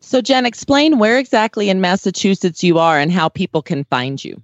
So 0.00 0.20
Jen, 0.20 0.46
explain 0.46 0.98
where 0.98 1.18
exactly 1.18 1.68
in 1.68 1.80
Massachusetts 1.80 2.62
you 2.62 2.78
are 2.78 2.98
and 2.98 3.10
how 3.10 3.28
people 3.28 3.62
can 3.62 3.84
find 3.84 4.22
you. 4.22 4.40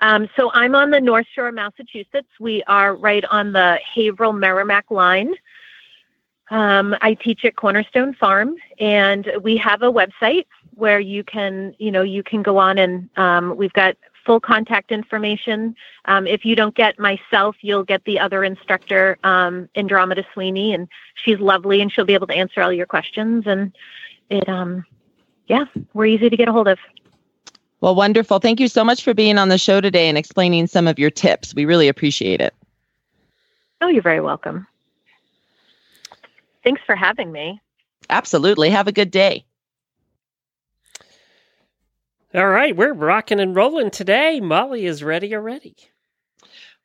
Um, 0.00 0.28
so 0.36 0.50
I'm 0.52 0.74
on 0.74 0.90
the 0.90 1.00
North 1.00 1.26
Shore 1.32 1.48
of 1.48 1.54
Massachusetts. 1.54 2.28
We 2.40 2.62
are 2.64 2.94
right 2.94 3.24
on 3.24 3.52
the 3.52 3.78
Haverhill 3.94 4.32
Merrimack 4.32 4.90
line. 4.90 5.34
Um, 6.50 6.96
I 7.00 7.14
teach 7.14 7.44
at 7.44 7.56
Cornerstone 7.56 8.14
Farm, 8.14 8.56
and 8.78 9.30
we 9.42 9.56
have 9.58 9.82
a 9.82 9.92
website 9.92 10.46
where 10.74 10.98
you 10.98 11.22
can, 11.22 11.74
you 11.78 11.90
know, 11.90 12.02
you 12.02 12.22
can 12.22 12.42
go 12.42 12.58
on 12.58 12.78
and 12.78 13.08
um, 13.16 13.56
we've 13.56 13.72
got 13.72 13.96
full 14.24 14.40
contact 14.40 14.92
information. 14.92 15.74
Um, 16.06 16.26
if 16.26 16.44
you 16.44 16.56
don't 16.56 16.74
get 16.74 16.98
myself, 16.98 17.56
you'll 17.60 17.84
get 17.84 18.04
the 18.04 18.18
other 18.18 18.44
instructor, 18.44 19.18
um, 19.24 19.68
Andromeda 19.76 20.24
Sweeney, 20.32 20.74
and 20.74 20.88
she's 21.14 21.38
lovely, 21.38 21.80
and 21.80 21.92
she'll 21.92 22.04
be 22.04 22.14
able 22.14 22.26
to 22.28 22.34
answer 22.34 22.62
all 22.62 22.72
your 22.72 22.86
questions. 22.86 23.44
And 23.46 23.72
it, 24.30 24.48
um, 24.48 24.84
yeah, 25.46 25.64
we're 25.94 26.06
easy 26.06 26.30
to 26.30 26.36
get 26.36 26.48
a 26.48 26.52
hold 26.52 26.68
of. 26.68 26.78
Well, 27.80 27.94
wonderful. 27.94 28.38
Thank 28.38 28.60
you 28.60 28.68
so 28.68 28.84
much 28.84 29.02
for 29.02 29.12
being 29.12 29.38
on 29.38 29.48
the 29.48 29.58
show 29.58 29.80
today 29.80 30.08
and 30.08 30.16
explaining 30.16 30.68
some 30.68 30.86
of 30.86 30.98
your 30.98 31.10
tips. 31.10 31.54
We 31.54 31.64
really 31.64 31.88
appreciate 31.88 32.40
it. 32.40 32.54
Oh, 33.80 33.88
you're 33.88 34.02
very 34.02 34.20
welcome. 34.20 34.66
Thanks 36.62 36.80
for 36.86 36.94
having 36.94 37.32
me. 37.32 37.60
Absolutely. 38.08 38.70
Have 38.70 38.86
a 38.86 38.92
good 38.92 39.10
day. 39.10 39.44
All 42.34 42.48
right 42.48 42.76
we're 42.76 42.92
rocking 42.92 43.40
and 43.40 43.54
rolling 43.56 43.90
today 43.90 44.40
molly 44.40 44.86
is 44.86 45.02
ready 45.02 45.34
already 45.34 45.76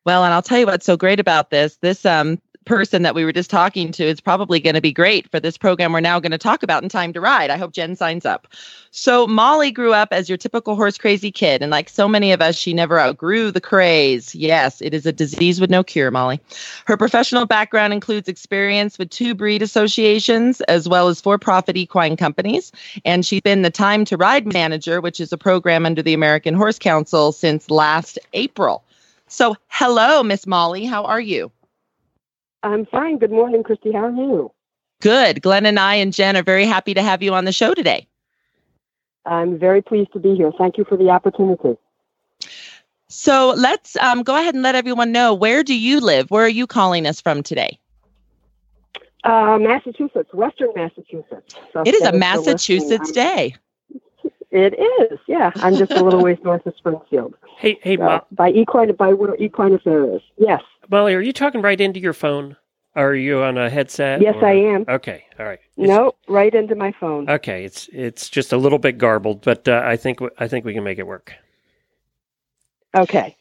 Well, 0.06 0.24
and 0.24 0.34
I'll 0.34 0.42
tell 0.42 0.60
you 0.60 0.66
what's 0.66 0.86
so 0.86 0.96
great 0.96 1.20
about 1.20 1.50
this. 1.50 1.76
This 1.78 2.06
um 2.06 2.42
person 2.68 3.02
that 3.02 3.16
we 3.16 3.26
were 3.26 3.32
just 3.32 3.50
talking 3.50 3.92
to 3.94 4.04
is 4.04 4.22
probably 4.22 4.60
going 4.60 4.76
to 4.76 4.82
be 4.82 4.92
great 4.92 5.32
for 5.32 5.40
this 5.40 5.58
program 5.58 5.94
we're 5.94 6.02
now 6.02 6.20
going 6.20 6.32
to 6.32 6.38
talk 6.38 6.62
about 6.62 6.84
in 6.84 6.90
Time 6.90 7.14
to 7.14 7.22
Ride. 7.22 7.50
I 7.50 7.58
hope 7.58 7.72
Jen 7.72 7.96
signs 7.96 8.26
up. 8.26 8.48
So, 8.92 9.28
Molly 9.28 9.72
grew 9.72 9.94
up 9.94 10.10
as 10.12 10.28
your 10.28 10.38
typical 10.38 10.76
horse 10.76 10.98
crazy 10.98 11.32
kid, 11.32 11.62
and 11.62 11.72
like 11.72 11.88
so 11.88 12.08
many 12.08 12.32
of 12.32 12.42
us, 12.42 12.56
she 12.58 12.74
never 12.74 13.00
outgrew 13.00 13.52
the 13.52 13.62
craze. 13.62 14.36
Yes, 14.36 14.82
it 14.82 14.94
is 14.94 15.06
a 15.06 15.12
disease 15.12 15.62
with 15.62 15.70
no 15.70 15.84
cure, 15.84 16.12
Molly. 16.12 16.40
Her 16.86 16.98
professional 16.98 17.46
background 17.46 17.94
includes 17.94 18.28
experience 18.28 18.98
with 18.98 19.10
two 19.10 19.34
breed 19.34 19.62
associations 19.62 20.62
as 20.62 20.90
well 20.90 21.08
as 21.08 21.22
for 21.22 21.38
profit 21.38 21.78
equine 21.78 22.18
companies, 22.18 22.72
and 23.06 23.26
she's 23.26 23.42
been 23.42 23.62
the 23.62 23.72
Time 23.72 24.04
to 24.06 24.18
Ride 24.18 24.52
manager, 24.52 25.00
which 25.00 25.20
is 25.20 25.32
a 25.32 25.38
program 25.38 25.86
under 25.86 26.02
the 26.02 26.14
American 26.14 26.54
Horse 26.54 26.80
Council 26.80 27.32
since 27.32 27.70
last 27.70 28.20
April. 28.34 28.84
So, 29.28 29.56
hello, 29.68 30.24
Miss 30.24 30.48
Molly. 30.48 30.86
How 30.86 31.04
are 31.04 31.22
you? 31.22 31.52
I'm 32.64 32.86
fine. 32.86 33.18
Good 33.18 33.32
morning, 33.32 33.64
Christy. 33.64 33.92
How 33.92 34.06
are 34.06 34.12
you? 34.12 34.52
Good. 35.02 35.42
Glenn 35.42 35.66
and 35.66 35.80
I 35.80 35.96
and 35.96 36.14
Jen 36.14 36.36
are 36.36 36.44
very 36.44 36.66
happy 36.66 36.94
to 36.94 37.02
have 37.02 37.22
you 37.22 37.34
on 37.34 37.46
the 37.46 37.52
show 37.52 37.74
today. 37.74 38.08
I'm 39.26 39.60
very 39.60 39.82
pleased 39.82 40.14
to 40.14 40.20
be 40.20 40.36
here. 40.36 40.52
Thank 40.58 40.78
you 40.78 40.86
for 40.86 40.98
the 40.98 41.10
opportunity. 41.10 41.78
So 43.10 43.54
let's 43.58 43.96
um, 43.98 44.24
go 44.24 44.38
ahead 44.38 44.54
and 44.54 44.64
let 44.64 44.76
everyone 44.76 45.12
know 45.12 45.34
where 45.34 45.64
do 45.64 45.78
you 45.78 46.00
live? 46.00 46.30
Where 46.32 46.46
are 46.46 46.50
you 46.50 46.68
calling 46.68 47.06
us 47.06 47.22
from 47.22 47.44
today? 47.44 47.80
Uh, 49.24 49.58
Massachusetts, 49.60 50.34
Western 50.34 50.70
Massachusetts. 50.76 51.56
So 51.74 51.84
It 51.86 51.94
is 51.94 52.02
a 52.04 52.14
Massachusetts 52.14 53.12
day. 53.12 53.56
It 54.52 54.74
is, 55.12 55.20
yeah. 55.28 55.52
I'm 55.58 55.76
just 55.76 55.92
a 55.92 56.04
little 56.04 56.24
ways 56.24 56.38
north 56.44 56.66
of 56.66 56.74
Springfield. 56.78 57.36
Hey, 57.58 57.78
hey, 57.82 57.98
So, 57.98 58.04
Mo- 58.04 58.26
by 58.32 58.50
equine, 58.52 58.94
by 58.96 59.14
where 59.14 59.36
Equine 59.36 59.74
Affaire's. 59.76 60.22
Yes, 60.38 60.62
molly 60.90 61.14
are 61.14 61.20
you 61.22 61.34
talking 61.34 61.62
right 61.62 61.82
into 61.82 62.00
your 62.00 62.14
phone 62.14 62.56
are 62.96 63.14
you 63.14 63.42
on 63.44 63.58
a 63.58 63.70
headset 63.70 64.22
yes, 64.22 64.36
or- 64.38 64.46
I 64.46 64.54
am. 64.54 64.86
okay 64.88 65.26
all 65.38 65.46
right 65.46 65.60
No, 65.76 66.14
right 66.30 66.54
into 66.56 66.76
my 66.76 66.94
phone. 67.00 67.30
okay 67.30 67.66
it's 67.66 67.90
it's 67.92 68.30
just 68.30 68.54
a 68.54 68.58
little 68.58 68.80
bit 68.80 68.98
garbled 68.98 69.42
but 69.44 69.68
uh, 69.68 69.82
i 69.86 69.98
think 69.98 70.20
i 70.40 70.48
think 70.48 70.64
we 70.66 70.74
can 70.74 70.84
make 70.86 70.98
it 70.98 71.06
work 71.06 71.34
Okay. 72.96 73.36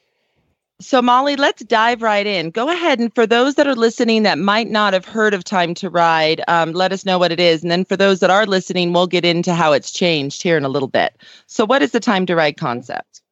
So, 0.79 1.01
Molly, 1.01 1.37
let's 1.37 1.65
dive 1.65 2.03
right 2.03 2.27
in. 2.27 2.51
Go 2.51 2.69
ahead. 2.69 2.99
And 2.99 3.15
for 3.15 3.27
those 3.27 3.55
that 3.55 3.67
are 3.67 3.75
listening 3.75 4.25
that 4.25 4.39
might 4.39 4.69
not 4.69 4.93
have 4.93 5.07
heard 5.07 5.33
of 5.33 5.43
Time 5.43 5.73
to 5.75 5.89
Ride, 5.89 6.43
um, 6.49 6.73
let 6.73 6.93
us 6.93 7.07
know 7.07 7.19
what 7.19 7.33
it 7.33 7.41
is. 7.41 7.63
And 7.63 7.71
then 7.71 7.85
for 7.85 7.97
those 7.97 8.21
that 8.21 8.29
are 8.29 8.45
listening, 8.45 8.93
we'll 8.93 9.07
get 9.07 9.25
into 9.25 9.55
how 9.55 9.73
it's 9.73 9.91
changed 9.91 10.43
here 10.43 10.59
in 10.59 10.65
a 10.65 10.69
little 10.69 10.89
bit. 10.89 11.17
So, 11.47 11.65
what 11.65 11.83
is 11.83 11.93
the 11.93 12.01
Time 12.01 12.27
to 12.27 12.37
Ride 12.37 12.59
concept? 12.59 13.23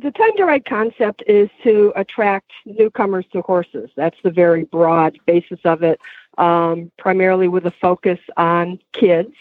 The 0.00 0.10
time 0.10 0.36
to 0.36 0.44
ride 0.44 0.64
concept 0.64 1.22
is 1.26 1.48
to 1.62 1.92
attract 1.94 2.50
newcomers 2.66 3.24
to 3.32 3.42
horses. 3.42 3.90
That's 3.96 4.16
the 4.24 4.30
very 4.30 4.64
broad 4.64 5.18
basis 5.24 5.60
of 5.64 5.84
it, 5.84 6.00
um, 6.36 6.90
primarily 6.98 7.46
with 7.46 7.64
a 7.64 7.70
focus 7.70 8.18
on 8.36 8.80
kids. 8.92 9.32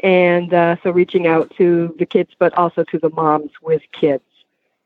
And 0.00 0.52
uh, 0.52 0.76
so 0.82 0.90
reaching 0.90 1.28
out 1.28 1.54
to 1.56 1.94
the 1.98 2.06
kids, 2.06 2.32
but 2.36 2.52
also 2.54 2.82
to 2.84 2.98
the 2.98 3.10
moms 3.10 3.52
with 3.62 3.82
kids. 3.92 4.24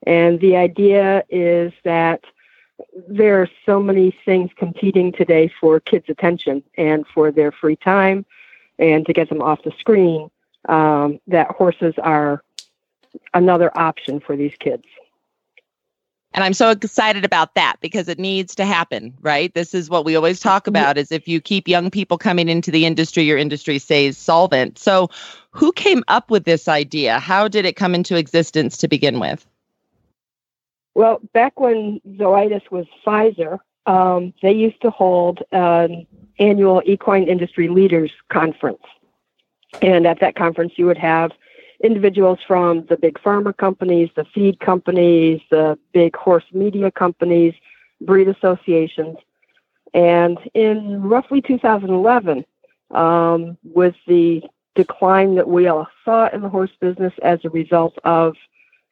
And 0.07 0.41
the 0.41 0.57
idea 0.57 1.25
is 1.29 1.73
that 1.85 2.25
there 3.09 3.43
are 3.43 3.49
so 3.67 3.81
many 3.81 4.17
things 4.25 4.51
competing 4.57 5.13
today 5.13 5.53
for 5.61 5.81
kids' 5.81 6.09
attention 6.09 6.63
and 6.77 7.07
for 7.07 7.31
their 7.31 7.53
free 7.53 7.77
time 7.77 8.25
and 8.79 9.05
to 9.07 9.13
get 9.13 9.29
them 9.29 9.43
off 9.43 9.63
the 9.65 9.73
screen 9.79 10.31
um, 10.69 11.19
that 11.27 11.51
horses 11.51 11.95
are 11.99 12.43
another 13.35 13.77
option 13.77 14.21
for 14.21 14.37
these 14.37 14.55
kids. 14.59 14.85
And 16.35 16.45
I'm 16.45 16.53
so 16.53 16.71
excited 16.71 17.25
about 17.25 17.55
that 17.55 17.77
because 17.81 18.07
it 18.07 18.19
needs 18.19 18.55
to 18.57 18.67
happen, 18.67 19.15
right? 19.23 19.53
This 19.55 19.75
is 19.75 19.89
what 19.89 20.05
we 20.05 20.15
always 20.15 20.41
talk 20.41 20.67
about 20.67 20.99
is 20.99 21.11
if 21.11 21.27
you 21.27 21.41
keep 21.41 21.67
young 21.67 21.91
people 21.91 22.19
coming 22.19 22.49
into 22.49 22.71
the 22.71 22.85
industry, 22.85 23.25
your 23.25 23.39
industry 23.39 23.79
stays 23.79 24.19
solvent. 24.19 24.79
So 24.79 25.09
who 25.51 25.73
came 25.73 26.05
up 26.07 26.31
with 26.31 26.45
this 26.45 26.69
idea? 26.69 27.19
How 27.19 27.49
did 27.49 27.65
it 27.65 27.77
come 27.77 27.95
into 27.95 28.17
existence 28.17 28.77
to 28.79 28.89
begin 28.89 29.21
with? 29.21 29.47
Well, 30.99 31.21
back 31.33 31.61
when 31.61 32.01
Zoetis 32.19 32.73
was 32.73 32.85
Pfizer, 33.07 33.61
um, 33.87 34.35
they 34.43 34.51
used 34.51 34.83
to 34.83 34.91
hold 34.91 35.45
an 35.53 36.09
annual 36.41 36.83
equine 36.85 37.29
industry 37.29 37.69
leaders 37.69 38.11
conference. 38.33 38.83
And 39.81 40.09
at 40.09 40.19
that 40.19 40.35
conference, 40.35 40.73
you 40.75 40.87
would 40.87 40.99
have 40.99 41.31
individuals 41.85 42.41
from 42.45 42.85
the 42.87 42.97
big 42.97 43.15
pharma 43.21 43.57
companies, 43.57 44.11
the 44.17 44.25
feed 44.25 44.59
companies, 44.59 45.41
the 45.53 45.79
big 45.93 46.17
horse 46.17 46.47
media 46.53 46.91
companies, 46.91 47.55
breed 48.01 48.27
associations. 48.27 49.19
And 49.95 50.37
in 50.53 51.01
roughly 51.01 51.41
2011, 51.43 52.45
um, 52.91 53.57
with 53.63 53.95
the 54.09 54.43
decline 54.75 55.37
that 55.37 55.49
we 55.49 55.69
all 55.69 55.87
saw 56.05 56.29
in 56.33 56.43
the 56.43 56.49
horse 56.49 56.73
business 56.81 57.13
as 57.23 57.39
a 57.45 57.51
result 57.51 57.97
of 58.03 58.35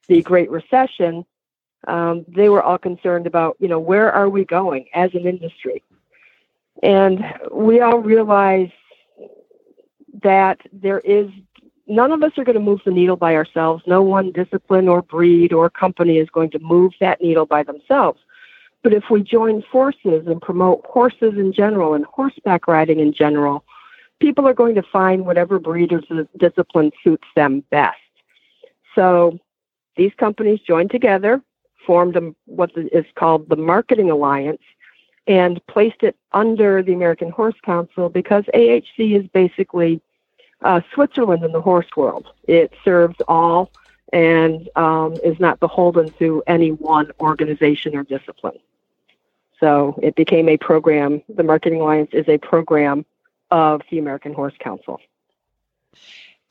the 0.07 0.23
Great 0.23 0.53
Recession, 0.53 1.27
um, 1.87 2.25
they 2.29 2.49
were 2.49 2.63
all 2.63 2.79
concerned 2.79 3.27
about, 3.27 3.57
you 3.61 3.69
know, 3.69 3.79
where 3.79 4.13
are 4.13 4.29
we 4.29 4.45
going 4.45 4.87
as 4.95 5.15
an 5.15 5.27
industry? 5.27 5.83
And 6.83 7.25
we 7.53 7.81
all 7.81 7.99
realize 7.99 8.71
that 10.23 10.61
there 10.73 11.01
is 11.01 11.31
none 11.87 12.13
of 12.13 12.23
us 12.23 12.33
are 12.37 12.45
going 12.45 12.55
to 12.55 12.61
move 12.61 12.81
the 12.85 12.91
needle 12.91 13.17
by 13.17 13.35
ourselves. 13.35 13.83
No 13.87 14.03
one 14.03 14.33
discipline 14.33 14.89
or 14.89 15.03
breed 15.03 15.53
or 15.53 15.71
company 15.71 16.19
is 16.19 16.29
going 16.31 16.51
to 16.51 16.59
move 16.59 16.93
that 17.01 17.21
needle 17.21 17.47
by 17.47 17.63
themselves. 17.63 18.21
But 18.83 18.93
if 18.93 19.05
we 19.11 19.23
join 19.23 19.63
forces 19.71 20.27
and 20.27 20.41
promote 20.41 20.85
horses 20.87 21.35
in 21.37 21.53
general 21.53 21.95
and 21.95 22.05
horseback 22.05 22.69
riding 22.69 23.01
in 23.01 23.13
general, 23.13 23.65
people 24.21 24.47
are 24.47 24.55
going 24.55 24.75
to 24.77 24.83
find 24.83 25.27
whatever 25.27 25.59
breed 25.59 25.93
or 25.93 26.03
discipline 26.39 26.93
suits 27.03 27.27
them 27.35 27.65
best. 27.71 27.97
So 28.95 29.39
these 29.97 30.13
companies 30.17 30.61
joined 30.61 30.91
together, 30.91 31.43
formed 31.87 32.17
a, 32.17 32.35
what 32.47 32.73
is 32.77 33.05
called 33.15 33.49
the 33.49 33.57
Marketing 33.57 34.11
Alliance, 34.11 34.63
and 35.27 35.65
placed 35.67 36.03
it 36.03 36.17
under 36.33 36.83
the 36.83 36.93
American 36.93 37.31
Horse 37.31 37.57
Council 37.65 38.09
because 38.09 38.45
AHC 38.55 39.21
is 39.21 39.27
basically 39.29 40.01
uh, 40.63 40.81
Switzerland 40.95 41.45
in 41.45 41.53
the 41.53 41.61
horse 41.61 41.89
world. 41.97 42.29
It 42.47 42.73
serves 42.85 43.17
all 43.29 43.71
and 44.13 44.69
um, 44.77 45.15
is 45.25 45.39
not 45.41 45.61
beholden 45.61 46.11
to 46.19 46.43
any 46.47 46.71
one 46.71 47.11
organization 47.21 47.97
or 47.97 48.05
discipline. 48.05 48.59
So 49.59 49.99
it 50.03 50.15
became 50.15 50.49
a 50.49 50.57
program. 50.57 51.23
The 51.29 51.43
Marketing 51.43 51.81
Alliance 51.81 52.11
is 52.13 52.29
a 52.29 52.39
program 52.39 53.05
of 53.51 53.83
the 53.91 53.99
American 53.99 54.33
Horse 54.33 54.55
Council. 54.61 55.01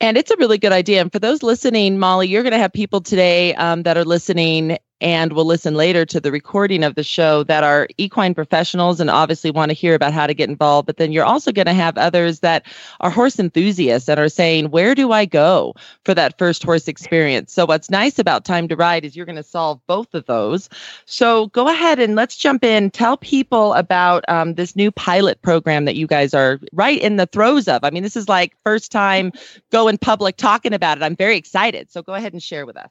And 0.01 0.17
it's 0.17 0.31
a 0.31 0.37
really 0.37 0.57
good 0.57 0.73
idea. 0.73 1.01
And 1.01 1.11
for 1.11 1.19
those 1.19 1.43
listening, 1.43 1.97
Molly, 1.97 2.27
you're 2.27 2.43
going 2.43 2.51
to 2.51 2.59
have 2.59 2.73
people 2.73 2.99
today 2.99 3.53
um, 3.55 3.83
that 3.83 3.95
are 3.97 4.03
listening 4.03 4.77
and 5.01 5.33
will 5.33 5.45
listen 5.45 5.75
later 5.75 6.05
to 6.05 6.19
the 6.19 6.31
recording 6.31 6.83
of 6.83 6.95
the 6.95 7.03
show 7.03 7.43
that 7.43 7.63
are 7.63 7.87
equine 7.97 8.33
professionals 8.33 8.99
and 8.99 9.09
obviously 9.09 9.51
want 9.51 9.69
to 9.69 9.73
hear 9.73 9.93
about 9.93 10.13
how 10.13 10.25
to 10.25 10.33
get 10.33 10.49
involved. 10.49 10.85
But 10.85 10.97
then 10.97 11.11
you're 11.11 11.25
also 11.25 11.51
going 11.51 11.65
to 11.65 11.73
have 11.73 11.97
others 11.97 12.39
that 12.39 12.65
are 13.01 13.09
horse 13.09 13.37
enthusiasts 13.37 14.07
and 14.07 14.19
are 14.19 14.29
saying, 14.29 14.71
Where 14.71 14.95
do 14.95 15.11
I 15.11 15.25
go 15.25 15.73
for 16.05 16.13
that 16.13 16.37
first 16.37 16.63
horse 16.63 16.87
experience? 16.87 17.51
So, 17.51 17.65
what's 17.65 17.89
nice 17.89 18.19
about 18.19 18.45
Time 18.45 18.67
to 18.69 18.75
Ride 18.75 19.03
is 19.03 19.15
you're 19.15 19.25
going 19.25 19.35
to 19.35 19.43
solve 19.43 19.81
both 19.87 20.13
of 20.13 20.25
those. 20.25 20.69
So, 21.05 21.47
go 21.47 21.67
ahead 21.67 21.99
and 21.99 22.15
let's 22.15 22.37
jump 22.37 22.63
in. 22.63 22.89
Tell 22.89 23.17
people 23.17 23.73
about 23.73 24.23
um, 24.29 24.53
this 24.53 24.75
new 24.75 24.91
pilot 24.91 25.41
program 25.41 25.85
that 25.85 25.95
you 25.95 26.07
guys 26.07 26.33
are 26.33 26.59
right 26.71 27.01
in 27.01 27.17
the 27.17 27.25
throes 27.25 27.67
of. 27.67 27.83
I 27.83 27.89
mean, 27.89 28.03
this 28.03 28.15
is 28.15 28.29
like 28.29 28.55
first 28.63 28.91
time 28.91 29.33
going 29.71 29.97
public 29.97 30.37
talking 30.37 30.73
about 30.73 30.97
it. 30.97 31.03
I'm 31.03 31.15
very 31.15 31.35
excited. 31.35 31.91
So, 31.91 32.01
go 32.01 32.13
ahead 32.13 32.31
and 32.31 32.41
share 32.41 32.65
with 32.65 32.77
us. 32.77 32.89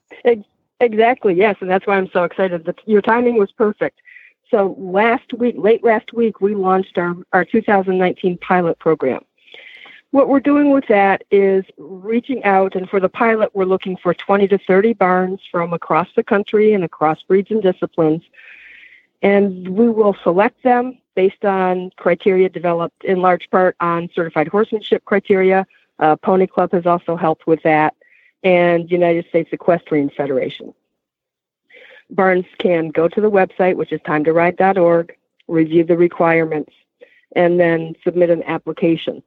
Exactly, 0.79 1.33
yes, 1.33 1.55
and 1.61 1.69
that's 1.69 1.87
why 1.87 1.97
I'm 1.97 2.09
so 2.11 2.23
excited. 2.23 2.67
Your 2.85 3.01
timing 3.01 3.37
was 3.37 3.51
perfect. 3.51 4.01
So 4.51 4.75
last 4.77 5.33
week, 5.33 5.55
late 5.57 5.83
last 5.83 6.13
week, 6.13 6.41
we 6.41 6.53
launched 6.53 6.97
our, 6.97 7.15
our 7.33 7.45
2019 7.45 8.37
pilot 8.39 8.77
program. 8.79 9.23
What 10.11 10.29
we're 10.29 10.39
doing 10.39 10.71
with 10.71 10.87
that 10.87 11.23
is 11.31 11.65
reaching 11.77 12.43
out, 12.43 12.75
and 12.75 12.89
for 12.89 12.99
the 12.99 13.09
pilot, 13.09 13.49
we're 13.53 13.65
looking 13.65 13.97
for 13.97 14.13
20 14.13 14.47
to 14.49 14.57
30 14.57 14.93
barns 14.93 15.41
from 15.51 15.73
across 15.73 16.07
the 16.15 16.23
country 16.23 16.73
and 16.73 16.83
across 16.83 17.21
breeds 17.23 17.51
and 17.51 17.61
disciplines. 17.61 18.21
And 19.21 19.67
we 19.69 19.89
will 19.89 20.15
select 20.23 20.61
them 20.63 20.99
based 21.15 21.43
on 21.43 21.91
criteria 21.97 22.49
developed 22.49 23.03
in 23.03 23.21
large 23.21 23.49
part 23.49 23.75
on 23.79 24.09
certified 24.13 24.47
horsemanship 24.47 25.03
criteria. 25.05 25.65
Uh, 25.99 26.15
Pony 26.17 26.47
Club 26.47 26.71
has 26.73 26.85
also 26.85 27.15
helped 27.15 27.47
with 27.47 27.63
that 27.63 27.95
and 28.45 28.89
United 28.89 29.25
States 29.27 29.49
Equestrian 29.51 30.11
Federation. 30.15 30.73
Barns 32.11 32.45
can 32.59 32.89
go 32.89 33.07
to 33.07 33.19
the 33.19 33.29
website, 33.29 33.75
which 33.75 33.91
is 33.91 33.99
timetoride.org, 34.01 35.13
review 35.47 35.83
the 35.83 35.97
requirements, 35.97 36.71
and 37.35 37.59
then 37.59 37.95
submit 38.03 38.29
an 38.29 38.43
application. 38.43 39.23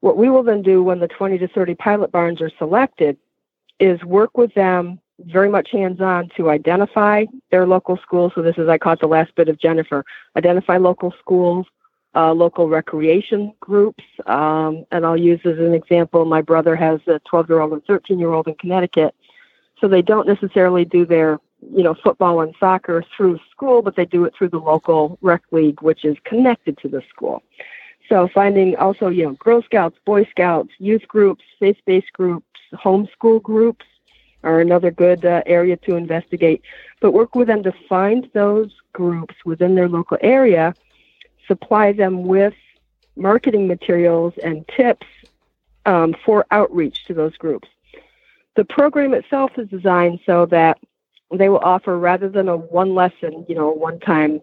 What 0.00 0.18
we 0.18 0.28
will 0.28 0.42
then 0.42 0.62
do 0.62 0.82
when 0.82 1.00
the 1.00 1.08
20 1.08 1.38
to 1.38 1.48
30 1.48 1.74
pilot 1.74 2.12
barns 2.12 2.40
are 2.42 2.50
selected 2.58 3.16
is 3.80 4.02
work 4.04 4.36
with 4.36 4.52
them 4.54 5.00
very 5.20 5.48
much 5.48 5.70
hands 5.70 6.00
on 6.00 6.30
to 6.36 6.50
identify 6.50 7.24
their 7.50 7.66
local 7.66 7.98
schools. 8.02 8.32
So, 8.34 8.42
this 8.42 8.56
is, 8.58 8.68
I 8.68 8.78
caught 8.78 9.00
the 9.00 9.06
last 9.06 9.34
bit 9.34 9.48
of 9.48 9.58
Jennifer, 9.58 10.04
identify 10.36 10.76
local 10.76 11.14
schools, 11.18 11.66
uh, 12.14 12.32
local 12.32 12.68
recreation 12.68 13.52
groups. 13.60 14.04
Um, 14.26 14.84
and 14.90 15.06
I'll 15.06 15.16
use 15.16 15.40
as 15.44 15.58
an 15.58 15.74
example 15.74 16.24
my 16.24 16.42
brother 16.42 16.74
has 16.76 17.00
a 17.06 17.20
12 17.20 17.48
year 17.48 17.60
old 17.60 17.72
and 17.72 17.84
13 17.84 18.18
year 18.18 18.32
old 18.32 18.48
in 18.48 18.54
Connecticut. 18.54 19.14
So 19.80 19.88
they 19.88 20.02
don't 20.02 20.26
necessarily 20.26 20.84
do 20.84 21.06
their 21.06 21.38
you 21.74 21.82
know 21.82 21.94
football 21.94 22.40
and 22.40 22.54
soccer 22.58 23.04
through 23.16 23.38
school, 23.50 23.82
but 23.82 23.96
they 23.96 24.04
do 24.04 24.24
it 24.24 24.34
through 24.36 24.48
the 24.48 24.58
local 24.58 25.18
rec 25.20 25.42
league, 25.50 25.82
which 25.82 26.04
is 26.04 26.16
connected 26.24 26.78
to 26.78 26.88
the 26.88 27.02
school. 27.08 27.42
So 28.08 28.28
finding 28.34 28.76
also 28.76 29.08
you 29.08 29.24
know 29.24 29.32
Girl 29.34 29.62
Scouts, 29.62 29.98
Boy 30.04 30.24
Scouts, 30.30 30.70
youth 30.78 31.06
groups, 31.06 31.44
faith-based 31.58 32.12
groups, 32.12 32.46
homeschool 32.74 33.42
groups 33.42 33.84
are 34.42 34.60
another 34.60 34.90
good 34.90 35.24
uh, 35.24 35.42
area 35.44 35.76
to 35.76 35.96
investigate. 35.96 36.62
But 37.00 37.12
work 37.12 37.34
with 37.34 37.46
them 37.46 37.62
to 37.62 37.72
find 37.88 38.28
those 38.32 38.72
groups 38.92 39.34
within 39.44 39.74
their 39.74 39.88
local 39.88 40.16
area 40.22 40.74
supply 41.46 41.92
them 41.92 42.24
with 42.24 42.54
marketing 43.16 43.66
materials 43.66 44.34
and 44.42 44.66
tips 44.68 45.06
um, 45.86 46.14
for 46.24 46.46
outreach 46.50 47.04
to 47.06 47.14
those 47.14 47.36
groups. 47.36 47.68
The 48.56 48.64
program 48.64 49.14
itself 49.14 49.52
is 49.56 49.68
designed 49.68 50.20
so 50.26 50.46
that 50.46 50.78
they 51.32 51.48
will 51.48 51.58
offer 51.58 51.98
rather 51.98 52.28
than 52.28 52.48
a 52.48 52.56
one 52.56 52.94
lesson, 52.94 53.46
you 53.48 53.54
know, 53.54 53.70
one 53.70 54.00
time 54.00 54.40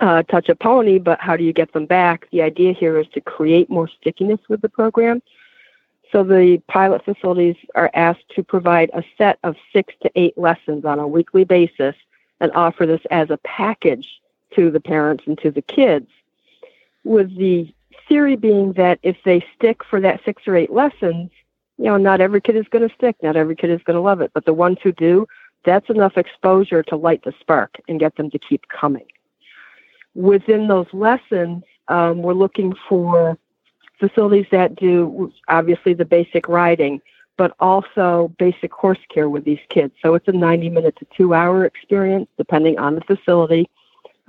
uh, 0.00 0.22
touch 0.24 0.48
a 0.48 0.54
pony, 0.54 0.98
but 0.98 1.20
how 1.20 1.36
do 1.36 1.42
you 1.42 1.52
get 1.52 1.72
them 1.72 1.86
back? 1.86 2.28
The 2.30 2.42
idea 2.42 2.72
here 2.72 2.98
is 2.98 3.08
to 3.14 3.20
create 3.20 3.68
more 3.68 3.88
stickiness 3.88 4.38
with 4.48 4.60
the 4.60 4.68
program. 4.68 5.20
So 6.12 6.24
the 6.24 6.62
pilot 6.68 7.04
facilities 7.04 7.56
are 7.74 7.90
asked 7.94 8.28
to 8.34 8.42
provide 8.42 8.90
a 8.92 9.02
set 9.16 9.38
of 9.44 9.56
six 9.72 9.94
to 10.02 10.10
eight 10.16 10.36
lessons 10.36 10.84
on 10.84 10.98
a 10.98 11.06
weekly 11.06 11.44
basis 11.44 11.94
and 12.40 12.50
offer 12.52 12.86
this 12.86 13.00
as 13.10 13.30
a 13.30 13.38
package 13.38 14.06
to 14.56 14.70
the 14.70 14.80
parents 14.80 15.24
and 15.26 15.38
to 15.38 15.50
the 15.50 15.62
kids, 15.62 16.08
with 17.04 17.36
the 17.36 17.72
theory 18.08 18.36
being 18.36 18.72
that 18.74 18.98
if 19.02 19.16
they 19.24 19.44
stick 19.56 19.84
for 19.84 20.00
that 20.00 20.20
six 20.24 20.42
or 20.46 20.56
eight 20.56 20.72
lessons, 20.72 21.30
you 21.78 21.84
know, 21.84 21.96
not 21.96 22.20
every 22.20 22.40
kid 22.40 22.56
is 22.56 22.66
going 22.68 22.86
to 22.86 22.94
stick, 22.94 23.16
not 23.22 23.36
every 23.36 23.56
kid 23.56 23.70
is 23.70 23.82
going 23.84 23.94
to 23.94 24.00
love 24.00 24.20
it, 24.20 24.30
but 24.34 24.44
the 24.44 24.52
ones 24.52 24.78
who 24.82 24.92
do, 24.92 25.26
that's 25.64 25.88
enough 25.88 26.16
exposure 26.16 26.82
to 26.82 26.96
light 26.96 27.22
the 27.24 27.32
spark 27.40 27.76
and 27.88 28.00
get 28.00 28.16
them 28.16 28.30
to 28.30 28.38
keep 28.38 28.66
coming. 28.68 29.06
Within 30.14 30.68
those 30.68 30.88
lessons, 30.92 31.62
um, 31.88 32.22
we're 32.22 32.34
looking 32.34 32.74
for 32.88 33.38
facilities 33.98 34.46
that 34.50 34.74
do 34.76 35.32
obviously 35.48 35.94
the 35.94 36.04
basic 36.04 36.48
riding, 36.48 37.00
but 37.36 37.54
also 37.60 38.32
basic 38.38 38.72
horse 38.72 38.98
care 39.08 39.28
with 39.28 39.44
these 39.44 39.60
kids. 39.68 39.94
So 40.02 40.14
it's 40.14 40.28
a 40.28 40.32
90 40.32 40.70
minute 40.70 40.96
to 40.96 41.06
two 41.16 41.34
hour 41.34 41.64
experience, 41.64 42.28
depending 42.36 42.78
on 42.78 42.94
the 42.94 43.02
facility 43.02 43.70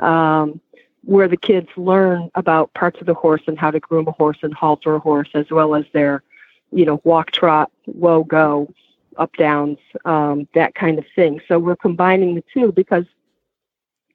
um, 0.02 0.60
where 1.04 1.28
the 1.28 1.38
kids 1.38 1.68
learn 1.78 2.30
about 2.36 2.74
parts 2.74 2.99
of 2.99 3.08
the 3.08 3.14
horse 3.14 3.41
and 3.47 3.58
how 3.58 3.72
to 3.72 3.80
groom 3.80 4.08
a 4.08 4.12
horse 4.12 4.38
and 4.41 4.54
halter 4.54 4.95
a 4.95 4.99
horse, 4.99 5.30
as 5.34 5.49
well 5.49 5.74
as 5.76 5.86
their, 5.93 6.24
you 6.72 6.86
know, 6.86 7.02
walk, 7.04 7.32
trot, 7.32 7.72
whoa, 7.86 8.24
go, 8.24 8.72
up, 9.18 9.36
downs, 9.38 9.78
um, 10.06 10.47
that 10.54 10.76
kind 10.76 10.99
of 10.99 11.06
thing. 11.16 11.41
So 11.47 11.60
we're 11.60 11.76
combining 11.76 12.36
the 12.36 12.43
two 12.54 12.72
because 12.72 13.06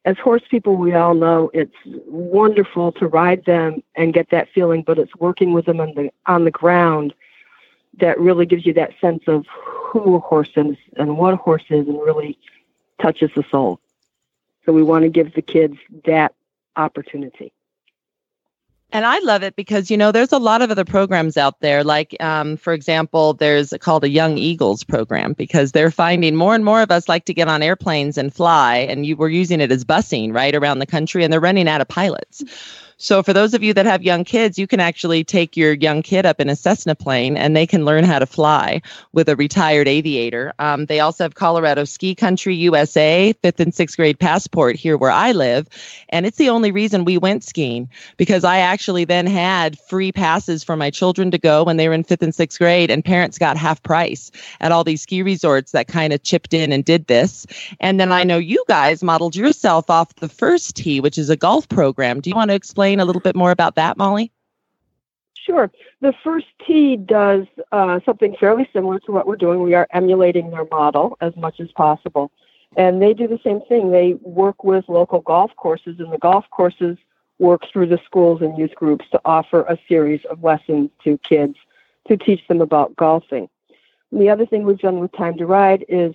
as 0.05 0.17
horse 0.19 0.43
people, 0.49 0.77
we 0.77 0.95
all 0.95 1.15
know 1.15 1.51
it's 1.53 1.75
wonderful 1.85 2.93
to 2.93 3.09
ride 3.09 3.45
them 3.45 3.83
and 3.97 4.15
get 4.15 4.31
that 4.31 4.49
feeling, 4.55 4.83
but 4.83 4.99
it's 4.99 5.15
working 5.17 5.53
with 5.53 5.67
them 5.67 5.81
on 5.81 5.95
the 5.95 6.11
on 6.27 6.45
the 6.45 6.51
ground 6.53 7.13
that 7.99 8.19
really 8.21 8.47
gives 8.47 8.65
you 8.65 8.73
that 8.75 8.93
sense 9.01 9.25
of 9.27 9.47
who 9.49 10.15
a 10.15 10.21
horse 10.21 10.51
is 10.55 10.77
and 10.97 11.19
what 11.19 11.35
a 11.35 11.37
horse 11.37 11.65
is, 11.71 11.89
and 11.89 12.01
really 12.01 12.39
touches 13.03 13.31
the 13.35 13.45
soul. 13.51 13.81
So 14.67 14.73
we 14.73 14.83
want 14.83 15.05
to 15.05 15.09
give 15.09 15.33
the 15.35 15.43
kids 15.43 15.77
that 16.05 16.35
opportunity. 16.75 17.53
And 18.93 19.05
I 19.05 19.19
love 19.21 19.43
it 19.43 19.57
because, 19.57 19.91
you 19.91 19.97
know, 19.97 20.13
there's 20.13 20.33
a 20.33 20.39
lot 20.39 20.63
of 20.63 20.71
other 20.71 20.85
programs 20.85 21.37
out 21.37 21.59
there. 21.61 21.83
Like, 21.83 22.17
um, 22.21 22.57
for 22.57 22.73
example, 22.73 23.35
there's 23.35 23.75
called 23.81 24.05
a 24.05 24.09
Young 24.09 24.39
Eagles 24.39 24.85
program 24.85 25.33
because 25.33 25.73
they're 25.73 25.91
finding 25.91 26.37
more 26.37 26.55
and 26.55 26.65
more 26.65 26.83
of 26.83 26.93
us 26.93 27.09
like 27.09 27.25
to 27.25 27.35
get 27.35 27.49
on 27.49 27.63
airplanes 27.63 28.17
and 28.17 28.33
fly. 28.33 28.77
And 28.77 29.05
you 29.05 29.17
were 29.17 29.29
using 29.29 29.61
it 29.61 29.73
as 29.73 29.85
busing 29.85 30.33
right 30.33 30.55
around 30.55 30.79
the 30.79 30.87
country, 30.87 31.25
and 31.25 31.33
they're 31.33 31.41
running 31.41 31.69
out 31.69 31.81
of 31.81 31.89
pilots. 31.89 32.45
So 32.99 33.23
for 33.23 33.35
those 33.35 33.53
of 33.53 33.63
you 33.63 33.75
that 33.75 33.85
have 33.85 34.03
young 34.03 34.25
kids, 34.25 34.59
you 34.59 34.67
can 34.67 34.81
actually 34.81 35.23
take 35.23 35.55
your 35.55 35.75
young 35.75 36.01
kid 36.01 36.25
up 36.25 36.41
in 36.41 36.49
a 36.49 36.57
Cessna 36.57 36.95
plane 36.95 37.37
and 37.37 37.55
they 37.55 37.67
can 37.67 37.85
learn 37.85 38.05
how 38.05 38.19
to 38.19 38.25
fly 38.25 38.81
with 39.13 39.29
a 39.29 39.37
retired 39.37 39.87
aviator. 39.87 40.55
Um, 40.59 40.87
they 40.87 41.01
also 41.01 41.25
have 41.25 41.35
Colorado 41.35 41.85
Ski 41.85 42.15
Country 42.15 42.55
USA, 42.55 43.35
fifth 43.43 43.61
and 43.61 43.75
sixth 43.75 43.97
grade 43.97 44.19
passport 44.19 44.77
here 44.77 44.97
where 44.97 45.11
I 45.11 45.33
live. 45.33 45.69
And 46.09 46.25
it's 46.25 46.39
the 46.39 46.49
only 46.49 46.73
reason 46.73 47.05
we 47.05 47.19
went 47.19 47.45
skiing 47.45 47.91
because 48.17 48.45
I 48.45 48.59
actually 48.59 49.05
then 49.05 49.27
had 49.27 49.79
free 49.79 50.11
passes 50.11 50.65
for 50.65 50.75
my 50.75 50.89
children 50.89 51.31
to 51.33 51.39
go 51.39 51.65
when 51.65 51.77
they 51.77 51.89
were 51.89 51.95
in 51.95 52.03
fifth 52.03 52.23
and 52.23 52.35
sixth 52.35 52.59
grade 52.59 52.91
and 52.91 53.05
parents 53.05 53.37
got 53.37 53.59
half 53.59 53.83
price 53.83 54.31
at 54.63 54.73
all 54.73 54.85
these 54.85 55.03
ski 55.03 55.21
resorts 55.21 55.73
that 55.73 55.87
kind 55.87 56.15
of 56.15 56.23
chipped 56.23 56.55
in 56.55 56.73
and 56.73 56.83
did 56.83 57.09
this. 57.09 57.47
And 57.79 58.01
then 58.01 58.11
I 58.11 58.25
know 58.25 58.39
you 58.39 58.65
guys 58.69 59.03
modeled 59.03 59.37
yourself 59.37 59.91
off 59.91 60.15
the 60.15 60.31
first 60.31 60.77
tee, 60.77 60.99
which 61.01 61.19
is 61.19 61.29
a 61.29 61.37
golf 61.37 61.69
program. 61.69 62.23
Do 62.23 62.31
you 62.31 62.37
want 62.37 62.51
to 62.51 62.55
explain 62.55 62.86
explain 62.87 63.01
a 63.01 63.05
little 63.05 63.21
bit 63.21 63.35
more 63.35 63.51
about 63.51 63.75
that, 63.75 63.97
Molly? 63.97 64.31
Sure. 65.35 65.71
The 66.01 66.13
first 66.23 66.47
tee 66.65 66.97
does 66.97 67.47
uh, 67.73 67.99
something 68.05 68.37
fairly 68.39 68.69
similar 68.73 69.01
to 69.01 69.13
what 69.13 69.27
we're 69.27 69.37
doing. 69.37 69.61
We 69.61 69.75
are 69.75 69.89
emulating 69.91 70.51
their 70.51 70.67
model 70.71 71.17
as 71.21 71.35
much 71.37 71.59
as 71.59 71.71
possible. 71.73 72.31
And 72.77 73.03
they 73.03 73.13
do 73.13 73.27
the 73.27 73.41
same 73.43 73.61
thing. 73.63 73.91
They 73.91 74.15
work 74.23 74.63
with 74.63 74.89
local 74.89 75.21
golf 75.21 75.51
courses, 75.57 75.99
and 75.99 76.13
the 76.13 76.19
golf 76.19 76.45
courses 76.51 76.97
work 77.39 77.63
through 77.73 77.87
the 77.87 77.99
schools 78.05 78.41
and 78.41 78.57
youth 78.57 78.75
groups 78.77 79.05
to 79.11 79.21
offer 79.25 79.63
a 79.63 79.79
series 79.89 80.25
of 80.31 80.45
lessons 80.45 80.91
to 81.05 81.19
kids 81.19 81.57
to 82.07 82.17
teach 82.17 82.47
them 82.47 82.61
about 82.61 82.95
golfing. 82.95 83.49
And 84.13 84.21
the 84.21 84.31
other 84.31 84.47
thing 84.47 84.63
we've 84.63 84.79
done 84.79 85.01
with 85.01 85.13
Time 85.13 85.37
to 85.39 85.47
Ride 85.47 85.85
is 85.89 86.15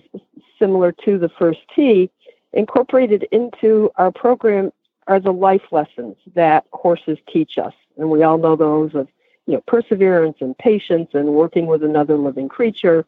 similar 0.58 0.92
to 1.04 1.18
the 1.18 1.28
first 1.28 1.60
tee, 1.74 2.10
incorporated 2.54 3.28
into 3.30 3.90
our 3.96 4.10
program 4.10 4.72
are 5.06 5.20
the 5.20 5.32
life 5.32 5.72
lessons 5.72 6.16
that 6.34 6.64
horses 6.72 7.18
teach 7.32 7.58
us. 7.58 7.74
And 7.98 8.10
we 8.10 8.22
all 8.22 8.38
know 8.38 8.56
those 8.56 8.94
of, 8.94 9.08
you 9.46 9.54
know, 9.54 9.62
perseverance 9.66 10.38
and 10.40 10.56
patience 10.56 11.10
and 11.12 11.34
working 11.34 11.66
with 11.66 11.82
another 11.82 12.16
living 12.16 12.48
creature. 12.48 13.04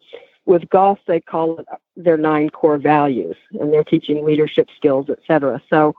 With 0.46 0.68
golf, 0.68 0.98
they 1.06 1.20
call 1.20 1.58
it 1.58 1.66
their 1.96 2.18
nine 2.18 2.50
core 2.50 2.76
values, 2.76 3.36
and 3.58 3.72
they're 3.72 3.84
teaching 3.84 4.24
leadership 4.24 4.68
skills, 4.76 5.08
etc. 5.08 5.62
So 5.70 5.94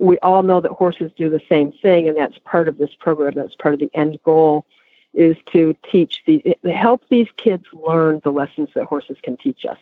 we 0.00 0.18
all 0.18 0.42
know 0.42 0.60
that 0.60 0.72
horses 0.72 1.12
do 1.16 1.30
the 1.30 1.40
same 1.48 1.70
thing, 1.70 2.08
and 2.08 2.16
that's 2.16 2.38
part 2.44 2.66
of 2.66 2.78
this 2.78 2.90
program. 2.98 3.34
That's 3.36 3.54
part 3.54 3.74
of 3.74 3.80
the 3.80 3.90
end 3.94 4.18
goal 4.24 4.66
is 5.12 5.36
to 5.52 5.76
teach 5.90 6.22
the 6.26 6.56
help 6.64 7.02
these 7.08 7.28
kids 7.36 7.64
learn 7.72 8.20
the 8.24 8.32
lessons 8.32 8.68
that 8.74 8.84
horses 8.84 9.16
can 9.22 9.36
teach 9.36 9.64
us. 9.64 9.78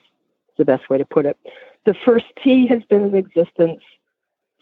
It's 0.49 0.59
the 0.59 0.65
best 0.67 0.91
way 0.91 0.99
to 0.99 1.07
put 1.07 1.25
it. 1.25 1.39
The 1.87 1.95
first 1.95 2.27
tee 2.43 2.67
has 2.67 2.83
been 2.85 3.03
in 3.07 3.15
existence 3.15 3.83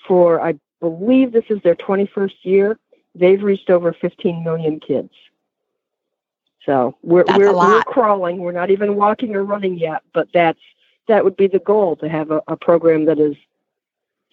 for 0.07 0.41
I 0.41 0.55
believe 0.81 1.33
this 1.33 1.45
is 1.51 1.61
their 1.63 1.75
21st 1.75 2.35
year. 2.43 2.79
They've 3.15 3.43
reached 3.43 3.71
over 3.71 3.93
15 3.93 4.45
million 4.45 4.81
kids. 4.81 5.11
So 6.67 6.97
we're 7.03 7.25
we're, 7.37 7.57
we're, 7.57 7.83
crawling. 7.85 8.39
We're 8.39 8.53
not 8.53 8.71
even 8.71 8.97
walking 8.97 9.35
or 9.35 9.45
running 9.45 9.79
yet, 9.79 10.03
but 10.13 10.29
that's 10.33 10.61
that 11.09 11.25
would 11.25 11.37
be 11.37 11.47
the 11.47 11.59
goal 11.59 11.97
to 11.97 12.09
have 12.09 12.31
a, 12.31 12.43
a 12.49 12.57
program 12.57 13.07
that 13.07 13.19
is 13.19 13.35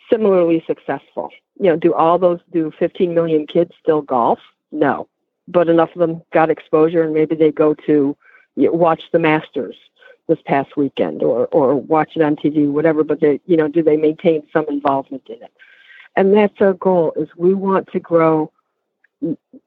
similarly 0.10 0.64
successful. 0.68 1.30
You 1.60 1.72
know, 1.72 1.76
do 1.78 1.94
all 1.94 2.20
those 2.20 2.40
do 2.52 2.72
15 2.78 3.14
million 3.14 3.48
kids 3.48 3.72
still 3.82 4.02
golf? 4.02 4.40
No, 4.72 5.08
but 5.48 5.70
enough 5.70 5.92
of 5.96 6.00
them 6.00 6.22
got 6.34 6.50
exposure, 6.50 7.04
and 7.04 7.14
maybe 7.14 7.36
they 7.36 7.52
go 7.52 7.74
to 7.74 8.16
you 8.56 8.66
know, 8.66 8.72
watch 8.72 9.04
the 9.12 9.20
Masters 9.20 9.76
this 10.28 10.40
past 10.46 10.76
weekend, 10.76 11.24
or 11.24 11.48
or 11.48 11.76
watch 11.76 12.12
it 12.18 12.22
on 12.22 12.36
TV, 12.36 12.70
whatever. 12.70 13.04
But 13.06 13.22
they, 13.22 13.40
you 13.46 13.56
know, 13.56 13.70
do 13.70 13.82
they 13.82 13.96
maintain 13.96 14.44
some 14.52 14.66
involvement 14.68 15.24
in 15.28 15.42
it? 15.42 15.54
And 16.18 16.34
that's 16.34 16.60
our 16.60 16.74
goal 16.74 17.14
is 17.16 17.30
we 17.38 17.54
want 17.54 17.88
to 17.92 18.00
grow 18.00 18.52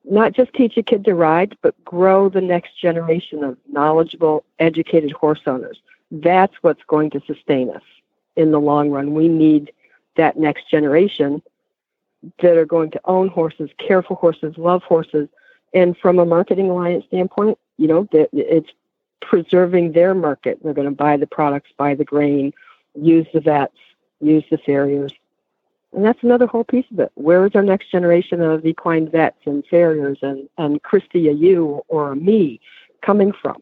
not 0.05 0.33
just 0.33 0.53
teach 0.53 0.77
a 0.77 0.83
kid 0.83 1.05
to 1.05 1.15
ride 1.15 1.57
but 1.63 1.83
grow 1.85 2.29
the 2.29 2.41
next 2.41 2.79
generation 2.79 3.43
of 3.43 3.57
knowledgeable 3.71 4.45
educated 4.59 5.13
horse 5.13 5.41
owners. 5.47 5.81
That's 6.11 6.55
what's 6.61 6.83
going 6.89 7.11
to 7.11 7.23
sustain 7.27 7.71
us 7.71 7.83
in 8.37 8.51
the 8.51 8.61
long 8.61 8.91
run. 8.91 9.15
We 9.15 9.29
need 9.29 9.73
that 10.17 10.37
next 10.37 10.69
generation 10.69 11.41
that 12.43 12.57
are 12.57 12.67
going 12.67 12.91
to 12.91 13.01
own 13.05 13.29
horses 13.29 13.71
care 13.79 14.03
for 14.03 14.17
horses 14.17 14.59
love 14.59 14.83
horses. 14.83 15.29
And 15.73 15.97
from 15.97 16.19
a 16.19 16.27
marketing 16.27 16.69
alliance 16.69 17.07
standpoint 17.07 17.59
you 17.79 17.87
know 17.87 18.09
it's 18.13 18.71
preserving 19.21 19.93
their 19.93 20.15
market. 20.15 20.59
They're 20.63 20.75
going 20.75 20.89
to 20.89 20.95
buy 20.95 21.17
the 21.17 21.29
products 21.29 21.71
buy 21.79 21.95
the 21.95 22.05
grain 22.05 22.53
use 22.97 23.27
the 23.33 23.41
vets 23.41 23.77
use 24.21 24.43
the 24.51 24.59
farriers 24.59 25.13
and 25.93 26.05
that's 26.05 26.23
another 26.23 26.47
whole 26.47 26.65
piece 26.65 26.87
of 26.93 27.01
it. 27.01 27.11
Where 27.15 27.45
is 27.47 27.53
our 27.55 27.63
next 27.63 27.91
generation 27.91 28.41
of 28.41 28.65
equine 28.65 29.09
vets 29.11 29.39
and 29.45 29.65
farriers 29.67 30.19
and, 30.23 30.49
and 30.57 30.83
Christy, 30.83 31.29
a 31.29 31.33
you 31.33 31.83
or 31.89 32.13
a 32.13 32.17
me 32.17 32.61
coming 33.03 33.33
from? 33.33 33.57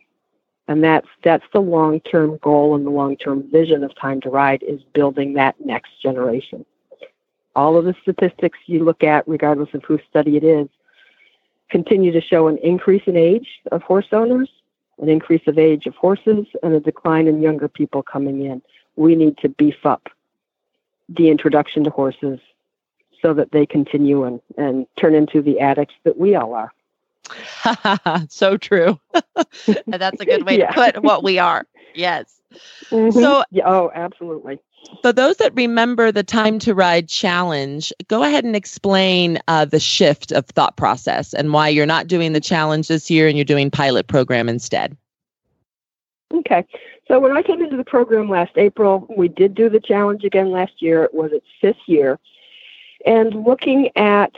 And 0.67 0.85
that's 0.85 1.09
that's 1.25 1.47
the 1.55 1.61
long 1.61 2.01
term 2.01 2.39
goal 2.43 2.75
and 2.75 2.85
the 2.85 2.91
long 2.91 3.17
term 3.17 3.51
vision 3.51 3.83
of 3.83 3.95
Time 3.97 4.21
to 4.21 4.31
Ride 4.31 4.63
is 4.63 4.83
building 4.93 5.33
that 5.35 5.59
next 5.65 6.03
generation. 6.03 6.67
All 7.57 7.79
of 7.79 7.87
the 7.87 7.95
statistics 8.03 8.59
you 8.67 8.85
look 8.85 9.03
at, 9.03 9.27
regardless 9.27 9.73
of 9.73 9.83
whose 9.85 10.03
study 10.11 10.37
it 10.37 10.45
is, 10.45 10.69
continue 11.71 12.13
to 12.13 12.21
show 12.21 12.49
an 12.49 12.59
increase 12.59 13.03
in 13.07 13.17
age 13.17 13.49
of 13.73 13.83
horse 13.83 14.09
owners, 14.13 14.51
an 15.01 15.09
increase 15.09 15.47
of 15.47 15.59
age 15.59 15.87
of 15.87 15.95
horses, 15.95 16.47
and 16.63 16.75
a 16.75 16.81
decline 16.81 17.27
in 17.27 17.41
younger 17.41 17.69
people 17.69 18.03
coming 18.03 18.45
in. 18.45 18.61
We 18.97 19.17
need 19.17 19.39
to 19.39 19.49
beef 19.49 19.87
up 19.87 20.11
the 21.09 21.29
introduction 21.29 21.85
to 21.85 21.91
horses 21.91 22.41
so 23.23 23.35
that 23.35 23.53
they 23.53 23.67
continue 23.67 24.25
and, 24.25 24.41
and 24.57 24.87
turn 24.97 25.15
into 25.15 25.43
the 25.43 25.61
addicts 25.61 25.95
that 26.05 26.19
we 26.19 26.35
all 26.35 26.55
are. 26.55 26.73
so 28.29 28.57
true. 28.57 28.99
That's 29.87 30.21
a 30.21 30.25
good 30.25 30.45
way 30.47 30.59
yeah. 30.59 30.71
to 30.71 30.93
put 30.93 31.03
what 31.03 31.23
we 31.23 31.39
are. 31.39 31.67
Yes. 31.95 32.41
Mm-hmm. 32.91 33.19
So, 33.19 33.45
yeah, 33.51 33.65
oh, 33.67 33.91
absolutely. 33.95 34.59
For 35.03 35.13
those 35.13 35.37
that 35.39 35.55
remember 35.55 36.13
the 36.13 36.23
Time 36.23 36.59
to 36.61 36.75
Ride 36.75 37.09
challenge, 37.09 37.93
go 38.07 38.23
ahead 38.23 38.45
and 38.45 38.57
explain 38.57 39.39
uh, 39.49 39.65
the 39.65 39.81
shift 39.81 40.33
of 40.33 40.47
thought 40.47 40.77
process 40.77 41.35
and 41.35 41.53
why 41.53 41.69
you're 41.69 41.85
not 41.87 42.07
doing 42.07 42.33
the 42.33 42.41
challenge 42.41 42.89
this 42.89 43.11
year 43.11 43.29
and 43.29 43.37
you're 43.37 43.45
doing 43.45 43.71
pilot 43.71 44.07
program 44.07 44.49
instead. 44.49 44.97
Okay. 46.33 46.67
So 47.09 47.19
when 47.19 47.37
I 47.37 47.43
came 47.43 47.63
into 47.63 47.77
the 47.77 47.85
program 47.85 48.29
last 48.29 48.53
April, 48.57 49.07
we 49.17 49.29
did 49.29 49.55
do 49.55 49.71
the 49.71 49.81
challenge 49.81 50.25
again 50.25 50.51
last 50.51 50.83
year. 50.83 51.05
It 51.05 51.15
was 51.15 51.33
its 51.33 51.47
fifth 51.61 51.81
year. 51.87 52.19
And 53.07 53.45
looking 53.45 53.91
at 53.97 54.33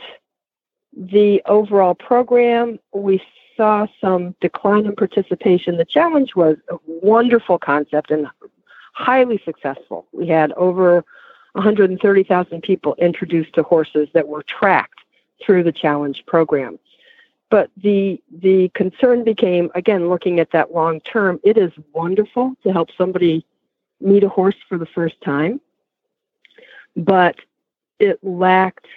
the 0.95 1.41
overall 1.45 1.93
program, 1.93 2.79
we 2.93 3.21
saw 3.57 3.87
some 3.99 4.35
decline 4.39 4.85
in 4.85 4.95
participation. 4.95 5.77
The 5.77 5.85
challenge 5.85 6.35
was 6.35 6.57
a 6.69 6.77
wonderful 6.87 7.59
concept 7.59 8.09
and 8.09 8.27
highly 8.93 9.41
successful. 9.43 10.07
We 10.13 10.27
had 10.27 10.53
over 10.53 11.03
130,000 11.53 12.61
people 12.61 12.95
introduced 12.95 13.53
to 13.55 13.63
horses 13.63 14.07
that 14.13 14.27
were 14.27 14.43
tracked 14.43 14.99
through 15.45 15.63
the 15.63 15.71
challenge 15.71 16.23
program. 16.25 16.79
But 17.51 17.69
the 17.77 18.19
the 18.31 18.69
concern 18.73 19.23
became 19.23 19.69
again 19.75 20.09
looking 20.09 20.39
at 20.39 20.51
that 20.51 20.73
long 20.73 21.01
term. 21.01 21.39
It 21.43 21.57
is 21.57 21.71
wonderful 21.93 22.55
to 22.63 22.71
help 22.73 22.89
somebody 22.97 23.45
meet 23.99 24.23
a 24.23 24.29
horse 24.29 24.55
for 24.67 24.77
the 24.79 24.87
first 24.87 25.21
time, 25.21 25.61
but 26.95 27.35
it 27.99 28.17
lacked 28.23 28.87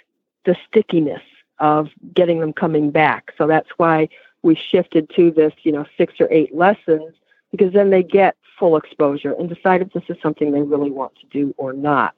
the 0.45 0.55
stickiness 0.67 1.21
of 1.59 1.89
getting 2.13 2.39
them 2.39 2.53
coming 2.53 2.91
back. 2.91 3.33
So 3.37 3.45
that's 3.45 3.69
why 3.77 4.09
we 4.41 4.55
shifted 4.55 5.09
to 5.15 5.31
this, 5.31 5.53
you 5.63 5.71
know, 5.71 5.85
six 5.97 6.13
or 6.19 6.27
eight 6.31 6.55
lessons 6.55 7.13
because 7.51 7.73
then 7.73 7.89
they 7.89 8.03
get 8.03 8.35
full 8.57 8.77
exposure 8.77 9.33
and 9.33 9.49
decide 9.49 9.81
if 9.81 9.91
this 9.91 10.03
is 10.09 10.17
something 10.21 10.51
they 10.51 10.61
really 10.61 10.91
want 10.91 11.13
to 11.15 11.25
do 11.27 11.53
or 11.57 11.73
not. 11.73 12.15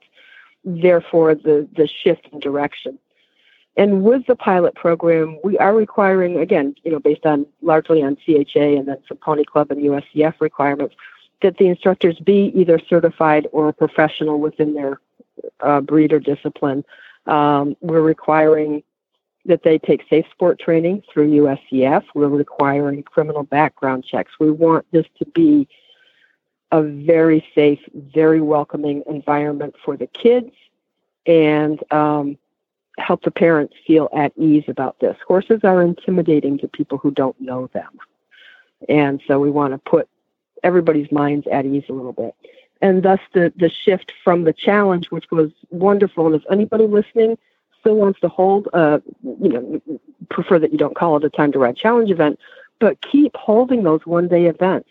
Therefore, 0.64 1.34
the 1.34 1.68
the 1.76 1.88
shift 1.88 2.28
in 2.32 2.38
direction. 2.38 2.98
And 3.78 4.02
with 4.02 4.26
the 4.26 4.34
pilot 4.34 4.74
program, 4.74 5.38
we 5.44 5.56
are 5.58 5.72
requiring, 5.72 6.36
again, 6.36 6.74
you 6.82 6.90
know, 6.90 6.98
based 6.98 7.24
on 7.24 7.46
largely 7.62 8.02
on 8.02 8.16
CHA 8.16 8.58
and 8.58 8.88
then 8.88 8.98
some 9.06 9.18
Pony 9.18 9.44
Club 9.44 9.70
and 9.70 9.80
USEF 9.80 10.34
requirements, 10.40 10.96
that 11.42 11.58
the 11.58 11.68
instructors 11.68 12.18
be 12.18 12.52
either 12.56 12.80
certified 12.80 13.46
or 13.52 13.72
professional 13.72 14.40
within 14.40 14.74
their 14.74 15.00
uh, 15.60 15.80
breed 15.80 16.12
or 16.12 16.18
discipline. 16.18 16.84
Um, 17.26 17.76
we're 17.80 18.02
requiring 18.02 18.82
that 19.44 19.62
they 19.62 19.78
take 19.78 20.02
safe 20.10 20.26
sport 20.32 20.58
training 20.58 21.04
through 21.12 21.30
USEF. 21.30 22.02
We're 22.16 22.26
requiring 22.26 23.04
criminal 23.04 23.44
background 23.44 24.04
checks. 24.04 24.32
We 24.40 24.50
want 24.50 24.86
this 24.90 25.06
to 25.20 25.24
be 25.24 25.68
a 26.72 26.82
very 26.82 27.46
safe, 27.54 27.80
very 27.94 28.40
welcoming 28.40 29.04
environment 29.06 29.76
for 29.84 29.96
the 29.96 30.08
kids 30.08 30.50
and 31.26 31.80
um, 31.92 32.38
help 32.98 33.22
the 33.22 33.30
parents 33.30 33.74
feel 33.86 34.08
at 34.14 34.32
ease 34.36 34.64
about 34.68 34.98
this. 35.00 35.16
Horses 35.26 35.60
are 35.64 35.82
intimidating 35.82 36.58
to 36.58 36.68
people 36.68 36.98
who 36.98 37.10
don't 37.10 37.40
know 37.40 37.68
them. 37.72 37.98
And 38.88 39.20
so 39.26 39.40
we 39.40 39.50
want 39.50 39.72
to 39.72 39.78
put 39.78 40.08
everybody's 40.62 41.10
minds 41.10 41.46
at 41.50 41.66
ease 41.66 41.84
a 41.88 41.92
little 41.92 42.12
bit. 42.12 42.34
And 42.80 43.02
thus 43.02 43.20
the, 43.32 43.52
the 43.56 43.70
shift 43.70 44.12
from 44.22 44.44
the 44.44 44.52
challenge, 44.52 45.10
which 45.10 45.30
was 45.30 45.50
wonderful. 45.70 46.26
And 46.26 46.36
if 46.36 46.42
anybody 46.50 46.86
listening 46.86 47.36
still 47.80 47.96
wants 47.96 48.20
to 48.20 48.28
hold, 48.28 48.68
uh, 48.72 49.00
you 49.22 49.48
know, 49.48 49.82
prefer 50.30 50.58
that 50.58 50.72
you 50.72 50.78
don't 50.78 50.96
call 50.96 51.16
it 51.16 51.24
a 51.24 51.30
time 51.30 51.52
to 51.52 51.58
ride 51.58 51.76
challenge 51.76 52.10
event, 52.10 52.38
but 52.78 53.00
keep 53.00 53.36
holding 53.36 53.82
those 53.82 54.04
one 54.04 54.28
day 54.28 54.46
events. 54.46 54.88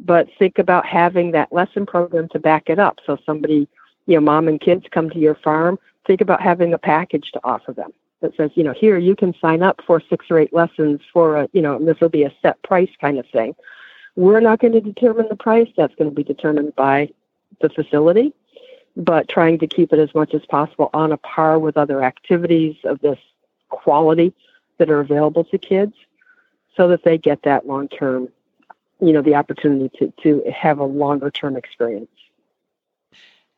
But 0.00 0.28
think 0.38 0.58
about 0.58 0.86
having 0.86 1.32
that 1.32 1.52
lesson 1.52 1.84
program 1.84 2.28
to 2.30 2.38
back 2.38 2.70
it 2.70 2.78
up. 2.78 3.00
So 3.04 3.18
somebody, 3.26 3.68
you 4.06 4.14
know, 4.14 4.20
mom 4.20 4.48
and 4.48 4.60
kids 4.60 4.86
come 4.90 5.10
to 5.10 5.18
your 5.18 5.34
farm, 5.34 5.78
think 6.06 6.20
about 6.20 6.40
having 6.40 6.72
a 6.72 6.78
package 6.78 7.30
to 7.32 7.40
offer 7.44 7.72
them 7.72 7.92
that 8.20 8.36
says, 8.36 8.50
you 8.54 8.62
know, 8.62 8.72
here 8.72 8.98
you 8.98 9.16
can 9.16 9.34
sign 9.40 9.62
up 9.62 9.80
for 9.86 10.00
six 10.08 10.26
or 10.30 10.38
eight 10.38 10.52
lessons 10.52 11.00
for 11.12 11.36
a, 11.36 11.48
you 11.52 11.60
know, 11.60 11.76
and 11.76 11.88
this 11.88 12.00
will 12.00 12.08
be 12.08 12.22
a 12.22 12.32
set 12.40 12.62
price 12.62 12.90
kind 13.00 13.18
of 13.18 13.26
thing. 13.28 13.54
We're 14.14 14.40
not 14.40 14.60
going 14.60 14.74
to 14.74 14.80
determine 14.80 15.26
the 15.28 15.36
price. 15.36 15.68
That's 15.76 15.94
going 15.96 16.10
to 16.10 16.14
be 16.14 16.22
determined 16.22 16.76
by 16.76 17.10
the 17.60 17.68
facility 17.68 18.32
but 18.96 19.28
trying 19.28 19.58
to 19.58 19.66
keep 19.66 19.92
it 19.92 19.98
as 19.98 20.14
much 20.14 20.34
as 20.34 20.44
possible 20.46 20.90
on 20.92 21.12
a 21.12 21.16
par 21.16 21.58
with 21.58 21.76
other 21.76 22.02
activities 22.02 22.76
of 22.84 23.00
this 23.00 23.18
quality 23.68 24.32
that 24.78 24.90
are 24.90 25.00
available 25.00 25.44
to 25.44 25.58
kids 25.58 25.94
so 26.76 26.88
that 26.88 27.04
they 27.04 27.16
get 27.16 27.42
that 27.42 27.66
long 27.66 27.88
term, 27.88 28.28
you 29.00 29.12
know, 29.12 29.22
the 29.22 29.34
opportunity 29.34 29.90
to, 29.98 30.12
to 30.22 30.50
have 30.50 30.78
a 30.78 30.84
longer 30.84 31.30
term 31.30 31.56
experience. 31.56 32.10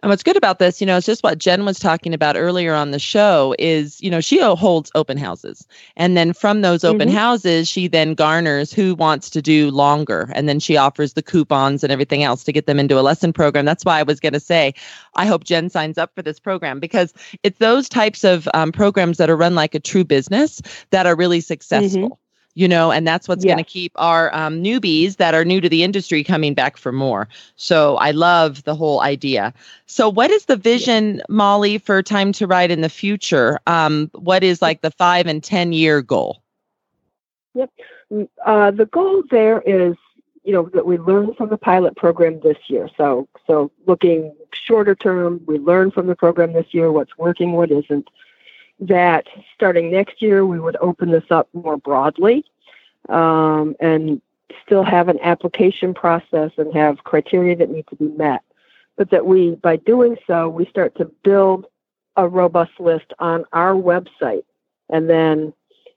And 0.05 0.11
what's 0.11 0.23
good 0.23 0.37
about 0.37 0.59
this, 0.59 0.83
you 0.83 0.87
know, 0.87 0.99
it's 0.99 1.07
just 1.07 1.23
what 1.23 1.39
Jen 1.39 1.65
was 1.65 1.79
talking 1.79 2.13
about 2.13 2.37
earlier 2.37 2.75
on 2.75 2.91
the 2.91 2.99
show 2.99 3.55
is, 3.59 3.99
you 4.03 4.11
know, 4.11 4.21
she 4.21 4.39
holds 4.39 4.91
open 4.95 5.17
houses. 5.17 5.67
And 5.97 6.15
then 6.15 6.35
from 6.35 6.61
those 6.61 6.85
open 6.85 7.09
mm-hmm. 7.09 7.17
houses, 7.17 7.69
she 7.69 7.89
then 7.89 8.13
garners 8.13 8.71
who 8.71 8.95
wants 8.97 9.31
to 9.31 9.41
do 9.41 9.71
longer. 9.71 10.31
And 10.35 10.47
then 10.47 10.61
she 10.61 10.77
offers 10.77 11.15
the 11.15 11.23
coupons 11.23 11.83
and 11.83 11.91
everything 11.91 12.23
else 12.23 12.45
to 12.45 12.53
get 12.53 12.67
them 12.67 12.79
into 12.79 12.99
a 12.99 13.01
lesson 13.01 13.33
program. 13.33 13.65
That's 13.65 13.83
why 13.83 13.99
I 13.99 14.03
was 14.03 14.21
going 14.21 14.35
to 14.35 14.41
say, 14.41 14.75
I 15.15 15.25
hope 15.25 15.45
Jen 15.45 15.71
signs 15.71 15.97
up 15.97 16.15
for 16.15 16.21
this 16.21 16.39
program 16.39 16.81
because 16.81 17.15
it's 17.43 17.59
those 17.59 17.89
types 17.89 18.25
of 18.25 18.47
um, 18.53 18.73
programs 18.73 19.17
that 19.17 19.31
are 19.31 19.37
run 19.39 19.55
like 19.55 19.75
a 19.75 19.81
true 19.81 20.05
business 20.05 20.61
that 20.91 21.07
are 21.07 21.17
really 21.17 21.41
successful. 21.41 22.11
Mm-hmm 22.11 22.24
you 22.55 22.69
know, 22.69 22.93
and 22.93 23.07
that's 23.07 23.29
what's 23.29 23.45
going 23.45 23.59
to 23.59 23.65
keep 23.65 23.93
our 23.97 24.35
um, 24.35 24.63
newbies 24.63 25.17
that 25.17 25.35
are 25.35 25.45
new 25.45 25.61
to 25.61 25.69
the 25.69 25.83
industry 25.83 26.23
coming 26.23 26.55
back 26.55 26.77
for 26.77 26.93
more. 26.93 27.29
So 27.57 27.97
I 27.97 28.13
love 28.13 28.63
the 28.65 28.75
whole 28.75 29.01
idea. 29.03 29.53
So, 29.87 30.09
what 30.09 30.31
is 30.31 30.47
the 30.47 30.57
vision, 30.57 31.21
Molly, 31.29 31.79
for 31.79 32.03
Time 32.03 32.33
to 32.33 32.47
Ride 32.47 32.71
in 32.71 32.81
the 32.81 32.89
future? 32.89 33.59
Um, 33.67 34.11
what 34.15 34.45
is 34.45 34.63
like 34.63 34.81
the 34.83 34.93
five 34.93 35.27
and 35.27 35.43
10 35.43 35.73
year 35.73 36.01
goal? 36.01 36.43
Yep. 37.55 37.71
Mm, 38.13 38.29
uh, 38.47 38.71
the 38.71 38.87
goal 38.87 39.23
there 39.31 39.61
is, 39.63 39.95
you 40.45 40.53
know, 40.53 40.69
that 40.75 40.87
we 40.87 40.99
learn 40.99 41.35
from 41.35 41.49
the 41.49 41.57
pilot 41.57 41.97
program 41.97 42.41
this 42.41 42.59
year. 42.69 42.89
So, 42.97 43.29
so 43.47 43.71
looking 43.87 44.35
shorter 44.53 44.95
term, 44.95 45.41
we 45.47 45.59
learn 45.59 45.91
from 45.91 46.07
the 46.07 46.15
program 46.15 46.53
this 46.53 46.67
year 46.73 46.93
what's 46.93 47.17
working, 47.19 47.53
what 47.53 47.71
isn't 47.71 48.09
that 48.81 49.27
starting 49.55 49.91
next 49.91 50.21
year 50.21 50.45
we 50.45 50.61
would 50.61 50.77
open 50.81 51.11
this 51.11 51.25
up 51.31 51.49
more 51.53 51.77
broadly 51.77 52.45
um, 53.09 53.75
and 53.81 54.21
still 54.65 54.85
have 54.85 55.09
an 55.09 55.19
application 55.23 55.95
process 55.95 56.51
and 56.57 56.75
have 56.75 57.05
criteria 57.05 57.57
that 57.57 57.71
need 57.71 57.87
to 57.89 57.97
be 57.97 58.09
met. 58.09 58.43
But 58.97 59.11
that 59.11 59.27
we, 59.27 59.57
by 59.57 59.77
doing 59.77 60.17
so, 60.27 60.49
we 60.49 60.67
start 60.67 60.97
to 60.97 61.07
build 61.23 61.67
a 62.17 62.29
robust 62.29 62.79
list 62.79 63.13
on 63.19 63.45
our 63.53 63.75
website. 63.75 64.45
And 64.89 65.11
then 65.11 65.53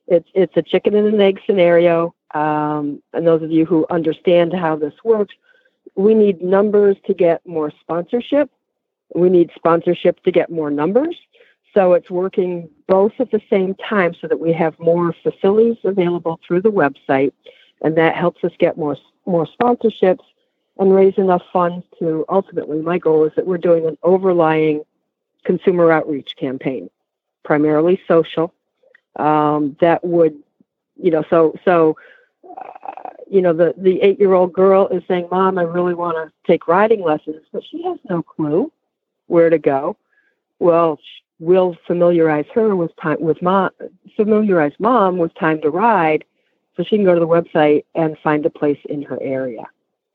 it's, 0.07 0.29
it's 0.33 0.57
a 0.57 0.61
chicken 0.61 0.95
and 0.95 1.07
an 1.07 1.21
egg 1.21 1.39
scenario. 1.45 2.15
Um, 2.33 3.01
and 3.13 3.25
those 3.27 3.43
of 3.43 3.51
you 3.51 3.65
who 3.65 3.85
understand 3.89 4.53
how 4.53 4.75
this 4.75 4.93
works, 5.03 5.35
we 5.95 6.13
need 6.13 6.41
numbers 6.41 6.97
to 7.05 7.13
get 7.13 7.45
more 7.45 7.71
sponsorship. 7.81 8.49
We 9.15 9.29
need 9.29 9.51
sponsorship 9.55 10.21
to 10.23 10.31
get 10.31 10.49
more 10.49 10.71
numbers. 10.71 11.15
So 11.77 11.93
it's 11.93 12.09
working 12.09 12.69
both 12.87 13.11
at 13.19 13.29
the 13.29 13.41
same 13.51 13.75
time 13.75 14.15
so 14.19 14.27
that 14.27 14.39
we 14.39 14.51
have 14.53 14.79
more 14.79 15.13
facilities 15.21 15.77
available 15.83 16.39
through 16.45 16.61
the 16.61 16.71
website, 16.71 17.33
and 17.83 17.95
that 17.97 18.15
helps 18.15 18.43
us 18.43 18.51
get 18.57 18.79
more 18.79 18.97
more 19.27 19.45
sponsorships 19.45 20.23
and 20.79 20.91
raise 20.91 21.13
enough 21.19 21.43
funds 21.53 21.85
to 21.99 22.25
ultimately. 22.29 22.81
My 22.81 22.97
goal 22.97 23.25
is 23.25 23.31
that 23.35 23.45
we're 23.45 23.59
doing 23.59 23.85
an 23.85 23.95
overlying 24.01 24.85
consumer 25.43 25.91
outreach 25.91 26.35
campaign, 26.35 26.89
primarily 27.43 28.01
social, 28.07 28.51
um, 29.17 29.77
that 29.79 30.03
would, 30.03 30.35
you 30.95 31.11
know, 31.11 31.23
so 31.29 31.55
so. 31.63 31.95
Uh, 32.43 33.09
you 33.29 33.41
know, 33.41 33.53
the, 33.53 33.75
the 33.77 34.01
eight 34.01 34.19
year 34.19 34.33
old 34.33 34.53
girl 34.53 34.87
is 34.87 35.03
saying, 35.07 35.27
Mom, 35.29 35.57
I 35.59 35.63
really 35.63 35.93
want 35.93 36.15
to 36.15 36.31
take 36.49 36.67
riding 36.67 37.03
lessons, 37.03 37.43
but 37.51 37.61
she 37.69 37.83
has 37.83 37.99
no 38.09 38.23
clue 38.23 38.71
where 39.27 39.49
to 39.49 39.59
go. 39.59 39.97
Well, 40.59 40.97
will 41.39 41.77
familiarize 41.85 42.45
her 42.53 42.75
with 42.75 42.95
time 42.95 43.17
with 43.19 43.41
mom 43.41 43.69
familiarize 44.15 44.73
mom 44.79 45.17
with 45.17 45.33
time 45.35 45.61
to 45.61 45.69
ride 45.69 46.25
so 46.75 46.83
she 46.83 46.95
can 46.95 47.05
go 47.05 47.13
to 47.13 47.19
the 47.19 47.27
website 47.27 47.83
and 47.95 48.17
find 48.19 48.45
a 48.45 48.49
place 48.49 48.79
in 48.85 49.01
her 49.01 49.17
area. 49.21 49.63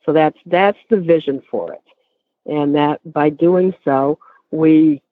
So 0.06 0.12
that's 0.12 0.38
that's 0.46 0.78
the 0.90 1.00
vision 1.00 1.42
for 1.50 1.72
it. 1.72 1.82
And 2.46 2.74
that 2.74 3.00
by 3.12 3.30
doing 3.30 3.74
so 3.84 4.18
we 4.50 5.02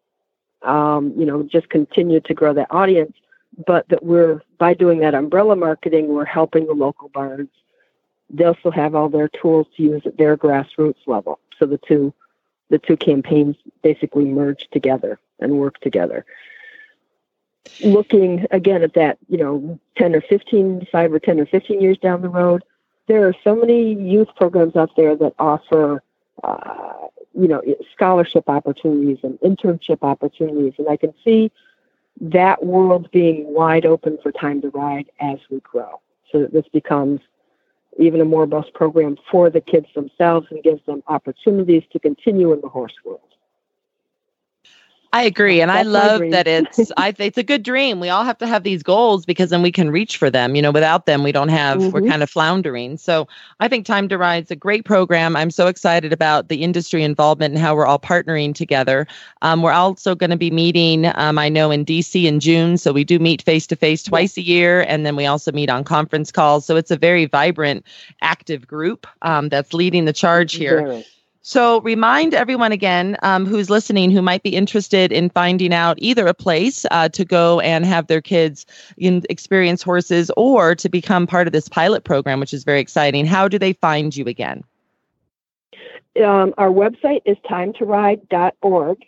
um, 0.63 1.13
you 1.17 1.27
know 1.27 1.43
just 1.43 1.69
continue 1.69 2.21
to 2.21 2.35
grow 2.35 2.53
that 2.55 2.69
audience 2.71 3.17
but 3.67 3.89
that 3.89 4.05
we're 4.05 4.43
by 4.59 4.75
doing 4.75 5.01
that 5.01 5.15
umbrella 5.15 5.57
marketing 5.57 6.09
we're 6.09 6.25
helping 6.25 6.67
the 6.67 6.73
local 6.73 7.09
barns. 7.09 7.51
They'll 8.33 8.57
still 8.57 8.71
have 8.71 8.95
all 8.95 9.09
their 9.09 9.29
tools 9.29 9.67
to 9.77 9.83
use 9.83 10.03
at 10.07 10.17
their 10.17 10.37
grassroots 10.37 11.07
level. 11.07 11.41
So 11.59 11.67
the 11.67 11.79
two 11.79 12.13
the 12.69 12.79
two 12.79 12.97
campaigns 12.97 13.57
basically 13.83 14.25
merge 14.25 14.69
together 14.71 15.19
and 15.41 15.59
work 15.59 15.79
together. 15.81 16.25
Looking 17.83 18.47
again 18.51 18.83
at 18.83 18.95
that, 18.95 19.19
you 19.29 19.39
know, 19.39 19.79
10 19.97 20.15
or 20.15 20.21
15, 20.23 20.87
5 20.91 21.13
or 21.13 21.19
10 21.19 21.41
or 21.41 21.47
15 21.47 21.81
years 21.81 21.99
down 21.99 22.23
the 22.23 22.29
road, 22.29 22.63
there 23.07 23.27
are 23.27 23.35
so 23.45 23.55
many 23.55 23.95
youth 23.95 24.29
programs 24.37 24.77
out 24.77 24.91
there 24.97 25.17
that 25.17 25.35
offer, 25.39 26.03
uh, 26.43 26.93
you 27.35 27.49
know, 27.49 27.63
scholarship 27.93 28.49
opportunities 28.49 29.19
and 29.23 29.39
internship 29.41 29.99
opportunities. 30.03 30.75
And 30.79 30.89
I 30.89 30.97
can 30.97 31.13
see 31.25 31.51
that 32.21 32.65
world 32.65 33.11
being 33.11 33.53
wide 33.53 33.87
open 33.87 34.19
for 34.23 34.33
time 34.33 34.61
to 34.63 34.71
ride 34.71 35.11
as 35.21 35.39
we 35.51 35.61
grow 35.61 36.01
so 36.31 36.41
that 36.41 36.53
this 36.53 36.69
becomes 36.73 37.21
even 37.99 38.21
a 38.21 38.25
more 38.25 38.43
robust 38.43 38.73
program 38.75 39.17
for 39.31 39.51
the 39.51 39.61
kids 39.61 39.87
themselves 39.95 40.47
and 40.51 40.63
gives 40.63 40.85
them 40.87 41.03
opportunities 41.09 41.83
to 41.93 41.99
continue 41.99 42.53
in 42.53 42.61
the 42.61 42.69
horse 42.69 42.95
world. 43.05 43.21
I 45.13 45.23
agree, 45.25 45.61
and 45.61 45.71
That's 45.71 45.89
I 45.89 45.91
love 45.91 46.31
that 46.31 46.47
it's 46.47 46.93
I 46.97 47.13
it's 47.19 47.37
a 47.37 47.43
good 47.43 47.65
dream. 47.65 47.99
We 47.99 48.09
all 48.11 48.23
have 48.23 48.39
to 48.39 48.47
have 48.47 48.63
these 48.63 48.83
goals 48.83 49.27
because 49.27 49.51
then 49.51 49.61
we 49.61 49.73
can 49.73 49.91
reach 49.91 50.17
for 50.17 50.31
them. 50.31 50.55
You 50.55 50.63
know, 50.63 50.71
without 50.71 51.07
them, 51.07 51.25
we 51.25 51.33
don't 51.33 51.49
have. 51.49 51.79
Mm-hmm. 51.79 51.91
We're 51.91 52.09
kind 52.09 52.23
of 52.23 52.31
floundering. 52.31 52.97
So 52.97 53.27
I 53.59 53.67
think 53.67 53.87
Time 53.87 54.09
to 54.09 54.19
Ride 54.19 54.45
is 54.45 54.51
a 54.53 54.57
great 54.57 54.85
program. 54.85 55.35
I'm 55.35 55.51
so 55.51 55.67
excited 55.67 56.13
about 56.13 56.49
the 56.49 56.63
industry 56.63 57.03
involvement 57.03 57.55
and 57.55 57.61
how 57.61 57.75
we're 57.75 57.87
all 57.87 57.99
partnering 57.99 58.55
together. 58.55 59.07
Um, 59.43 59.63
we're 59.63 59.73
also 59.73 60.15
going 60.15 60.31
to 60.31 60.37
be 60.37 60.53
meeting. 60.53 61.07
Um, 61.17 61.39
I 61.39 61.49
know 61.49 61.73
in 61.73 61.85
DC 61.85 62.25
in 62.25 62.39
June, 62.39 62.79
so 62.79 62.93
we 62.93 63.03
do 63.03 63.19
meet 63.19 63.43
face 63.43 63.67
to 63.69 63.77
face 63.77 64.05
twice 64.05 64.37
a 64.37 64.43
year, 64.43 64.83
and 64.83 65.05
then 65.05 65.17
we 65.17 65.27
also 65.27 65.51
meet 65.51 65.71
on 65.71 65.83
conference 65.83 66.31
calls. 66.31 66.65
So 66.65 66.77
it's 66.77 66.93
a 66.93 66.97
very 66.97 67.27
vibrant, 67.27 67.85
active 68.23 68.67
group 68.67 69.09
um, 69.23 69.49
that's 69.49 69.75
leading 69.75 70.05
the 70.05 70.13
charge 70.13 70.53
here. 70.53 71.03
So, 71.43 71.81
remind 71.81 72.35
everyone 72.35 72.71
again 72.71 73.17
um, 73.23 73.47
who's 73.47 73.71
listening 73.71 74.11
who 74.11 74.21
might 74.21 74.43
be 74.43 74.55
interested 74.55 75.11
in 75.11 75.31
finding 75.31 75.73
out 75.73 75.97
either 75.99 76.27
a 76.27 76.35
place 76.35 76.85
uh, 76.91 77.09
to 77.11 77.25
go 77.25 77.61
and 77.61 77.87
have 77.87 78.09
their 78.09 78.21
kids 78.21 78.67
in, 78.99 79.23
experience 79.31 79.83
horses 79.83 80.31
or 80.37 80.75
to 80.75 80.89
become 80.91 81.27
part 81.27 81.47
of 81.47 81.55
this 81.55 81.67
pilot 81.67 82.05
program, 82.05 82.41
which 82.41 82.53
is 82.53 82.63
very 82.63 82.81
exciting. 82.81 83.25
How 83.25 83.49
do 83.49 83.59
they 83.59 83.73
find 83.73 84.15
you 84.15 84.27
again? 84.27 84.63
Um, 86.23 86.53
our 86.59 86.69
website 86.69 87.23
is 87.25 87.39
timetoride.org, 87.49 88.99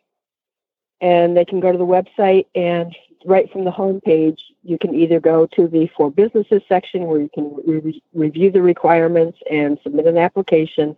and 1.03 1.37
they 1.37 1.45
can 1.45 1.61
go 1.61 1.71
to 1.71 1.79
the 1.79 1.85
website 1.85 2.47
and 2.55 2.97
right 3.25 3.51
from 3.53 3.65
the 3.65 3.71
homepage, 3.71 4.39
you 4.65 4.79
can 4.79 4.95
either 4.95 5.21
go 5.21 5.47
to 5.47 5.69
the 5.69 5.89
For 5.97 6.11
Businesses 6.11 6.63
section 6.69 7.05
where 7.05 7.21
you 7.21 7.31
can 7.33 7.55
re- 7.65 8.03
review 8.15 8.51
the 8.51 8.63
requirements 8.63 9.39
and 9.51 9.79
submit 9.83 10.07
an 10.07 10.19
application 10.19 10.97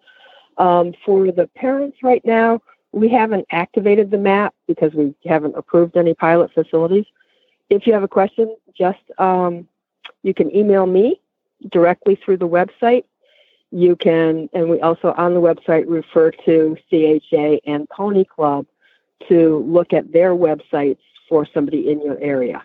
um, 0.59 0.95
for 1.05 1.31
the 1.31 1.49
parents 1.55 1.99
right 2.03 2.25
now, 2.25 2.61
we 2.93 3.09
haven't 3.09 3.47
activated 3.51 4.11
the 4.11 4.19
map 4.19 4.55
because 4.67 4.93
we 4.95 5.15
haven't 5.25 5.57
approved 5.57 5.97
any 5.97 6.15
pilot 6.15 6.53
facilities. 6.53 7.07
If 7.71 7.87
you 7.87 7.93
have 7.93 8.03
a 8.03 8.09
question, 8.09 8.57
just 8.77 9.01
um, 9.19 9.67
you 10.23 10.33
can 10.35 10.55
email 10.55 10.87
me 10.87 11.21
directly 11.71 12.17
through 12.17 12.37
the 12.37 12.49
website. 12.49 13.05
You 13.71 13.97
can, 13.97 14.49
and 14.53 14.71
we 14.71 14.81
also 14.81 15.13
on 15.17 15.35
the 15.35 15.41
website 15.41 15.85
refer 15.89 16.31
to 16.45 16.77
CHA 16.91 17.59
and 17.67 17.89
Pony 17.89 18.25
Club 18.25 18.67
to 19.29 19.65
look 19.67 19.93
at 19.93 20.13
their 20.13 20.35
websites 20.35 20.99
for 21.29 21.47
somebody 21.53 21.91
in 21.91 22.01
your 22.01 22.19
area. 22.21 22.63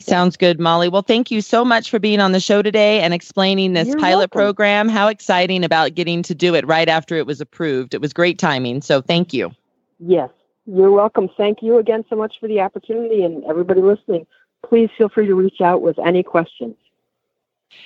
Sounds 0.00 0.36
good, 0.36 0.60
Molly. 0.60 0.88
Well, 0.88 1.02
thank 1.02 1.30
you 1.30 1.40
so 1.40 1.64
much 1.64 1.88
for 1.88 1.98
being 1.98 2.20
on 2.20 2.32
the 2.32 2.40
show 2.40 2.62
today 2.62 3.00
and 3.00 3.14
explaining 3.14 3.72
this 3.72 3.88
You're 3.88 3.98
pilot 3.98 4.34
welcome. 4.34 4.38
program. 4.38 4.88
How 4.88 5.08
exciting 5.08 5.64
about 5.64 5.94
getting 5.94 6.22
to 6.24 6.34
do 6.34 6.54
it 6.54 6.66
right 6.66 6.88
after 6.88 7.16
it 7.16 7.26
was 7.26 7.40
approved. 7.40 7.94
It 7.94 8.00
was 8.00 8.12
great 8.12 8.38
timing. 8.38 8.82
So 8.82 9.00
thank 9.00 9.32
you. 9.32 9.52
Yes, 10.00 10.30
you're 10.66 10.90
welcome. 10.90 11.30
Thank 11.36 11.62
you 11.62 11.78
again 11.78 12.04
so 12.10 12.16
much 12.16 12.38
for 12.40 12.48
the 12.48 12.60
opportunity, 12.60 13.22
and 13.22 13.44
everybody 13.44 13.80
listening, 13.80 14.26
please 14.66 14.90
feel 14.98 15.08
free 15.08 15.26
to 15.26 15.34
reach 15.34 15.60
out 15.60 15.80
with 15.80 15.98
any 16.00 16.22
questions. 16.22 16.74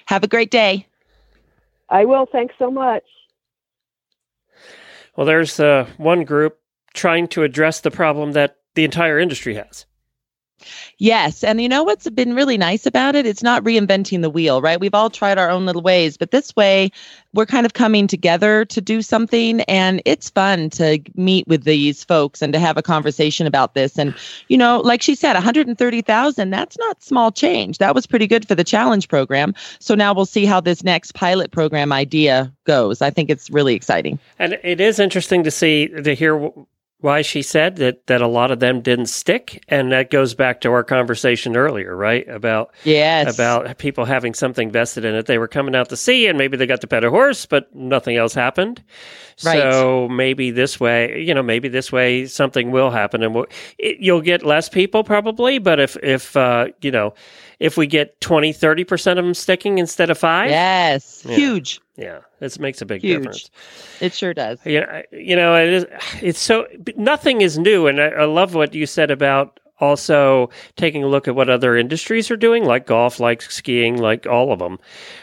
Have 0.06 0.24
a 0.24 0.28
great 0.28 0.50
day. 0.50 0.86
I 1.90 2.04
will. 2.04 2.26
Thanks 2.26 2.54
so 2.58 2.70
much. 2.70 3.04
Well, 5.16 5.26
there's 5.26 5.60
uh, 5.60 5.86
one 5.96 6.24
group 6.24 6.58
trying 6.94 7.28
to 7.28 7.42
address 7.42 7.80
the 7.80 7.90
problem 7.90 8.32
that 8.32 8.56
the 8.74 8.84
entire 8.84 9.18
industry 9.18 9.54
has. 9.54 9.84
Yes. 10.98 11.44
And 11.44 11.60
you 11.60 11.68
know 11.68 11.84
what's 11.84 12.08
been 12.10 12.34
really 12.34 12.58
nice 12.58 12.86
about 12.86 13.14
it? 13.14 13.26
It's 13.26 13.42
not 13.42 13.62
reinventing 13.64 14.22
the 14.22 14.30
wheel, 14.30 14.60
right? 14.60 14.80
We've 14.80 14.94
all 14.94 15.10
tried 15.10 15.38
our 15.38 15.50
own 15.50 15.66
little 15.66 15.82
ways, 15.82 16.16
but 16.16 16.30
this 16.30 16.54
way 16.56 16.90
we're 17.34 17.46
kind 17.46 17.66
of 17.66 17.74
coming 17.74 18.06
together 18.06 18.64
to 18.64 18.80
do 18.80 19.02
something. 19.02 19.60
And 19.62 20.02
it's 20.04 20.30
fun 20.30 20.70
to 20.70 20.98
meet 21.14 21.46
with 21.46 21.64
these 21.64 22.02
folks 22.04 22.42
and 22.42 22.52
to 22.52 22.58
have 22.58 22.76
a 22.76 22.82
conversation 22.82 23.46
about 23.46 23.74
this. 23.74 23.98
And, 23.98 24.14
you 24.48 24.56
know, 24.56 24.80
like 24.80 25.02
she 25.02 25.14
said, 25.14 25.34
130,000, 25.34 26.50
that's 26.50 26.78
not 26.78 27.02
small 27.02 27.30
change. 27.30 27.78
That 27.78 27.94
was 27.94 28.06
pretty 28.06 28.26
good 28.26 28.48
for 28.48 28.54
the 28.54 28.64
challenge 28.64 29.08
program. 29.08 29.54
So 29.78 29.94
now 29.94 30.12
we'll 30.12 30.26
see 30.26 30.46
how 30.46 30.60
this 30.60 30.82
next 30.82 31.14
pilot 31.14 31.50
program 31.52 31.92
idea 31.92 32.52
goes. 32.64 33.02
I 33.02 33.10
think 33.10 33.30
it's 33.30 33.50
really 33.50 33.74
exciting. 33.74 34.18
And 34.38 34.58
it 34.62 34.80
is 34.80 34.98
interesting 34.98 35.44
to 35.44 35.50
see, 35.50 35.88
to 35.88 36.14
hear 36.14 36.50
why 37.00 37.22
she 37.22 37.42
said 37.42 37.76
that, 37.76 38.06
that 38.08 38.20
a 38.20 38.26
lot 38.26 38.50
of 38.50 38.58
them 38.58 38.80
didn't 38.80 39.06
stick. 39.06 39.62
And 39.68 39.92
that 39.92 40.10
goes 40.10 40.34
back 40.34 40.60
to 40.62 40.70
our 40.72 40.82
conversation 40.82 41.56
earlier, 41.56 41.94
right? 41.94 42.28
About, 42.28 42.74
Yes. 42.82 43.32
about 43.32 43.78
people 43.78 44.04
having 44.04 44.34
something 44.34 44.72
vested 44.72 45.04
in 45.04 45.14
it. 45.14 45.26
They 45.26 45.38
were 45.38 45.46
coming 45.46 45.76
out 45.76 45.90
to 45.90 45.96
see 45.96 46.26
and 46.26 46.36
maybe 46.36 46.56
they 46.56 46.66
got 46.66 46.80
to 46.80 46.88
pet 46.88 47.04
a 47.04 47.10
horse, 47.10 47.46
but 47.46 47.72
nothing 47.72 48.16
else 48.16 48.34
happened. 48.34 48.82
Right. 49.44 49.60
So 49.60 50.08
maybe 50.08 50.50
this 50.50 50.80
way, 50.80 51.22
you 51.22 51.34
know, 51.34 51.42
maybe 51.42 51.68
this 51.68 51.92
way 51.92 52.26
something 52.26 52.72
will 52.72 52.90
happen 52.90 53.22
and 53.22 53.32
we'll, 53.32 53.46
it, 53.78 53.98
you'll 54.00 54.20
get 54.20 54.44
less 54.44 54.68
people 54.68 55.04
probably. 55.04 55.58
But 55.58 55.78
if, 55.78 55.96
if, 56.02 56.36
uh, 56.36 56.68
you 56.80 56.90
know, 56.90 57.14
if 57.60 57.76
we 57.76 57.86
get 57.86 58.20
20, 58.20 58.52
30% 58.52 59.10
of 59.12 59.24
them 59.24 59.34
sticking 59.34 59.78
instead 59.78 60.10
of 60.10 60.18
five. 60.18 60.50
Yes. 60.50 61.24
Yeah. 61.24 61.36
Huge. 61.36 61.80
Yeah. 61.98 62.20
This 62.38 62.58
makes 62.60 62.80
a 62.80 62.86
big 62.86 63.02
Huge. 63.02 63.18
difference. 63.18 63.50
It 64.00 64.14
sure 64.14 64.32
does. 64.32 64.64
You 64.64 64.80
know, 64.82 65.02
you 65.12 65.34
know, 65.36 65.56
it 65.56 65.68
is. 65.68 65.86
It's 66.22 66.38
so 66.38 66.66
nothing 66.96 67.40
is 67.40 67.58
new, 67.58 67.88
and 67.88 68.00
I, 68.00 68.06
I 68.10 68.24
love 68.24 68.54
what 68.54 68.72
you 68.72 68.86
said 68.86 69.10
about 69.10 69.58
also 69.80 70.48
taking 70.76 71.02
a 71.04 71.08
look 71.08 71.26
at 71.28 71.34
what 71.34 71.50
other 71.50 71.76
industries 71.76 72.30
are 72.30 72.36
doing, 72.36 72.64
like 72.64 72.86
golf, 72.86 73.18
like 73.20 73.42
skiing, 73.42 73.96
like 73.98 74.26
all 74.26 74.52
of 74.52 74.58
them, 74.60 74.78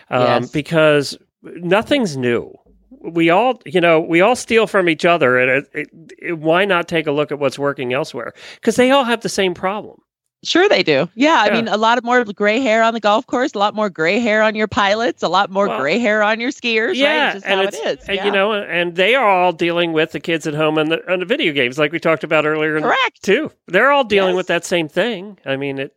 um, 0.10 0.22
Yes. 0.44 0.52
because 0.52 1.18
nothing's 1.44 2.18
new. 2.18 2.54
We 3.02 3.30
all, 3.30 3.62
you 3.66 3.80
know, 3.82 4.00
we 4.00 4.22
all 4.22 4.36
steal 4.36 4.66
from 4.68 4.90
each 4.90 5.06
other, 5.06 5.38
and 5.38 5.50
it, 5.52 5.70
it, 5.74 5.90
it, 6.20 6.34
why 6.40 6.66
not 6.66 6.88
take 6.88 7.06
a 7.08 7.12
look 7.12 7.32
at 7.32 7.40
what's 7.40 7.60
working 7.60 7.94
elsewhere? 7.94 8.34
Because 8.56 8.76
they 8.78 8.92
all 8.92 9.04
have 9.04 9.22
the 9.22 9.30
same 9.30 9.54
problem. 9.54 10.02
Sure, 10.46 10.70
they 10.70 10.84
do. 10.84 11.10
Yeah, 11.16 11.36
I 11.40 11.48
Yeah. 11.48 11.54
mean, 11.54 11.68
a 11.68 11.76
lot 11.78 11.98
of 11.98 12.04
more 12.04 12.24
gray 12.24 12.60
hair 12.60 12.84
on 12.84 12.94
the 12.94 13.00
golf 13.00 13.26
course, 13.28 13.54
a 13.54 13.58
lot 13.60 13.74
more 13.76 13.90
gray 13.90 14.20
hair 14.20 14.42
on 14.44 14.56
your 14.56 14.68
pilots, 14.68 15.24
a 15.24 15.28
lot 15.28 15.50
more 15.50 15.68
Well, 15.68 15.80
gray 15.80 16.00
hair 16.00 16.22
on 16.24 16.40
your 16.40 16.52
skiers. 16.52 16.88
right? 16.90 16.96
Yeah, 16.98 17.26
It's 17.28 17.34
just 17.36 17.46
and 17.48 17.60
how 17.62 17.68
it's 17.68 17.78
it 17.80 18.00
is. 18.02 18.06
and, 18.08 18.16
yeah. 18.18 18.26
you 18.26 18.32
know, 18.32 18.54
and 18.54 18.96
they 18.96 19.16
are 19.16 19.28
all 19.28 19.52
dealing 19.52 19.92
with 19.92 20.12
the 20.12 20.20
kids 20.20 20.46
at 20.48 20.54
home 20.54 20.78
and 20.78 20.92
the, 20.92 21.04
and 21.12 21.22
the 21.22 21.26
video 21.26 21.52
games, 21.52 21.78
like 21.80 21.92
we 21.92 22.00
talked 22.00 22.24
about 22.24 22.46
earlier. 22.46 22.80
Correct. 22.80 23.24
Too, 23.24 23.52
they're 23.68 23.92
all 23.92 24.04
dealing 24.04 24.32
Yes. 24.32 24.38
with 24.38 24.48
that 24.48 24.64
same 24.66 24.88
thing. 24.88 25.38
I 25.46 25.56
mean, 25.56 25.80
it. 25.80 25.96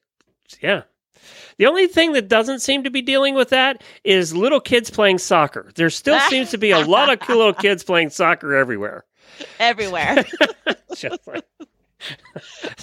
Yeah. 0.60 0.82
The 1.58 1.66
only 1.66 1.88
thing 1.88 2.12
that 2.12 2.28
doesn't 2.28 2.60
seem 2.60 2.84
to 2.84 2.90
be 2.90 3.02
dealing 3.02 3.34
with 3.34 3.50
that 3.50 3.82
is 4.04 4.34
little 4.34 4.60
kids 4.60 4.90
playing 4.90 5.18
soccer. 5.18 5.70
There 5.74 5.90
still 5.90 6.20
seems 6.20 6.50
to 6.52 6.58
be 6.58 6.70
a 6.70 6.78
lot 6.78 7.12
of 7.12 7.18
cool 7.20 7.36
little 7.36 7.52
kids 7.52 7.82
playing 7.82 8.10
soccer 8.10 8.54
everywhere. 8.54 9.04
everywhere. 9.58 10.24
Just 10.96 11.26
like- 11.26 11.44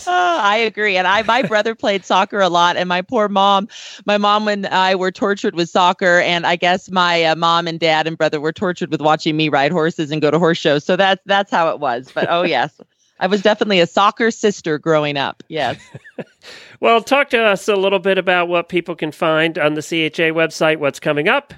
Oh, 0.07 0.39
I 0.41 0.57
agree. 0.57 0.97
And 0.97 1.07
I, 1.07 1.23
my 1.23 1.41
brother 1.41 1.73
played 1.73 2.05
soccer 2.05 2.39
a 2.39 2.49
lot, 2.49 2.77
and 2.77 2.87
my 2.87 3.01
poor 3.01 3.27
mom, 3.27 3.67
my 4.05 4.17
mom 4.17 4.47
and 4.47 4.67
I 4.67 4.95
were 4.95 5.11
tortured 5.11 5.55
with 5.55 5.69
soccer, 5.69 6.19
and 6.19 6.45
I 6.45 6.55
guess 6.55 6.91
my 6.91 7.23
uh, 7.23 7.35
mom 7.35 7.67
and 7.67 7.79
dad 7.79 8.07
and 8.07 8.17
brother 8.17 8.39
were 8.39 8.53
tortured 8.53 8.91
with 8.91 9.01
watching 9.01 9.35
me 9.35 9.49
ride 9.49 9.71
horses 9.71 10.11
and 10.11 10.21
go 10.21 10.31
to 10.31 10.39
horse 10.39 10.57
shows. 10.57 10.83
So 10.83 10.95
that's 10.95 11.21
that's 11.25 11.49
how 11.49 11.69
it 11.69 11.79
was. 11.79 12.11
But 12.13 12.27
oh 12.29 12.43
yes, 12.43 12.79
I 13.19 13.27
was 13.27 13.41
definitely 13.41 13.79
a 13.79 13.87
soccer 13.87 14.31
sister 14.31 14.77
growing 14.77 15.17
up. 15.17 15.43
Yes. 15.47 15.79
well, 16.79 17.01
talk 17.01 17.29
to 17.31 17.41
us 17.41 17.67
a 17.67 17.75
little 17.75 17.99
bit 17.99 18.17
about 18.17 18.47
what 18.47 18.69
people 18.69 18.95
can 18.95 19.11
find 19.11 19.57
on 19.57 19.73
the 19.73 19.81
CHA 19.81 20.33
website. 20.33 20.77
What's 20.77 20.99
coming 20.99 21.27
up? 21.27 21.53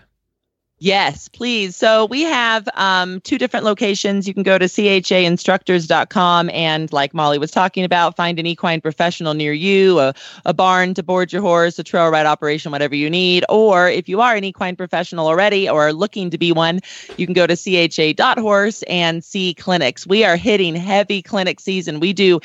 Yes, 0.79 1.27
please. 1.27 1.75
So 1.75 2.05
we 2.05 2.21
have 2.21 2.69
um, 2.75 3.19
two 3.21 3.39
different 3.39 3.65
locations. 3.65 4.27
You 4.27 4.35
can 4.35 4.43
go 4.43 4.59
to 4.59 4.65
chainstructors.com 4.65 6.49
and, 6.51 6.93
like 6.93 7.15
Molly 7.15 7.39
was 7.39 7.49
talking 7.49 7.83
about, 7.83 8.15
find 8.15 8.37
an 8.37 8.45
equine 8.45 8.79
professional 8.79 9.33
near 9.33 9.53
you, 9.53 9.97
a, 9.97 10.13
a 10.45 10.53
barn 10.53 10.93
to 10.93 11.01
board 11.01 11.33
your 11.33 11.41
horse, 11.41 11.79
a 11.79 11.83
trail 11.83 12.09
ride 12.09 12.27
operation, 12.27 12.71
whatever 12.71 12.93
you 12.93 13.09
need. 13.09 13.43
Or 13.49 13.89
if 13.89 14.07
you 14.07 14.21
are 14.21 14.35
an 14.35 14.43
equine 14.43 14.75
professional 14.75 15.25
already 15.25 15.67
or 15.67 15.87
are 15.87 15.93
looking 15.93 16.29
to 16.29 16.37
be 16.37 16.51
one, 16.51 16.81
you 17.17 17.25
can 17.25 17.33
go 17.33 17.47
to 17.47 17.55
cha.horse 17.55 18.83
and 18.83 19.23
see 19.23 19.55
clinics. 19.55 20.05
We 20.05 20.25
are 20.25 20.35
hitting 20.37 20.75
heavy 20.75 21.23
clinic 21.23 21.59
season. 21.59 21.99
We 21.99 22.13
do 22.13 22.39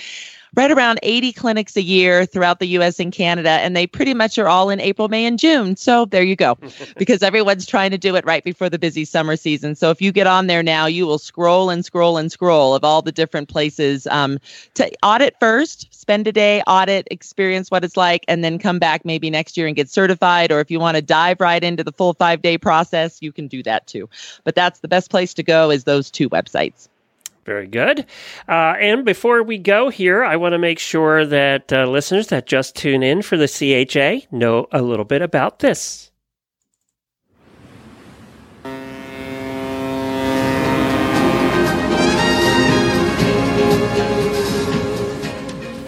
right 0.54 0.70
around 0.70 0.98
80 1.02 1.32
clinics 1.32 1.76
a 1.76 1.82
year 1.82 2.26
throughout 2.26 2.58
the 2.58 2.66
US 2.66 3.00
and 3.00 3.12
Canada, 3.12 3.50
and 3.50 3.74
they 3.74 3.86
pretty 3.86 4.14
much 4.14 4.38
are 4.38 4.48
all 4.48 4.70
in 4.70 4.80
April, 4.80 5.08
May, 5.08 5.24
and 5.24 5.38
June. 5.38 5.76
So 5.76 6.04
there 6.04 6.22
you 6.22 6.36
go, 6.36 6.58
because 6.96 7.22
everyone's 7.22 7.66
trying 7.66 7.90
to 7.90 7.98
do 7.98 8.16
it 8.16 8.24
right 8.24 8.44
before 8.44 8.68
the 8.68 8.78
busy 8.78 9.04
summer 9.04 9.36
season. 9.36 9.74
So 9.74 9.90
if 9.90 10.02
you 10.02 10.12
get 10.12 10.26
on 10.26 10.46
there 10.46 10.62
now, 10.62 10.86
you 10.86 11.06
will 11.06 11.18
scroll 11.18 11.70
and 11.70 11.84
scroll 11.84 12.18
and 12.18 12.30
scroll 12.30 12.74
of 12.74 12.84
all 12.84 13.02
the 13.02 13.12
different 13.12 13.48
places 13.48 14.06
um, 14.08 14.38
to 14.74 14.90
audit 15.02 15.36
first, 15.40 15.88
spend 15.94 16.26
a 16.26 16.32
day, 16.32 16.62
audit, 16.66 17.08
experience 17.10 17.70
what 17.70 17.84
it's 17.84 17.96
like, 17.96 18.24
and 18.28 18.44
then 18.44 18.58
come 18.58 18.78
back 18.78 19.04
maybe 19.04 19.30
next 19.30 19.56
year 19.56 19.66
and 19.66 19.76
get 19.76 19.88
certified. 19.88 20.52
Or 20.52 20.60
if 20.60 20.70
you 20.70 20.80
want 20.80 20.96
to 20.96 21.02
dive 21.02 21.40
right 21.40 21.62
into 21.62 21.82
the 21.82 21.92
full 21.92 22.14
five 22.14 22.42
day 22.42 22.58
process, 22.58 23.22
you 23.22 23.32
can 23.32 23.48
do 23.48 23.62
that 23.62 23.86
too. 23.86 24.08
But 24.44 24.54
that's 24.54 24.80
the 24.80 24.88
best 24.88 25.10
place 25.10 25.32
to 25.34 25.42
go 25.42 25.70
is 25.70 25.84
those 25.84 26.10
two 26.10 26.28
websites. 26.28 26.88
Very 27.44 27.66
good. 27.66 28.06
Uh, 28.48 28.74
and 28.80 29.04
before 29.04 29.42
we 29.42 29.58
go 29.58 29.88
here, 29.88 30.22
I 30.22 30.36
want 30.36 30.52
to 30.52 30.58
make 30.58 30.78
sure 30.78 31.26
that 31.26 31.72
uh, 31.72 31.86
listeners 31.86 32.28
that 32.28 32.46
just 32.46 32.76
tune 32.76 33.02
in 33.02 33.22
for 33.22 33.36
the 33.36 33.48
CHA 33.48 34.28
know 34.34 34.68
a 34.70 34.80
little 34.80 35.04
bit 35.04 35.22
about 35.22 35.58
this. 35.58 36.12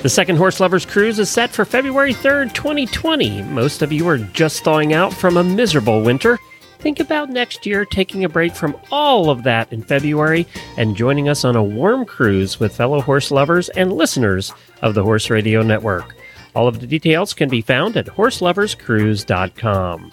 The 0.05 0.11
Second 0.11 0.37
Horse 0.37 0.61
Lovers 0.61 0.85
Cruise 0.85 1.19
is 1.19 1.31
set 1.31 1.51
for 1.51 1.65
February 1.65 2.13
3rd, 2.13 2.53
2020. 2.53 3.41
Most 3.45 3.81
of 3.81 3.91
you 3.91 4.07
are 4.07 4.19
just 4.19 4.63
thawing 4.63 4.93
out 4.93 5.15
from 5.15 5.39
a 5.39 5.43
miserable 5.43 6.03
winter. 6.03 6.39
Think 6.85 7.01
about 7.01 7.31
next 7.31 7.65
year 7.65 7.87
taking 7.87 8.25
a 8.25 8.29
break 8.29 8.55
from 8.55 8.77
all 8.91 9.31
of 9.31 9.45
that 9.45 9.73
in 9.73 9.83
February 9.83 10.47
and 10.77 10.95
joining 10.95 11.31
us 11.31 11.43
on 11.43 11.57
a 11.57 11.65
warm 11.65 12.05
cruise 12.05 12.61
with 12.61 12.77
fellow 12.77 13.01
horse 13.01 13.31
lovers 13.31 13.71
and 13.71 13.91
listeners 13.91 14.53
of 14.83 14.93
the 14.93 15.03
Horse 15.03 15.31
Radio 15.31 15.63
Network. 15.63 16.15
All 16.55 16.69
of 16.69 16.81
the 16.81 16.87
details 16.87 17.33
can 17.33 17.49
be 17.49 17.63
found 17.63 17.97
at 17.97 18.05
horseloverscruise.com. 18.05 20.13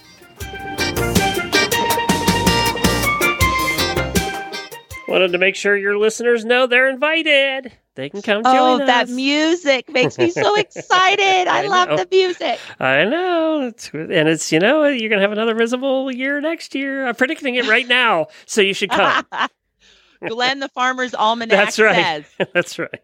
Wanted 5.10 5.34
to 5.34 5.38
make 5.38 5.58
sure 5.58 5.76
your 5.76 5.98
listeners 5.98 6.46
know 6.46 6.68
they're 6.68 6.90
invited. 6.90 7.74
They 7.96 8.10
can 8.10 8.22
come 8.22 8.44
join 8.44 8.56
Oh, 8.56 8.76
us. 8.82 8.88
that 8.88 9.10
music 9.10 9.90
makes 9.90 10.18
me 10.18 10.30
so 10.32 10.56
excited. 10.60 11.48
I, 11.48 11.64
I 11.64 11.68
love 11.68 11.90
know. 11.90 11.98
the 11.98 12.08
music. 12.10 12.60
I 12.80 13.04
know. 13.04 13.62
It's, 13.68 13.90
and 13.94 14.12
it's, 14.12 14.52
you 14.52 14.60
know, 14.60 14.86
you're 14.86 15.10
going 15.10 15.18
to 15.20 15.24
have 15.24 15.34
another 15.34 15.56
miserable 15.56 16.10
year 16.12 16.40
next 16.40 16.74
year. 16.74 17.06
I'm 17.06 17.16
predicting 17.16 17.56
it 17.56 17.66
right 17.68 17.88
now. 17.88 18.28
So 18.46 18.62
you 18.62 18.74
should 18.74 18.92
come. 18.92 19.26
Glenn 20.28 20.60
the 20.60 20.70
Farmer's 20.70 21.14
Almanac 21.14 21.58
That's 21.66 21.80
right. 21.80 22.26
says. 22.40 22.50
That's 22.54 22.80
right. 22.80 23.02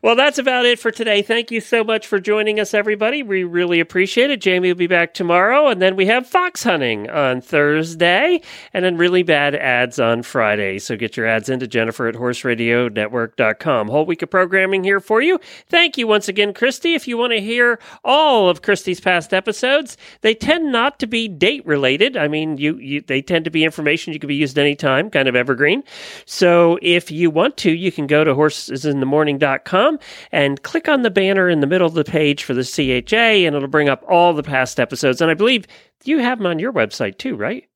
Well, 0.00 0.16
that's 0.16 0.38
about 0.38 0.64
it 0.64 0.78
for 0.78 0.90
today. 0.90 1.22
Thank 1.22 1.50
you 1.50 1.60
so 1.60 1.84
much 1.84 2.06
for 2.06 2.18
joining 2.18 2.58
us, 2.58 2.72
everybody. 2.72 3.22
We 3.22 3.44
really 3.44 3.80
appreciate 3.80 4.30
it. 4.30 4.40
Jamie 4.40 4.68
will 4.68 4.76
be 4.76 4.86
back 4.86 5.12
tomorrow, 5.12 5.68
and 5.68 5.82
then 5.82 5.96
we 5.96 6.06
have 6.06 6.26
fox 6.26 6.62
hunting 6.62 7.10
on 7.10 7.40
Thursday, 7.40 8.40
and 8.72 8.84
then 8.84 8.96
really 8.96 9.22
bad 9.22 9.54
ads 9.54 9.98
on 9.98 10.22
Friday. 10.22 10.78
So 10.78 10.96
get 10.96 11.16
your 11.16 11.26
ads 11.26 11.48
into 11.48 11.66
Jennifer 11.66 12.06
at 12.06 12.14
horseradionetwork.com. 12.14 13.88
Whole 13.88 14.06
week 14.06 14.22
of 14.22 14.30
programming 14.30 14.84
here 14.84 15.00
for 15.00 15.20
you. 15.20 15.38
Thank 15.68 15.98
you 15.98 16.06
once 16.06 16.28
again, 16.28 16.54
Christy. 16.54 16.94
If 16.94 17.06
you 17.06 17.18
want 17.18 17.32
to 17.32 17.40
hear 17.40 17.78
all 18.04 18.48
of 18.48 18.62
Christy's 18.62 19.00
past 19.00 19.34
episodes, 19.34 19.96
they 20.22 20.34
tend 20.34 20.72
not 20.72 20.98
to 21.00 21.06
be 21.06 21.28
date 21.28 21.66
related. 21.66 22.16
I 22.16 22.28
mean, 22.28 22.56
you, 22.56 22.76
you 22.78 23.00
they 23.02 23.20
tend 23.20 23.44
to 23.44 23.50
be 23.50 23.64
information 23.64 24.12
you 24.12 24.20
can 24.20 24.28
be 24.28 24.36
used 24.36 24.58
anytime, 24.58 25.10
kind 25.10 25.28
of 25.28 25.36
evergreen. 25.36 25.82
So 26.24 26.78
if 26.80 27.10
you 27.10 27.30
want 27.30 27.56
to, 27.58 27.70
you 27.70 27.92
can 27.92 28.06
go 28.06 28.24
to 28.24 28.34
horsesinthemorning.com 28.34 29.81
and 30.30 30.62
click 30.62 30.88
on 30.88 31.02
the 31.02 31.10
banner 31.10 31.48
in 31.48 31.60
the 31.60 31.66
middle 31.66 31.86
of 31.86 31.94
the 31.94 32.04
page 32.04 32.44
for 32.44 32.54
the 32.54 32.64
CHA, 32.64 33.16
and 33.46 33.54
it'll 33.56 33.68
bring 33.68 33.88
up 33.88 34.04
all 34.08 34.32
the 34.32 34.42
past 34.42 34.78
episodes. 34.80 35.20
And 35.20 35.30
I 35.30 35.34
believe 35.34 35.66
you 36.04 36.18
have 36.18 36.38
them 36.38 36.46
on 36.46 36.58
your 36.58 36.72
website 36.72 37.18
too, 37.18 37.36
right? 37.36 37.68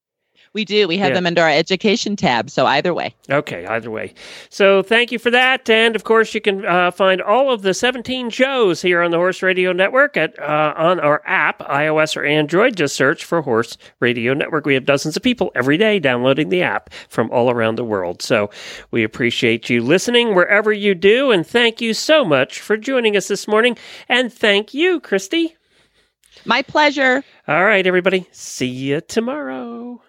We 0.57 0.65
do. 0.65 0.89
We 0.89 0.97
have 0.97 1.11
Yeah. 1.11 1.17
them 1.17 1.27
under 1.27 1.43
our 1.43 1.51
education 1.51 2.17
tab. 2.17 2.49
So 2.49 2.65
either 2.65 2.95
way. 2.95 3.15
Okay, 3.31 3.67
either 3.67 3.91
way. 3.91 4.15
So 4.49 4.83
thank 4.83 5.13
you 5.13 5.19
for 5.19 5.31
that. 5.31 5.69
And 5.69 5.95
of 5.95 6.05
course, 6.05 6.33
you 6.35 6.41
can 6.41 6.65
uh, 6.65 6.91
find 6.93 7.21
all 7.21 7.53
of 7.53 7.61
the 7.61 7.75
17 7.75 8.31
shows 8.31 8.81
here 8.81 9.03
on 9.03 9.11
the 9.11 9.19
Horse 9.19 9.43
Radio 9.43 9.73
Network 9.73 10.17
at 10.17 10.39
uh, 10.41 10.73
on 10.75 10.99
our 10.99 11.21
app, 11.27 11.59
iOS 11.61 12.17
or 12.17 12.25
Android. 12.25 12.75
Just 12.75 12.97
search 12.97 13.23
for 13.23 13.43
Horse 13.43 13.77
Radio 14.01 14.33
Network. 14.33 14.65
We 14.65 14.73
have 14.73 14.87
dozens 14.87 15.15
of 15.15 15.23
people 15.23 15.53
every 15.55 15.77
day 15.77 15.99
downloading 15.99 16.49
the 16.49 16.63
app 16.63 16.89
from 17.11 17.31
all 17.31 17.51
around 17.51 17.75
the 17.75 17.85
world. 17.85 18.23
So 18.23 18.49
we 18.91 19.05
appreciate 19.05 19.69
you 19.69 19.83
listening 19.83 20.35
wherever 20.35 20.73
you 20.73 20.95
do. 20.95 21.33
And 21.33 21.47
thank 21.47 21.83
you 21.83 21.93
so 21.93 22.25
much 22.25 22.61
for 22.63 22.79
joining 22.79 23.15
us 23.15 23.29
this 23.29 23.47
morning. 23.47 23.77
And 24.09 24.33
thank 24.33 24.73
you, 24.73 25.01
Christy. 25.01 25.55
My 26.47 26.63
pleasure. 26.63 27.23
All 27.47 27.65
right, 27.65 27.87
everybody. 27.87 28.27
See 28.33 28.69
you 28.69 29.03
tomorrow. 29.03 30.01